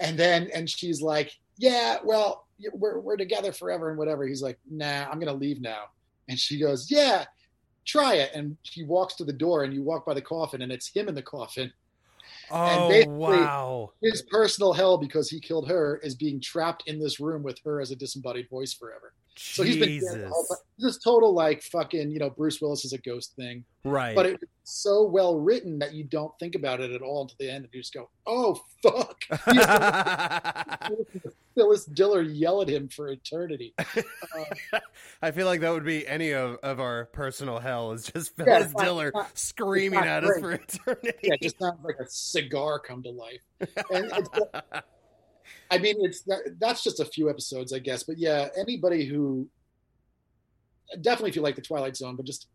and 0.00 0.18
then 0.18 0.48
and 0.54 0.68
she's 0.68 1.00
like 1.00 1.32
yeah 1.58 1.98
well 2.04 2.46
we're, 2.74 2.98
we're 3.00 3.16
together 3.16 3.52
forever 3.52 3.88
and 3.90 3.98
whatever. 3.98 4.26
He's 4.26 4.42
like 4.42 4.58
nah 4.68 5.06
i'm 5.10 5.18
gonna 5.20 5.32
leave 5.32 5.60
now. 5.60 5.84
And 6.28 6.38
she 6.38 6.58
goes 6.58 6.90
yeah 6.90 7.24
try 7.86 8.14
it. 8.14 8.30
And 8.34 8.56
she 8.62 8.84
walks 8.84 9.14
to 9.16 9.24
the 9.24 9.32
door 9.32 9.64
and 9.64 9.72
you 9.72 9.82
walk 9.82 10.04
by 10.06 10.14
the 10.14 10.22
coffin 10.22 10.62
and 10.62 10.70
it's 10.72 10.88
him 10.88 11.08
in 11.08 11.14
the 11.14 11.22
coffin. 11.22 11.72
Oh 12.50 12.88
basically- 12.88 13.14
wow. 13.14 13.92
his 14.02 14.22
personal 14.22 14.72
hell 14.72 14.98
because 14.98 15.30
he 15.30 15.40
killed 15.40 15.68
her 15.68 15.98
is 16.02 16.14
being 16.14 16.40
trapped 16.40 16.84
in 16.86 16.98
this 16.98 17.20
room 17.20 17.42
with 17.42 17.58
her 17.64 17.80
as 17.80 17.90
a 17.90 17.96
disembodied 17.96 18.48
voice 18.48 18.72
forever 18.74 19.12
so 19.36 19.62
he's 19.62 19.76
been 19.76 20.00
dead 20.00 20.20
the 20.24 20.28
whole 20.28 20.42
Jesus. 20.42 20.48
time. 20.48 20.58
this 20.78 20.98
total 20.98 21.32
like 21.32 21.62
fucking 21.62 22.10
you 22.10 22.18
know 22.18 22.30
bruce 22.30 22.60
willis 22.60 22.84
is 22.84 22.92
a 22.92 22.98
ghost 22.98 23.34
thing 23.36 23.64
Right. 23.84 24.14
but 24.14 24.26
it's 24.26 24.44
so 24.64 25.04
well 25.04 25.36
written 25.38 25.78
that 25.78 25.94
you 25.94 26.04
don't 26.04 26.32
think 26.38 26.54
about 26.54 26.80
it 26.80 26.90
at 26.92 27.00
all 27.02 27.22
until 27.22 27.36
the 27.38 27.50
end 27.50 27.64
and 27.64 27.72
you 27.72 27.80
just 27.80 27.94
go 27.94 28.10
oh 28.26 28.60
fuck 28.82 29.24
phyllis 31.54 31.84
diller 31.86 32.22
yell 32.22 32.62
at 32.62 32.68
him 32.68 32.88
for 32.88 33.08
eternity 33.08 33.74
uh, 33.78 34.78
I 35.22 35.30
feel 35.32 35.46
like 35.46 35.60
that 35.60 35.70
would 35.72 35.84
be 35.84 36.06
any 36.06 36.32
of, 36.32 36.56
of 36.62 36.80
our 36.80 37.06
personal 37.06 37.58
hell 37.58 37.92
is 37.92 38.04
just 38.04 38.32
Yeah, 38.38 38.44
Phyllis 38.44 38.72
not- 38.74 38.84
Diller 38.84 39.12
not- 39.14 39.38
screaming 39.38 40.00
at 40.00 40.22
not 40.22 40.32
us 40.32 40.40
for 40.40 40.52
eternity. 40.52 41.12
yeah 41.22 41.34
it 41.34 41.42
just 41.42 41.58
sounds 41.58 41.78
like 41.82 41.96
a 41.98 42.06
cigar 42.08 42.78
come 42.78 43.02
to 43.02 43.10
life 43.10 43.40
and 43.60 44.12
it's, 44.12 44.28
I 45.70 45.78
mean, 45.78 45.96
it's 46.00 46.22
that, 46.22 46.56
that's 46.58 46.82
just 46.82 47.00
a 47.00 47.04
few 47.04 47.30
episodes, 47.30 47.72
I 47.72 47.78
guess. 47.78 48.02
But 48.02 48.18
yeah, 48.18 48.48
anybody 48.58 49.04
who 49.04 49.48
definitely 51.00 51.30
if 51.30 51.36
you 51.36 51.42
like 51.42 51.56
the 51.56 51.62
Twilight 51.62 51.96
Zone, 51.96 52.16
but 52.16 52.26
just 52.26 52.48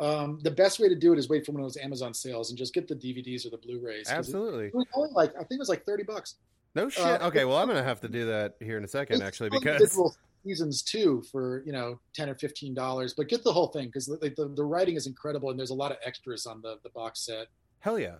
um, 0.00 0.38
the 0.42 0.50
best 0.50 0.78
way 0.78 0.88
to 0.88 0.94
do 0.94 1.12
it 1.12 1.18
is 1.18 1.28
wait 1.28 1.44
for 1.44 1.52
one 1.52 1.60
of 1.60 1.64
those 1.64 1.76
Amazon 1.76 2.14
sales 2.14 2.50
and 2.50 2.58
just 2.58 2.74
get 2.74 2.86
the 2.86 2.94
DVDs 2.94 3.46
or 3.46 3.50
the 3.50 3.58
Blu-rays. 3.58 4.08
Absolutely. 4.08 4.66
It 4.66 4.74
was 4.74 4.86
only 4.94 5.10
like 5.12 5.30
I 5.34 5.38
think 5.38 5.52
it 5.52 5.58
was 5.58 5.68
like 5.68 5.84
thirty 5.84 6.04
bucks. 6.04 6.36
No 6.74 6.88
shit. 6.88 7.04
Uh, 7.04 7.26
okay, 7.28 7.44
well, 7.44 7.56
I'm 7.56 7.66
gonna 7.66 7.82
have 7.82 8.00
to 8.02 8.08
do 8.08 8.26
that 8.26 8.54
here 8.60 8.78
in 8.78 8.84
a 8.84 8.88
second, 8.88 9.22
actually, 9.22 9.50
because 9.50 9.98
seasons 10.44 10.82
too 10.82 11.22
for 11.32 11.62
you 11.66 11.72
know 11.72 11.98
ten 12.14 12.28
or 12.28 12.34
fifteen 12.34 12.74
dollars. 12.74 13.14
But 13.14 13.28
get 13.28 13.42
the 13.42 13.52
whole 13.52 13.68
thing 13.68 13.86
because 13.86 14.06
the, 14.06 14.32
the 14.36 14.52
the 14.54 14.64
writing 14.64 14.96
is 14.96 15.06
incredible 15.06 15.50
and 15.50 15.58
there's 15.58 15.70
a 15.70 15.74
lot 15.74 15.90
of 15.90 15.98
extras 16.04 16.46
on 16.46 16.60
the 16.62 16.78
the 16.82 16.90
box 16.90 17.24
set. 17.24 17.46
hell 17.80 17.98
yeah. 17.98 18.16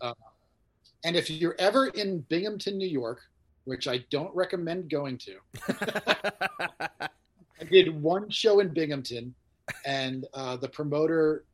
And 1.05 1.14
if 1.14 1.30
you're 1.30 1.55
ever 1.61 1.86
in 1.89 2.20
Binghamton, 2.22 2.76
New 2.76 2.89
York, 2.89 3.20
which 3.69 3.87
I 3.87 3.99
don't 4.11 4.35
recommend 4.35 4.89
going 4.89 5.19
to, 5.19 5.37
I 7.61 7.64
did 7.71 8.01
one 8.03 8.31
show 8.31 8.61
in 8.61 8.73
Binghamton, 8.73 9.35
and 9.85 10.27
uh, 10.33 10.57
the 10.57 10.69
promoter 10.69 11.45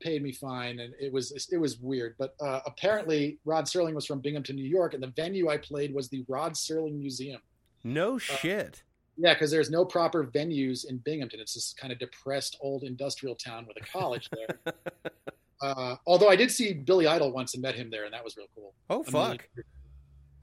paid 0.00 0.20
me 0.20 0.32
fine, 0.32 0.80
and 0.80 0.94
it 0.98 1.12
was 1.12 1.48
it 1.52 1.56
was 1.56 1.78
weird. 1.78 2.16
But 2.18 2.34
uh, 2.40 2.60
apparently, 2.66 3.38
Rod 3.44 3.66
Serling 3.66 3.94
was 3.94 4.04
from 4.04 4.18
Binghamton, 4.18 4.56
New 4.56 4.68
York, 4.68 4.94
and 4.94 5.02
the 5.02 5.12
venue 5.14 5.48
I 5.48 5.58
played 5.58 5.94
was 5.94 6.08
the 6.08 6.24
Rod 6.26 6.54
Serling 6.54 6.98
Museum. 6.98 7.40
no 7.84 8.18
shit. 8.18 8.82
Yeah, 9.16 9.32
because 9.32 9.52
there's 9.52 9.70
no 9.70 9.84
proper 9.84 10.24
venues 10.24 10.84
in 10.88 10.98
Binghamton. 10.98 11.38
It's 11.38 11.54
this 11.54 11.72
kind 11.78 11.92
of 11.92 12.00
depressed 12.00 12.58
old 12.60 12.82
industrial 12.82 13.36
town 13.36 13.64
with 13.68 13.76
a 13.76 13.86
college 13.86 14.28
there. 14.32 14.74
uh, 15.62 15.94
although 16.04 16.28
I 16.28 16.34
did 16.34 16.50
see 16.50 16.72
Billy 16.72 17.06
Idol 17.06 17.30
once 17.30 17.54
and 17.54 17.62
met 17.62 17.76
him 17.76 17.90
there, 17.90 18.06
and 18.06 18.12
that 18.12 18.24
was 18.24 18.36
real 18.36 18.48
cool. 18.56 18.74
Oh 18.90 19.04
I 19.06 19.28
mean, 19.28 19.38
fuck. 19.38 19.64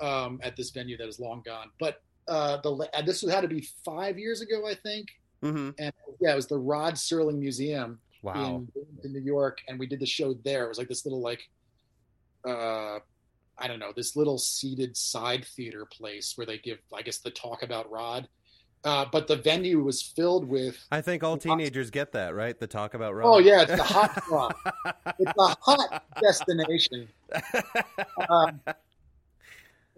Um, 0.02 0.40
at 0.44 0.56
this 0.56 0.72
venue 0.72 0.98
that 0.98 1.08
is 1.08 1.20
long 1.20 1.42
gone. 1.46 1.70
But 1.80 2.02
uh, 2.28 2.58
the 2.62 2.90
this 3.06 3.22
had 3.30 3.42
to 3.42 3.48
be 3.48 3.68
five 3.86 4.18
years 4.18 4.42
ago, 4.42 4.68
I 4.68 4.76
think. 4.76 5.08
hmm 5.42 5.70
And 5.80 5.94
yeah, 6.20 6.34
it 6.34 6.36
was 6.36 6.48
the 6.48 6.58
Rod 6.58 6.96
Serling 6.96 7.38
Museum 7.40 8.00
Wow. 8.24 8.64
in, 8.76 8.86
in 9.04 9.14
New 9.14 9.22
York, 9.22 9.60
and 9.68 9.80
we 9.80 9.88
did 9.88 10.00
the 10.00 10.06
show 10.06 10.36
there. 10.46 10.66
It 10.66 10.70
was 10.70 10.78
like 10.78 10.88
this 10.88 11.06
little 11.06 11.22
like, 11.22 11.42
uh, 12.48 13.00
I 13.58 13.68
don't 13.68 13.80
know, 13.80 13.92
this 13.96 14.16
little 14.16 14.38
seated 14.38 14.96
side 14.96 15.46
theater 15.56 15.86
place 15.92 16.34
where 16.36 16.46
they 16.46 16.58
give, 16.60 16.80
I 16.94 17.02
guess, 17.02 17.18
the 17.20 17.32
talk 17.32 17.64
about 17.64 17.90
Rod. 17.92 18.28
Uh, 18.84 19.06
but 19.12 19.28
the 19.28 19.36
venue 19.36 19.84
was 19.84 20.02
filled 20.02 20.48
with. 20.48 20.76
I 20.92 21.02
think 21.02 21.24
all 21.24 21.38
teenagers 21.38 21.92
get 21.92 22.14
that, 22.14 22.34
right? 22.34 22.58
The 22.60 22.66
talk 22.66 22.96
about 22.96 23.14
Rod. 23.14 23.28
Oh 23.36 23.38
yeah, 23.40 23.62
it's 23.62 23.76
the 23.76 23.84
hot 23.84 24.24
spot. 24.26 24.56
It's 25.20 25.34
a 25.38 25.56
hot 25.62 26.04
destination. 26.22 27.08
Um, 28.30 28.60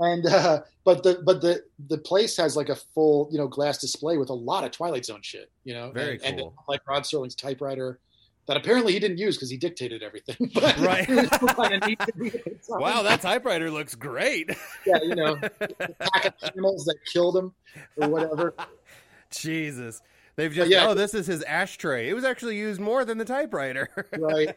and 0.04 0.26
uh, 0.26 0.62
but 0.84 1.04
the 1.04 1.22
but 1.26 1.42
the 1.42 1.64
the 1.88 1.98
place 1.98 2.38
has 2.38 2.56
like 2.58 2.70
a 2.70 2.76
full 2.76 3.30
you 3.32 3.38
know 3.38 3.48
glass 3.48 3.78
display 3.78 4.18
with 4.18 4.30
a 4.30 4.34
lot 4.34 4.64
of 4.64 4.72
Twilight 4.72 5.06
Zone 5.06 5.22
shit. 5.22 5.50
You 5.64 5.74
know, 5.74 5.92
Very 5.92 6.20
and, 6.24 6.38
cool. 6.40 6.48
and 6.58 6.58
like 6.68 6.82
Rod 6.88 7.04
Serling's 7.04 7.36
typewriter. 7.36 8.00
that 8.48 8.58
apparently 8.58 8.92
he 8.92 9.00
didn't 9.00 9.18
use 9.20 9.38
because 9.38 9.50
he 9.50 9.56
dictated 9.58 10.04
everything. 10.04 10.52
But 10.54 10.78
Right. 10.80 11.10
it 11.10 11.16
was 11.16 11.28
still 11.28 11.48
kinda 11.48 11.88
neat 11.88 12.00
to 12.00 12.12
read 12.16 12.36
it. 12.36 12.66
So, 12.66 12.78
wow, 12.78 13.02
that 13.04 13.22
typewriter 13.22 13.72
looks 13.72 13.96
great. 13.96 14.50
yeah, 14.86 15.00
you 15.02 15.16
know, 15.16 15.36
the 15.38 15.96
pack 16.00 16.26
of 16.26 16.54
camels 16.54 16.84
that 16.86 16.98
killed 17.12 17.38
him 17.38 17.54
or 17.98 18.10
whatever. 18.10 18.54
Jesus. 19.32 20.02
They've 20.36 20.52
just 20.52 20.70
yeah. 20.72 20.88
oh, 20.90 20.94
this 20.96 21.14
is 21.14 21.28
his 21.28 21.44
ashtray. 21.44 22.10
It 22.10 22.14
was 22.16 22.24
actually 22.26 22.58
used 22.58 22.82
more 22.82 23.06
than 23.06 23.18
the 23.20 23.26
typewriter. 23.26 23.88
Right. 24.18 24.56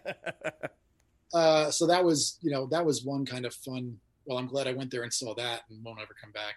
Uh, 1.35 1.71
so 1.71 1.87
that 1.89 2.05
was, 2.05 2.39
you 2.41 2.51
know, 2.51 2.67
that 2.69 2.85
was 2.87 3.05
one 3.05 3.27
kind 3.27 3.45
of 3.45 3.53
fun. 3.55 3.99
Well, 4.27 4.39
I'm 4.39 4.47
glad 4.47 4.67
I 4.67 4.73
went 4.73 4.91
there 4.91 5.05
and 5.05 5.13
saw 5.13 5.35
that 5.35 5.63
and 5.71 5.83
won't 5.85 6.01
ever 6.01 6.15
come 6.21 6.33
back. 6.33 6.57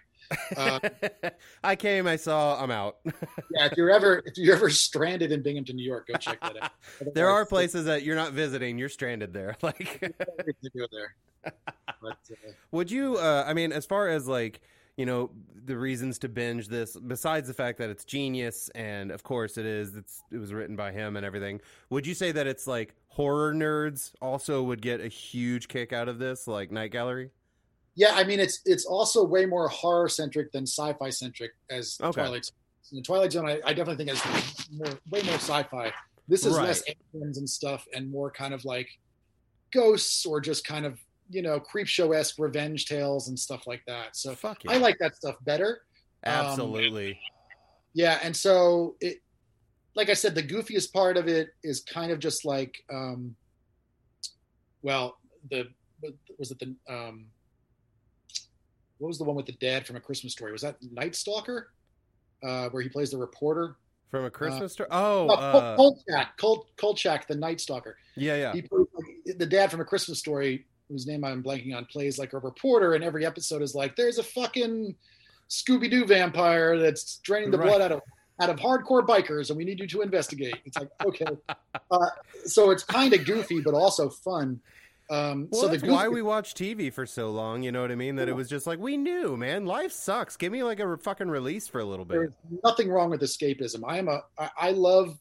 Uh, 0.56 1.30
I 1.64 1.76
came, 1.76 2.06
I 2.06 2.16
saw, 2.16 2.60
I'm 2.60 2.70
out. 2.70 2.98
yeah, 3.06 3.66
if 3.66 3.76
you're 3.76 3.90
ever 3.90 4.22
if 4.26 4.36
you're 4.36 4.56
ever 4.56 4.70
stranded 4.70 5.32
in 5.32 5.42
Binghamton, 5.42 5.76
New 5.76 5.84
York, 5.86 6.08
go 6.08 6.14
check 6.14 6.40
that 6.40 6.62
out. 6.62 6.72
there 7.14 7.28
are 7.28 7.46
places 7.46 7.84
that 7.84 8.02
you're 8.02 8.16
not 8.16 8.32
visiting, 8.32 8.78
you're 8.78 8.88
stranded 8.88 9.32
there. 9.32 9.56
Like 9.62 10.00
go 10.00 10.86
there. 10.90 11.14
But, 11.44 12.18
uh, 12.30 12.50
Would 12.72 12.90
you? 12.90 13.16
Uh, 13.16 13.44
I 13.46 13.54
mean, 13.54 13.72
as 13.72 13.86
far 13.86 14.08
as 14.08 14.26
like 14.26 14.60
you 14.96 15.06
know, 15.06 15.30
the 15.64 15.78
reasons 15.78 16.18
to 16.18 16.28
binge 16.28 16.68
this, 16.68 16.94
besides 16.94 17.48
the 17.48 17.54
fact 17.54 17.78
that 17.78 17.88
it's 17.88 18.04
genius, 18.04 18.68
and 18.74 19.10
of 19.10 19.22
course 19.22 19.56
it 19.56 19.64
is, 19.64 19.96
it's 19.96 20.22
it 20.30 20.38
was 20.38 20.52
written 20.52 20.76
by 20.76 20.92
him 20.92 21.16
and 21.16 21.24
everything. 21.24 21.60
Would 21.88 22.06
you 22.06 22.14
say 22.14 22.32
that 22.32 22.46
it's 22.46 22.66
like 22.66 22.94
horror 23.08 23.54
nerds 23.54 24.12
also 24.20 24.62
would 24.62 24.82
get 24.82 25.00
a 25.00 25.08
huge 25.08 25.68
kick 25.68 25.92
out 25.92 26.08
of 26.08 26.18
this, 26.18 26.46
like 26.46 26.70
Night 26.70 26.92
Gallery? 26.92 27.30
Yeah, 28.00 28.12
I 28.14 28.24
mean, 28.24 28.40
it's 28.40 28.60
it's 28.64 28.86
also 28.86 29.22
way 29.22 29.44
more 29.44 29.68
horror 29.68 30.08
centric 30.08 30.50
than 30.52 30.62
sci-fi 30.66 31.10
centric 31.10 31.50
as 31.70 31.98
Okay. 32.02 32.22
Twilight. 32.22 32.46
Zone. 32.46 32.54
The 32.92 33.02
Twilight 33.02 33.32
Zone, 33.32 33.46
I, 33.46 33.60
I 33.62 33.74
definitely 33.74 34.02
think 34.06 34.16
has 34.16 34.68
more, 34.72 34.98
way 35.10 35.20
more 35.22 35.34
sci-fi. 35.34 35.92
This 36.26 36.46
is 36.46 36.56
Right. 36.56 36.68
less 36.68 36.82
aliens 37.14 37.36
and 37.36 37.48
stuff, 37.48 37.84
and 37.94 38.10
more 38.10 38.30
kind 38.30 38.54
of 38.54 38.64
like 38.64 38.88
ghosts 39.70 40.24
or 40.24 40.40
just 40.40 40.64
kind 40.66 40.86
of 40.86 40.98
you 41.28 41.42
know 41.42 41.60
creep 41.60 41.86
show 41.86 42.12
esque 42.12 42.36
revenge 42.38 42.86
tales 42.86 43.28
and 43.28 43.38
stuff 43.38 43.66
like 43.66 43.82
that. 43.86 44.16
So 44.16 44.34
Fuck 44.34 44.64
yeah, 44.64 44.72
I 44.72 44.76
like 44.78 44.96
that 45.00 45.14
stuff 45.16 45.36
better. 45.42 45.82
absolutely. 46.24 47.20
Yeah, 47.92 48.18
and 48.22 48.34
so 48.34 48.96
it, 49.02 49.18
like 49.94 50.08
I 50.08 50.14
said, 50.14 50.34
the 50.34 50.42
goofiest 50.42 50.90
part 50.94 51.18
of 51.18 51.28
it 51.28 51.50
is 51.62 51.82
kind 51.82 52.10
of 52.12 52.18
just 52.18 52.46
like, 52.46 52.74
um, 52.90 53.36
well, 54.80 55.18
the 55.50 55.68
was 56.38 56.50
it 56.50 56.58
the 56.60 56.74
um, 56.88 57.26
what 59.00 59.08
was 59.08 59.18
the 59.18 59.24
one 59.24 59.34
with 59.34 59.46
the 59.46 59.52
dad 59.52 59.86
from 59.86 59.96
A 59.96 60.00
Christmas 60.00 60.32
Story? 60.32 60.52
Was 60.52 60.62
that 60.62 60.76
Night 60.92 61.16
Stalker, 61.16 61.70
uh, 62.44 62.68
where 62.68 62.82
he 62.82 62.88
plays 62.88 63.10
the 63.10 63.18
reporter? 63.18 63.76
From 64.10 64.24
a 64.24 64.30
Christmas 64.30 64.72
story. 64.72 64.88
Oh, 64.90 65.26
No, 65.28 65.34
uh, 65.34 65.76
Kolchak, 65.76 66.36
Col- 66.36 66.66
Kolchak, 66.76 67.26
the 67.28 67.34
Night 67.36 67.60
Stalker. 67.60 67.96
yeah, 68.16 68.36
yeah. 68.36 68.52
He 68.52 68.62
plays 68.62 68.86
like, 68.94 69.38
the 69.38 69.46
dad 69.46 69.70
from 69.70 69.80
A 69.80 69.84
Christmas 69.84 70.18
Story, 70.18 70.66
whose 70.88 71.06
name 71.06 71.24
I'm 71.24 71.42
blanking 71.42 71.76
on, 71.76 71.84
plays 71.86 72.18
like 72.18 72.32
a 72.32 72.38
reporter, 72.38 72.94
and 72.94 73.04
every 73.04 73.24
episode 73.24 73.62
is 73.62 73.74
like, 73.74 73.94
"There's 73.96 74.18
a 74.18 74.22
fucking 74.24 74.96
Scooby 75.48 75.88
Doo 75.90 76.04
vampire 76.04 76.76
that's 76.78 77.18
draining 77.18 77.50
the 77.52 77.58
Right. 77.58 77.68
blood 77.68 77.80
out 77.82 77.92
of 77.92 78.00
out 78.40 78.48
of 78.50 78.56
hardcore 78.56 79.06
bikers, 79.06 79.50
and 79.50 79.56
we 79.56 79.64
need 79.64 79.78
you 79.78 79.86
to 79.86 80.00
investigate." 80.02 80.56
It's 80.64 80.76
like, 80.76 80.88
okay, 81.06 81.26
uh, 81.92 82.06
so 82.46 82.70
it's 82.72 82.82
kind 82.82 83.14
of 83.14 83.24
goofy, 83.24 83.60
but 83.60 83.74
also 83.74 84.08
fun. 84.10 84.60
Um, 85.10 85.48
Well, 85.50 85.62
so 85.62 85.68
that's 85.68 85.82
goofy, 85.82 85.92
why 85.92 86.08
we 86.08 86.22
watched 86.22 86.56
TV 86.56 86.92
for 86.92 87.04
so 87.04 87.30
long. 87.30 87.64
You 87.64 87.72
know 87.72 87.82
what 87.82 87.90
I 87.90 87.96
mean? 87.96 88.16
That 88.16 88.28
it 88.28 88.36
was 88.36 88.48
just 88.48 88.66
like 88.66 88.78
we 88.78 88.96
knew, 88.96 89.36
man. 89.36 89.66
Life 89.66 89.92
sucks. 89.92 90.36
Give 90.36 90.52
me 90.52 90.62
like 90.62 90.78
a 90.78 90.86
re- 90.86 90.96
fucking 90.96 91.28
release 91.28 91.66
for 91.66 91.80
a 91.80 91.84
little 91.84 92.04
bit. 92.04 92.14
there's 92.14 92.34
nothing 92.64 92.88
wrong 92.88 93.10
with 93.10 93.20
escapism. 93.20 93.82
I 93.86 93.98
am 93.98 94.08
a 94.08 94.22
I, 94.38 94.50
I 94.56 94.70
love 94.70 95.18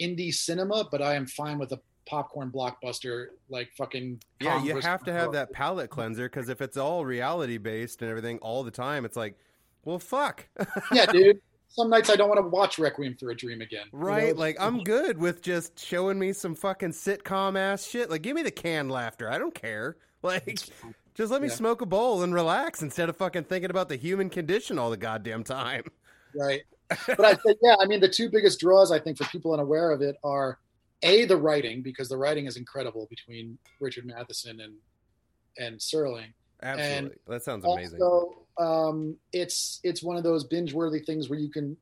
indie 0.00 0.32
cinema, 0.32 0.88
but 0.90 1.02
I 1.02 1.14
am 1.14 1.26
fine 1.26 1.58
with 1.58 1.72
a 1.72 1.80
popcorn 2.06 2.50
blockbuster 2.50 3.26
like 3.50 3.70
fucking. 3.76 4.22
Yeah, 4.40 4.62
you 4.62 4.78
have 4.80 5.04
to 5.04 5.12
have 5.12 5.32
that 5.32 5.52
palate 5.52 5.90
cleanser 5.90 6.24
because 6.24 6.48
if 6.48 6.62
it's 6.62 6.78
all 6.78 7.04
reality 7.04 7.58
based 7.58 8.00
and 8.00 8.10
everything 8.10 8.38
all 8.38 8.62
the 8.64 8.70
time, 8.70 9.04
it's 9.04 9.16
like, 9.16 9.36
well, 9.84 9.98
fuck, 9.98 10.48
yeah, 10.92 11.06
dude. 11.06 11.40
Some 11.72 11.88
nights 11.88 12.10
I 12.10 12.16
don't 12.16 12.28
want 12.28 12.40
to 12.40 12.48
watch 12.48 12.78
Requiem 12.80 13.16
for 13.18 13.30
a 13.30 13.34
Dream 13.36 13.60
again. 13.60 13.86
You 13.92 13.98
know, 14.00 14.04
right? 14.04 14.36
Like 14.36 14.56
I'm 14.60 14.82
good 14.82 15.18
with 15.18 15.40
just 15.40 15.78
showing 15.78 16.18
me 16.18 16.32
some 16.32 16.54
fucking 16.56 16.90
sitcom 16.90 17.56
ass 17.56 17.86
shit. 17.86 18.10
Like, 18.10 18.22
give 18.22 18.34
me 18.34 18.42
the 18.42 18.50
canned 18.50 18.90
laughter. 18.90 19.30
I 19.30 19.38
don't 19.38 19.54
care. 19.54 19.96
Like, 20.22 20.58
just 21.14 21.32
let 21.32 21.40
me 21.40 21.48
Yeah. 21.48 21.54
smoke 21.54 21.80
a 21.80 21.86
bowl 21.86 22.22
and 22.22 22.34
relax 22.34 22.82
instead 22.82 23.08
of 23.08 23.16
fucking 23.16 23.44
thinking 23.44 23.70
about 23.70 23.88
the 23.88 23.96
human 23.96 24.28
condition 24.28 24.78
all 24.78 24.90
the 24.90 24.98
goddamn 24.98 25.44
time. 25.44 25.84
right. 26.34 26.60
But 27.06 27.24
I 27.24 27.32
think, 27.36 27.58
yeah, 27.62 27.76
I 27.80 27.86
mean, 27.86 28.00
the 28.00 28.08
two 28.08 28.28
biggest 28.28 28.60
draws 28.60 28.92
I 28.92 28.98
think 28.98 29.16
for 29.16 29.24
people 29.24 29.54
unaware 29.54 29.92
of 29.92 30.02
it 30.02 30.16
are 30.22 30.58
a 31.02 31.24
the 31.24 31.38
writing 31.38 31.80
because 31.80 32.10
the 32.10 32.18
writing 32.18 32.44
is 32.44 32.58
incredible 32.58 33.06
between 33.08 33.56
Richard 33.80 34.04
Matheson 34.04 34.60
and 34.60 34.74
and 35.56 35.78
Serling. 35.78 36.34
Absolutely, 36.62 37.16
that 37.28 37.42
sounds 37.42 37.64
amazing. 37.64 38.02
Also, 38.02 38.46
um, 38.60 39.16
it's 39.32 39.80
it's 39.82 40.02
one 40.02 40.16
of 40.16 40.22
those 40.22 40.44
binge 40.44 40.72
worthy 40.72 41.00
things 41.00 41.28
where 41.30 41.38
you 41.38 41.50
can 41.50 41.76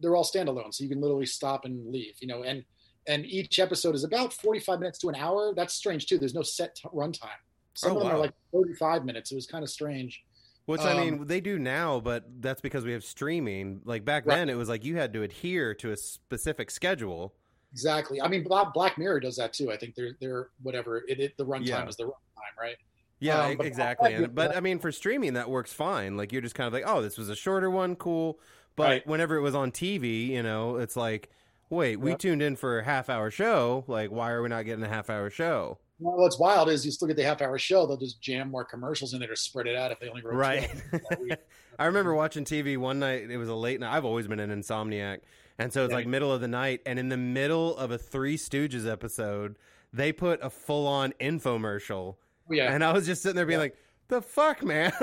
they're 0.00 0.14
all 0.14 0.24
standalone, 0.24 0.72
so 0.72 0.84
you 0.84 0.90
can 0.90 1.00
literally 1.00 1.26
stop 1.26 1.64
and 1.64 1.90
leave. 1.90 2.14
You 2.20 2.28
know, 2.28 2.42
and 2.44 2.64
and 3.06 3.24
each 3.26 3.58
episode 3.58 3.94
is 3.94 4.04
about 4.04 4.32
forty 4.32 4.60
five 4.60 4.78
minutes 4.80 4.98
to 5.00 5.08
an 5.08 5.14
hour. 5.16 5.54
That's 5.56 5.74
strange 5.74 6.06
too. 6.06 6.18
There's 6.18 6.34
no 6.34 6.42
set 6.42 6.76
t- 6.76 6.88
runtime. 6.94 7.28
Some 7.74 7.92
Oh, 7.92 7.96
of 7.96 8.02
them 8.02 8.08
wow. 8.12 8.16
are 8.16 8.20
like 8.20 8.34
thirty 8.52 8.74
five 8.74 9.04
minutes. 9.04 9.32
It 9.32 9.36
was 9.36 9.46
kind 9.46 9.64
of 9.64 9.70
strange. 9.70 10.22
Which 10.66 10.82
I 10.82 10.92
Um, 10.92 10.98
mean, 11.00 11.26
they 11.26 11.40
do 11.40 11.58
now, 11.58 11.98
but 11.98 12.24
that's 12.42 12.60
because 12.60 12.84
we 12.84 12.92
have 12.92 13.02
streaming. 13.02 13.80
Like 13.84 14.04
back 14.04 14.26
Right. 14.26 14.36
then, 14.36 14.48
it 14.50 14.54
was 14.56 14.68
like 14.68 14.84
you 14.84 14.96
had 14.96 15.14
to 15.14 15.22
adhere 15.22 15.74
to 15.76 15.92
a 15.92 15.96
specific 15.96 16.70
schedule. 16.70 17.34
Exactly. 17.72 18.20
I 18.20 18.28
mean, 18.28 18.44
Black, 18.44 18.72
Black 18.74 18.98
Mirror 18.98 19.20
does 19.20 19.36
that 19.36 19.52
too. 19.54 19.70
I 19.72 19.78
think 19.78 19.94
they're 19.94 20.16
they're 20.20 20.48
whatever 20.62 20.98
it, 21.08 21.20
it 21.20 21.36
the 21.38 21.46
runtime 21.46 21.66
Yeah. 21.68 21.88
is 21.88 21.96
the 21.96 22.04
runtime, 22.04 22.60
right? 22.60 22.76
Yeah, 23.20 23.46
Um, 23.46 23.56
but- 23.56 23.66
exactly. 23.66 24.26
but. 24.26 24.56
I 24.56 24.60
mean, 24.60 24.78
for 24.78 24.92
streaming, 24.92 25.34
that 25.34 25.50
works 25.50 25.72
fine. 25.72 26.16
Like 26.16 26.32
you're 26.32 26.42
just 26.42 26.54
kind 26.54 26.66
of 26.66 26.72
like, 26.72 26.84
oh, 26.86 27.02
this 27.02 27.18
was 27.18 27.28
a 27.28 27.36
shorter 27.36 27.70
one, 27.70 27.96
cool. 27.96 28.38
But 28.76 28.84
Right. 28.88 29.06
whenever 29.06 29.36
it 29.36 29.40
was 29.40 29.54
on 29.56 29.72
TV, 29.72 30.26
you 30.28 30.42
know, 30.42 30.76
it's 30.76 30.96
like, 30.96 31.30
wait, 31.68 31.96
we 31.96 32.10
Yep. 32.10 32.18
tuned 32.20 32.42
in 32.42 32.54
for 32.56 32.78
a 32.78 32.84
half 32.84 33.10
hour 33.10 33.30
show. 33.30 33.84
Like, 33.88 34.10
why 34.12 34.30
are 34.30 34.40
we 34.42 34.48
not 34.48 34.64
getting 34.64 34.84
a 34.84 34.88
half 34.88 35.10
hour 35.10 35.30
show? 35.30 35.78
Well, 36.00 36.16
what's 36.16 36.38
wild 36.38 36.68
is 36.68 36.86
you 36.86 36.92
still 36.92 37.08
get 37.08 37.16
the 37.16 37.24
half 37.24 37.42
hour 37.42 37.58
show. 37.58 37.84
They'll 37.86 37.96
just 37.96 38.20
jam 38.20 38.50
more 38.52 38.64
commercials 38.64 39.14
in 39.14 39.18
there 39.18 39.28
to 39.30 39.36
spread 39.36 39.66
it 39.66 39.74
out 39.74 39.90
if 39.90 39.98
they 39.98 40.08
only 40.08 40.22
wrote 40.22 40.34
Right. 40.36 40.70
I 41.80 41.86
remember 41.86 42.14
watching 42.14 42.44
TV 42.44 42.76
one 42.76 43.00
night. 43.00 43.28
It 43.30 43.36
was 43.36 43.48
a 43.48 43.54
late 43.54 43.80
night. 43.80 43.96
I've 43.96 44.04
always 44.04 44.28
been 44.28 44.38
an 44.38 44.50
insomniac, 44.50 45.20
and 45.58 45.72
so 45.72 45.82
it's 45.84 45.90
Yeah. 45.90 45.96
like 45.96 46.06
middle 46.06 46.32
of 46.32 46.40
the 46.40 46.46
night. 46.46 46.82
And 46.86 47.00
in 47.00 47.08
the 47.08 47.16
middle 47.16 47.76
of 47.76 47.90
a 47.90 47.98
Three 47.98 48.36
Stooges 48.36 48.88
episode, 48.88 49.56
they 49.92 50.12
put 50.12 50.38
a 50.40 50.50
full 50.50 50.86
on 50.86 51.14
infomercial, 51.20 52.14
yeah, 52.50 52.72
and 52.72 52.82
I 52.84 52.92
was 52.92 53.06
just 53.06 53.22
sitting 53.22 53.36
there 53.36 53.46
being 53.46 53.58
Yeah. 53.58 53.64
like, 53.64 53.76
"The 54.08 54.22
fuck, 54.22 54.62
man!" 54.64 54.92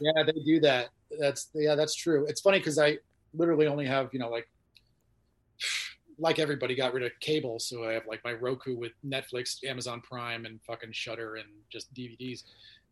yeah, 0.00 0.22
they 0.24 0.32
do 0.44 0.60
that. 0.60 0.88
That's 1.18 1.48
yeah, 1.54 1.74
that's 1.74 1.94
true. 1.94 2.26
It's 2.26 2.40
funny 2.40 2.58
because 2.58 2.78
I 2.78 2.98
literally 3.34 3.66
only 3.66 3.86
have 3.86 4.10
you 4.12 4.18
know 4.18 4.28
like 4.30 4.48
like 6.18 6.38
everybody 6.38 6.74
got 6.74 6.92
rid 6.94 7.02
of 7.02 7.10
cable, 7.20 7.58
so 7.58 7.84
I 7.88 7.92
have 7.92 8.06
like 8.06 8.20
my 8.24 8.32
Roku 8.32 8.76
with 8.76 8.92
Netflix, 9.04 9.62
Amazon 9.64 10.00
Prime, 10.00 10.46
and 10.46 10.60
fucking 10.66 10.92
Shudder 10.92 11.36
and 11.36 11.48
just 11.70 11.92
DVDs. 11.94 12.44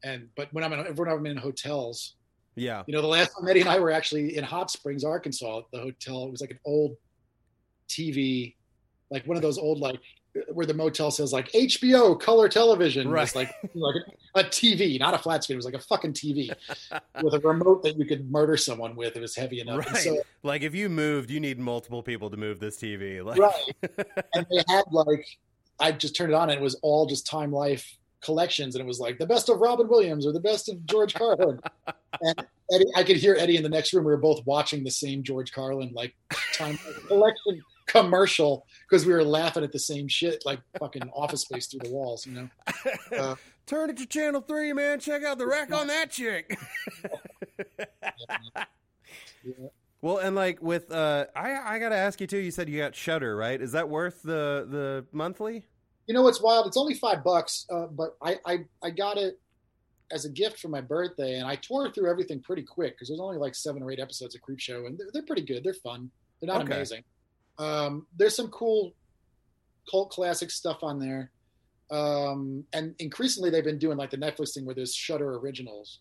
And 0.05 0.29
but 0.37 0.53
when 0.53 0.65
I'm 0.65 0.73
in, 0.73 0.97
when 0.97 1.09
I'm 1.09 1.25
in 1.27 1.37
hotels, 1.37 2.15
yeah, 2.57 2.83
You 2.87 2.95
know, 2.95 3.01
the 3.01 3.07
last 3.09 3.31
time 3.39 3.49
Eddie 3.49 3.61
and 3.61 3.69
I 3.69 3.79
were 3.79 3.93
actually 3.93 4.37
in 4.37 4.45
Hot 4.45 4.71
Springs, 4.71 5.05
Arkansas, 5.05 5.63
the 5.73 5.79
hotel, 5.81 6.25
it 6.25 6.31
was 6.33 6.41
like 6.41 6.51
an 6.51 6.59
old 6.65 6.97
TV, 7.89 8.57
like 9.11 9.25
one 9.27 9.37
of 9.37 9.43
those 9.43 9.59
old, 9.59 9.79
like 9.79 10.01
where 10.53 10.67
the 10.67 10.75
motel 10.75 11.11
says 11.11 11.33
like 11.33 11.51
HBO 11.53 12.19
color 12.19 12.49
television. 12.49 13.09
Right. 13.09 13.25
It's 13.25 13.35
like, 13.35 13.53
like 13.75 13.97
a, 14.35 14.41
a 14.41 14.45
TV, 14.45 14.99
not 14.99 15.15
a 15.15 15.19
flat 15.19 15.45
screen. 15.45 15.57
It 15.57 15.59
was 15.59 15.65
like 15.65 15.75
a 15.75 15.79
fucking 15.79 16.15
TV 16.15 16.55
with 17.23 17.35
a 17.35 17.41
remote 17.41 17.83
that 17.83 17.99
you 17.99 18.07
could 18.07 18.31
murder 18.31 18.57
someone 18.57 18.97
with. 18.97 19.17
It 19.17 19.21
was 19.21 19.37
heavy 19.37 19.61
enough. 19.61 19.87
Right. 19.87 19.97
so, 19.97 20.19
like 20.43 20.63
if 20.63 20.75
you 20.75 20.89
moved, 20.89 21.31
you 21.31 21.41
need 21.41 21.59
multiple 21.59 22.03
people 22.03 22.31
to 22.31 22.37
move 22.37 22.61
this 22.61 22.77
TV. 22.77 23.23
Like, 23.25 23.39
right. 23.39 23.77
And 24.35 24.47
they 24.51 24.65
had 24.69 24.85
like, 24.91 25.27
I 25.79 25.93
just 25.93 26.17
turned 26.17 26.33
it 26.33 26.35
on 26.35 26.49
and 26.49 26.59
it 26.59 26.63
was 26.63 26.77
all 26.83 27.07
just 27.07 27.27
Time 27.27 27.53
Life 27.53 27.99
collections. 28.23 28.75
And 28.75 28.83
it 28.83 28.87
was 28.87 29.01
like 29.01 29.19
the 29.19 29.27
best 29.27 29.49
of 29.51 29.59
Robin 29.59 29.89
Williams 29.89 30.27
or 30.27 30.33
the 30.33 30.41
best 30.41 30.69
of 30.71 30.85
George 30.87 31.13
Carlin. 31.15 31.61
and 32.23 32.47
Eddie, 32.73 32.87
I 32.97 33.03
could 33.03 33.17
hear 33.17 33.37
Eddie 33.39 33.57
in 33.57 33.63
the 33.63 33.69
next 33.69 33.93
room. 33.93 34.05
We 34.05 34.13
were 34.13 34.17
both 34.17 34.47
watching 34.47 34.85
the 34.85 34.91
same 34.91 35.23
George 35.23 35.53
Carlin 35.53 35.91
like 35.93 36.15
Time 36.55 36.79
Life 36.87 37.07
collection 37.09 37.63
commercial 37.93 38.67
because 38.89 39.05
we 39.07 39.13
were 39.13 39.23
laughing 39.25 39.63
at 39.65 39.73
the 39.73 39.79
same 39.79 40.09
shit 40.09 40.43
like 40.47 40.61
fucking 40.79 41.11
office 41.15 41.43
space 41.43 41.67
through 41.67 41.81
the 41.81 41.91
walls, 41.91 42.27
you 42.27 42.33
know? 42.33 42.49
Uh, 43.19 43.35
Turn 43.67 43.91
it 43.91 43.97
to 43.99 44.07
channel 44.07 44.41
three, 44.41 44.73
man. 44.73 44.99
Check 44.99 45.23
out 45.23 45.39
the 45.39 45.47
rack 45.47 45.73
on 45.73 45.87
that 45.89 46.11
chick. 46.11 46.59
yeah. 48.55 48.65
Well, 50.01 50.19
and 50.19 50.35
like 50.35 50.61
with 50.61 50.91
uh 50.91 51.27
I 51.37 51.77
I 51.77 51.79
got 51.79 51.91
to 51.91 51.95
ask 51.97 52.21
you 52.21 52.27
too. 52.27 52.39
You 52.39 52.51
said 52.51 52.69
you 52.69 52.77
got 52.81 52.97
Shudder, 52.97 53.37
right? 53.37 53.61
Is 53.61 53.71
that 53.71 53.89
worth 53.89 54.21
the 54.23 54.67
the 54.69 55.07
monthly? 55.13 55.65
You 56.09 56.15
know 56.15 56.23
what's 56.23 56.43
wild? 56.43 56.67
It's 56.67 56.77
only 56.77 56.95
five 56.95 57.23
bucks, 57.23 57.67
uh, 57.73 57.87
but 57.87 58.17
I, 58.21 58.37
I 58.45 58.59
I 58.83 58.91
got 58.91 59.17
it 59.17 59.39
as 60.11 60.25
a 60.25 60.29
gift 60.29 60.59
for 60.59 60.67
my 60.67 60.81
birthday, 60.81 61.37
and 61.39 61.47
I 61.47 61.55
tore 61.55 61.89
through 61.93 62.11
everything 62.11 62.41
pretty 62.43 62.65
quick 62.65 62.95
because 62.97 63.07
there's 63.11 63.21
only 63.21 63.37
like 63.37 63.55
seven 63.55 63.81
or 63.81 63.93
eight 63.93 64.01
episodes 64.01 64.35
of 64.35 64.41
Creepshow, 64.41 64.87
and 64.89 64.99
they're, 64.99 65.07
they're 65.13 65.23
pretty 65.23 65.43
good. 65.43 65.63
They're 65.63 65.73
fun. 65.73 66.11
They're 66.41 66.49
not 66.53 66.63
Okay. 66.63 66.75
amazing. 66.75 67.05
Um, 67.63 68.07
there's 68.17 68.35
some 68.35 68.49
cool 68.49 68.93
cult 69.91 70.11
classic 70.11 70.51
stuff 70.51 70.83
on 70.83 70.99
there. 70.99 71.31
Um, 71.91 72.65
and 72.73 72.95
increasingly 72.99 73.51
they've 73.51 73.65
been 73.65 73.79
doing 73.79 73.99
like 73.99 74.11
the 74.11 74.17
Netflix 74.17 74.55
thing 74.55 74.65
where 74.65 74.75
there's 74.75 74.95
Shudder 74.95 75.37
originals. 75.37 76.01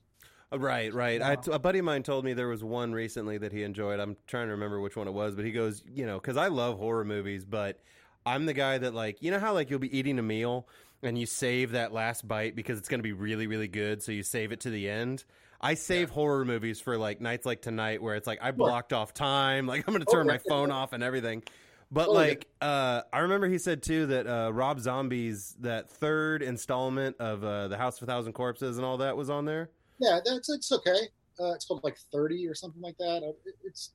Uh, 0.52 0.60
Right, 0.60 0.94
right. 0.94 1.20
Yeah. 1.20 1.36
I, 1.48 1.56
a 1.56 1.60
buddy 1.60 1.80
of 1.80 1.86
mine 1.86 2.04
told 2.04 2.26
me 2.26 2.34
there 2.34 2.48
was 2.48 2.64
one 2.64 2.94
recently 2.94 3.38
that 3.38 3.52
he 3.52 3.64
enjoyed. 3.64 4.00
I'm 4.00 4.18
trying 4.28 4.48
to 4.48 4.52
remember 4.52 4.80
which 4.80 4.96
one 4.96 5.08
it 5.08 5.14
was, 5.14 5.36
but 5.36 5.46
he 5.46 5.52
goes, 5.52 5.84
you 5.94 6.06
know, 6.06 6.20
because 6.20 6.38
I 6.38 6.48
love 6.48 6.78
horror 6.78 7.06
movies, 7.06 7.46
but 7.46 7.80
I'm 8.26 8.46
the 8.46 8.54
guy 8.54 8.78
that 8.78 8.94
like, 8.94 9.22
you 9.22 9.32
know 9.32 9.40
how 9.40 9.54
like 9.54 9.70
you'll 9.70 9.80
be 9.80 9.96
eating 9.98 10.20
a 10.20 10.24
meal 10.24 10.68
and 11.04 11.18
you 11.18 11.26
save 11.26 11.72
that 11.72 11.92
last 11.92 12.28
bite 12.28 12.56
because 12.56 12.78
it's 12.78 12.90
going 12.90 13.00
to 13.00 13.04
be 13.04 13.14
really, 13.14 13.48
really 13.48 13.68
good, 13.68 14.04
so 14.04 14.12
you 14.12 14.24
save 14.24 14.52
it 14.52 14.60
to 14.62 14.70
the 14.70 14.90
end. 14.90 15.24
I 15.62 15.76
save 15.76 16.10
horror 16.10 16.44
movies 16.44 16.80
for 16.82 16.98
like 16.98 17.22
nights 17.22 17.46
like 17.46 17.62
tonight 17.62 18.02
where 18.02 18.16
it's 18.16 18.28
like 18.28 18.40
I 18.42 18.52
blocked 18.52 18.94
off 18.94 19.14
time, 19.14 19.68
like 19.68 19.88
I'm 19.88 19.94
going 19.94 20.04
to 20.06 20.12
turn 20.12 20.28
Oh, 20.30 20.34
my 20.34 20.40
phone 20.50 20.72
off 20.72 20.94
and 20.94 21.04
everything. 21.04 21.44
But 21.92 22.08
Oh, 22.08 22.14
yeah. 22.14 22.20
like, 22.20 22.48
uh, 22.62 23.02
I 23.12 23.20
remember 23.20 23.48
he 23.50 23.58
said 23.58 23.84
too 23.84 24.06
that 24.08 24.26
uh, 24.26 24.52
Rob 24.54 24.80
Zombie's 24.80 25.56
that 25.60 25.90
third 25.90 26.42
installment 26.42 27.18
of 27.20 27.44
uh, 27.44 27.68
the 27.68 27.78
House 27.78 27.98
of 28.02 28.08
a 28.08 28.12
Thousand 28.12 28.34
Corpses 28.34 28.78
and 28.78 28.86
all 28.86 28.98
that 28.98 29.16
was 29.16 29.30
on 29.30 29.46
there. 29.46 29.70
Yeah, 30.00 30.20
that's 30.26 30.50
it's 30.50 30.72
okay. 30.72 31.10
Uh, 31.40 31.52
it's 31.54 31.66
called 31.66 31.84
like 31.84 31.98
30 32.12 32.48
or 32.48 32.56
something 32.56 32.82
like 32.82 32.98
that. 32.98 33.22
Uh, 33.24 33.30
it- 33.46 33.56
It's 33.64 33.92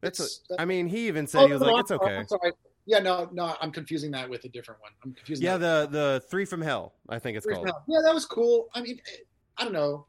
That's. 0.00 0.20
It's- 0.20 0.40
a, 0.58 0.62
I 0.62 0.64
mean, 0.64 0.86
he 0.88 1.06
even 1.06 1.26
said 1.26 1.46
he 1.46 1.52
was 1.52 1.62
Oh, 1.62 1.66
no, 1.66 1.72
like, 1.72 1.84
I'm 2.02 2.20
"It's 2.22 2.32
okay." 2.32 2.50
Yeah, 2.86 2.98
no, 2.98 3.28
no, 3.32 3.54
I'm 3.60 3.70
confusing 3.72 4.10
that 4.12 4.28
with 4.28 4.44
a 4.44 4.48
different 4.48 4.80
one. 4.82 4.92
I'm 5.04 5.12
confusing. 5.14 5.44
Yeah, 5.44 5.56
the 5.58 5.88
the 5.90 6.22
three 6.28 6.44
from 6.44 6.60
hell, 6.60 6.94
I 7.08 7.18
think 7.18 7.36
it's 7.36 7.46
with- 7.46 7.54
called. 7.56 7.70
Yeah, 7.88 8.00
that 8.04 8.12
was 8.14 8.24
cool. 8.26 8.68
I 8.74 8.80
mean, 8.80 9.00
I 9.58 9.64
don't 9.64 9.72
know. 9.72 10.06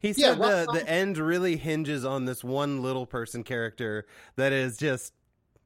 He 0.00 0.12
said 0.12 0.38
Rob 0.38 0.66
the 0.66 0.80
the 0.80 0.88
end 0.88 1.18
really 1.18 1.56
hinges 1.56 2.04
on 2.04 2.24
this 2.24 2.42
one 2.42 2.82
little 2.82 3.06
person 3.06 3.44
character 3.44 4.06
that 4.36 4.52
is 4.52 4.76
just 4.76 5.12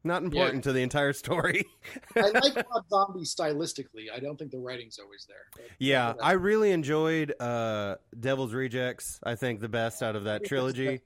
not 0.02 0.22
important 0.22 0.64
to 0.64 0.72
the 0.72 0.82
entire 0.82 1.12
story. 1.14 1.64
I 2.16 2.28
like 2.28 2.56
Rob 2.56 2.84
Zombie 2.90 3.20
stylistically. 3.20 4.12
I 4.14 4.18
don't 4.18 4.38
think 4.38 4.50
the 4.50 4.58
writing's 4.58 4.98
always 4.98 5.24
there. 5.26 5.36
But- 5.54 5.70
yeah, 5.78 6.12
I 6.20 6.32
really 6.32 6.72
enjoyed 6.72 7.32
uh, 7.40 7.96
Devil's 8.18 8.52
Rejects. 8.52 9.18
I 9.22 9.34
think 9.36 9.60
the 9.60 9.68
best 9.68 10.02
out 10.02 10.16
of 10.16 10.24
that 10.24 10.44
trilogy, 10.44 11.00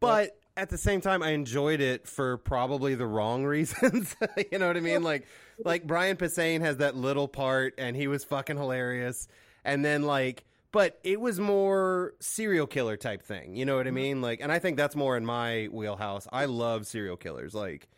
but 0.00 0.30
at 0.56 0.70
the 0.70 0.78
same 0.78 1.00
time, 1.00 1.22
I 1.22 1.30
enjoyed 1.30 1.80
it 1.80 2.06
for 2.06 2.38
probably 2.38 2.94
the 2.94 3.06
wrong 3.06 3.44
reasons. 3.46 4.14
you 4.52 4.58
know 4.58 4.66
what 4.66 4.76
I 4.76 4.80
mean? 4.80 5.02
Like, 5.02 5.26
like 5.64 5.86
Brian 5.86 6.16
Posehn 6.16 6.60
has 6.60 6.78
that 6.78 6.96
little 6.96 7.28
part, 7.28 7.74
and 7.78 7.96
he 7.96 8.06
was 8.06 8.24
fucking 8.24 8.56
hilarious. 8.56 9.28
And 9.64 9.84
then 9.84 10.02
like, 10.02 10.44
but 10.72 10.98
it 11.04 11.20
was 11.20 11.38
more 11.38 12.14
serial 12.20 12.66
killer 12.66 12.96
type 12.96 13.22
thing. 13.22 13.54
You 13.54 13.64
know 13.64 13.76
what 13.76 13.86
I 13.86 13.90
Mhm. 13.90 13.94
mean? 13.94 14.20
Like, 14.22 14.40
and 14.40 14.50
I 14.50 14.58
think 14.58 14.76
that's 14.76 14.96
more 14.96 15.16
in 15.16 15.24
my 15.24 15.68
wheelhouse. 15.70 16.26
I 16.32 16.46
love 16.46 16.86
serial 16.86 17.16
killers. 17.16 17.54
Like, 17.54 17.88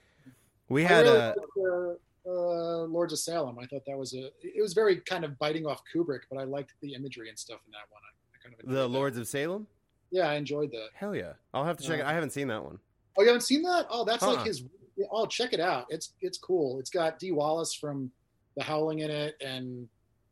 we 0.68 0.84
I 0.84 0.88
had 0.88 1.04
really 1.06 1.18
a 1.18 1.26
liked, 1.28 1.40
uh, 2.26 2.30
uh, 2.30 2.84
Lords 2.86 3.12
of 3.12 3.18
Salem. 3.18 3.58
I 3.58 3.66
thought 3.66 3.84
that 3.86 3.96
was 3.96 4.14
a. 4.14 4.30
It 4.42 4.60
was 4.60 4.72
very 4.74 4.96
kind 5.00 5.24
of 5.24 5.38
biting 5.38 5.66
off 5.66 5.82
Kubrick, 5.94 6.20
but 6.30 6.38
I 6.38 6.44
liked 6.44 6.72
the 6.80 6.94
imagery 6.94 7.28
and 7.28 7.38
stuff 7.38 7.60
in 7.66 7.72
that 7.72 7.84
one. 7.90 8.02
I, 8.02 8.10
I 8.36 8.42
kind 8.42 8.54
of 8.62 8.68
the 8.68 8.74
that. 8.82 8.88
Lords 8.88 9.16
of 9.18 9.26
Salem. 9.28 9.66
Yeah, 10.10 10.28
I 10.28 10.34
enjoyed 10.34 10.70
that. 10.72 10.88
Hell 10.94 11.14
yeah! 11.14 11.34
I'll 11.52 11.64
have 11.64 11.76
to 11.78 11.84
check 11.84 11.98
it. 12.00 12.02
Uh, 12.02 12.08
I 12.08 12.12
haven't 12.12 12.30
seen 12.30 12.48
that 12.48 12.62
one. 12.64 12.78
Oh, 13.16 13.22
you 13.22 13.28
haven't 13.28 13.42
seen 13.42 13.62
that? 13.62 13.86
Oh, 13.90 14.04
that's 14.04 14.22
Uh-uh. 14.22 14.34
like 14.34 14.46
his. 14.46 14.64
Oh, 15.10 15.26
check 15.26 15.52
it 15.52 15.60
out. 15.60 15.86
It's 15.90 16.14
it's 16.20 16.38
cool. 16.38 16.78
It's 16.80 16.90
got 16.90 17.18
Dee 17.18 17.32
Wallace 17.32 17.74
from 17.74 18.10
The 18.56 18.62
Howling 18.62 19.00
in 19.00 19.10
it, 19.10 19.36
and 19.40 19.88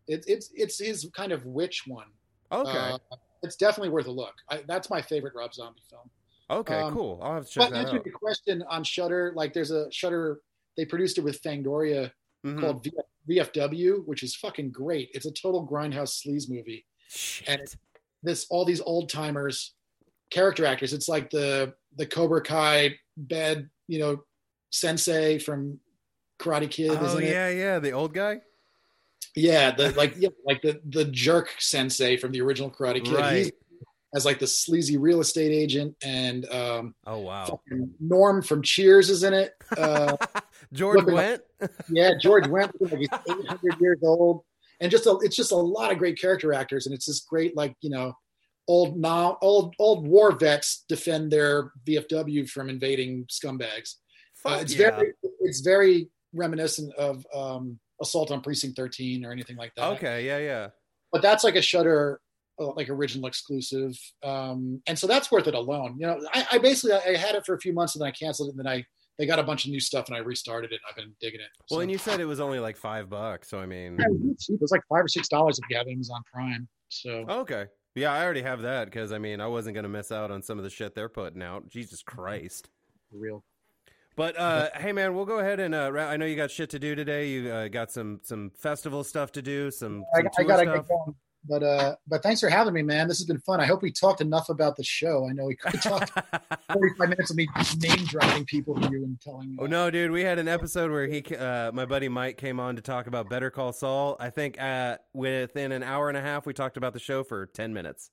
it's 0.09 0.26
it's 0.26 0.51
it's 0.55 0.78
his 0.78 1.09
kind 1.14 1.30
of 1.32 1.45
witch 1.47 1.84
one. 1.86 2.07
Okay. 2.53 2.70
Uh, 2.78 2.98
it's 3.42 3.57
definitely 3.57 3.88
worth 3.90 4.07
a 4.07 4.11
look. 4.11 4.34
I, 4.50 4.62
that's 4.68 4.88
my 4.90 5.03
favorite 5.03 5.34
Rob 5.34 5.53
Zombie 5.55 5.82
film. 5.90 6.09
okay. 6.50 6.74
um, 6.80 6.92
cool. 6.92 7.18
I'll 7.22 7.34
have 7.34 7.46
to 7.46 7.50
check 7.50 7.70
But 7.70 7.72
that 7.90 7.94
out. 7.94 8.07
question 8.12 8.62
on 8.68 8.84
Shudder, 8.84 9.32
like 9.34 9.53
there's 9.53 9.70
a 9.70 9.90
Shudder. 9.90 10.40
They 10.76 10.84
produced 10.84 11.18
it 11.18 11.22
with 11.22 11.42
Fangoria 11.42 12.11
Mhm. 12.44 12.61
called 12.61 12.86
VFW, 13.28 14.05
which 14.07 14.22
is 14.22 14.34
fucking 14.36 14.70
great. 14.72 15.11
It's 15.14 15.26
a 15.26 15.30
total 15.32 15.66
grindhouse 15.66 16.24
sleaze 16.26 16.48
movie. 16.50 16.84
Shit. 17.09 17.48
and 17.48 17.61
This 18.24 18.46
all 18.50 18.64
these 18.64 18.80
old 18.80 19.09
timers, 19.11 19.74
character 20.30 20.64
actors. 20.66 20.92
It's 20.92 21.09
like 21.09 21.30
the 21.30 21.74
the 21.96 22.07
Cobra 22.07 22.42
Kai 22.42 22.96
bed, 23.16 23.68
you 23.88 23.98
know, 23.98 24.24
sensei 24.70 25.38
from 25.38 25.78
Karate 26.40 26.70
Kid. 26.70 26.90
oh 26.92 27.05
isn't 27.05 27.22
it? 27.22 27.30
yeah, 27.30 27.48
yeah. 27.50 27.78
The 27.78 27.90
old 27.92 28.14
guy. 28.14 28.40
Yeah, 29.35 29.70
the 29.70 29.91
like 29.97 30.14
yeah, 30.18 30.30
like 30.45 30.62
the 30.62 30.80
the 30.89 31.05
jerk 31.05 31.51
sensei 31.59 32.16
from 32.16 32.33
the 32.33 32.41
original 32.41 32.70
Karate 32.70 33.05
Kid. 33.05 33.14
Right. 33.14 33.37
He's 33.37 33.53
as 34.14 34.26
like 34.26 34.39
the 34.39 34.47
sleazy 34.47 34.99
real 34.99 35.20
estate 35.20 35.53
agent, 35.53 35.97
and 36.03 36.45
um, 36.51 36.95
Oh 37.07 37.18
wow. 37.20 37.61
Norm 37.99 38.43
from 38.43 38.62
Cheers 38.62 39.09
is 39.09 39.22
in 39.22 39.33
it. 39.33 39.55
Uh, 39.76 40.16
George 40.72 41.01
Wendt. 41.01 41.41
yeah, 41.89 42.12
George 42.20 42.45
Wendt 42.45 42.72
like 42.80 42.99
he's 42.99 43.09
800 43.12 43.80
years 43.80 43.99
old, 44.03 44.45
and 44.80 44.91
just 44.91 45.07
a, 45.07 45.18
it's 45.22 45.37
just 45.37 45.53
a 45.53 45.57
lot 45.57 45.93
of 45.93 45.99
great 45.99 46.20
character 46.20 46.53
actors, 46.53 46.87
and 46.87 46.95
it's 46.95 47.07
this 47.07 47.20
great 47.20 47.57
like 47.57 47.74
you 47.80 47.91
know 47.91 48.12
old 48.68 48.99
now 48.99 49.39
old 49.41 49.74
old 49.78 50.07
war 50.07 50.33
vets 50.33 50.85
defend 50.89 51.30
their 51.30 51.72
VFW 51.87 52.49
from 52.49 52.68
invading 52.68 53.26
scumbags. 53.30 53.95
Uh, 54.45 54.59
it's 54.61 54.74
yeah. 54.74 54.91
very 54.91 55.12
it's 55.41 55.61
very 55.61 56.09
reminiscent 56.35 56.93
of 56.95 57.24
um, 57.35 57.78
Assault 58.03 58.30
on 58.30 58.40
Precinct 58.42 58.76
13 58.76 59.24
or 59.24 59.32
anything 59.32 59.57
like 59.57 59.72
that. 59.76 59.88
Okay. 59.92 60.26
Yeah. 60.26 60.38
Yeah. 60.38 60.68
but 61.12 61.22
that's 61.22 61.44
like 61.44 61.57
a 61.57 61.62
Shudder 61.62 62.20
uh, 62.61 62.72
like 62.74 62.90
original 62.90 63.26
exclusive, 63.26 63.92
um, 64.22 64.82
and 64.86 64.98
so 64.98 65.07
that's 65.07 65.30
worth 65.32 65.46
it 65.48 65.55
alone. 65.55 65.96
You 65.98 66.07
know, 66.07 66.20
I, 66.34 66.46
I 66.53 66.59
basically 66.59 66.92
I 66.94 67.16
had 67.16 67.34
it 67.34 67.44
for 67.46 67.55
a 67.55 67.59
few 67.59 67.72
months 67.72 67.94
and 67.94 68.03
then 68.03 68.09
I 68.09 68.11
canceled 68.11 68.48
it, 68.48 68.53
and 68.53 68.59
then 68.59 68.66
I 68.66 68.84
they 69.18 69.24
got 69.26 69.38
a 69.38 69.42
bunch 69.42 69.64
of 69.64 69.70
new 69.70 69.80
stuff 69.80 70.09
and 70.09 70.16
I 70.16 70.20
restarted 70.20 70.70
it. 70.72 70.74
and 70.76 70.82
I've 70.88 70.96
been 70.96 71.14
digging 71.20 71.40
it. 71.40 71.46
Well, 71.70 71.78
So- 71.78 71.80
and 71.80 71.90
you 71.90 71.96
said 71.98 72.20
it 72.20 72.24
was 72.26 72.40
only 72.40 72.59
like 72.61 72.76
five 72.76 73.09
bucks, 73.09 73.48
so 73.48 73.59
I 73.59 73.64
mean, 73.66 73.96
Yeah, 73.98 74.07
it's 74.32 74.46
cheap. 74.46 74.57
It 74.57 74.61
was 74.61 74.70
like 74.70 74.82
five 74.88 75.05
or 75.05 75.09
six 75.09 75.28
dollars 75.28 75.59
if 75.59 75.64
you 75.70 75.76
have 75.78 75.86
Amazon 75.88 76.20
Prime. 76.30 76.68
So 76.90 77.24
okay. 77.28 77.66
Yeah, 77.94 78.12
I 78.12 78.22
already 78.24 78.42
have 78.42 78.62
that 78.62 78.84
because 78.86 79.12
I 79.12 79.18
mean, 79.18 79.40
I 79.40 79.46
wasn't 79.46 79.74
gonna 79.74 79.88
miss 79.88 80.11
out 80.12 80.30
on 80.30 80.42
some 80.42 80.59
of 80.59 80.64
the 80.64 80.70
shit 80.70 80.94
they're 80.94 81.09
putting 81.09 81.42
out. 81.42 81.68
Jesus 81.68 82.03
Christ. 82.03 82.68
for 83.11 83.18
real. 83.18 83.44
But 84.14 84.38
uh, 84.38 84.70
hey, 84.76 84.92
man, 84.92 85.14
we'll 85.14 85.24
go 85.24 85.38
ahead 85.38 85.58
and 85.60 85.74
uh, 85.74 85.90
I 85.96 86.16
know 86.16 86.26
you 86.26 86.36
got 86.36 86.50
shit 86.50 86.70
to 86.70 86.78
do 86.78 86.94
today. 86.94 87.28
You 87.30 87.50
uh, 87.50 87.68
got 87.68 87.90
some 87.90 88.20
some 88.22 88.50
festival 88.58 89.04
stuff 89.04 89.32
to 89.32 89.42
do. 89.42 89.70
Some, 89.70 90.04
I, 90.14 90.18
some 90.18 90.26
I 90.26 90.30
tour 90.36 90.44
gotta 90.48 90.62
stuff. 90.62 90.76
get 90.76 90.88
going. 90.88 91.14
But 91.48 91.62
uh, 91.64 91.96
but 92.06 92.22
thanks 92.22 92.40
for 92.40 92.48
having 92.48 92.72
me, 92.72 92.82
man. 92.82 93.08
This 93.08 93.18
has 93.18 93.26
been 93.26 93.40
fun. 93.40 93.60
I 93.60 93.66
hope 93.66 93.82
we 93.82 93.90
talked 93.90 94.20
enough 94.20 94.48
about 94.48 94.76
the 94.76 94.84
show. 94.84 95.28
I 95.28 95.32
know 95.32 95.46
we 95.46 95.56
could 95.56 95.82
talk 95.82 96.08
45 96.72 97.08
minutes 97.08 97.30
of 97.30 97.36
me 97.36 97.48
name 97.78 98.04
dropping 98.04 98.44
people 98.44 98.80
to 98.80 98.88
you 98.90 99.04
and 99.04 99.20
telling. 99.20 99.56
Oh 99.58 99.66
no, 99.66 99.90
dude! 99.90 100.12
We 100.12 100.22
had 100.22 100.38
an 100.38 100.46
episode 100.46 100.92
where 100.92 101.08
he, 101.08 101.22
uh, 101.34 101.72
my 101.72 101.84
buddy 101.84 102.08
Mike, 102.08 102.36
came 102.36 102.60
on 102.60 102.76
to 102.76 102.82
talk 102.82 103.08
about 103.08 103.28
Better 103.28 103.50
Call 103.50 103.72
Saul. 103.72 104.16
I 104.20 104.30
think 104.30 104.60
uh, 104.60 104.98
within 105.12 105.72
an 105.72 105.82
hour 105.82 106.08
and 106.08 106.16
a 106.16 106.22
half, 106.22 106.46
we 106.46 106.52
talked 106.52 106.76
about 106.76 106.92
the 106.92 107.00
show 107.00 107.24
for 107.24 107.46
ten 107.46 107.72
minutes. 107.74 108.10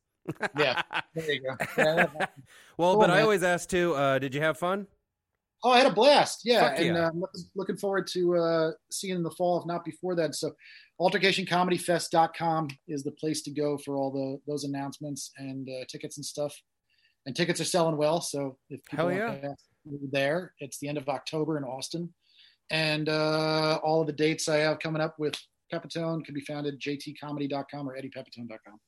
Yeah, 0.57 0.81
there 1.13 1.31
you 1.31 1.41
go. 1.41 1.55
Yeah, 1.77 2.07
well, 2.77 2.93
Cool, 2.93 2.99
but 2.99 3.11
I 3.11 3.21
always 3.21 3.43
ask 3.43 3.69
too. 3.69 3.93
Uh, 3.93 4.17
did 4.17 4.33
you 4.33 4.41
have 4.41 4.57
fun? 4.57 4.87
Oh, 5.63 5.71
I 5.71 5.79
had 5.79 5.87
a 5.87 5.93
blast. 5.93 6.41
Yeah, 6.45 6.69
Fuck 6.69 6.79
and 6.79 6.95
yeah. 6.95 7.07
uh, 7.07 7.11
looking, 7.13 7.41
looking 7.55 7.77
forward 7.77 8.07
to 8.07 8.37
uh, 8.37 8.71
seeing 8.91 9.15
in 9.15 9.23
the 9.23 9.31
fall, 9.31 9.59
if 9.59 9.65
not 9.65 9.83
before 9.83 10.15
that. 10.15 10.35
So, 10.35 10.53
altercationcomedyfest.com 11.01 12.69
is 12.87 13.03
the 13.03 13.11
place 13.11 13.41
to 13.43 13.51
go 13.51 13.77
for 13.77 13.95
all 13.95 14.11
the 14.11 14.39
those 14.49 14.63
announcements 14.63 15.31
and 15.37 15.67
uh, 15.69 15.85
tickets 15.89 16.17
and 16.17 16.25
stuff. 16.25 16.55
And 17.25 17.35
tickets 17.35 17.59
are 17.59 17.65
selling 17.65 17.97
well. 17.97 18.21
So 18.21 18.57
if 18.69 18.83
people 18.85 19.09
Hell 19.09 19.17
to 19.17 19.45
ask, 19.45 19.65
there, 20.11 20.53
it's 20.59 20.79
the 20.79 20.87
end 20.87 20.97
of 20.97 21.09
October 21.09 21.57
in 21.57 21.63
Austin, 21.63 22.13
and 22.69 23.09
uh, 23.09 23.79
all 23.83 24.01
of 24.01 24.07
the 24.07 24.13
dates 24.13 24.47
I 24.47 24.57
have 24.57 24.79
coming 24.79 25.01
up 25.01 25.15
with 25.19 25.35
Pepitone 25.71 26.23
can 26.23 26.33
be 26.33 26.41
found 26.41 26.67
at 26.67 26.79
jtcomedy.com 26.79 27.89
or 27.89 27.97
eddiepepitone.com. 27.97 28.79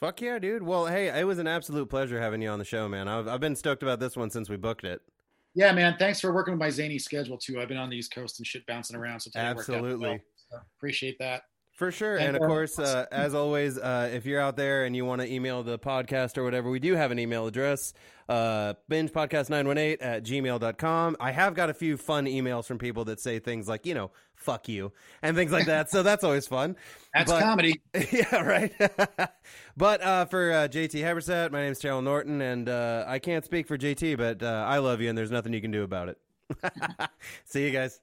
Fuck 0.00 0.20
yeah, 0.20 0.38
dude. 0.38 0.62
Well, 0.62 0.86
hey, 0.86 1.08
it 1.08 1.24
was 1.24 1.38
an 1.38 1.46
absolute 1.46 1.88
pleasure 1.88 2.20
having 2.20 2.42
you 2.42 2.48
on 2.48 2.58
the 2.58 2.64
show, 2.64 2.88
man. 2.88 3.08
I've, 3.08 3.28
I've 3.28 3.40
been 3.40 3.56
stoked 3.56 3.82
about 3.82 4.00
this 4.00 4.16
one 4.16 4.30
since 4.30 4.48
we 4.48 4.56
booked 4.56 4.84
it. 4.84 5.00
Yeah, 5.54 5.72
man. 5.72 5.96
Thanks 5.98 6.20
for 6.20 6.32
working 6.32 6.52
with 6.52 6.60
my 6.60 6.70
zany 6.70 6.98
schedule 6.98 7.38
too. 7.38 7.60
I've 7.60 7.68
been 7.68 7.76
on 7.76 7.88
the 7.88 7.96
East 7.96 8.12
Coast 8.12 8.40
and 8.40 8.46
shit 8.46 8.66
bouncing 8.66 8.96
around, 8.96 9.20
so 9.20 9.30
today 9.30 9.46
worked 9.54 9.70
out 9.70 9.76
Absolutely. 9.76 10.08
well. 10.08 10.18
So, 10.50 10.58
appreciate 10.78 11.16
that. 11.20 11.42
For 11.74 11.90
sure. 11.90 12.14
And, 12.16 12.28
And 12.28 12.36
of 12.36 12.42
uh, 12.42 12.46
course, 12.46 12.78
uh, 12.78 13.06
as 13.10 13.34
always, 13.34 13.78
uh, 13.78 14.08
if 14.12 14.26
you're 14.26 14.40
out 14.40 14.56
there 14.56 14.84
and 14.84 14.94
you 14.94 15.04
want 15.04 15.20
to 15.22 15.32
email 15.32 15.64
the 15.64 15.76
podcast 15.76 16.38
or 16.38 16.44
whatever, 16.44 16.70
we 16.70 16.78
do 16.78 16.94
have 16.94 17.10
an 17.10 17.18
email 17.18 17.48
address, 17.48 17.92
uh, 18.28 18.74
bingepodcast918 18.88 19.96
at 20.00 20.22
gmail.com. 20.24 21.16
I 21.18 21.32
have 21.32 21.54
got 21.54 21.70
a 21.70 21.74
few 21.74 21.96
fun 21.96 22.26
emails 22.26 22.66
from 22.66 22.78
people 22.78 23.04
that 23.06 23.18
say 23.18 23.40
things 23.40 23.66
like, 23.66 23.86
you 23.86 23.94
know, 23.94 24.12
fuck 24.36 24.68
you 24.68 24.92
and 25.20 25.36
things 25.36 25.50
like 25.50 25.66
that. 25.66 25.90
so 25.90 26.04
that's 26.04 26.22
always 26.22 26.46
fun. 26.46 26.76
That's 27.12 27.30
But- 27.30 27.42
comedy. 27.42 27.80
yeah, 28.12 28.40
right. 28.42 28.72
but 29.76 30.00
uh, 30.00 30.24
for 30.26 30.52
uh, 30.52 30.68
JT 30.68 31.00
Habersaat, 31.02 31.50
my 31.50 31.62
name's 31.62 31.80
Terrell 31.80 32.02
Norton, 32.02 32.40
and 32.40 32.68
uh, 32.68 33.04
I 33.06 33.18
can't 33.18 33.44
speak 33.44 33.66
for 33.66 33.76
JT, 33.78 34.16
but 34.16 34.42
uh, 34.42 34.64
I 34.66 34.78
love 34.78 35.00
you, 35.00 35.08
and 35.08 35.18
there's 35.18 35.30
nothing 35.32 35.52
you 35.52 35.60
can 35.60 35.70
do 35.72 35.82
about 35.82 36.08
it. 36.08 36.18
See 37.44 37.64
you 37.64 37.70
guys. 37.72 38.00